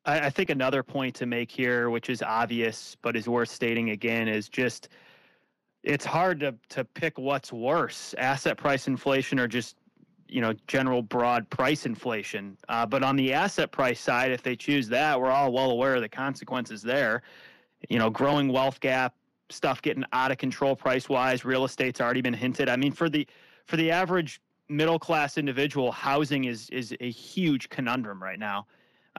I, 0.07 0.21
I 0.21 0.29
think 0.29 0.49
another 0.49 0.81
point 0.81 1.13
to 1.15 1.25
make 1.27 1.51
here, 1.51 1.89
which 1.89 2.09
is 2.09 2.23
obvious 2.23 2.97
but 3.01 3.15
is 3.15 3.27
worth 3.27 3.49
stating 3.49 3.91
again, 3.91 4.27
is 4.27 4.49
just 4.49 4.89
it's 5.83 6.05
hard 6.05 6.39
to 6.39 6.55
to 6.69 6.83
pick 6.83 7.19
what's 7.19 7.53
worse: 7.53 8.15
asset 8.17 8.57
price 8.57 8.87
inflation 8.87 9.39
or 9.39 9.47
just 9.47 9.75
you 10.29 10.41
know 10.41 10.53
general 10.67 11.01
broad 11.01 11.49
price 11.49 11.85
inflation. 11.85 12.57
Uh, 12.69 12.85
but 12.85 13.03
on 13.03 13.15
the 13.15 13.33
asset 13.33 13.71
price 13.71 13.99
side, 13.99 14.31
if 14.31 14.43
they 14.43 14.55
choose 14.55 14.87
that, 14.89 15.19
we're 15.19 15.31
all 15.31 15.51
well 15.51 15.71
aware 15.71 15.95
of 15.95 16.01
the 16.01 16.09
consequences 16.09 16.81
there. 16.81 17.21
You 17.89 17.99
know, 17.99 18.09
growing 18.09 18.47
wealth 18.51 18.79
gap, 18.79 19.13
stuff 19.49 19.81
getting 19.81 20.03
out 20.13 20.31
of 20.31 20.37
control 20.37 20.75
price 20.75 21.09
wise. 21.09 21.45
Real 21.45 21.65
estate's 21.65 22.01
already 22.01 22.21
been 22.21 22.33
hinted. 22.33 22.69
I 22.69 22.75
mean, 22.75 22.91
for 22.91 23.09
the 23.09 23.27
for 23.65 23.77
the 23.77 23.91
average 23.91 24.41
middle 24.69 24.99
class 24.99 25.37
individual, 25.37 25.91
housing 25.91 26.45
is 26.45 26.69
is 26.69 26.95
a 26.99 27.09
huge 27.09 27.69
conundrum 27.69 28.21
right 28.21 28.39
now. 28.39 28.65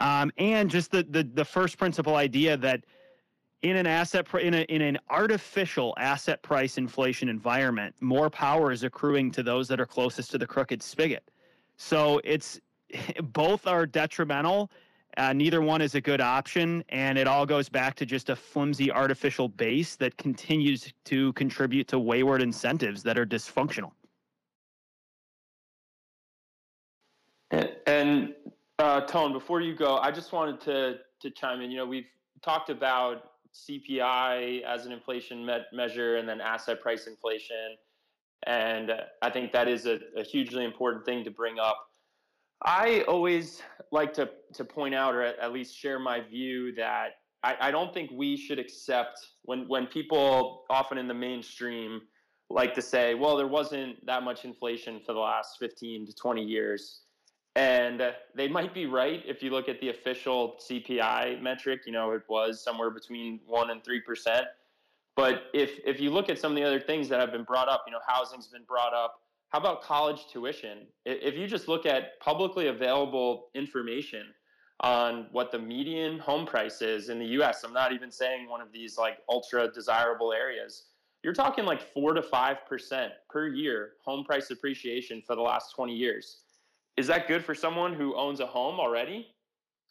Um, 0.00 0.30
and 0.38 0.70
just 0.70 0.90
the, 0.90 1.04
the 1.04 1.24
the 1.34 1.44
first 1.44 1.78
principle 1.78 2.16
idea 2.16 2.56
that 2.56 2.84
in 3.62 3.76
an 3.76 3.86
asset 3.86 4.26
in 4.40 4.54
a, 4.54 4.60
in 4.62 4.82
an 4.82 4.98
artificial 5.10 5.94
asset 5.98 6.42
price 6.42 6.78
inflation 6.78 7.28
environment, 7.28 7.94
more 8.00 8.30
power 8.30 8.70
is 8.70 8.84
accruing 8.84 9.30
to 9.32 9.42
those 9.42 9.66
that 9.68 9.80
are 9.80 9.86
closest 9.86 10.30
to 10.30 10.38
the 10.38 10.46
crooked 10.46 10.82
spigot. 10.82 11.30
So 11.76 12.20
it's 12.24 12.60
both 13.22 13.66
are 13.66 13.86
detrimental. 13.86 14.70
Uh, 15.16 15.32
neither 15.32 15.60
one 15.60 15.80
is 15.80 15.96
a 15.96 16.00
good 16.00 16.20
option, 16.20 16.84
and 16.90 17.18
it 17.18 17.26
all 17.26 17.44
goes 17.44 17.68
back 17.68 17.96
to 17.96 18.06
just 18.06 18.30
a 18.30 18.36
flimsy 18.36 18.92
artificial 18.92 19.48
base 19.48 19.96
that 19.96 20.16
continues 20.16 20.92
to 21.04 21.32
contribute 21.32 21.88
to 21.88 21.98
wayward 21.98 22.40
incentives 22.40 23.02
that 23.02 23.18
are 23.18 23.26
dysfunctional. 23.26 23.90
And, 27.50 27.70
and 27.86 28.34
uh, 28.78 29.00
Tone, 29.02 29.32
before 29.32 29.60
you 29.60 29.74
go, 29.74 29.96
I 29.96 30.12
just 30.12 30.32
wanted 30.32 30.60
to 30.62 30.98
to 31.20 31.30
chime 31.30 31.60
in. 31.62 31.70
You 31.72 31.78
know, 31.78 31.86
we've 31.86 32.06
talked 32.42 32.70
about 32.70 33.32
CPI 33.54 34.62
as 34.62 34.86
an 34.86 34.92
inflation 34.92 35.44
me- 35.44 35.64
measure, 35.72 36.16
and 36.16 36.28
then 36.28 36.40
asset 36.40 36.80
price 36.80 37.06
inflation, 37.06 37.76
and 38.46 38.92
I 39.22 39.30
think 39.30 39.52
that 39.52 39.68
is 39.68 39.86
a, 39.86 39.98
a 40.16 40.22
hugely 40.22 40.64
important 40.64 41.04
thing 41.04 41.24
to 41.24 41.30
bring 41.30 41.58
up. 41.58 41.78
I 42.64 43.02
always 43.08 43.62
like 43.92 44.12
to 44.14 44.30
to 44.54 44.64
point 44.64 44.94
out, 44.94 45.14
or 45.14 45.22
at, 45.22 45.38
at 45.38 45.52
least 45.52 45.76
share 45.76 45.98
my 45.98 46.20
view 46.20 46.74
that 46.74 47.16
I, 47.42 47.56
I 47.60 47.70
don't 47.70 47.94
think 47.94 48.10
we 48.12 48.36
should 48.36 48.58
accept 48.58 49.18
when 49.42 49.68
when 49.68 49.86
people 49.86 50.64
often 50.70 50.98
in 50.98 51.08
the 51.08 51.14
mainstream 51.14 52.02
like 52.50 52.74
to 52.74 52.82
say, 52.82 53.14
well, 53.14 53.36
there 53.36 53.46
wasn't 53.46 54.04
that 54.06 54.22
much 54.22 54.44
inflation 54.44 55.00
for 55.04 55.12
the 55.12 55.18
last 55.18 55.58
15 55.58 56.06
to 56.06 56.14
20 56.14 56.42
years. 56.42 57.02
And 57.56 58.14
they 58.34 58.46
might 58.48 58.72
be 58.72 58.86
right 58.86 59.22
if 59.26 59.42
you 59.42 59.50
look 59.50 59.68
at 59.68 59.80
the 59.80 59.88
official 59.88 60.58
CPI 60.60 61.42
metric. 61.42 61.82
You 61.86 61.92
know, 61.92 62.12
it 62.12 62.22
was 62.28 62.62
somewhere 62.62 62.90
between 62.90 63.40
one 63.46 63.70
and 63.70 63.82
three 63.82 64.00
percent. 64.00 64.46
But 65.16 65.46
if 65.52 65.80
if 65.84 65.98
you 65.98 66.10
look 66.10 66.28
at 66.28 66.38
some 66.38 66.52
of 66.52 66.56
the 66.56 66.62
other 66.62 66.78
things 66.78 67.08
that 67.08 67.18
have 67.18 67.32
been 67.32 67.42
brought 67.42 67.68
up, 67.68 67.82
you 67.86 67.92
know, 67.92 67.98
housing's 68.06 68.46
been 68.46 68.62
brought 68.62 68.94
up. 68.94 69.20
How 69.48 69.58
about 69.58 69.82
college 69.82 70.26
tuition? 70.30 70.86
If 71.06 71.34
you 71.34 71.48
just 71.48 71.66
look 71.66 71.86
at 71.86 72.20
publicly 72.20 72.68
available 72.68 73.48
information 73.54 74.26
on 74.80 75.26
what 75.32 75.50
the 75.50 75.58
median 75.58 76.18
home 76.18 76.46
price 76.46 76.82
is 76.82 77.08
in 77.08 77.18
the 77.18 77.26
U.S., 77.26 77.64
I'm 77.64 77.72
not 77.72 77.92
even 77.92 78.12
saying 78.12 78.48
one 78.48 78.60
of 78.60 78.70
these 78.72 78.96
like 78.96 79.18
ultra 79.28 79.72
desirable 79.72 80.32
areas. 80.32 80.84
You're 81.24 81.32
talking 81.32 81.64
like 81.64 81.82
four 81.82 82.12
to 82.14 82.22
five 82.22 82.58
percent 82.68 83.12
per 83.28 83.48
year 83.48 83.94
home 84.04 84.24
price 84.24 84.50
appreciation 84.50 85.20
for 85.26 85.34
the 85.34 85.42
last 85.42 85.74
20 85.74 85.94
years. 85.96 86.42
Is 86.98 87.06
that 87.06 87.28
good 87.28 87.44
for 87.44 87.54
someone 87.54 87.94
who 87.94 88.16
owns 88.16 88.40
a 88.40 88.46
home 88.46 88.80
already? 88.80 89.28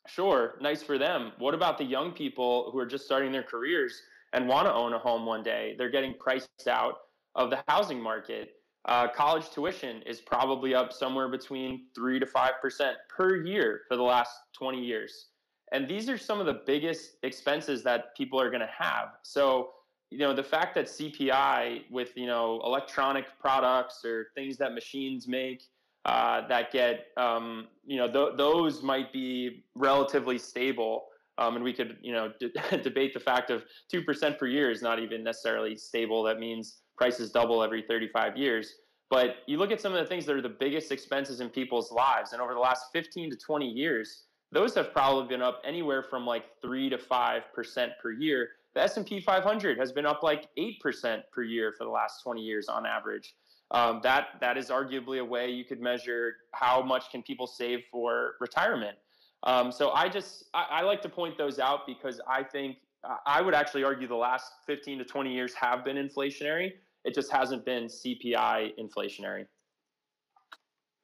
Sure, 0.07 0.55
nice 0.59 0.83
for 0.83 0.97
them. 0.97 1.31
What 1.37 1.53
about 1.53 1.77
the 1.77 1.85
young 1.85 2.11
people 2.11 2.69
who 2.69 2.79
are 2.79 2.85
just 2.85 3.05
starting 3.05 3.31
their 3.31 3.43
careers 3.43 4.01
and 4.33 4.45
want 4.45 4.67
to 4.67 4.73
own 4.73 4.91
a 4.91 4.99
home 4.99 5.25
one 5.25 5.41
day? 5.41 5.73
They're 5.77 5.89
getting 5.89 6.15
priced 6.15 6.67
out 6.69 6.95
of 7.35 7.49
the 7.49 7.63
housing 7.69 8.01
market. 8.01 8.55
Uh, 8.89 9.07
college 9.07 9.49
tuition 9.51 10.01
is 10.01 10.19
probably 10.19 10.75
up 10.75 10.91
somewhere 10.91 11.29
between 11.29 11.85
3 11.95 12.19
to 12.19 12.25
5% 12.25 12.93
per 13.07 13.37
year 13.37 13.83
for 13.87 13.95
the 13.95 14.03
last 14.03 14.31
20 14.59 14.83
years. 14.83 15.27
And 15.71 15.87
these 15.87 16.09
are 16.09 16.17
some 16.17 16.41
of 16.41 16.45
the 16.45 16.59
biggest 16.65 17.15
expenses 17.23 17.83
that 17.83 18.17
people 18.17 18.37
are 18.41 18.49
going 18.49 18.59
to 18.59 18.69
have. 18.77 19.11
So, 19.23 19.69
you 20.11 20.17
know, 20.17 20.33
the 20.33 20.43
fact 20.43 20.75
that 20.75 20.87
CPI 20.87 21.89
with, 21.89 22.17
you 22.17 22.27
know, 22.27 22.59
electronic 22.65 23.27
products 23.39 24.03
or 24.03 24.27
things 24.35 24.57
that 24.57 24.73
machines 24.73 25.25
make, 25.25 25.63
uh, 26.07 26.47
that 26.47 26.71
get 26.71 27.07
um, 27.17 27.67
you 27.85 27.97
know 27.97 28.11
th- 28.11 28.37
those 28.37 28.81
might 28.81 29.11
be 29.13 29.65
relatively 29.75 30.37
stable. 30.37 31.05
Um, 31.39 31.55
and 31.55 31.63
we 31.63 31.71
could 31.71 31.97
you 32.01 32.13
know 32.13 32.31
d- 32.39 32.51
debate 32.83 33.13
the 33.13 33.19
fact 33.19 33.51
of 33.51 33.63
two 33.91 34.01
percent 34.01 34.39
per 34.39 34.47
year 34.47 34.71
is 34.71 34.81
not 34.81 34.99
even 34.99 35.23
necessarily 35.23 35.75
stable. 35.75 36.23
That 36.23 36.39
means 36.39 36.79
prices 36.97 37.31
double 37.31 37.61
every 37.61 37.83
35 37.83 38.37
years. 38.37 38.73
But 39.09 39.37
you 39.45 39.57
look 39.57 39.71
at 39.71 39.79
some 39.79 39.93
of 39.93 39.99
the 39.99 40.05
things 40.05 40.25
that 40.25 40.35
are 40.35 40.41
the 40.41 40.49
biggest 40.49 40.91
expenses 40.91 41.39
in 41.39 41.49
people's 41.49 41.91
lives, 41.91 42.33
and 42.33 42.41
over 42.41 42.53
the 42.53 42.59
last 42.59 42.85
15 42.91 43.29
to 43.31 43.37
20 43.37 43.65
years, 43.65 44.23
those 44.51 44.75
have 44.75 44.91
probably 44.91 45.27
been 45.27 45.41
up 45.41 45.61
anywhere 45.65 46.03
from 46.03 46.25
like 46.25 46.45
three 46.61 46.89
to 46.89 46.97
five 46.97 47.43
percent 47.53 47.91
per 48.01 48.11
year. 48.11 48.49
The 48.75 48.83
S&P 48.83 49.19
500 49.19 49.77
has 49.77 49.91
been 49.91 50.05
up 50.05 50.23
like 50.23 50.47
eight 50.55 50.79
percent 50.79 51.23
per 51.33 51.43
year 51.43 51.73
for 51.77 51.83
the 51.83 51.89
last 51.89 52.21
20 52.23 52.41
years 52.41 52.69
on 52.69 52.85
average 52.85 53.33
um, 53.71 53.99
that 54.03 54.27
that 54.39 54.57
is 54.57 54.69
arguably 54.69 55.19
a 55.19 55.25
way 55.25 55.49
you 55.49 55.65
could 55.65 55.81
measure 55.81 56.35
how 56.53 56.81
much 56.81 57.11
can 57.11 57.21
people 57.21 57.47
save 57.47 57.83
for 57.91 58.35
retirement. 58.39 58.97
Um, 59.43 59.71
so 59.71 59.91
I 59.91 60.09
just 60.09 60.45
I, 60.53 60.65
I, 60.71 60.81
like 60.81 61.01
to 61.03 61.09
point 61.09 61.37
those 61.37 61.59
out 61.59 61.81
because 61.85 62.19
I 62.27 62.43
think 62.43 62.77
I 63.25 63.41
would 63.41 63.53
actually 63.53 63.83
argue 63.83 64.07
the 64.07 64.15
last 64.15 64.51
15 64.65 64.99
to 64.99 65.05
20 65.05 65.33
years 65.33 65.53
have 65.53 65.85
been 65.85 65.97
inflationary. 65.97 66.71
It 67.05 67.13
just 67.13 67.31
hasn't 67.31 67.63
been 67.65 67.85
CPI 67.85 68.73
inflationary. 68.79 69.45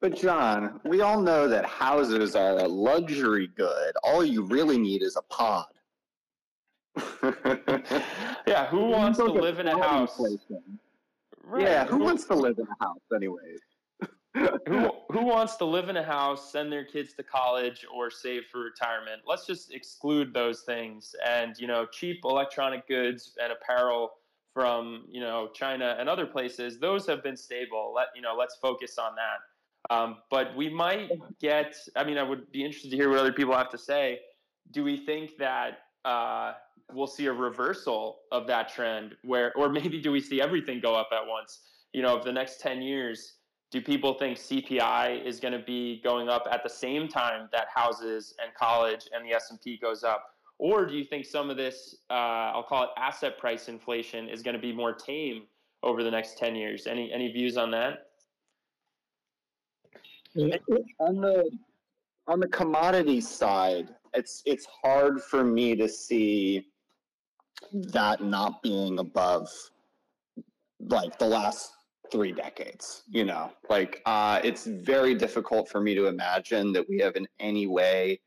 But 0.02 0.16
John, 0.16 0.82
we 0.84 1.02
all 1.02 1.22
know 1.22 1.48
that 1.48 1.66
houses 1.66 2.36
are 2.36 2.58
a 2.58 2.68
luxury 2.68 3.48
good. 3.56 3.94
All 4.04 4.26
you 4.26 4.42
really 4.44 4.78
need 4.78 5.02
is 5.02 5.16
a 5.16 5.22
pod. 5.22 5.66
yeah, 8.46 8.68
who 8.68 8.88
wants 8.88 9.18
to 9.20 9.26
live 9.26 9.60
in 9.60 9.68
a 9.68 9.78
house? 9.82 10.20
Inflation. 10.20 10.80
Right. 11.44 11.64
Yeah, 11.64 11.86
who, 11.86 11.98
who 11.98 12.04
wants 12.04 12.26
to 12.26 12.36
live 12.36 12.58
in 12.58 12.66
a 12.66 12.84
house, 12.84 13.02
anyways? 13.14 13.60
who 14.68 14.90
who 15.12 15.26
wants 15.26 15.58
to 15.58 15.66
live 15.66 15.90
in 15.90 15.98
a 15.98 16.04
house, 16.04 16.52
send 16.52 16.72
their 16.72 16.86
kids 16.86 17.14
to 17.14 17.24
college, 17.24 17.86
or 17.94 18.10
save 18.10 18.44
for 18.52 18.62
retirement? 18.62 19.22
Let's 19.28 19.46
just 19.46 19.74
exclude 19.74 20.34
those 20.34 20.62
things. 20.62 21.16
And 21.26 21.56
you 21.58 21.68
know, 21.68 21.86
cheap 21.86 22.22
electronic 22.24 22.88
goods 22.88 23.38
and 23.42 23.52
apparel 23.52 24.12
from 24.54 25.06
you 25.10 25.20
know 25.20 25.50
China 25.54 25.96
and 26.00 26.08
other 26.08 26.26
places, 26.26 26.80
those 26.80 27.06
have 27.08 27.24
been 27.24 27.38
stable. 27.38 27.94
Let 27.96 28.08
you 28.16 28.22
know, 28.22 28.36
let's 28.38 28.56
focus 28.56 28.98
on 28.98 29.14
that. 29.16 29.94
Um, 29.94 30.18
but 30.30 30.56
we 30.56 30.70
might 30.70 31.12
get. 31.40 31.76
I 31.96 32.04
mean, 32.04 32.18
I 32.18 32.24
would 32.24 32.52
be 32.52 32.64
interested 32.64 32.92
to 32.92 32.96
hear 32.96 33.10
what 33.10 33.20
other 33.20 33.34
people 33.34 33.56
have 33.56 33.70
to 33.72 33.78
say. 33.78 34.20
Do 34.72 34.84
we 34.84 34.98
think 35.06 35.38
that 35.38 35.80
uh, 36.06 36.54
we'll 36.92 37.08
see 37.08 37.28
a 37.28 37.34
reversal 37.34 38.20
of 38.32 38.48
that 38.48 38.70
trend 38.70 39.16
where 39.24 39.56
or 39.58 39.70
maybe 39.70 40.02
do 40.02 40.12
we 40.12 40.20
see 40.20 40.42
everything 40.42 40.80
go 40.80 40.96
up 40.96 41.10
at 41.12 41.26
once? 41.26 41.62
You 41.94 42.02
know 42.02 42.18
of 42.18 42.26
the 42.26 42.32
next 42.32 42.60
10 42.60 42.82
years 42.82 43.34
do 43.72 43.82
people 43.82 44.14
think 44.14 44.38
cpi 44.38 45.26
is 45.26 45.40
going 45.40 45.52
to 45.52 45.66
be 45.66 46.00
going 46.04 46.30
up 46.30 46.48
at 46.52 46.62
the 46.64 46.70
same 46.70 47.08
time 47.08 47.50
that 47.52 47.68
houses 47.74 48.36
and 48.44 48.54
college 48.54 49.10
and 49.14 49.26
the 49.26 49.34
s&p 49.34 49.78
goes 49.78 50.04
up? 50.04 50.26
Or 50.60 50.86
do 50.86 50.96
you 50.96 51.04
think 51.04 51.26
some 51.26 51.50
of 51.50 51.58
this 51.58 51.96
uh, 52.10 52.54
i'll 52.54 52.64
call 52.64 52.84
it 52.84 52.90
asset 52.98 53.38
price 53.38 53.70
inflation 53.70 54.30
is 54.30 54.42
going 54.42 54.56
to 54.56 54.62
be 54.62 54.74
more 54.74 54.94
tame 54.94 55.44
over 55.82 56.04
the 56.04 56.12
next 56.12 56.38
10 56.38 56.56
years? 56.56 56.88
Any 56.88 57.12
any 57.12 57.32
views 57.32 57.58
on 57.58 57.72
that? 57.72 58.08
On 61.00 61.22
the 61.22 61.52
on 62.28 62.40
the 62.40 62.48
commodity 62.48 63.22
side 63.22 63.94
it's 64.14 64.42
it's 64.46 64.66
hard 64.66 65.22
for 65.22 65.44
me 65.44 65.76
to 65.76 65.88
see 65.88 66.68
that 67.72 68.22
not 68.24 68.62
being 68.62 69.00
above 69.00 69.50
like 70.88 71.18
the 71.18 71.26
last 71.26 71.72
three 72.12 72.32
decades 72.32 73.04
you 73.10 73.24
know 73.24 73.52
like 73.70 74.02
uh, 74.06 74.40
it's 74.44 74.66
very 74.66 75.16
difficult 75.16 75.70
for 75.70 75.82
me 75.82 75.96
to 75.96 76.08
imagine 76.08 76.72
that 76.74 76.88
we 76.88 77.00
have 77.00 77.16
in 77.16 77.28
any 77.40 77.68
way 77.68 78.20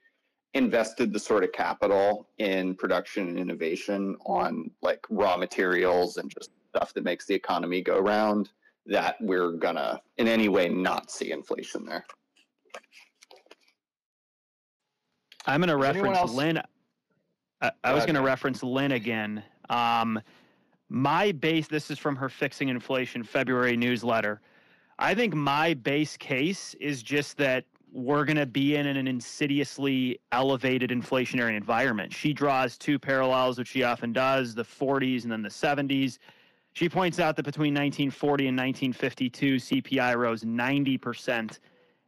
invested 0.54 1.12
the 1.12 1.18
sort 1.18 1.44
of 1.44 1.52
capital 1.52 2.28
in 2.38 2.74
production 2.74 3.28
and 3.28 3.38
innovation 3.38 4.16
on 4.24 4.70
like 4.80 5.04
raw 5.10 5.36
materials 5.36 6.16
and 6.16 6.30
just 6.30 6.50
stuff 6.70 6.94
that 6.94 7.04
makes 7.04 7.26
the 7.26 7.34
economy 7.34 7.82
go 7.82 7.98
round 7.98 8.50
that 8.86 9.16
we're 9.20 9.52
gonna 9.52 10.00
in 10.16 10.28
any 10.28 10.48
way 10.48 10.68
not 10.68 11.10
see 11.10 11.32
inflation 11.32 11.84
there. 11.84 12.04
I'm 15.46 15.62
to 15.62 15.76
reference 15.76 16.32
Lyn. 16.32 16.62
I, 17.60 17.70
I 17.84 17.94
was 17.94 18.04
going 18.04 18.16
to 18.16 18.22
reference 18.22 18.62
Lyn 18.62 18.92
again. 18.92 19.42
Um, 19.70 20.20
my 20.88 21.32
base, 21.32 21.66
this 21.68 21.90
is 21.90 21.98
from 21.98 22.16
her 22.16 22.28
Fixing 22.28 22.68
Inflation 22.68 23.22
February 23.22 23.76
newsletter. 23.76 24.40
I 24.98 25.14
think 25.14 25.34
my 25.34 25.74
base 25.74 26.16
case 26.16 26.74
is 26.74 27.02
just 27.02 27.36
that 27.38 27.64
we're 27.92 28.24
going 28.24 28.36
to 28.36 28.46
be 28.46 28.76
in 28.76 28.86
an 28.86 29.08
insidiously 29.08 30.18
elevated 30.32 30.90
inflationary 30.90 31.56
environment. 31.56 32.12
She 32.12 32.32
draws 32.32 32.76
two 32.76 32.98
parallels, 32.98 33.58
which 33.58 33.68
she 33.68 33.82
often 33.82 34.12
does 34.12 34.54
the 34.54 34.64
40s 34.64 35.22
and 35.22 35.32
then 35.32 35.42
the 35.42 35.48
70s. 35.48 36.18
She 36.74 36.88
points 36.88 37.18
out 37.18 37.36
that 37.36 37.44
between 37.44 37.72
1940 37.72 38.48
and 38.48 38.56
1952, 38.56 39.56
CPI 39.56 40.16
rose 40.16 40.44
90%. 40.44 41.58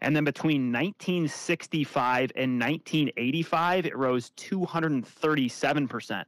And 0.01 0.15
then 0.15 0.25
between 0.25 0.73
1965 0.73 2.33
and 2.37 2.61
1985, 2.61 3.87
it 3.87 3.97
rose 3.97 4.31
237%. 4.37 6.25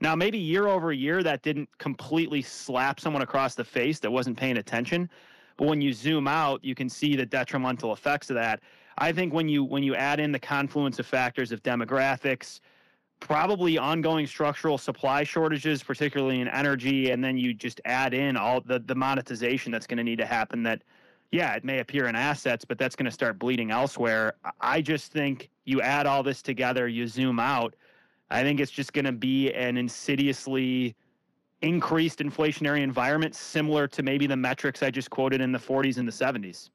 Now, 0.00 0.16
maybe 0.16 0.38
year 0.38 0.66
over 0.66 0.92
year, 0.92 1.22
that 1.22 1.42
didn't 1.42 1.68
completely 1.78 2.42
slap 2.42 2.98
someone 2.98 3.22
across 3.22 3.54
the 3.54 3.64
face 3.64 4.00
that 4.00 4.10
wasn't 4.10 4.36
paying 4.36 4.58
attention. 4.58 5.08
But 5.56 5.68
when 5.68 5.80
you 5.80 5.92
zoom 5.92 6.26
out, 6.26 6.64
you 6.64 6.74
can 6.74 6.88
see 6.88 7.14
the 7.14 7.24
detrimental 7.24 7.92
effects 7.92 8.28
of 8.30 8.34
that. 8.34 8.60
I 8.98 9.12
think 9.12 9.32
when 9.32 9.48
you 9.48 9.64
when 9.64 9.82
you 9.82 9.94
add 9.94 10.20
in 10.20 10.32
the 10.32 10.38
confluence 10.38 10.98
of 10.98 11.06
factors 11.06 11.52
of 11.52 11.62
demographics, 11.62 12.60
probably 13.20 13.78
ongoing 13.78 14.26
structural 14.26 14.78
supply 14.78 15.24
shortages, 15.24 15.82
particularly 15.82 16.40
in 16.40 16.48
energy, 16.48 17.10
and 17.10 17.22
then 17.22 17.36
you 17.36 17.54
just 17.54 17.80
add 17.84 18.14
in 18.14 18.36
all 18.36 18.60
the 18.60 18.80
the 18.80 18.94
monetization 18.94 19.72
that's 19.72 19.86
going 19.86 19.98
to 19.98 20.04
need 20.04 20.18
to 20.18 20.26
happen. 20.26 20.62
That 20.62 20.82
yeah, 21.32 21.54
it 21.54 21.64
may 21.64 21.80
appear 21.80 22.06
in 22.06 22.14
assets, 22.14 22.64
but 22.64 22.78
that's 22.78 22.94
going 22.94 23.06
to 23.06 23.10
start 23.10 23.38
bleeding 23.38 23.70
elsewhere. 23.70 24.34
I- 24.60 24.80
just 24.80 25.12
think 25.12 25.50
you 25.64 25.80
add 25.80 26.06
all 26.06 26.22
this 26.22 26.42
together, 26.42 26.86
you 26.88 27.06
zoom 27.06 27.40
out. 27.40 27.74
I 28.30 28.42
think 28.42 28.60
it's 28.60 28.70
just 28.70 28.92
going 28.92 29.04
to 29.04 29.12
be 29.12 29.52
an 29.52 29.76
insidiously 29.76 30.94
increased 31.62 32.18
inflationary 32.18 32.82
environment, 32.82 33.34
similar 33.34 33.88
to 33.88 34.02
maybe 34.02 34.26
the 34.26 34.36
metrics 34.36 34.82
I 34.82 34.90
just 34.90 35.10
quoted 35.10 35.40
in 35.40 35.52
the 35.52 35.58
40s 35.58 35.98
and 35.98 36.06
the 36.06 36.12
70s. 36.12 36.70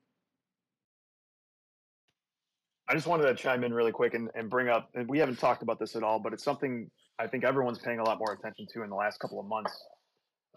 I 2.87 2.95
just 2.95 3.05
wanted 3.05 3.25
to 3.25 3.35
chime 3.35 3.63
in 3.63 3.71
really 3.71 3.91
quick 3.91 4.15
and, 4.15 4.29
and 4.33 4.49
bring 4.49 4.67
up, 4.67 4.89
and 4.95 5.07
we 5.07 5.19
haven't 5.19 5.37
talked 5.37 5.61
about 5.61 5.77
this 5.79 5.95
at 5.95 6.01
all, 6.01 6.19
but 6.19 6.33
it's 6.33 6.43
something 6.43 6.89
I 7.19 7.27
think 7.27 7.43
everyone's 7.43 7.77
paying 7.77 7.99
a 7.99 8.03
lot 8.03 8.17
more 8.17 8.33
attention 8.33 8.65
to 8.73 8.83
in 8.83 8.89
the 8.89 8.95
last 8.95 9.19
couple 9.19 9.39
of 9.39 9.45
months. 9.45 9.71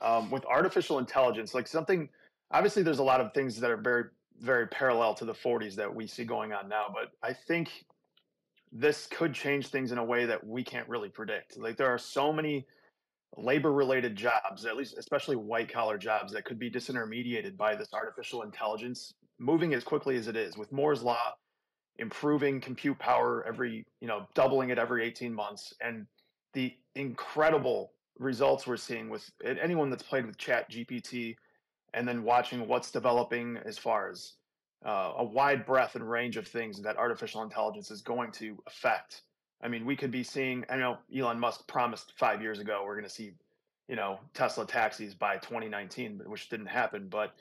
Um, 0.01 0.31
with 0.31 0.45
artificial 0.47 0.99
intelligence, 0.99 1.55
like 1.55 1.69
something, 1.69 2.09
obviously, 2.53 2.83
there's 2.83 2.99
a 2.99 3.05
lot 3.05 3.21
of 3.21 3.33
things 3.33 3.59
that 3.61 3.71
are 3.71 3.77
very, 3.77 4.05
very 4.41 4.67
parallel 4.69 5.15
to 5.15 5.25
the 5.25 5.35
40s 5.35 5.75
that 5.77 5.93
we 5.93 6.07
see 6.07 6.25
going 6.25 6.53
on 6.53 6.69
now, 6.69 6.87
but 6.93 7.11
I 7.23 7.33
think 7.33 7.85
this 8.71 9.07
could 9.07 9.35
change 9.35 9.69
things 9.69 9.93
in 9.93 9.99
a 9.99 10.05
way 10.05 10.25
that 10.27 10.47
we 10.47 10.65
can't 10.65 10.89
really 10.89 11.09
predict. 11.09 11.59
Like, 11.59 11.77
there 11.77 11.89
are 11.89 11.99
so 11.99 12.33
many 12.33 12.67
labor 13.37 13.73
related 13.73 14.17
jobs, 14.17 14.65
at 14.65 14.77
least, 14.77 14.97
especially 14.99 15.37
white 15.37 15.73
collar 15.73 15.99
jobs, 15.99 16.33
that 16.33 16.45
could 16.45 16.59
be 16.59 16.71
disintermediated 16.71 17.57
by 17.57 17.75
this 17.75 17.89
artificial 17.93 18.43
intelligence 18.43 19.15
moving 19.39 19.75
as 19.75 19.83
quickly 19.83 20.17
as 20.17 20.29
it 20.29 20.37
is 20.37 20.57
with 20.57 20.71
Moore's 20.73 21.03
Law 21.03 21.35
improving 21.99 22.61
compute 22.61 22.99
power 22.99 23.45
every 23.47 23.85
you 24.01 24.09
know 24.09 24.27
doubling 24.35 24.71
it 24.71 24.79
every 24.79 25.05
18 25.05 25.33
months 25.33 25.75
and 25.83 26.07
the 26.55 26.73
incredible 26.95 27.93
results 28.19 28.67
we're 28.67 28.77
seeing 28.77 29.11
with 29.11 29.31
anyone 29.61 29.91
that's 29.91 30.03
played 30.03 30.25
with 30.27 30.39
chat 30.39 30.71
gpt 30.71 31.35
and 31.95 32.07
then 32.07 32.23
watching 32.23 32.67
what's 32.67 32.91
developing 32.91 33.59
as 33.65 33.79
far 33.79 34.11
as 34.11 34.35
uh, 34.85 35.13
a 35.19 35.25
wide 35.25 35.65
breadth 35.65 35.95
and 35.95 36.09
range 36.09 36.37
of 36.37 36.47
things 36.47 36.81
that 36.83 36.97
artificial 36.97 37.43
intelligence 37.43 37.91
is 37.91 38.03
going 38.03 38.33
to 38.33 38.57
affect. 38.67 39.23
I 39.63 39.69
mean 39.69 39.87
we 39.87 39.97
could 39.97 40.11
be 40.11 40.25
seeing 40.25 40.65
i 40.69 40.77
know 40.77 40.99
elon 41.17 41.39
musk 41.39 41.67
promised 41.69 42.13
five 42.17 42.43
years 42.43 42.59
ago 42.59 42.83
we're 42.85 42.97
going 42.97 43.09
to 43.09 43.15
see 43.15 43.33
you 43.89 43.97
know 43.97 44.19
tesla 44.35 44.67
taxis 44.67 45.15
by 45.15 45.37
2019 45.37 46.21
which 46.27 46.49
didn't 46.49 46.67
happen 46.67 47.07
but 47.09 47.35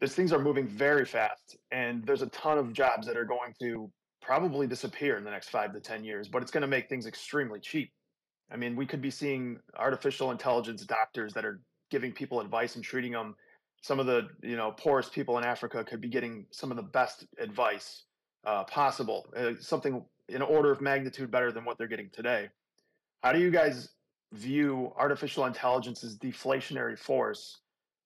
these 0.00 0.14
things 0.14 0.32
are 0.32 0.38
moving 0.38 0.66
very 0.66 1.04
fast 1.04 1.56
and 1.70 2.04
there's 2.04 2.22
a 2.22 2.26
ton 2.28 2.58
of 2.58 2.72
jobs 2.72 3.06
that 3.06 3.16
are 3.16 3.24
going 3.24 3.54
to 3.60 3.90
probably 4.20 4.66
disappear 4.66 5.18
in 5.18 5.24
the 5.24 5.30
next 5.30 5.50
five 5.50 5.72
to 5.72 5.80
ten 5.80 6.02
years 6.02 6.28
but 6.28 6.42
it's 6.42 6.50
going 6.50 6.62
to 6.62 6.66
make 6.66 6.88
things 6.88 7.06
extremely 7.06 7.60
cheap. 7.60 7.92
I 8.50 8.56
mean 8.56 8.74
we 8.74 8.86
could 8.86 9.02
be 9.02 9.10
seeing 9.10 9.58
artificial 9.76 10.30
intelligence 10.30 10.84
doctors 10.84 11.34
that 11.34 11.44
are 11.44 11.60
giving 11.90 12.12
people 12.12 12.40
advice 12.40 12.74
and 12.74 12.84
treating 12.84 13.12
them 13.12 13.34
some 13.84 14.00
of 14.00 14.06
the 14.06 14.28
you 14.42 14.56
know 14.56 14.70
poorest 14.70 15.12
people 15.12 15.36
in 15.36 15.44
africa 15.44 15.84
could 15.84 16.00
be 16.00 16.08
getting 16.08 16.46
some 16.50 16.70
of 16.70 16.76
the 16.76 16.82
best 16.82 17.26
advice 17.38 18.04
uh, 18.46 18.64
possible 18.64 19.26
uh, 19.36 19.52
something 19.60 20.02
in 20.28 20.40
order 20.40 20.72
of 20.72 20.80
magnitude 20.80 21.30
better 21.30 21.52
than 21.52 21.64
what 21.64 21.76
they're 21.76 21.88
getting 21.88 22.10
today 22.10 22.48
how 23.22 23.32
do 23.32 23.38
you 23.38 23.50
guys 23.50 23.90
view 24.32 24.92
artificial 24.96 25.44
intelligence's 25.44 26.18
deflationary 26.18 26.98
force 26.98 27.58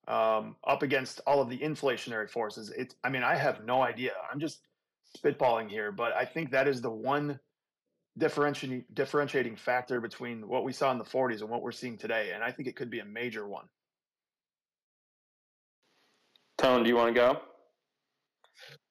um, 0.07 0.55
up 0.67 0.83
against 0.83 1.21
all 1.27 1.41
of 1.41 1.49
the 1.49 1.57
inflationary 1.57 2.29
forces. 2.29 2.71
It's, 2.75 2.95
I 3.03 3.09
mean, 3.09 3.23
I 3.23 3.35
have 3.35 3.63
no 3.63 3.81
idea. 3.81 4.11
I'm 4.31 4.39
just 4.39 4.59
spitballing 5.17 5.69
here, 5.69 5.91
but 5.91 6.13
I 6.13 6.25
think 6.25 6.51
that 6.51 6.67
is 6.67 6.81
the 6.81 6.91
one 6.91 7.39
differentiating 8.17 8.83
differentiating 8.93 9.55
factor 9.55 10.01
between 10.01 10.47
what 10.47 10.63
we 10.63 10.73
saw 10.73 10.91
in 10.91 10.97
the 10.97 11.05
40s 11.05 11.41
and 11.41 11.49
what 11.49 11.61
we're 11.61 11.71
seeing 11.71 11.97
today, 11.97 12.31
and 12.33 12.43
I 12.43 12.51
think 12.51 12.67
it 12.67 12.75
could 12.75 12.89
be 12.89 12.99
a 12.99 13.05
major 13.05 13.47
one. 13.47 13.65
Tone, 16.69 16.83
do 16.83 16.89
you 16.89 16.95
want 16.95 17.15
to 17.15 17.19
go? 17.19 17.41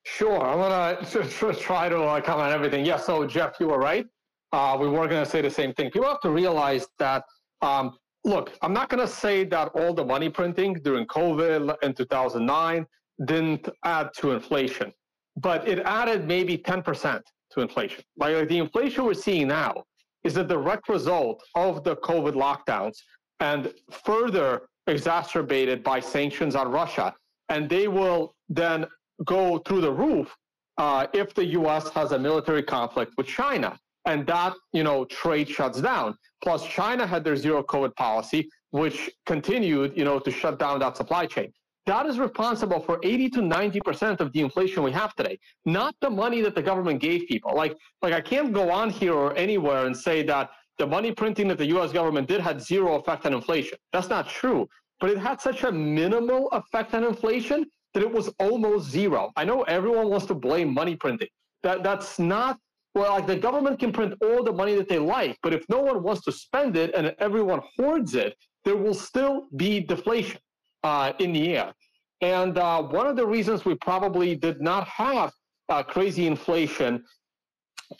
Sure, 0.02 0.40
I'm 0.42 0.58
gonna 0.58 1.54
try 1.68 1.88
to 1.88 1.98
uh, 2.02 2.20
comment 2.20 2.48
on 2.48 2.52
everything. 2.52 2.84
Yeah, 2.84 2.96
so 2.96 3.24
Jeff, 3.24 3.60
you 3.60 3.68
were 3.68 3.78
right. 3.78 4.04
Uh, 4.52 4.76
we 4.80 4.88
were 4.88 5.06
gonna 5.06 5.24
say 5.34 5.40
the 5.42 5.50
same 5.60 5.72
thing. 5.74 5.88
People 5.92 6.08
have 6.08 6.20
to 6.22 6.30
realize 6.30 6.88
that. 6.98 7.22
Um, 7.62 7.96
look, 8.24 8.46
I'm 8.62 8.72
not 8.72 8.88
gonna 8.88 9.06
say 9.06 9.44
that 9.44 9.68
all 9.76 9.94
the 9.94 10.04
money 10.04 10.28
printing 10.28 10.74
during 10.82 11.06
COVID 11.06 11.76
in 11.84 11.94
2009 11.94 12.84
didn't 13.26 13.68
add 13.84 14.08
to 14.18 14.32
inflation, 14.32 14.92
but 15.36 15.68
it 15.68 15.78
added 15.84 16.26
maybe 16.26 16.58
10% 16.58 17.22
to 17.52 17.60
inflation. 17.60 18.02
Like, 18.16 18.34
like 18.34 18.48
the 18.48 18.58
inflation 18.58 19.04
we're 19.04 19.14
seeing 19.14 19.46
now 19.46 19.84
is 20.24 20.36
a 20.36 20.42
direct 20.42 20.88
result 20.88 21.44
of 21.54 21.84
the 21.84 21.94
COVID 21.98 22.34
lockdowns 22.44 22.96
and 23.38 23.72
further 24.04 24.62
exacerbated 24.88 25.84
by 25.84 26.00
sanctions 26.00 26.56
on 26.56 26.72
Russia. 26.72 27.14
And 27.48 27.68
they 27.68 27.88
will 27.88 28.34
then 28.48 28.86
go 29.24 29.58
through 29.58 29.80
the 29.82 29.92
roof 29.92 30.34
uh, 30.78 31.06
if 31.12 31.34
the 31.34 31.44
U.S. 31.44 31.88
has 31.90 32.12
a 32.12 32.18
military 32.18 32.62
conflict 32.62 33.12
with 33.16 33.26
China, 33.26 33.78
and 34.04 34.26
that 34.26 34.54
you 34.72 34.84
know 34.84 35.04
trade 35.06 35.48
shuts 35.48 35.80
down. 35.80 36.16
Plus, 36.42 36.64
China 36.66 37.06
had 37.06 37.24
their 37.24 37.36
zero 37.36 37.62
COVID 37.62 37.94
policy, 37.96 38.48
which 38.70 39.10
continued 39.26 39.96
you 39.96 40.04
know 40.04 40.18
to 40.20 40.30
shut 40.30 40.58
down 40.58 40.78
that 40.78 40.96
supply 40.96 41.26
chain. 41.26 41.52
That 41.86 42.04
is 42.06 42.18
responsible 42.18 42.80
for 42.80 43.00
80 43.02 43.30
to 43.30 43.42
90 43.42 43.80
percent 43.80 44.20
of 44.20 44.32
the 44.32 44.40
inflation 44.40 44.82
we 44.82 44.92
have 44.92 45.14
today, 45.14 45.38
not 45.64 45.94
the 46.00 46.10
money 46.10 46.42
that 46.42 46.54
the 46.54 46.62
government 46.62 47.00
gave 47.00 47.26
people. 47.26 47.56
Like, 47.56 47.76
like 48.02 48.12
I 48.12 48.20
can't 48.20 48.52
go 48.52 48.70
on 48.70 48.90
here 48.90 49.14
or 49.14 49.36
anywhere 49.36 49.86
and 49.86 49.96
say 49.96 50.22
that 50.24 50.50
the 50.78 50.86
money 50.86 51.10
printing 51.10 51.48
that 51.48 51.58
the 51.58 51.66
U.S. 51.66 51.90
government 51.90 52.28
did 52.28 52.40
had 52.40 52.62
zero 52.62 53.00
effect 53.00 53.26
on 53.26 53.34
inflation. 53.34 53.78
That's 53.92 54.08
not 54.08 54.28
true. 54.28 54.68
But 55.00 55.10
it 55.10 55.18
had 55.18 55.40
such 55.40 55.64
a 55.64 55.72
minimal 55.72 56.48
effect 56.50 56.94
on 56.94 57.04
inflation 57.04 57.66
that 57.94 58.02
it 58.02 58.10
was 58.10 58.28
almost 58.38 58.90
zero. 58.90 59.32
I 59.36 59.44
know 59.44 59.62
everyone 59.62 60.08
wants 60.08 60.26
to 60.26 60.34
blame 60.34 60.72
money 60.72 60.96
printing. 60.96 61.28
That 61.62 61.82
that's 61.82 62.18
not 62.18 62.58
well. 62.94 63.12
Like 63.12 63.26
the 63.26 63.36
government 63.36 63.78
can 63.78 63.92
print 63.92 64.14
all 64.22 64.42
the 64.42 64.52
money 64.52 64.74
that 64.76 64.88
they 64.88 64.98
like, 64.98 65.36
but 65.42 65.52
if 65.52 65.64
no 65.68 65.80
one 65.80 66.02
wants 66.02 66.22
to 66.24 66.32
spend 66.32 66.76
it 66.76 66.94
and 66.94 67.14
everyone 67.18 67.60
hoards 67.76 68.14
it, 68.14 68.36
there 68.64 68.76
will 68.76 68.94
still 68.94 69.46
be 69.56 69.80
deflation 69.80 70.40
uh, 70.84 71.12
in 71.18 71.32
the 71.32 71.56
air. 71.56 71.72
And 72.20 72.58
uh, 72.58 72.82
one 72.82 73.06
of 73.06 73.16
the 73.16 73.26
reasons 73.26 73.64
we 73.64 73.74
probably 73.76 74.34
did 74.34 74.60
not 74.60 74.86
have 74.88 75.32
uh, 75.68 75.82
crazy 75.82 76.26
inflation 76.26 77.04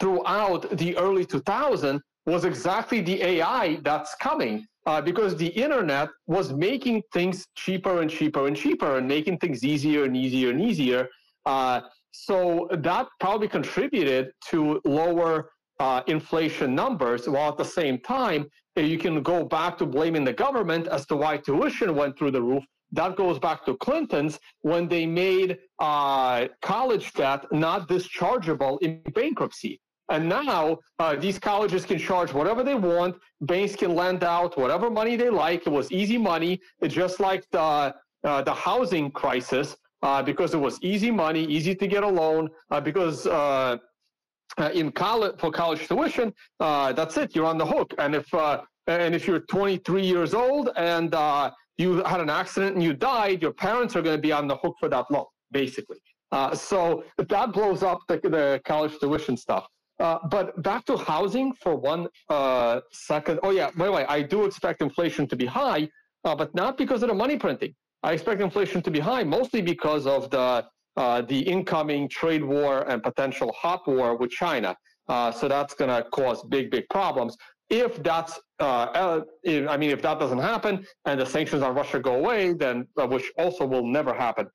throughout 0.01 0.77
the 0.77 0.97
early 0.97 1.25
2000s 1.25 2.01
was 2.29 2.45
exactly 2.45 3.01
the 3.01 3.23
AI 3.23 3.79
that's 3.83 4.15
coming. 4.17 4.67
Uh, 4.87 5.03
because 5.03 5.37
the 5.37 5.49
internet 5.49 6.09
was 6.27 6.55
making 6.55 7.03
things 7.13 7.47
cheaper 7.55 8.01
and 8.01 8.11
cheaper 8.11 8.47
and 8.47 8.57
cheaper 8.57 8.97
and 8.97 9.07
making 9.07 9.37
things 9.37 9.63
easier 9.63 10.05
and 10.05 10.17
easier 10.17 10.49
and 10.49 10.63
easier. 10.63 11.07
Uh, 11.45 11.81
so 12.13 12.69
that 12.73 13.07
probably 13.21 13.49
contributed 13.49 14.33
to 14.49 14.81
lower 14.87 15.51
uh, 15.79 16.01
inflation 16.07 16.75
numbers, 16.75 17.29
while 17.29 17.51
at 17.51 17.59
the 17.59 17.65
same 17.81 17.99
time, 17.99 18.47
you 18.77 18.97
can 18.97 19.23
go 19.23 19.45
back 19.45 19.77
to 19.77 19.85
blaming 19.85 20.25
the 20.25 20.33
government 20.33 20.87
as 20.87 21.05
to 21.07 21.17
why 21.17 21.37
tuition 21.37 21.95
went 21.95 22.17
through 22.19 22.31
the 22.31 22.43
roof. 22.43 22.65
That 22.93 23.17
goes 23.17 23.39
back 23.39 23.67
to 23.67 23.77
Clinton's 23.77 24.39
when 24.63 24.89
they 24.89 25.05
made 25.05 25.59
uh, 25.79 26.47
college 26.63 27.13
debt 27.13 27.45
not 27.53 27.89
dischargeable 27.89 28.79
in 28.81 29.03
bankruptcy. 29.15 29.81
And 30.11 30.29
now 30.29 30.79
uh, 30.99 31.17
these 31.17 31.39
colleges 31.39 31.85
can 31.85 31.99
charge 31.99 32.33
whatever 32.33 32.65
they 32.65 32.75
want. 32.75 33.17
Banks 33.43 33.77
can 33.77 33.95
lend 33.95 34.25
out 34.25 34.57
whatever 34.57 34.89
money 34.91 35.17
they 35.17 35.29
like. 35.29 35.67
It 35.67 35.71
was 35.71 35.93
easy 35.93 36.17
money. 36.17 36.61
It's 36.81 36.95
just 36.95 37.21
like 37.21 37.45
the 37.51 37.95
uh, 38.25 38.43
the 38.43 38.53
housing 38.53 39.11
crisis 39.11 39.77
uh, 40.03 40.23
because 40.23 40.55
it 40.55 40.59
was 40.59 40.79
easy 40.83 41.11
money, 41.11 41.45
easy 41.45 41.75
to 41.75 41.87
get 41.87 42.03
a 42.03 42.09
loan, 42.09 42.49
uh, 42.71 42.81
because 42.81 43.27
uh, 43.27 43.77
uh, 44.59 44.71
in 44.75 44.91
college 44.91 45.39
for 45.39 45.51
college 45.51 45.87
tuition, 45.87 46.33
that's 46.59 47.17
it, 47.17 47.35
you're 47.35 47.47
on 47.47 47.59
the 47.59 47.67
hook. 47.67 47.95
And 47.99 48.15
if 48.15 48.33
and 48.87 49.15
if 49.15 49.27
you're 49.27 49.41
23 49.41 50.05
years 50.05 50.35
old 50.35 50.71
and 50.77 51.15
you 51.77 52.03
had 52.05 52.21
an 52.21 52.31
accident 52.31 52.75
and 52.75 52.83
you 52.83 52.93
died, 52.93 53.41
your 53.43 53.53
parents 53.53 53.95
are 53.95 54.03
going 54.03 54.17
to 54.17 54.23
be 54.23 54.33
on 54.33 54.49
the 54.49 54.57
hook 54.57 54.77
for 54.81 54.89
that 54.89 55.11
loan, 55.11 55.27
basically. 55.53 55.99
so 56.55 57.05
that 57.17 57.53
blows 57.53 57.83
up 57.83 58.01
the, 58.09 58.17
the 58.17 58.61
college 58.65 58.99
tuition 59.01 59.37
stuff. 59.37 59.67
Uh, 60.01 60.19
but 60.31 60.61
back 60.63 60.85
to 60.85 60.97
housing 60.97 61.53
for 61.55 61.75
one 61.75 62.07
uh, 62.29 62.81
second. 62.93 63.41
Oh 63.43 63.51
yeah, 63.51 63.71
by 63.77 63.87
the 63.87 63.93
way, 63.93 64.05
I 64.07 64.23
do 64.23 64.45
expect 64.45 64.81
inflation 64.81 65.27
to 65.27 65.37
be 65.37 65.47
high, 65.47 65.89
uh, 66.25 66.35
but 66.37 66.55
not 66.55 66.79
because 66.79 67.03
of 67.03 67.09
the 67.09 67.15
money 67.15 67.37
printing. 67.37 67.75
I 68.05 68.13
expect 68.13 68.41
inflation 68.41 68.81
to 68.83 68.91
be 68.93 69.01
high, 69.01 69.25
mostly 69.25 69.61
because 69.61 70.07
of 70.07 70.31
the 70.31 70.65
uh, 70.97 71.23
the 71.23 71.41
incoming 71.41 72.09
trade 72.09 72.45
war 72.45 72.89
and 72.89 73.03
potential 73.03 73.53
hot 73.53 73.87
war 73.89 74.17
with 74.17 74.31
China. 74.31 74.77
Uh, 75.09 75.33
so 75.33 75.49
that's 75.49 75.75
going 75.75 75.91
to 75.91 76.09
cause 76.11 76.45
big, 76.45 76.71
big 76.71 76.89
problems. 76.91 77.37
If 77.71 78.03
that's, 78.03 78.41
if, 78.61 79.69
I 79.69 79.77
mean, 79.77 79.91
if 79.91 80.03
that 80.03 80.19
doesn't 80.19 80.39
happen 80.39 80.85
and 81.05 81.21
the 81.21 81.27
sanctions 81.27 81.63
on 81.63 81.75
Russia 81.75 82.01
go 82.01 82.15
away, 82.15 82.53
then 82.53 82.87
which 82.97 83.31
also 83.39 83.65
will 83.65 83.87
never 83.87 84.13
happen, 84.13 84.49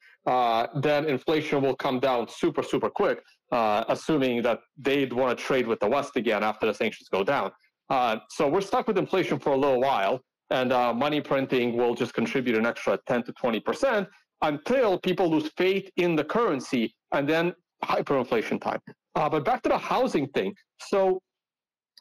then 0.82 1.06
inflation 1.06 1.62
will 1.62 1.76
come 1.76 2.00
down 2.00 2.28
super, 2.28 2.62
super 2.64 2.90
quick 2.90 3.24
uh, 3.52 3.84
assuming 3.90 4.42
that 4.42 4.60
they'd 4.78 5.14
want 5.14 5.38
to 5.38 5.44
trade 5.44 5.68
with 5.68 5.80
the 5.80 5.88
West 5.88 6.16
again 6.16 6.44
after 6.44 6.66
the 6.66 6.74
sanctions 6.74 7.08
go 7.10 7.24
down. 7.24 7.52
Uh, 7.90 8.18
so 8.30 8.48
we're 8.48 8.62
stuck 8.62 8.88
with 8.88 8.98
inflation 8.98 9.38
for 9.38 9.54
a 9.54 9.58
little 9.58 9.80
while, 9.80 10.20
and 10.50 10.72
uh, 10.72 10.94
money 10.94 11.22
printing 11.22 11.78
will 11.78 11.94
just 11.94 12.14
contribute 12.14 12.58
an 12.58 12.66
extra 12.66 12.98
10 13.08 13.24
to 13.24 13.34
20 13.34 13.60
percent 13.60 14.08
until 14.42 15.00
people 15.00 15.30
lose 15.30 15.50
faith 15.58 15.90
in 15.98 16.16
the 16.16 16.24
currency, 16.24 16.94
and 17.14 17.30
then 17.30 17.54
hyperinflation 17.84 18.60
time. 18.60 18.80
Uh, 19.16 19.30
but 19.30 19.46
back 19.46 19.62
to 19.62 19.70
the 19.70 19.78
housing 19.78 20.28
thing. 20.30 20.54
So, 20.80 21.22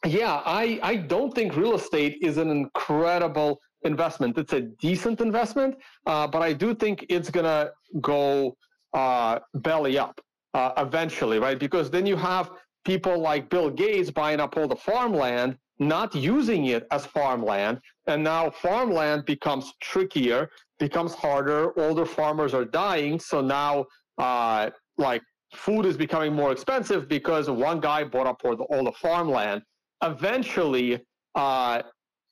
yeah, 0.06 0.42
I, 0.44 0.80
I 0.82 0.96
don't 0.96 1.34
think 1.34 1.56
real 1.56 1.74
estate 1.74 2.18
is 2.22 2.38
an 2.38 2.50
incredible 2.50 3.60
investment. 3.84 4.38
It's 4.38 4.52
a 4.54 4.62
decent 4.80 5.20
investment, 5.20 5.76
uh, 6.06 6.26
but 6.26 6.42
I 6.42 6.52
do 6.52 6.74
think 6.74 7.06
it's 7.08 7.30
going 7.30 7.44
to 7.44 7.70
go 8.00 8.56
belly 9.54 9.98
up 9.98 10.20
uh, 10.54 10.72
eventually, 10.76 11.38
right? 11.38 11.58
Because 11.58 11.90
then 11.90 12.06
you 12.06 12.16
have 12.16 12.50
people 12.84 13.18
like 13.18 13.48
Bill 13.48 13.70
Gates 13.70 14.10
buying 14.10 14.40
up 14.40 14.56
all 14.56 14.68
the 14.68 14.76
farmland, 14.76 15.56
not 15.78 16.14
using 16.14 16.66
it 16.66 16.86
as 16.90 17.06
farmland, 17.06 17.80
and 18.06 18.22
now 18.22 18.50
farmland 18.50 19.24
becomes 19.24 19.72
trickier, 19.80 20.50
becomes 20.78 21.14
harder. 21.14 21.78
Older 21.78 22.06
farmers 22.06 22.54
are 22.54 22.64
dying, 22.64 23.18
so 23.18 23.40
now 23.40 23.86
uh, 24.18 24.70
like 24.98 25.22
food 25.54 25.86
is 25.86 25.96
becoming 25.96 26.32
more 26.32 26.52
expensive 26.52 27.08
because 27.08 27.48
one 27.48 27.80
guy 27.80 28.04
bought 28.04 28.26
up 28.26 28.40
all 28.44 28.56
the, 28.56 28.64
all 28.64 28.84
the 28.84 28.92
farmland. 28.92 29.62
Eventually, 30.02 31.00
uh, 31.34 31.82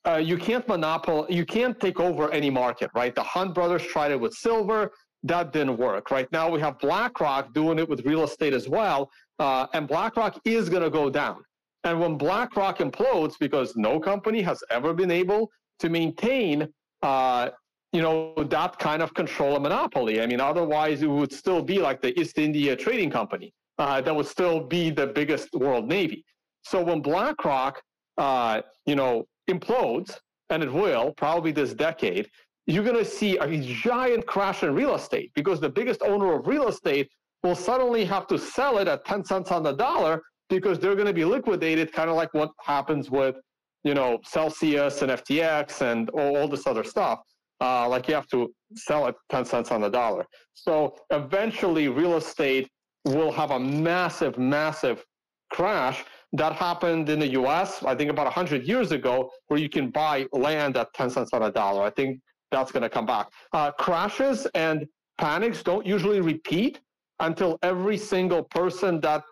uh, 0.06 0.16
you 0.16 0.36
can't 0.36 0.66
monopolize, 0.66 1.30
you 1.30 1.44
can't 1.44 1.78
take 1.78 2.00
over 2.00 2.30
any 2.32 2.50
market, 2.50 2.90
right? 2.94 3.14
The 3.14 3.22
Hunt 3.22 3.54
brothers 3.54 3.84
tried 3.84 4.12
it 4.12 4.20
with 4.20 4.32
silver 4.32 4.90
that 5.24 5.52
didn't 5.52 5.76
work. 5.76 6.10
Right 6.10 6.30
now, 6.32 6.50
we 6.50 6.60
have 6.60 6.78
BlackRock 6.78 7.52
doing 7.52 7.78
it 7.78 7.88
with 7.88 8.04
real 8.06 8.24
estate 8.24 8.54
as 8.54 8.68
well, 8.68 9.10
uh, 9.38 9.66
and 9.74 9.86
BlackRock 9.86 10.40
is 10.44 10.68
going 10.68 10.82
to 10.82 10.90
go 10.90 11.10
down. 11.10 11.44
And 11.84 12.00
when 12.00 12.16
BlackRock 12.16 12.78
implodes, 12.78 13.34
because 13.38 13.76
no 13.76 13.98
company 14.00 14.42
has 14.42 14.62
ever 14.70 14.92
been 14.92 15.10
able 15.10 15.50
to 15.80 15.88
maintain, 15.88 16.68
uh, 17.02 17.50
you 17.92 18.02
know, 18.02 18.34
that 18.36 18.78
kind 18.78 19.02
of 19.02 19.12
control 19.14 19.54
and 19.54 19.62
monopoly. 19.62 20.20
I 20.20 20.26
mean, 20.26 20.40
otherwise 20.40 21.02
it 21.02 21.08
would 21.08 21.32
still 21.32 21.62
be 21.62 21.78
like 21.78 22.00
the 22.00 22.18
East 22.20 22.38
India 22.38 22.76
Trading 22.76 23.10
Company. 23.10 23.52
Uh, 23.78 24.00
that 24.02 24.14
would 24.14 24.26
still 24.26 24.60
be 24.60 24.90
the 24.90 25.06
biggest 25.06 25.54
world 25.54 25.88
navy. 25.88 26.22
So 26.62 26.82
when 26.82 27.00
BlackRock, 27.00 27.80
uh, 28.18 28.60
you 28.84 28.94
know, 28.94 29.24
implodes, 29.50 30.18
and 30.50 30.62
it 30.62 30.70
will 30.70 31.14
probably 31.16 31.52
this 31.52 31.72
decade, 31.72 32.28
you're 32.70 32.84
going 32.84 32.96
to 32.96 33.04
see 33.04 33.36
a 33.38 33.58
giant 33.58 34.26
crash 34.26 34.62
in 34.62 34.74
real 34.74 34.94
estate 34.94 35.32
because 35.34 35.60
the 35.60 35.68
biggest 35.68 36.02
owner 36.02 36.34
of 36.34 36.46
real 36.46 36.68
estate 36.68 37.10
will 37.42 37.56
suddenly 37.56 38.04
have 38.04 38.26
to 38.28 38.38
sell 38.38 38.78
it 38.78 38.86
at 38.86 39.04
10 39.04 39.24
cents 39.24 39.50
on 39.50 39.62
the 39.62 39.72
dollar 39.72 40.22
because 40.48 40.78
they're 40.78 40.94
going 40.94 41.06
to 41.06 41.12
be 41.12 41.24
liquidated, 41.24 41.92
kind 41.92 42.10
of 42.10 42.16
like 42.16 42.32
what 42.34 42.50
happens 42.60 43.10
with, 43.10 43.36
you 43.82 43.94
know, 43.94 44.18
Celsius 44.24 45.02
and 45.02 45.10
FTX 45.10 45.80
and 45.80 46.10
all, 46.10 46.46
this 46.48 46.66
other 46.66 46.84
stuff. 46.84 47.20
Uh, 47.60 47.88
like 47.88 48.08
you 48.08 48.14
have 48.14 48.28
to 48.28 48.52
sell 48.74 49.06
it 49.06 49.14
10 49.30 49.44
cents 49.44 49.70
on 49.70 49.80
the 49.80 49.88
dollar. 49.88 50.24
So 50.54 50.96
eventually, 51.10 51.88
real 51.88 52.16
estate 52.16 52.68
will 53.04 53.32
have 53.32 53.50
a 53.50 53.60
massive, 53.60 54.38
massive 54.38 55.04
crash. 55.50 56.04
That 56.32 56.52
happened 56.52 57.08
in 57.08 57.18
the 57.18 57.28
US, 57.40 57.82
I 57.82 57.94
think 57.94 58.10
about 58.10 58.26
100 58.26 58.66
years 58.66 58.92
ago, 58.92 59.30
where 59.48 59.58
you 59.58 59.68
can 59.68 59.90
buy 59.90 60.26
land 60.32 60.76
at 60.76 60.92
10 60.94 61.10
cents 61.10 61.30
on 61.32 61.42
a 61.42 61.50
dollar. 61.50 61.82
I 61.82 61.90
think 61.90 62.20
that's 62.50 62.72
going 62.72 62.82
to 62.82 62.88
come 62.88 63.06
back. 63.06 63.28
Uh, 63.52 63.70
crashes 63.72 64.46
and 64.54 64.86
panics 65.18 65.62
don't 65.62 65.86
usually 65.86 66.20
repeat 66.20 66.80
until 67.20 67.58
every 67.62 67.96
single 67.96 68.42
person 68.42 69.00
that 69.00 69.22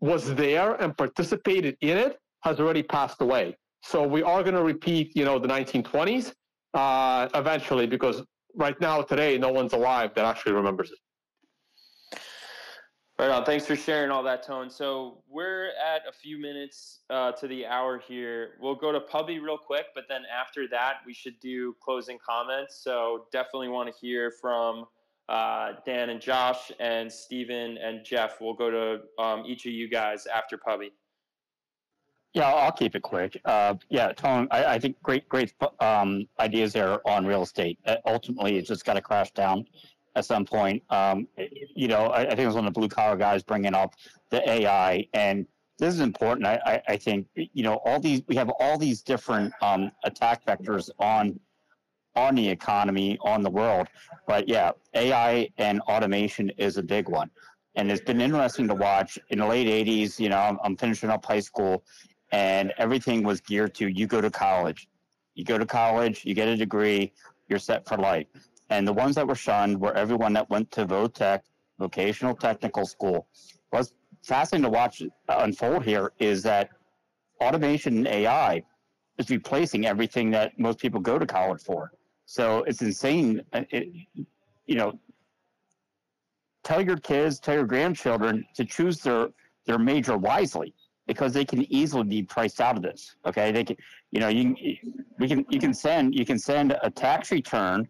was 0.00 0.34
there 0.34 0.74
and 0.82 0.96
participated 0.96 1.76
in 1.80 1.96
it 1.96 2.18
has 2.42 2.60
already 2.60 2.82
passed 2.82 3.20
away. 3.20 3.56
So 3.82 4.06
we 4.06 4.22
are 4.22 4.42
going 4.42 4.54
to 4.54 4.62
repeat, 4.62 5.12
you 5.14 5.24
know, 5.24 5.38
the 5.38 5.48
1920s 5.48 6.32
uh, 6.74 7.28
eventually, 7.34 7.86
because 7.86 8.22
right 8.54 8.78
now, 8.80 9.02
today, 9.02 9.38
no 9.38 9.50
one's 9.50 9.72
alive 9.72 10.12
that 10.14 10.24
actually 10.24 10.52
remembers 10.52 10.90
it. 10.90 10.98
Right 13.20 13.28
on. 13.28 13.44
Thanks 13.44 13.66
for 13.66 13.76
sharing 13.76 14.10
all 14.10 14.22
that, 14.22 14.42
Tone. 14.42 14.70
So 14.70 15.18
we're 15.28 15.72
at 15.72 16.08
a 16.08 16.12
few 16.12 16.40
minutes 16.40 17.00
uh, 17.10 17.32
to 17.32 17.46
the 17.46 17.66
hour 17.66 17.98
here. 17.98 18.52
We'll 18.58 18.74
go 18.74 18.92
to 18.92 19.00
Pubby 19.00 19.40
real 19.40 19.58
quick, 19.58 19.88
but 19.94 20.04
then 20.08 20.22
after 20.34 20.66
that, 20.68 21.00
we 21.04 21.12
should 21.12 21.38
do 21.38 21.76
closing 21.84 22.16
comments. 22.26 22.80
So 22.82 23.26
definitely 23.30 23.68
want 23.68 23.92
to 23.92 24.00
hear 24.00 24.32
from 24.40 24.86
uh, 25.28 25.72
Dan 25.84 26.08
and 26.08 26.18
Josh 26.18 26.72
and 26.80 27.12
Steven 27.12 27.76
and 27.76 28.06
Jeff. 28.06 28.40
We'll 28.40 28.54
go 28.54 28.70
to 28.70 29.22
um, 29.22 29.44
each 29.46 29.66
of 29.66 29.72
you 29.72 29.86
guys 29.86 30.24
after 30.24 30.56
Pubby. 30.56 30.90
Yeah, 32.32 32.50
I'll 32.50 32.72
keep 32.72 32.94
it 32.94 33.02
quick. 33.02 33.38
Uh, 33.44 33.74
yeah, 33.90 34.12
Tone, 34.12 34.48
I, 34.50 34.64
I, 34.64 34.78
think 34.78 34.96
great, 35.02 35.28
great 35.28 35.52
um, 35.80 36.26
ideas 36.38 36.72
there 36.72 37.06
on 37.06 37.26
real 37.26 37.42
estate. 37.42 37.78
Uh, 37.84 37.96
ultimately, 38.06 38.56
it's 38.56 38.68
just 38.68 38.86
got 38.86 38.94
to 38.94 39.02
crash 39.02 39.30
down 39.32 39.66
at 40.16 40.24
some 40.24 40.44
point. 40.44 40.82
Um, 40.90 41.28
you 41.74 41.88
know, 41.88 42.06
I, 42.06 42.22
I, 42.22 42.28
think 42.28 42.40
it 42.40 42.46
was 42.46 42.54
one 42.54 42.66
of 42.66 42.74
the 42.74 42.78
blue 42.78 42.88
collar 42.88 43.16
guys 43.16 43.42
bringing 43.42 43.74
up 43.74 43.94
the 44.30 44.48
AI, 44.48 45.06
and 45.14 45.46
this 45.78 45.94
is 45.94 46.00
important. 46.00 46.46
I, 46.46 46.60
I, 46.66 46.82
I 46.92 46.96
think 46.96 47.26
you 47.34 47.62
know 47.62 47.80
all 47.84 48.00
these 48.00 48.22
we 48.26 48.36
have 48.36 48.50
all 48.60 48.78
these 48.78 49.02
different 49.02 49.52
um, 49.62 49.90
attack 50.04 50.44
vectors 50.44 50.90
on 50.98 51.38
on 52.16 52.34
the 52.34 52.48
economy 52.48 53.18
on 53.22 53.42
the 53.42 53.50
world, 53.50 53.86
but 54.26 54.48
yeah, 54.48 54.72
AI 54.94 55.48
and 55.58 55.80
automation 55.82 56.50
is 56.58 56.76
a 56.76 56.82
big 56.82 57.08
one, 57.08 57.30
and 57.76 57.90
it's 57.90 58.02
been 58.02 58.20
interesting 58.20 58.66
to 58.68 58.74
watch. 58.74 59.18
In 59.30 59.38
the 59.38 59.46
late 59.46 59.86
'80s, 59.86 60.18
you 60.18 60.28
know, 60.28 60.38
I'm, 60.38 60.58
I'm 60.64 60.76
finishing 60.76 61.10
up 61.10 61.24
high 61.24 61.40
school, 61.40 61.84
and 62.32 62.72
everything 62.78 63.22
was 63.22 63.40
geared 63.40 63.74
to 63.76 63.86
you 63.86 64.06
go 64.06 64.20
to 64.20 64.30
college, 64.30 64.88
you 65.34 65.44
go 65.44 65.56
to 65.56 65.66
college, 65.66 66.24
you 66.24 66.34
get 66.34 66.48
a 66.48 66.56
degree, 66.56 67.12
you're 67.48 67.58
set 67.58 67.86
for 67.86 67.96
life 67.96 68.26
and 68.70 68.86
the 68.86 68.92
ones 68.92 69.16
that 69.16 69.26
were 69.26 69.34
shunned 69.34 69.80
were 69.80 69.92
everyone 69.94 70.32
that 70.32 70.48
went 70.48 70.70
to 70.70 70.86
VOTEC, 70.86 71.40
vocational 71.78 72.34
technical 72.34 72.86
school. 72.86 73.26
What's 73.70 73.92
fascinating 74.22 74.64
to 74.64 74.70
watch 74.70 75.02
unfold 75.28 75.84
here 75.84 76.12
is 76.18 76.42
that 76.44 76.70
automation 77.40 77.98
and 77.98 78.06
AI 78.06 78.62
is 79.18 79.28
replacing 79.28 79.86
everything 79.86 80.30
that 80.30 80.58
most 80.58 80.78
people 80.78 81.00
go 81.00 81.18
to 81.18 81.26
college 81.26 81.62
for. 81.62 81.92
So 82.26 82.62
it's 82.62 82.80
insane. 82.80 83.42
Uh, 83.52 83.62
it, 83.70 83.88
you 84.66 84.76
know, 84.76 84.98
tell 86.62 86.80
your 86.80 86.96
kids, 86.96 87.40
tell 87.40 87.54
your 87.54 87.66
grandchildren 87.66 88.44
to 88.54 88.64
choose 88.64 89.00
their 89.00 89.28
their 89.66 89.78
major 89.78 90.16
wisely 90.16 90.74
because 91.06 91.32
they 91.32 91.44
can 91.44 91.70
easily 91.72 92.04
be 92.04 92.22
priced 92.22 92.60
out 92.60 92.76
of 92.76 92.82
this. 92.82 93.16
Okay, 93.26 93.50
they 93.50 93.64
can, 93.64 93.76
you 94.12 94.20
know, 94.20 94.28
you 94.28 94.54
we 95.18 95.26
can 95.26 95.44
you 95.50 95.58
can 95.58 95.74
send 95.74 96.14
you 96.14 96.24
can 96.24 96.38
send 96.38 96.76
a 96.82 96.90
tax 96.90 97.32
return 97.32 97.88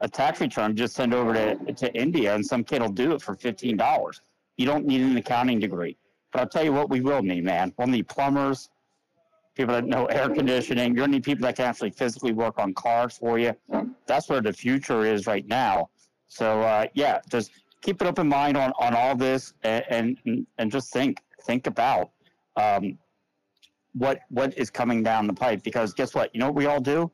a 0.00 0.08
tax 0.08 0.40
return, 0.40 0.74
just 0.76 0.94
send 0.94 1.12
over 1.12 1.34
to, 1.34 1.72
to 1.72 1.94
India 1.94 2.34
and 2.34 2.44
some 2.44 2.64
kid 2.64 2.80
will 2.80 2.88
do 2.88 3.12
it 3.12 3.22
for 3.22 3.36
$15. 3.36 4.20
You 4.56 4.66
don't 4.66 4.86
need 4.86 5.02
an 5.02 5.16
accounting 5.16 5.60
degree. 5.60 5.96
But 6.32 6.40
I'll 6.40 6.48
tell 6.48 6.64
you 6.64 6.72
what 6.72 6.90
we 6.90 7.00
will 7.00 7.22
need, 7.22 7.44
man. 7.44 7.72
We'll 7.76 7.88
need 7.88 8.08
plumbers, 8.08 8.70
people 9.54 9.74
that 9.74 9.84
know 9.84 10.06
air 10.06 10.28
conditioning. 10.28 10.96
You'll 10.96 11.08
need 11.08 11.24
people 11.24 11.44
that 11.46 11.56
can 11.56 11.66
actually 11.66 11.90
physically 11.90 12.32
work 12.32 12.58
on 12.58 12.72
cars 12.74 13.16
for 13.18 13.38
you. 13.38 13.54
That's 14.06 14.28
where 14.28 14.40
the 14.40 14.52
future 14.52 15.04
is 15.04 15.26
right 15.26 15.46
now. 15.46 15.90
So, 16.28 16.62
uh, 16.62 16.86
yeah, 16.94 17.20
just 17.28 17.50
keep 17.82 18.00
an 18.00 18.06
open 18.06 18.28
mind 18.28 18.56
on, 18.56 18.72
on 18.78 18.94
all 18.94 19.16
this 19.16 19.54
and, 19.62 19.84
and, 19.90 20.46
and 20.58 20.70
just 20.70 20.92
think, 20.92 21.20
think 21.42 21.66
about 21.66 22.10
um, 22.56 22.98
what 23.94 24.20
what 24.28 24.56
is 24.56 24.70
coming 24.70 25.02
down 25.02 25.26
the 25.26 25.32
pipe. 25.32 25.62
Because 25.62 25.92
guess 25.92 26.14
what? 26.14 26.34
You 26.34 26.40
know 26.40 26.46
what 26.46 26.54
we 26.54 26.66
all 26.66 26.80
do 26.80 27.10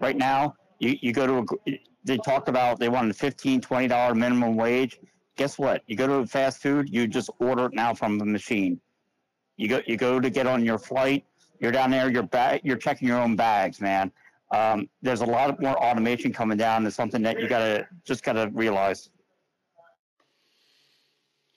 right 0.00 0.16
now? 0.16 0.54
You, 0.78 0.96
you 1.00 1.12
go 1.12 1.26
to 1.26 1.56
a, 1.66 1.80
they 2.06 2.16
talked 2.18 2.48
about 2.48 2.78
they 2.78 2.88
wanted 2.88 3.14
15 3.14 3.60
20 3.60 3.88
dollar 3.88 4.14
minimum 4.14 4.56
wage 4.56 4.98
guess 5.36 5.58
what 5.58 5.82
you 5.86 5.96
go 5.96 6.06
to 6.06 6.26
fast 6.26 6.62
food 6.62 6.88
you 6.88 7.06
just 7.06 7.28
order 7.40 7.66
it 7.66 7.74
now 7.74 7.92
from 7.92 8.18
the 8.18 8.24
machine 8.24 8.80
you 9.56 9.68
go 9.68 9.80
you 9.86 9.96
go 9.96 10.18
to 10.18 10.30
get 10.30 10.46
on 10.46 10.64
your 10.64 10.78
flight 10.78 11.24
you're 11.60 11.72
down 11.72 11.90
there 11.90 12.10
you're 12.10 12.22
bag 12.22 12.60
you're 12.64 12.76
checking 12.76 13.06
your 13.08 13.18
own 13.18 13.36
bags 13.36 13.80
man 13.80 14.10
um, 14.54 14.88
there's 15.02 15.22
a 15.22 15.26
lot 15.26 15.60
more 15.60 15.76
automation 15.82 16.32
coming 16.32 16.56
down 16.56 16.86
it's 16.86 16.94
something 16.94 17.20
that 17.22 17.40
you 17.40 17.48
gotta 17.48 17.86
just 18.04 18.22
gotta 18.22 18.50
realize 18.54 19.10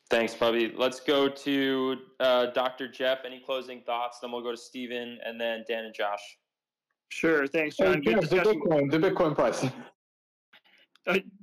Thanks, 0.10 0.34
Bubby. 0.34 0.74
Let's 0.76 1.00
go 1.00 1.30
to 1.30 1.98
uh, 2.20 2.48
Dr. 2.48 2.88
Jeff. 2.88 3.20
Any 3.26 3.40
closing 3.40 3.82
thoughts? 3.82 4.18
Then 4.20 4.32
we'll 4.32 4.42
go 4.42 4.50
to 4.50 4.58
Steven 4.58 5.20
and 5.24 5.40
then 5.40 5.64
Dan 5.68 5.86
and 5.86 5.94
Josh. 5.94 6.20
Sure. 7.10 7.46
Thanks, 7.46 7.78
John. 7.78 8.02
Hey, 8.02 8.14
Jeff, 8.14 8.28
the. 8.28 8.38
Bitcoin, 8.38 8.90
the 8.90 8.98
Bitcoin 8.98 9.36
price. 9.36 9.68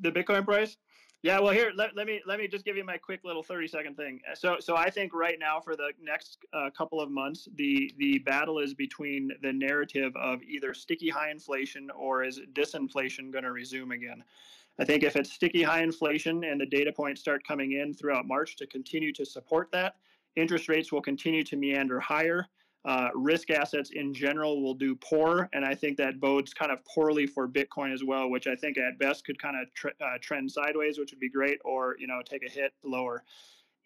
The 0.00 0.12
Bitcoin 0.12 0.44
price? 0.44 0.76
Yeah, 1.22 1.40
well, 1.40 1.52
here 1.52 1.72
let, 1.74 1.96
let 1.96 2.06
me 2.06 2.20
let 2.26 2.38
me 2.38 2.46
just 2.46 2.64
give 2.64 2.76
you 2.76 2.84
my 2.84 2.98
quick 2.98 3.20
little 3.24 3.42
thirty 3.42 3.66
second 3.66 3.96
thing. 3.96 4.20
So 4.34 4.58
so 4.60 4.76
I 4.76 4.90
think 4.90 5.12
right 5.12 5.38
now 5.40 5.58
for 5.58 5.74
the 5.74 5.90
next 6.00 6.38
uh, 6.52 6.70
couple 6.76 7.00
of 7.00 7.10
months, 7.10 7.48
the 7.56 7.92
the 7.98 8.18
battle 8.18 8.60
is 8.60 8.74
between 8.74 9.32
the 9.42 9.52
narrative 9.52 10.14
of 10.14 10.42
either 10.42 10.72
sticky 10.72 11.08
high 11.08 11.30
inflation 11.30 11.90
or 11.90 12.22
is 12.22 12.40
disinflation 12.52 13.32
going 13.32 13.44
to 13.44 13.50
resume 13.50 13.90
again. 13.90 14.22
I 14.78 14.84
think 14.84 15.02
if 15.02 15.16
it's 15.16 15.32
sticky 15.32 15.62
high 15.62 15.82
inflation 15.82 16.44
and 16.44 16.60
the 16.60 16.66
data 16.66 16.92
points 16.92 17.22
start 17.22 17.42
coming 17.44 17.72
in 17.72 17.94
throughout 17.94 18.28
March 18.28 18.56
to 18.56 18.66
continue 18.66 19.12
to 19.14 19.24
support 19.24 19.72
that, 19.72 19.96
interest 20.36 20.68
rates 20.68 20.92
will 20.92 21.02
continue 21.02 21.42
to 21.44 21.56
meander 21.56 21.98
higher. 21.98 22.46
Uh, 22.86 23.08
risk 23.16 23.50
assets 23.50 23.90
in 23.90 24.14
general 24.14 24.62
will 24.62 24.74
do 24.74 24.94
poor, 24.94 25.48
and 25.52 25.64
I 25.64 25.74
think 25.74 25.96
that 25.96 26.20
bodes 26.20 26.54
kind 26.54 26.70
of 26.70 26.84
poorly 26.84 27.26
for 27.26 27.48
Bitcoin 27.48 27.92
as 27.92 28.04
well, 28.04 28.30
which 28.30 28.46
I 28.46 28.54
think 28.54 28.78
at 28.78 28.96
best 28.96 29.26
could 29.26 29.42
kind 29.42 29.56
of 29.60 29.74
tr- 29.74 29.88
uh, 30.00 30.18
trend 30.20 30.52
sideways, 30.52 30.96
which 30.96 31.10
would 31.10 31.18
be 31.18 31.28
great, 31.28 31.58
or 31.64 31.96
you 31.98 32.06
know 32.06 32.22
take 32.24 32.46
a 32.46 32.48
hit 32.48 32.72
lower. 32.84 33.24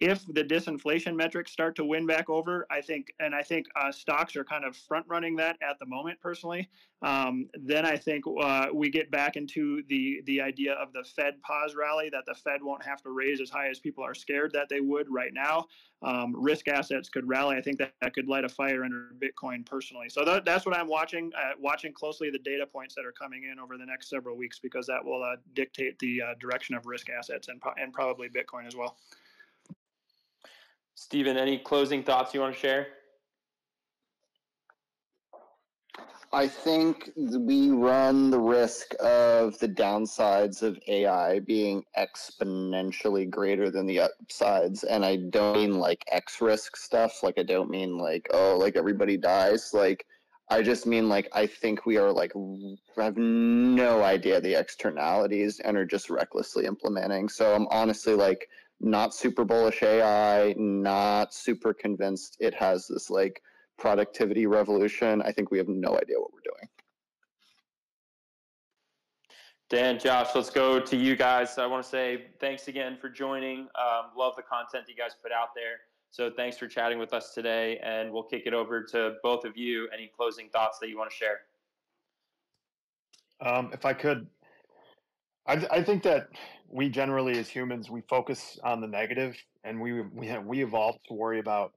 If 0.01 0.25
the 0.27 0.43
disinflation 0.43 1.15
metrics 1.15 1.53
start 1.53 1.77
to 1.77 1.85
win 1.85 2.07
back 2.07 2.31
over, 2.31 2.67
I 2.71 2.81
think, 2.81 3.13
and 3.21 3.35
I 3.35 3.43
think 3.43 3.67
uh, 3.77 3.93
stocks 3.93 4.35
are 4.35 4.45
kind 4.45 4.65
of 4.65 4.75
front 4.75 5.05
running 5.09 5.37
that 5.37 5.59
at 5.63 5.79
the 5.79 5.85
moment. 5.85 6.19
Personally, 6.21 6.71
um, 7.03 7.49
then 7.53 7.85
I 7.85 7.97
think 7.97 8.25
uh, 8.41 8.69
we 8.73 8.89
get 8.89 9.11
back 9.11 9.37
into 9.37 9.83
the 9.89 10.23
the 10.25 10.41
idea 10.41 10.73
of 10.75 10.95
the 10.95 11.05
Fed 11.05 11.41
pause 11.43 11.75
rally 11.75 12.09
that 12.11 12.25
the 12.27 12.35
Fed 12.35 12.63
won't 12.63 12.85
have 12.85 13.03
to 13.03 13.11
raise 13.11 13.43
as 13.43 13.51
high 13.51 13.69
as 13.69 13.79
people 13.79 14.03
are 14.03 14.15
scared 14.15 14.53
that 14.53 14.69
they 14.71 14.81
would 14.81 15.07
right 15.11 15.35
now. 15.35 15.67
Um, 16.03 16.35
risk 16.35 16.69
assets 16.69 17.11
could 17.11 17.29
rally. 17.29 17.57
I 17.57 17.61
think 17.61 17.79
that, 17.79 17.93
that 18.01 18.15
could 18.15 18.27
light 18.27 18.45
a 18.45 18.49
fire 18.49 18.85
under 18.85 19.11
Bitcoin 19.19 19.67
personally. 19.67 20.09
So 20.09 20.25
that, 20.25 20.47
that's 20.47 20.65
what 20.65 20.75
I'm 20.75 20.89
watching. 20.89 21.31
Uh, 21.37 21.51
watching 21.59 21.93
closely 21.93 22.31
the 22.31 22.39
data 22.39 22.67
points 22.67 22.95
that 22.95 23.05
are 23.05 23.13
coming 23.13 23.45
in 23.45 23.59
over 23.59 23.77
the 23.77 23.85
next 23.85 24.09
several 24.09 24.35
weeks 24.35 24.59
because 24.59 24.87
that 24.87 25.05
will 25.05 25.23
uh, 25.23 25.37
dictate 25.53 25.99
the 25.99 26.23
uh, 26.23 26.35
direction 26.41 26.75
of 26.75 26.87
risk 26.87 27.11
assets 27.11 27.49
and 27.49 27.61
and 27.77 27.93
probably 27.93 28.31
Bitcoin 28.31 28.67
as 28.67 28.75
well. 28.75 28.97
Steven, 30.95 31.37
any 31.37 31.59
closing 31.59 32.03
thoughts 32.03 32.35
you 32.35 32.41
want 32.41 32.55
to 32.55 32.61
share? 32.61 32.87
I 36.33 36.47
think 36.47 37.11
we 37.17 37.71
run 37.71 38.31
the 38.31 38.39
risk 38.39 38.95
of 39.01 39.59
the 39.59 39.69
downsides 39.69 40.63
of 40.63 40.79
AI 40.87 41.41
being 41.41 41.83
exponentially 41.99 43.29
greater 43.29 43.69
than 43.69 43.87
the 43.87 44.01
upsides. 44.01 44.85
And 44.85 45.05
I 45.05 45.17
don't 45.17 45.57
mean 45.57 45.81
like 45.81 46.05
X 46.09 46.41
risk 46.41 46.77
stuff. 46.77 47.25
Like, 47.25 47.37
I 47.37 47.43
don't 47.43 47.69
mean 47.69 47.99
like, 47.99 48.29
oh, 48.33 48.57
like 48.57 48.77
everybody 48.77 49.17
dies. 49.17 49.71
Like, 49.75 50.07
I 50.51 50.63
just 50.63 50.87
mean 50.87 51.09
like, 51.09 51.29
I 51.33 51.47
think 51.47 51.85
we 51.85 51.97
are 51.97 52.13
like, 52.13 52.33
have 52.97 53.17
no 53.17 54.05
idea 54.05 54.41
the 54.41 54.55
externalities 54.55 55.59
and 55.59 55.77
are 55.77 55.85
just 55.85 56.11
recklessly 56.11 56.65
implementing. 56.65 57.29
So 57.29 57.57
I'm 57.57 57.67
honestly 57.73 58.15
like, 58.15 58.49
not 58.81 59.15
super 59.15 59.45
bullish 59.45 59.83
AI, 59.83 60.55
not 60.57 61.35
super 61.35 61.75
convinced 61.75 62.37
it 62.41 62.55
has 62.55 62.87
this 62.87 63.11
like 63.11 63.43
productivity 63.79 64.47
revolution. 64.47 65.23
I 65.23 65.33
think 65.33 65.51
we 65.51 65.59
have 65.59 65.69
no 65.69 65.99
idea 65.99 66.19
what 66.19 66.33
we're 66.33 66.41
doing. 66.45 66.69
Dan, 69.69 70.01
Josh, 70.01 70.29
let's 70.35 70.51
go 70.51 70.81
to 70.81 70.97
you 70.97 71.15
guys. 71.15 71.57
I 71.57 71.67
want 71.67 71.85
to 71.85 71.89
say 71.89 72.27
thanks 72.41 72.67
again 72.67 72.99
for 73.01 73.09
joining. 73.09 73.61
Um, 73.61 74.11
love 74.17 74.35
the 74.37 74.43
content 74.43 74.87
you 74.89 74.97
guys 74.97 75.13
put 75.23 75.31
out 75.31 75.49
there. 75.55 75.79
So 76.11 76.29
thanks 76.29 76.59
for 76.59 76.67
chatting 76.67 76.99
with 76.99 77.15
us 77.15 77.35
today, 77.35 77.79
and 77.85 78.13
we'll 78.13 78.25
kick 78.25 78.43
it 78.47 78.53
over 78.53 78.83
to 78.83 79.15
both 79.23 79.45
of 79.45 79.57
you. 79.57 79.89
Any 79.95 80.11
closing 80.15 80.49
thoughts 80.49 80.79
that 80.81 80.89
you 80.89 80.99
want 80.99 81.11
to 81.11 81.17
share? 81.17 81.39
Um, 83.41 83.71
if 83.73 83.87
I 83.87 83.93
could, 83.93 84.27
I, 85.47 85.65
I 85.71 85.83
think 85.85 86.03
that 86.03 86.31
we 86.71 86.89
generally, 86.89 87.39
as 87.39 87.49
humans, 87.49 87.91
we 87.91 88.03
focus 88.03 88.59
on 88.63 88.81
the 88.81 88.87
negative, 88.87 89.37
and 89.65 89.81
we 89.81 90.03
we 90.03 90.37
we 90.39 90.63
evolved 90.63 91.01
to 91.09 91.15
worry 91.15 91.41
about 91.41 91.73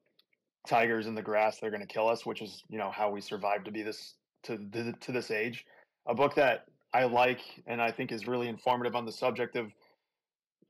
tigers 0.68 1.08
in 1.08 1.16
the 1.16 1.22
grass. 1.22 1.60
They're 1.60 1.72
going 1.72 1.82
to 1.82 1.88
kill 1.88 2.08
us, 2.08 2.26
which 2.26 2.42
is 2.42 2.64
you 2.70 2.78
know 2.78 2.92
how 2.92 3.10
we 3.10 3.22
survived 3.22 3.66
to 3.66 3.72
be 3.72 3.82
this 3.82 4.16
to 4.44 4.58
to 5.02 5.12
this 5.12 5.32
age. 5.32 5.66
A 6.06 6.14
book 6.14 6.36
that 6.36 6.66
I 6.94 7.06
like 7.06 7.42
and 7.66 7.82
I 7.82 7.92
think 7.92 8.12
is 8.12 8.28
really 8.28 8.48
informative 8.48 8.96
on 8.96 9.06
the 9.06 9.12
subject 9.12 9.56
of 9.56 9.72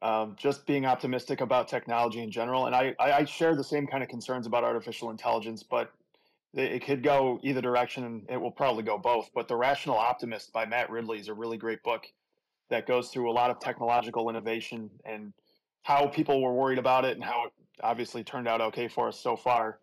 um, 0.02 0.36
just 0.38 0.66
being 0.66 0.86
optimistic 0.86 1.42
about 1.42 1.68
technology 1.68 2.22
in 2.22 2.30
general. 2.30 2.68
And 2.68 2.76
I, 2.76 2.94
I 3.00 3.26
share 3.26 3.56
the 3.56 3.64
same 3.64 3.88
kind 3.88 4.04
of 4.04 4.10
concerns 4.10 4.46
about 4.46 4.64
artificial 4.64 5.10
intelligence, 5.10 5.64
but 5.64 5.92
it 6.54 6.86
could 6.86 7.02
go 7.02 7.40
either 7.42 7.62
direction 7.62 8.04
and 8.04 8.30
it 8.30 8.40
will 8.40 8.52
probably 8.52 8.84
go 8.84 8.98
both. 8.98 9.30
But 9.34 9.48
The 9.48 9.56
Rational 9.56 9.98
Optimist 9.98 10.54
by 10.54 10.66
Matt 10.66 10.90
Ridley 10.90 11.20
is 11.20 11.30
a 11.30 11.34
really 11.34 11.58
great 11.58 11.82
book 11.84 12.06
that 12.70 12.88
goes 12.88 13.10
through 13.10 13.30
a 13.30 13.34
lot 13.34 13.50
of 13.50 13.60
technological 13.60 14.30
innovation 14.30 14.90
and 15.06 15.34
how 15.84 16.08
people 16.08 16.42
were 16.42 16.54
worried 16.54 16.80
about 16.80 17.06
it 17.06 17.16
and 17.16 17.24
how 17.24 17.46
it 17.46 17.54
obviously 17.82 18.24
turned 18.24 18.48
out 18.48 18.62
okay 18.62 18.88
for 18.88 19.08
us 19.08 19.20
so 19.20 19.36
far. 19.36 19.80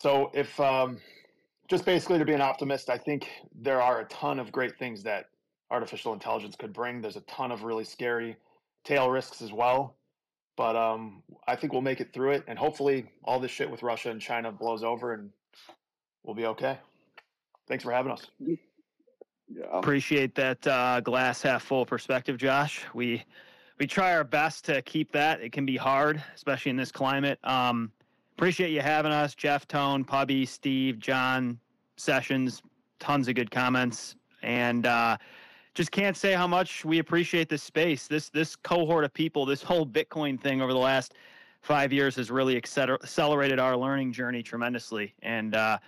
So 0.00 0.30
if 0.34 0.58
um, 0.60 0.98
just 1.68 1.84
basically 1.84 2.18
to 2.18 2.24
be 2.24 2.32
an 2.32 2.40
optimist, 2.40 2.90
I 2.90 2.98
think 2.98 3.28
there 3.54 3.80
are 3.80 4.00
a 4.00 4.04
ton 4.06 4.38
of 4.38 4.52
great 4.52 4.78
things 4.78 5.02
that 5.04 5.26
artificial 5.70 6.12
intelligence 6.12 6.56
could 6.56 6.72
bring. 6.72 7.00
There's 7.00 7.16
a 7.16 7.22
ton 7.22 7.52
of 7.52 7.64
really 7.64 7.84
scary 7.84 8.36
tail 8.84 9.10
risks 9.10 9.42
as 9.42 9.52
well. 9.52 9.96
But 10.56 10.74
um, 10.74 11.22
I 11.46 11.54
think 11.54 11.72
we'll 11.72 11.82
make 11.82 12.00
it 12.00 12.14
through 12.14 12.32
it, 12.32 12.44
and 12.48 12.58
hopefully, 12.58 13.10
all 13.24 13.38
this 13.38 13.50
shit 13.50 13.70
with 13.70 13.82
Russia 13.82 14.10
and 14.10 14.20
China 14.20 14.50
blows 14.50 14.82
over, 14.82 15.12
and 15.12 15.30
we'll 16.24 16.34
be 16.34 16.46
okay. 16.46 16.78
Thanks 17.68 17.84
for 17.84 17.92
having 17.92 18.12
us. 18.12 18.26
Yeah. 19.48 19.64
Appreciate 19.72 20.34
that 20.34 20.66
uh, 20.66 21.00
glass 21.00 21.42
half 21.42 21.62
full 21.62 21.86
perspective, 21.86 22.36
Josh. 22.36 22.84
We 22.94 23.24
we 23.78 23.86
try 23.86 24.14
our 24.14 24.24
best 24.24 24.64
to 24.66 24.82
keep 24.82 25.12
that. 25.12 25.40
It 25.40 25.52
can 25.52 25.66
be 25.66 25.76
hard, 25.76 26.22
especially 26.34 26.70
in 26.70 26.76
this 26.76 26.90
climate. 26.90 27.38
Um, 27.44 27.92
appreciate 28.36 28.70
you 28.70 28.80
having 28.80 29.12
us, 29.12 29.34
Jeff, 29.34 29.68
Tone, 29.68 30.04
Pubby, 30.04 30.46
Steve, 30.46 30.98
John, 30.98 31.58
Sessions. 31.96 32.62
Tons 32.98 33.28
of 33.28 33.34
good 33.34 33.50
comments, 33.50 34.16
and 34.42 34.86
uh, 34.86 35.18
just 35.74 35.92
can't 35.92 36.16
say 36.16 36.32
how 36.32 36.46
much 36.46 36.82
we 36.82 36.98
appreciate 36.98 37.48
this 37.50 37.62
space. 37.62 38.08
This 38.08 38.30
this 38.30 38.56
cohort 38.56 39.04
of 39.04 39.12
people, 39.12 39.44
this 39.44 39.62
whole 39.62 39.86
Bitcoin 39.86 40.40
thing 40.40 40.62
over 40.62 40.72
the 40.72 40.78
last 40.78 41.14
five 41.60 41.92
years 41.92 42.16
has 42.16 42.30
really 42.30 42.56
accelerated 42.56 43.58
our 43.58 43.76
learning 43.76 44.12
journey 44.12 44.42
tremendously, 44.42 45.14
and 45.22 45.54
uh, 45.54 45.78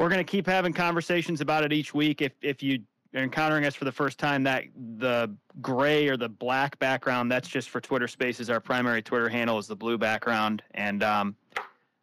we're 0.00 0.08
going 0.08 0.18
to 0.18 0.24
keep 0.24 0.46
having 0.46 0.72
conversations 0.72 1.42
about 1.42 1.62
it 1.62 1.74
each 1.74 1.92
week. 1.92 2.22
If 2.22 2.32
if 2.40 2.62
you 2.62 2.80
are 3.14 3.22
encountering 3.22 3.66
us 3.66 3.74
for 3.74 3.84
the 3.84 3.92
first 3.92 4.18
time, 4.18 4.42
that 4.44 4.64
the 4.98 5.30
gray 5.60 6.08
or 6.08 6.16
the 6.16 6.28
black 6.28 6.78
background, 6.78 7.30
that's 7.30 7.48
just 7.48 7.68
for 7.68 7.82
Twitter 7.82 8.08
Spaces. 8.08 8.48
Our 8.48 8.60
primary 8.60 9.02
Twitter 9.02 9.28
handle 9.28 9.58
is 9.58 9.66
the 9.66 9.76
blue 9.76 9.98
background, 9.98 10.62
and 10.72 11.02
um, 11.02 11.36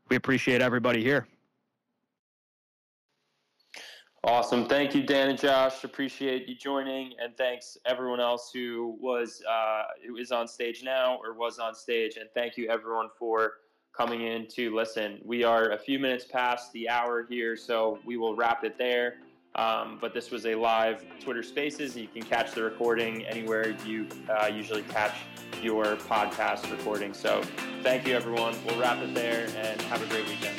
we 0.09 0.15
appreciate 0.15 0.61
everybody 0.61 1.03
here. 1.03 1.27
Awesome. 4.23 4.67
Thank 4.67 4.93
you, 4.93 5.03
Dan 5.03 5.29
and 5.29 5.39
Josh. 5.39 5.83
Appreciate 5.83 6.47
you 6.47 6.55
joining. 6.55 7.13
And 7.19 7.35
thanks 7.37 7.77
everyone 7.85 8.19
else 8.19 8.51
who 8.53 8.95
was 8.99 9.41
uh, 9.49 9.83
who 10.05 10.17
is 10.17 10.31
on 10.31 10.47
stage 10.47 10.83
now 10.83 11.17
or 11.23 11.33
was 11.33 11.57
on 11.57 11.73
stage. 11.73 12.17
And 12.17 12.29
thank 12.35 12.57
you 12.57 12.69
everyone 12.69 13.07
for 13.17 13.53
coming 13.97 14.21
in 14.21 14.45
to 14.45 14.75
listen. 14.75 15.19
We 15.25 15.43
are 15.43 15.71
a 15.71 15.77
few 15.77 15.97
minutes 15.97 16.23
past 16.23 16.71
the 16.71 16.87
hour 16.87 17.25
here, 17.27 17.57
so 17.57 17.97
we 18.05 18.15
will 18.15 18.35
wrap 18.35 18.63
it 18.63 18.77
there. 18.77 19.15
Um, 19.55 19.97
but 19.99 20.13
this 20.13 20.29
was 20.29 20.45
a 20.45 20.53
live 20.53 21.03
Twitter 21.19 21.41
Spaces. 21.41 21.97
You 21.97 22.07
can 22.07 22.21
catch 22.21 22.51
the 22.51 22.61
recording 22.61 23.25
anywhere 23.25 23.75
you 23.83 24.07
uh, 24.29 24.45
usually 24.45 24.83
catch 24.83 25.15
your 25.63 25.95
podcast 25.95 26.69
recording. 26.69 27.13
So 27.13 27.41
thank 27.81 28.07
you, 28.07 28.15
everyone. 28.15 28.55
We'll 28.67 28.79
wrap 28.79 29.01
it 29.01 29.15
there 29.15 29.47
and 29.57 29.81
have 29.83 30.03
a 30.03 30.05
great 30.13 30.27
weekend. 30.27 30.56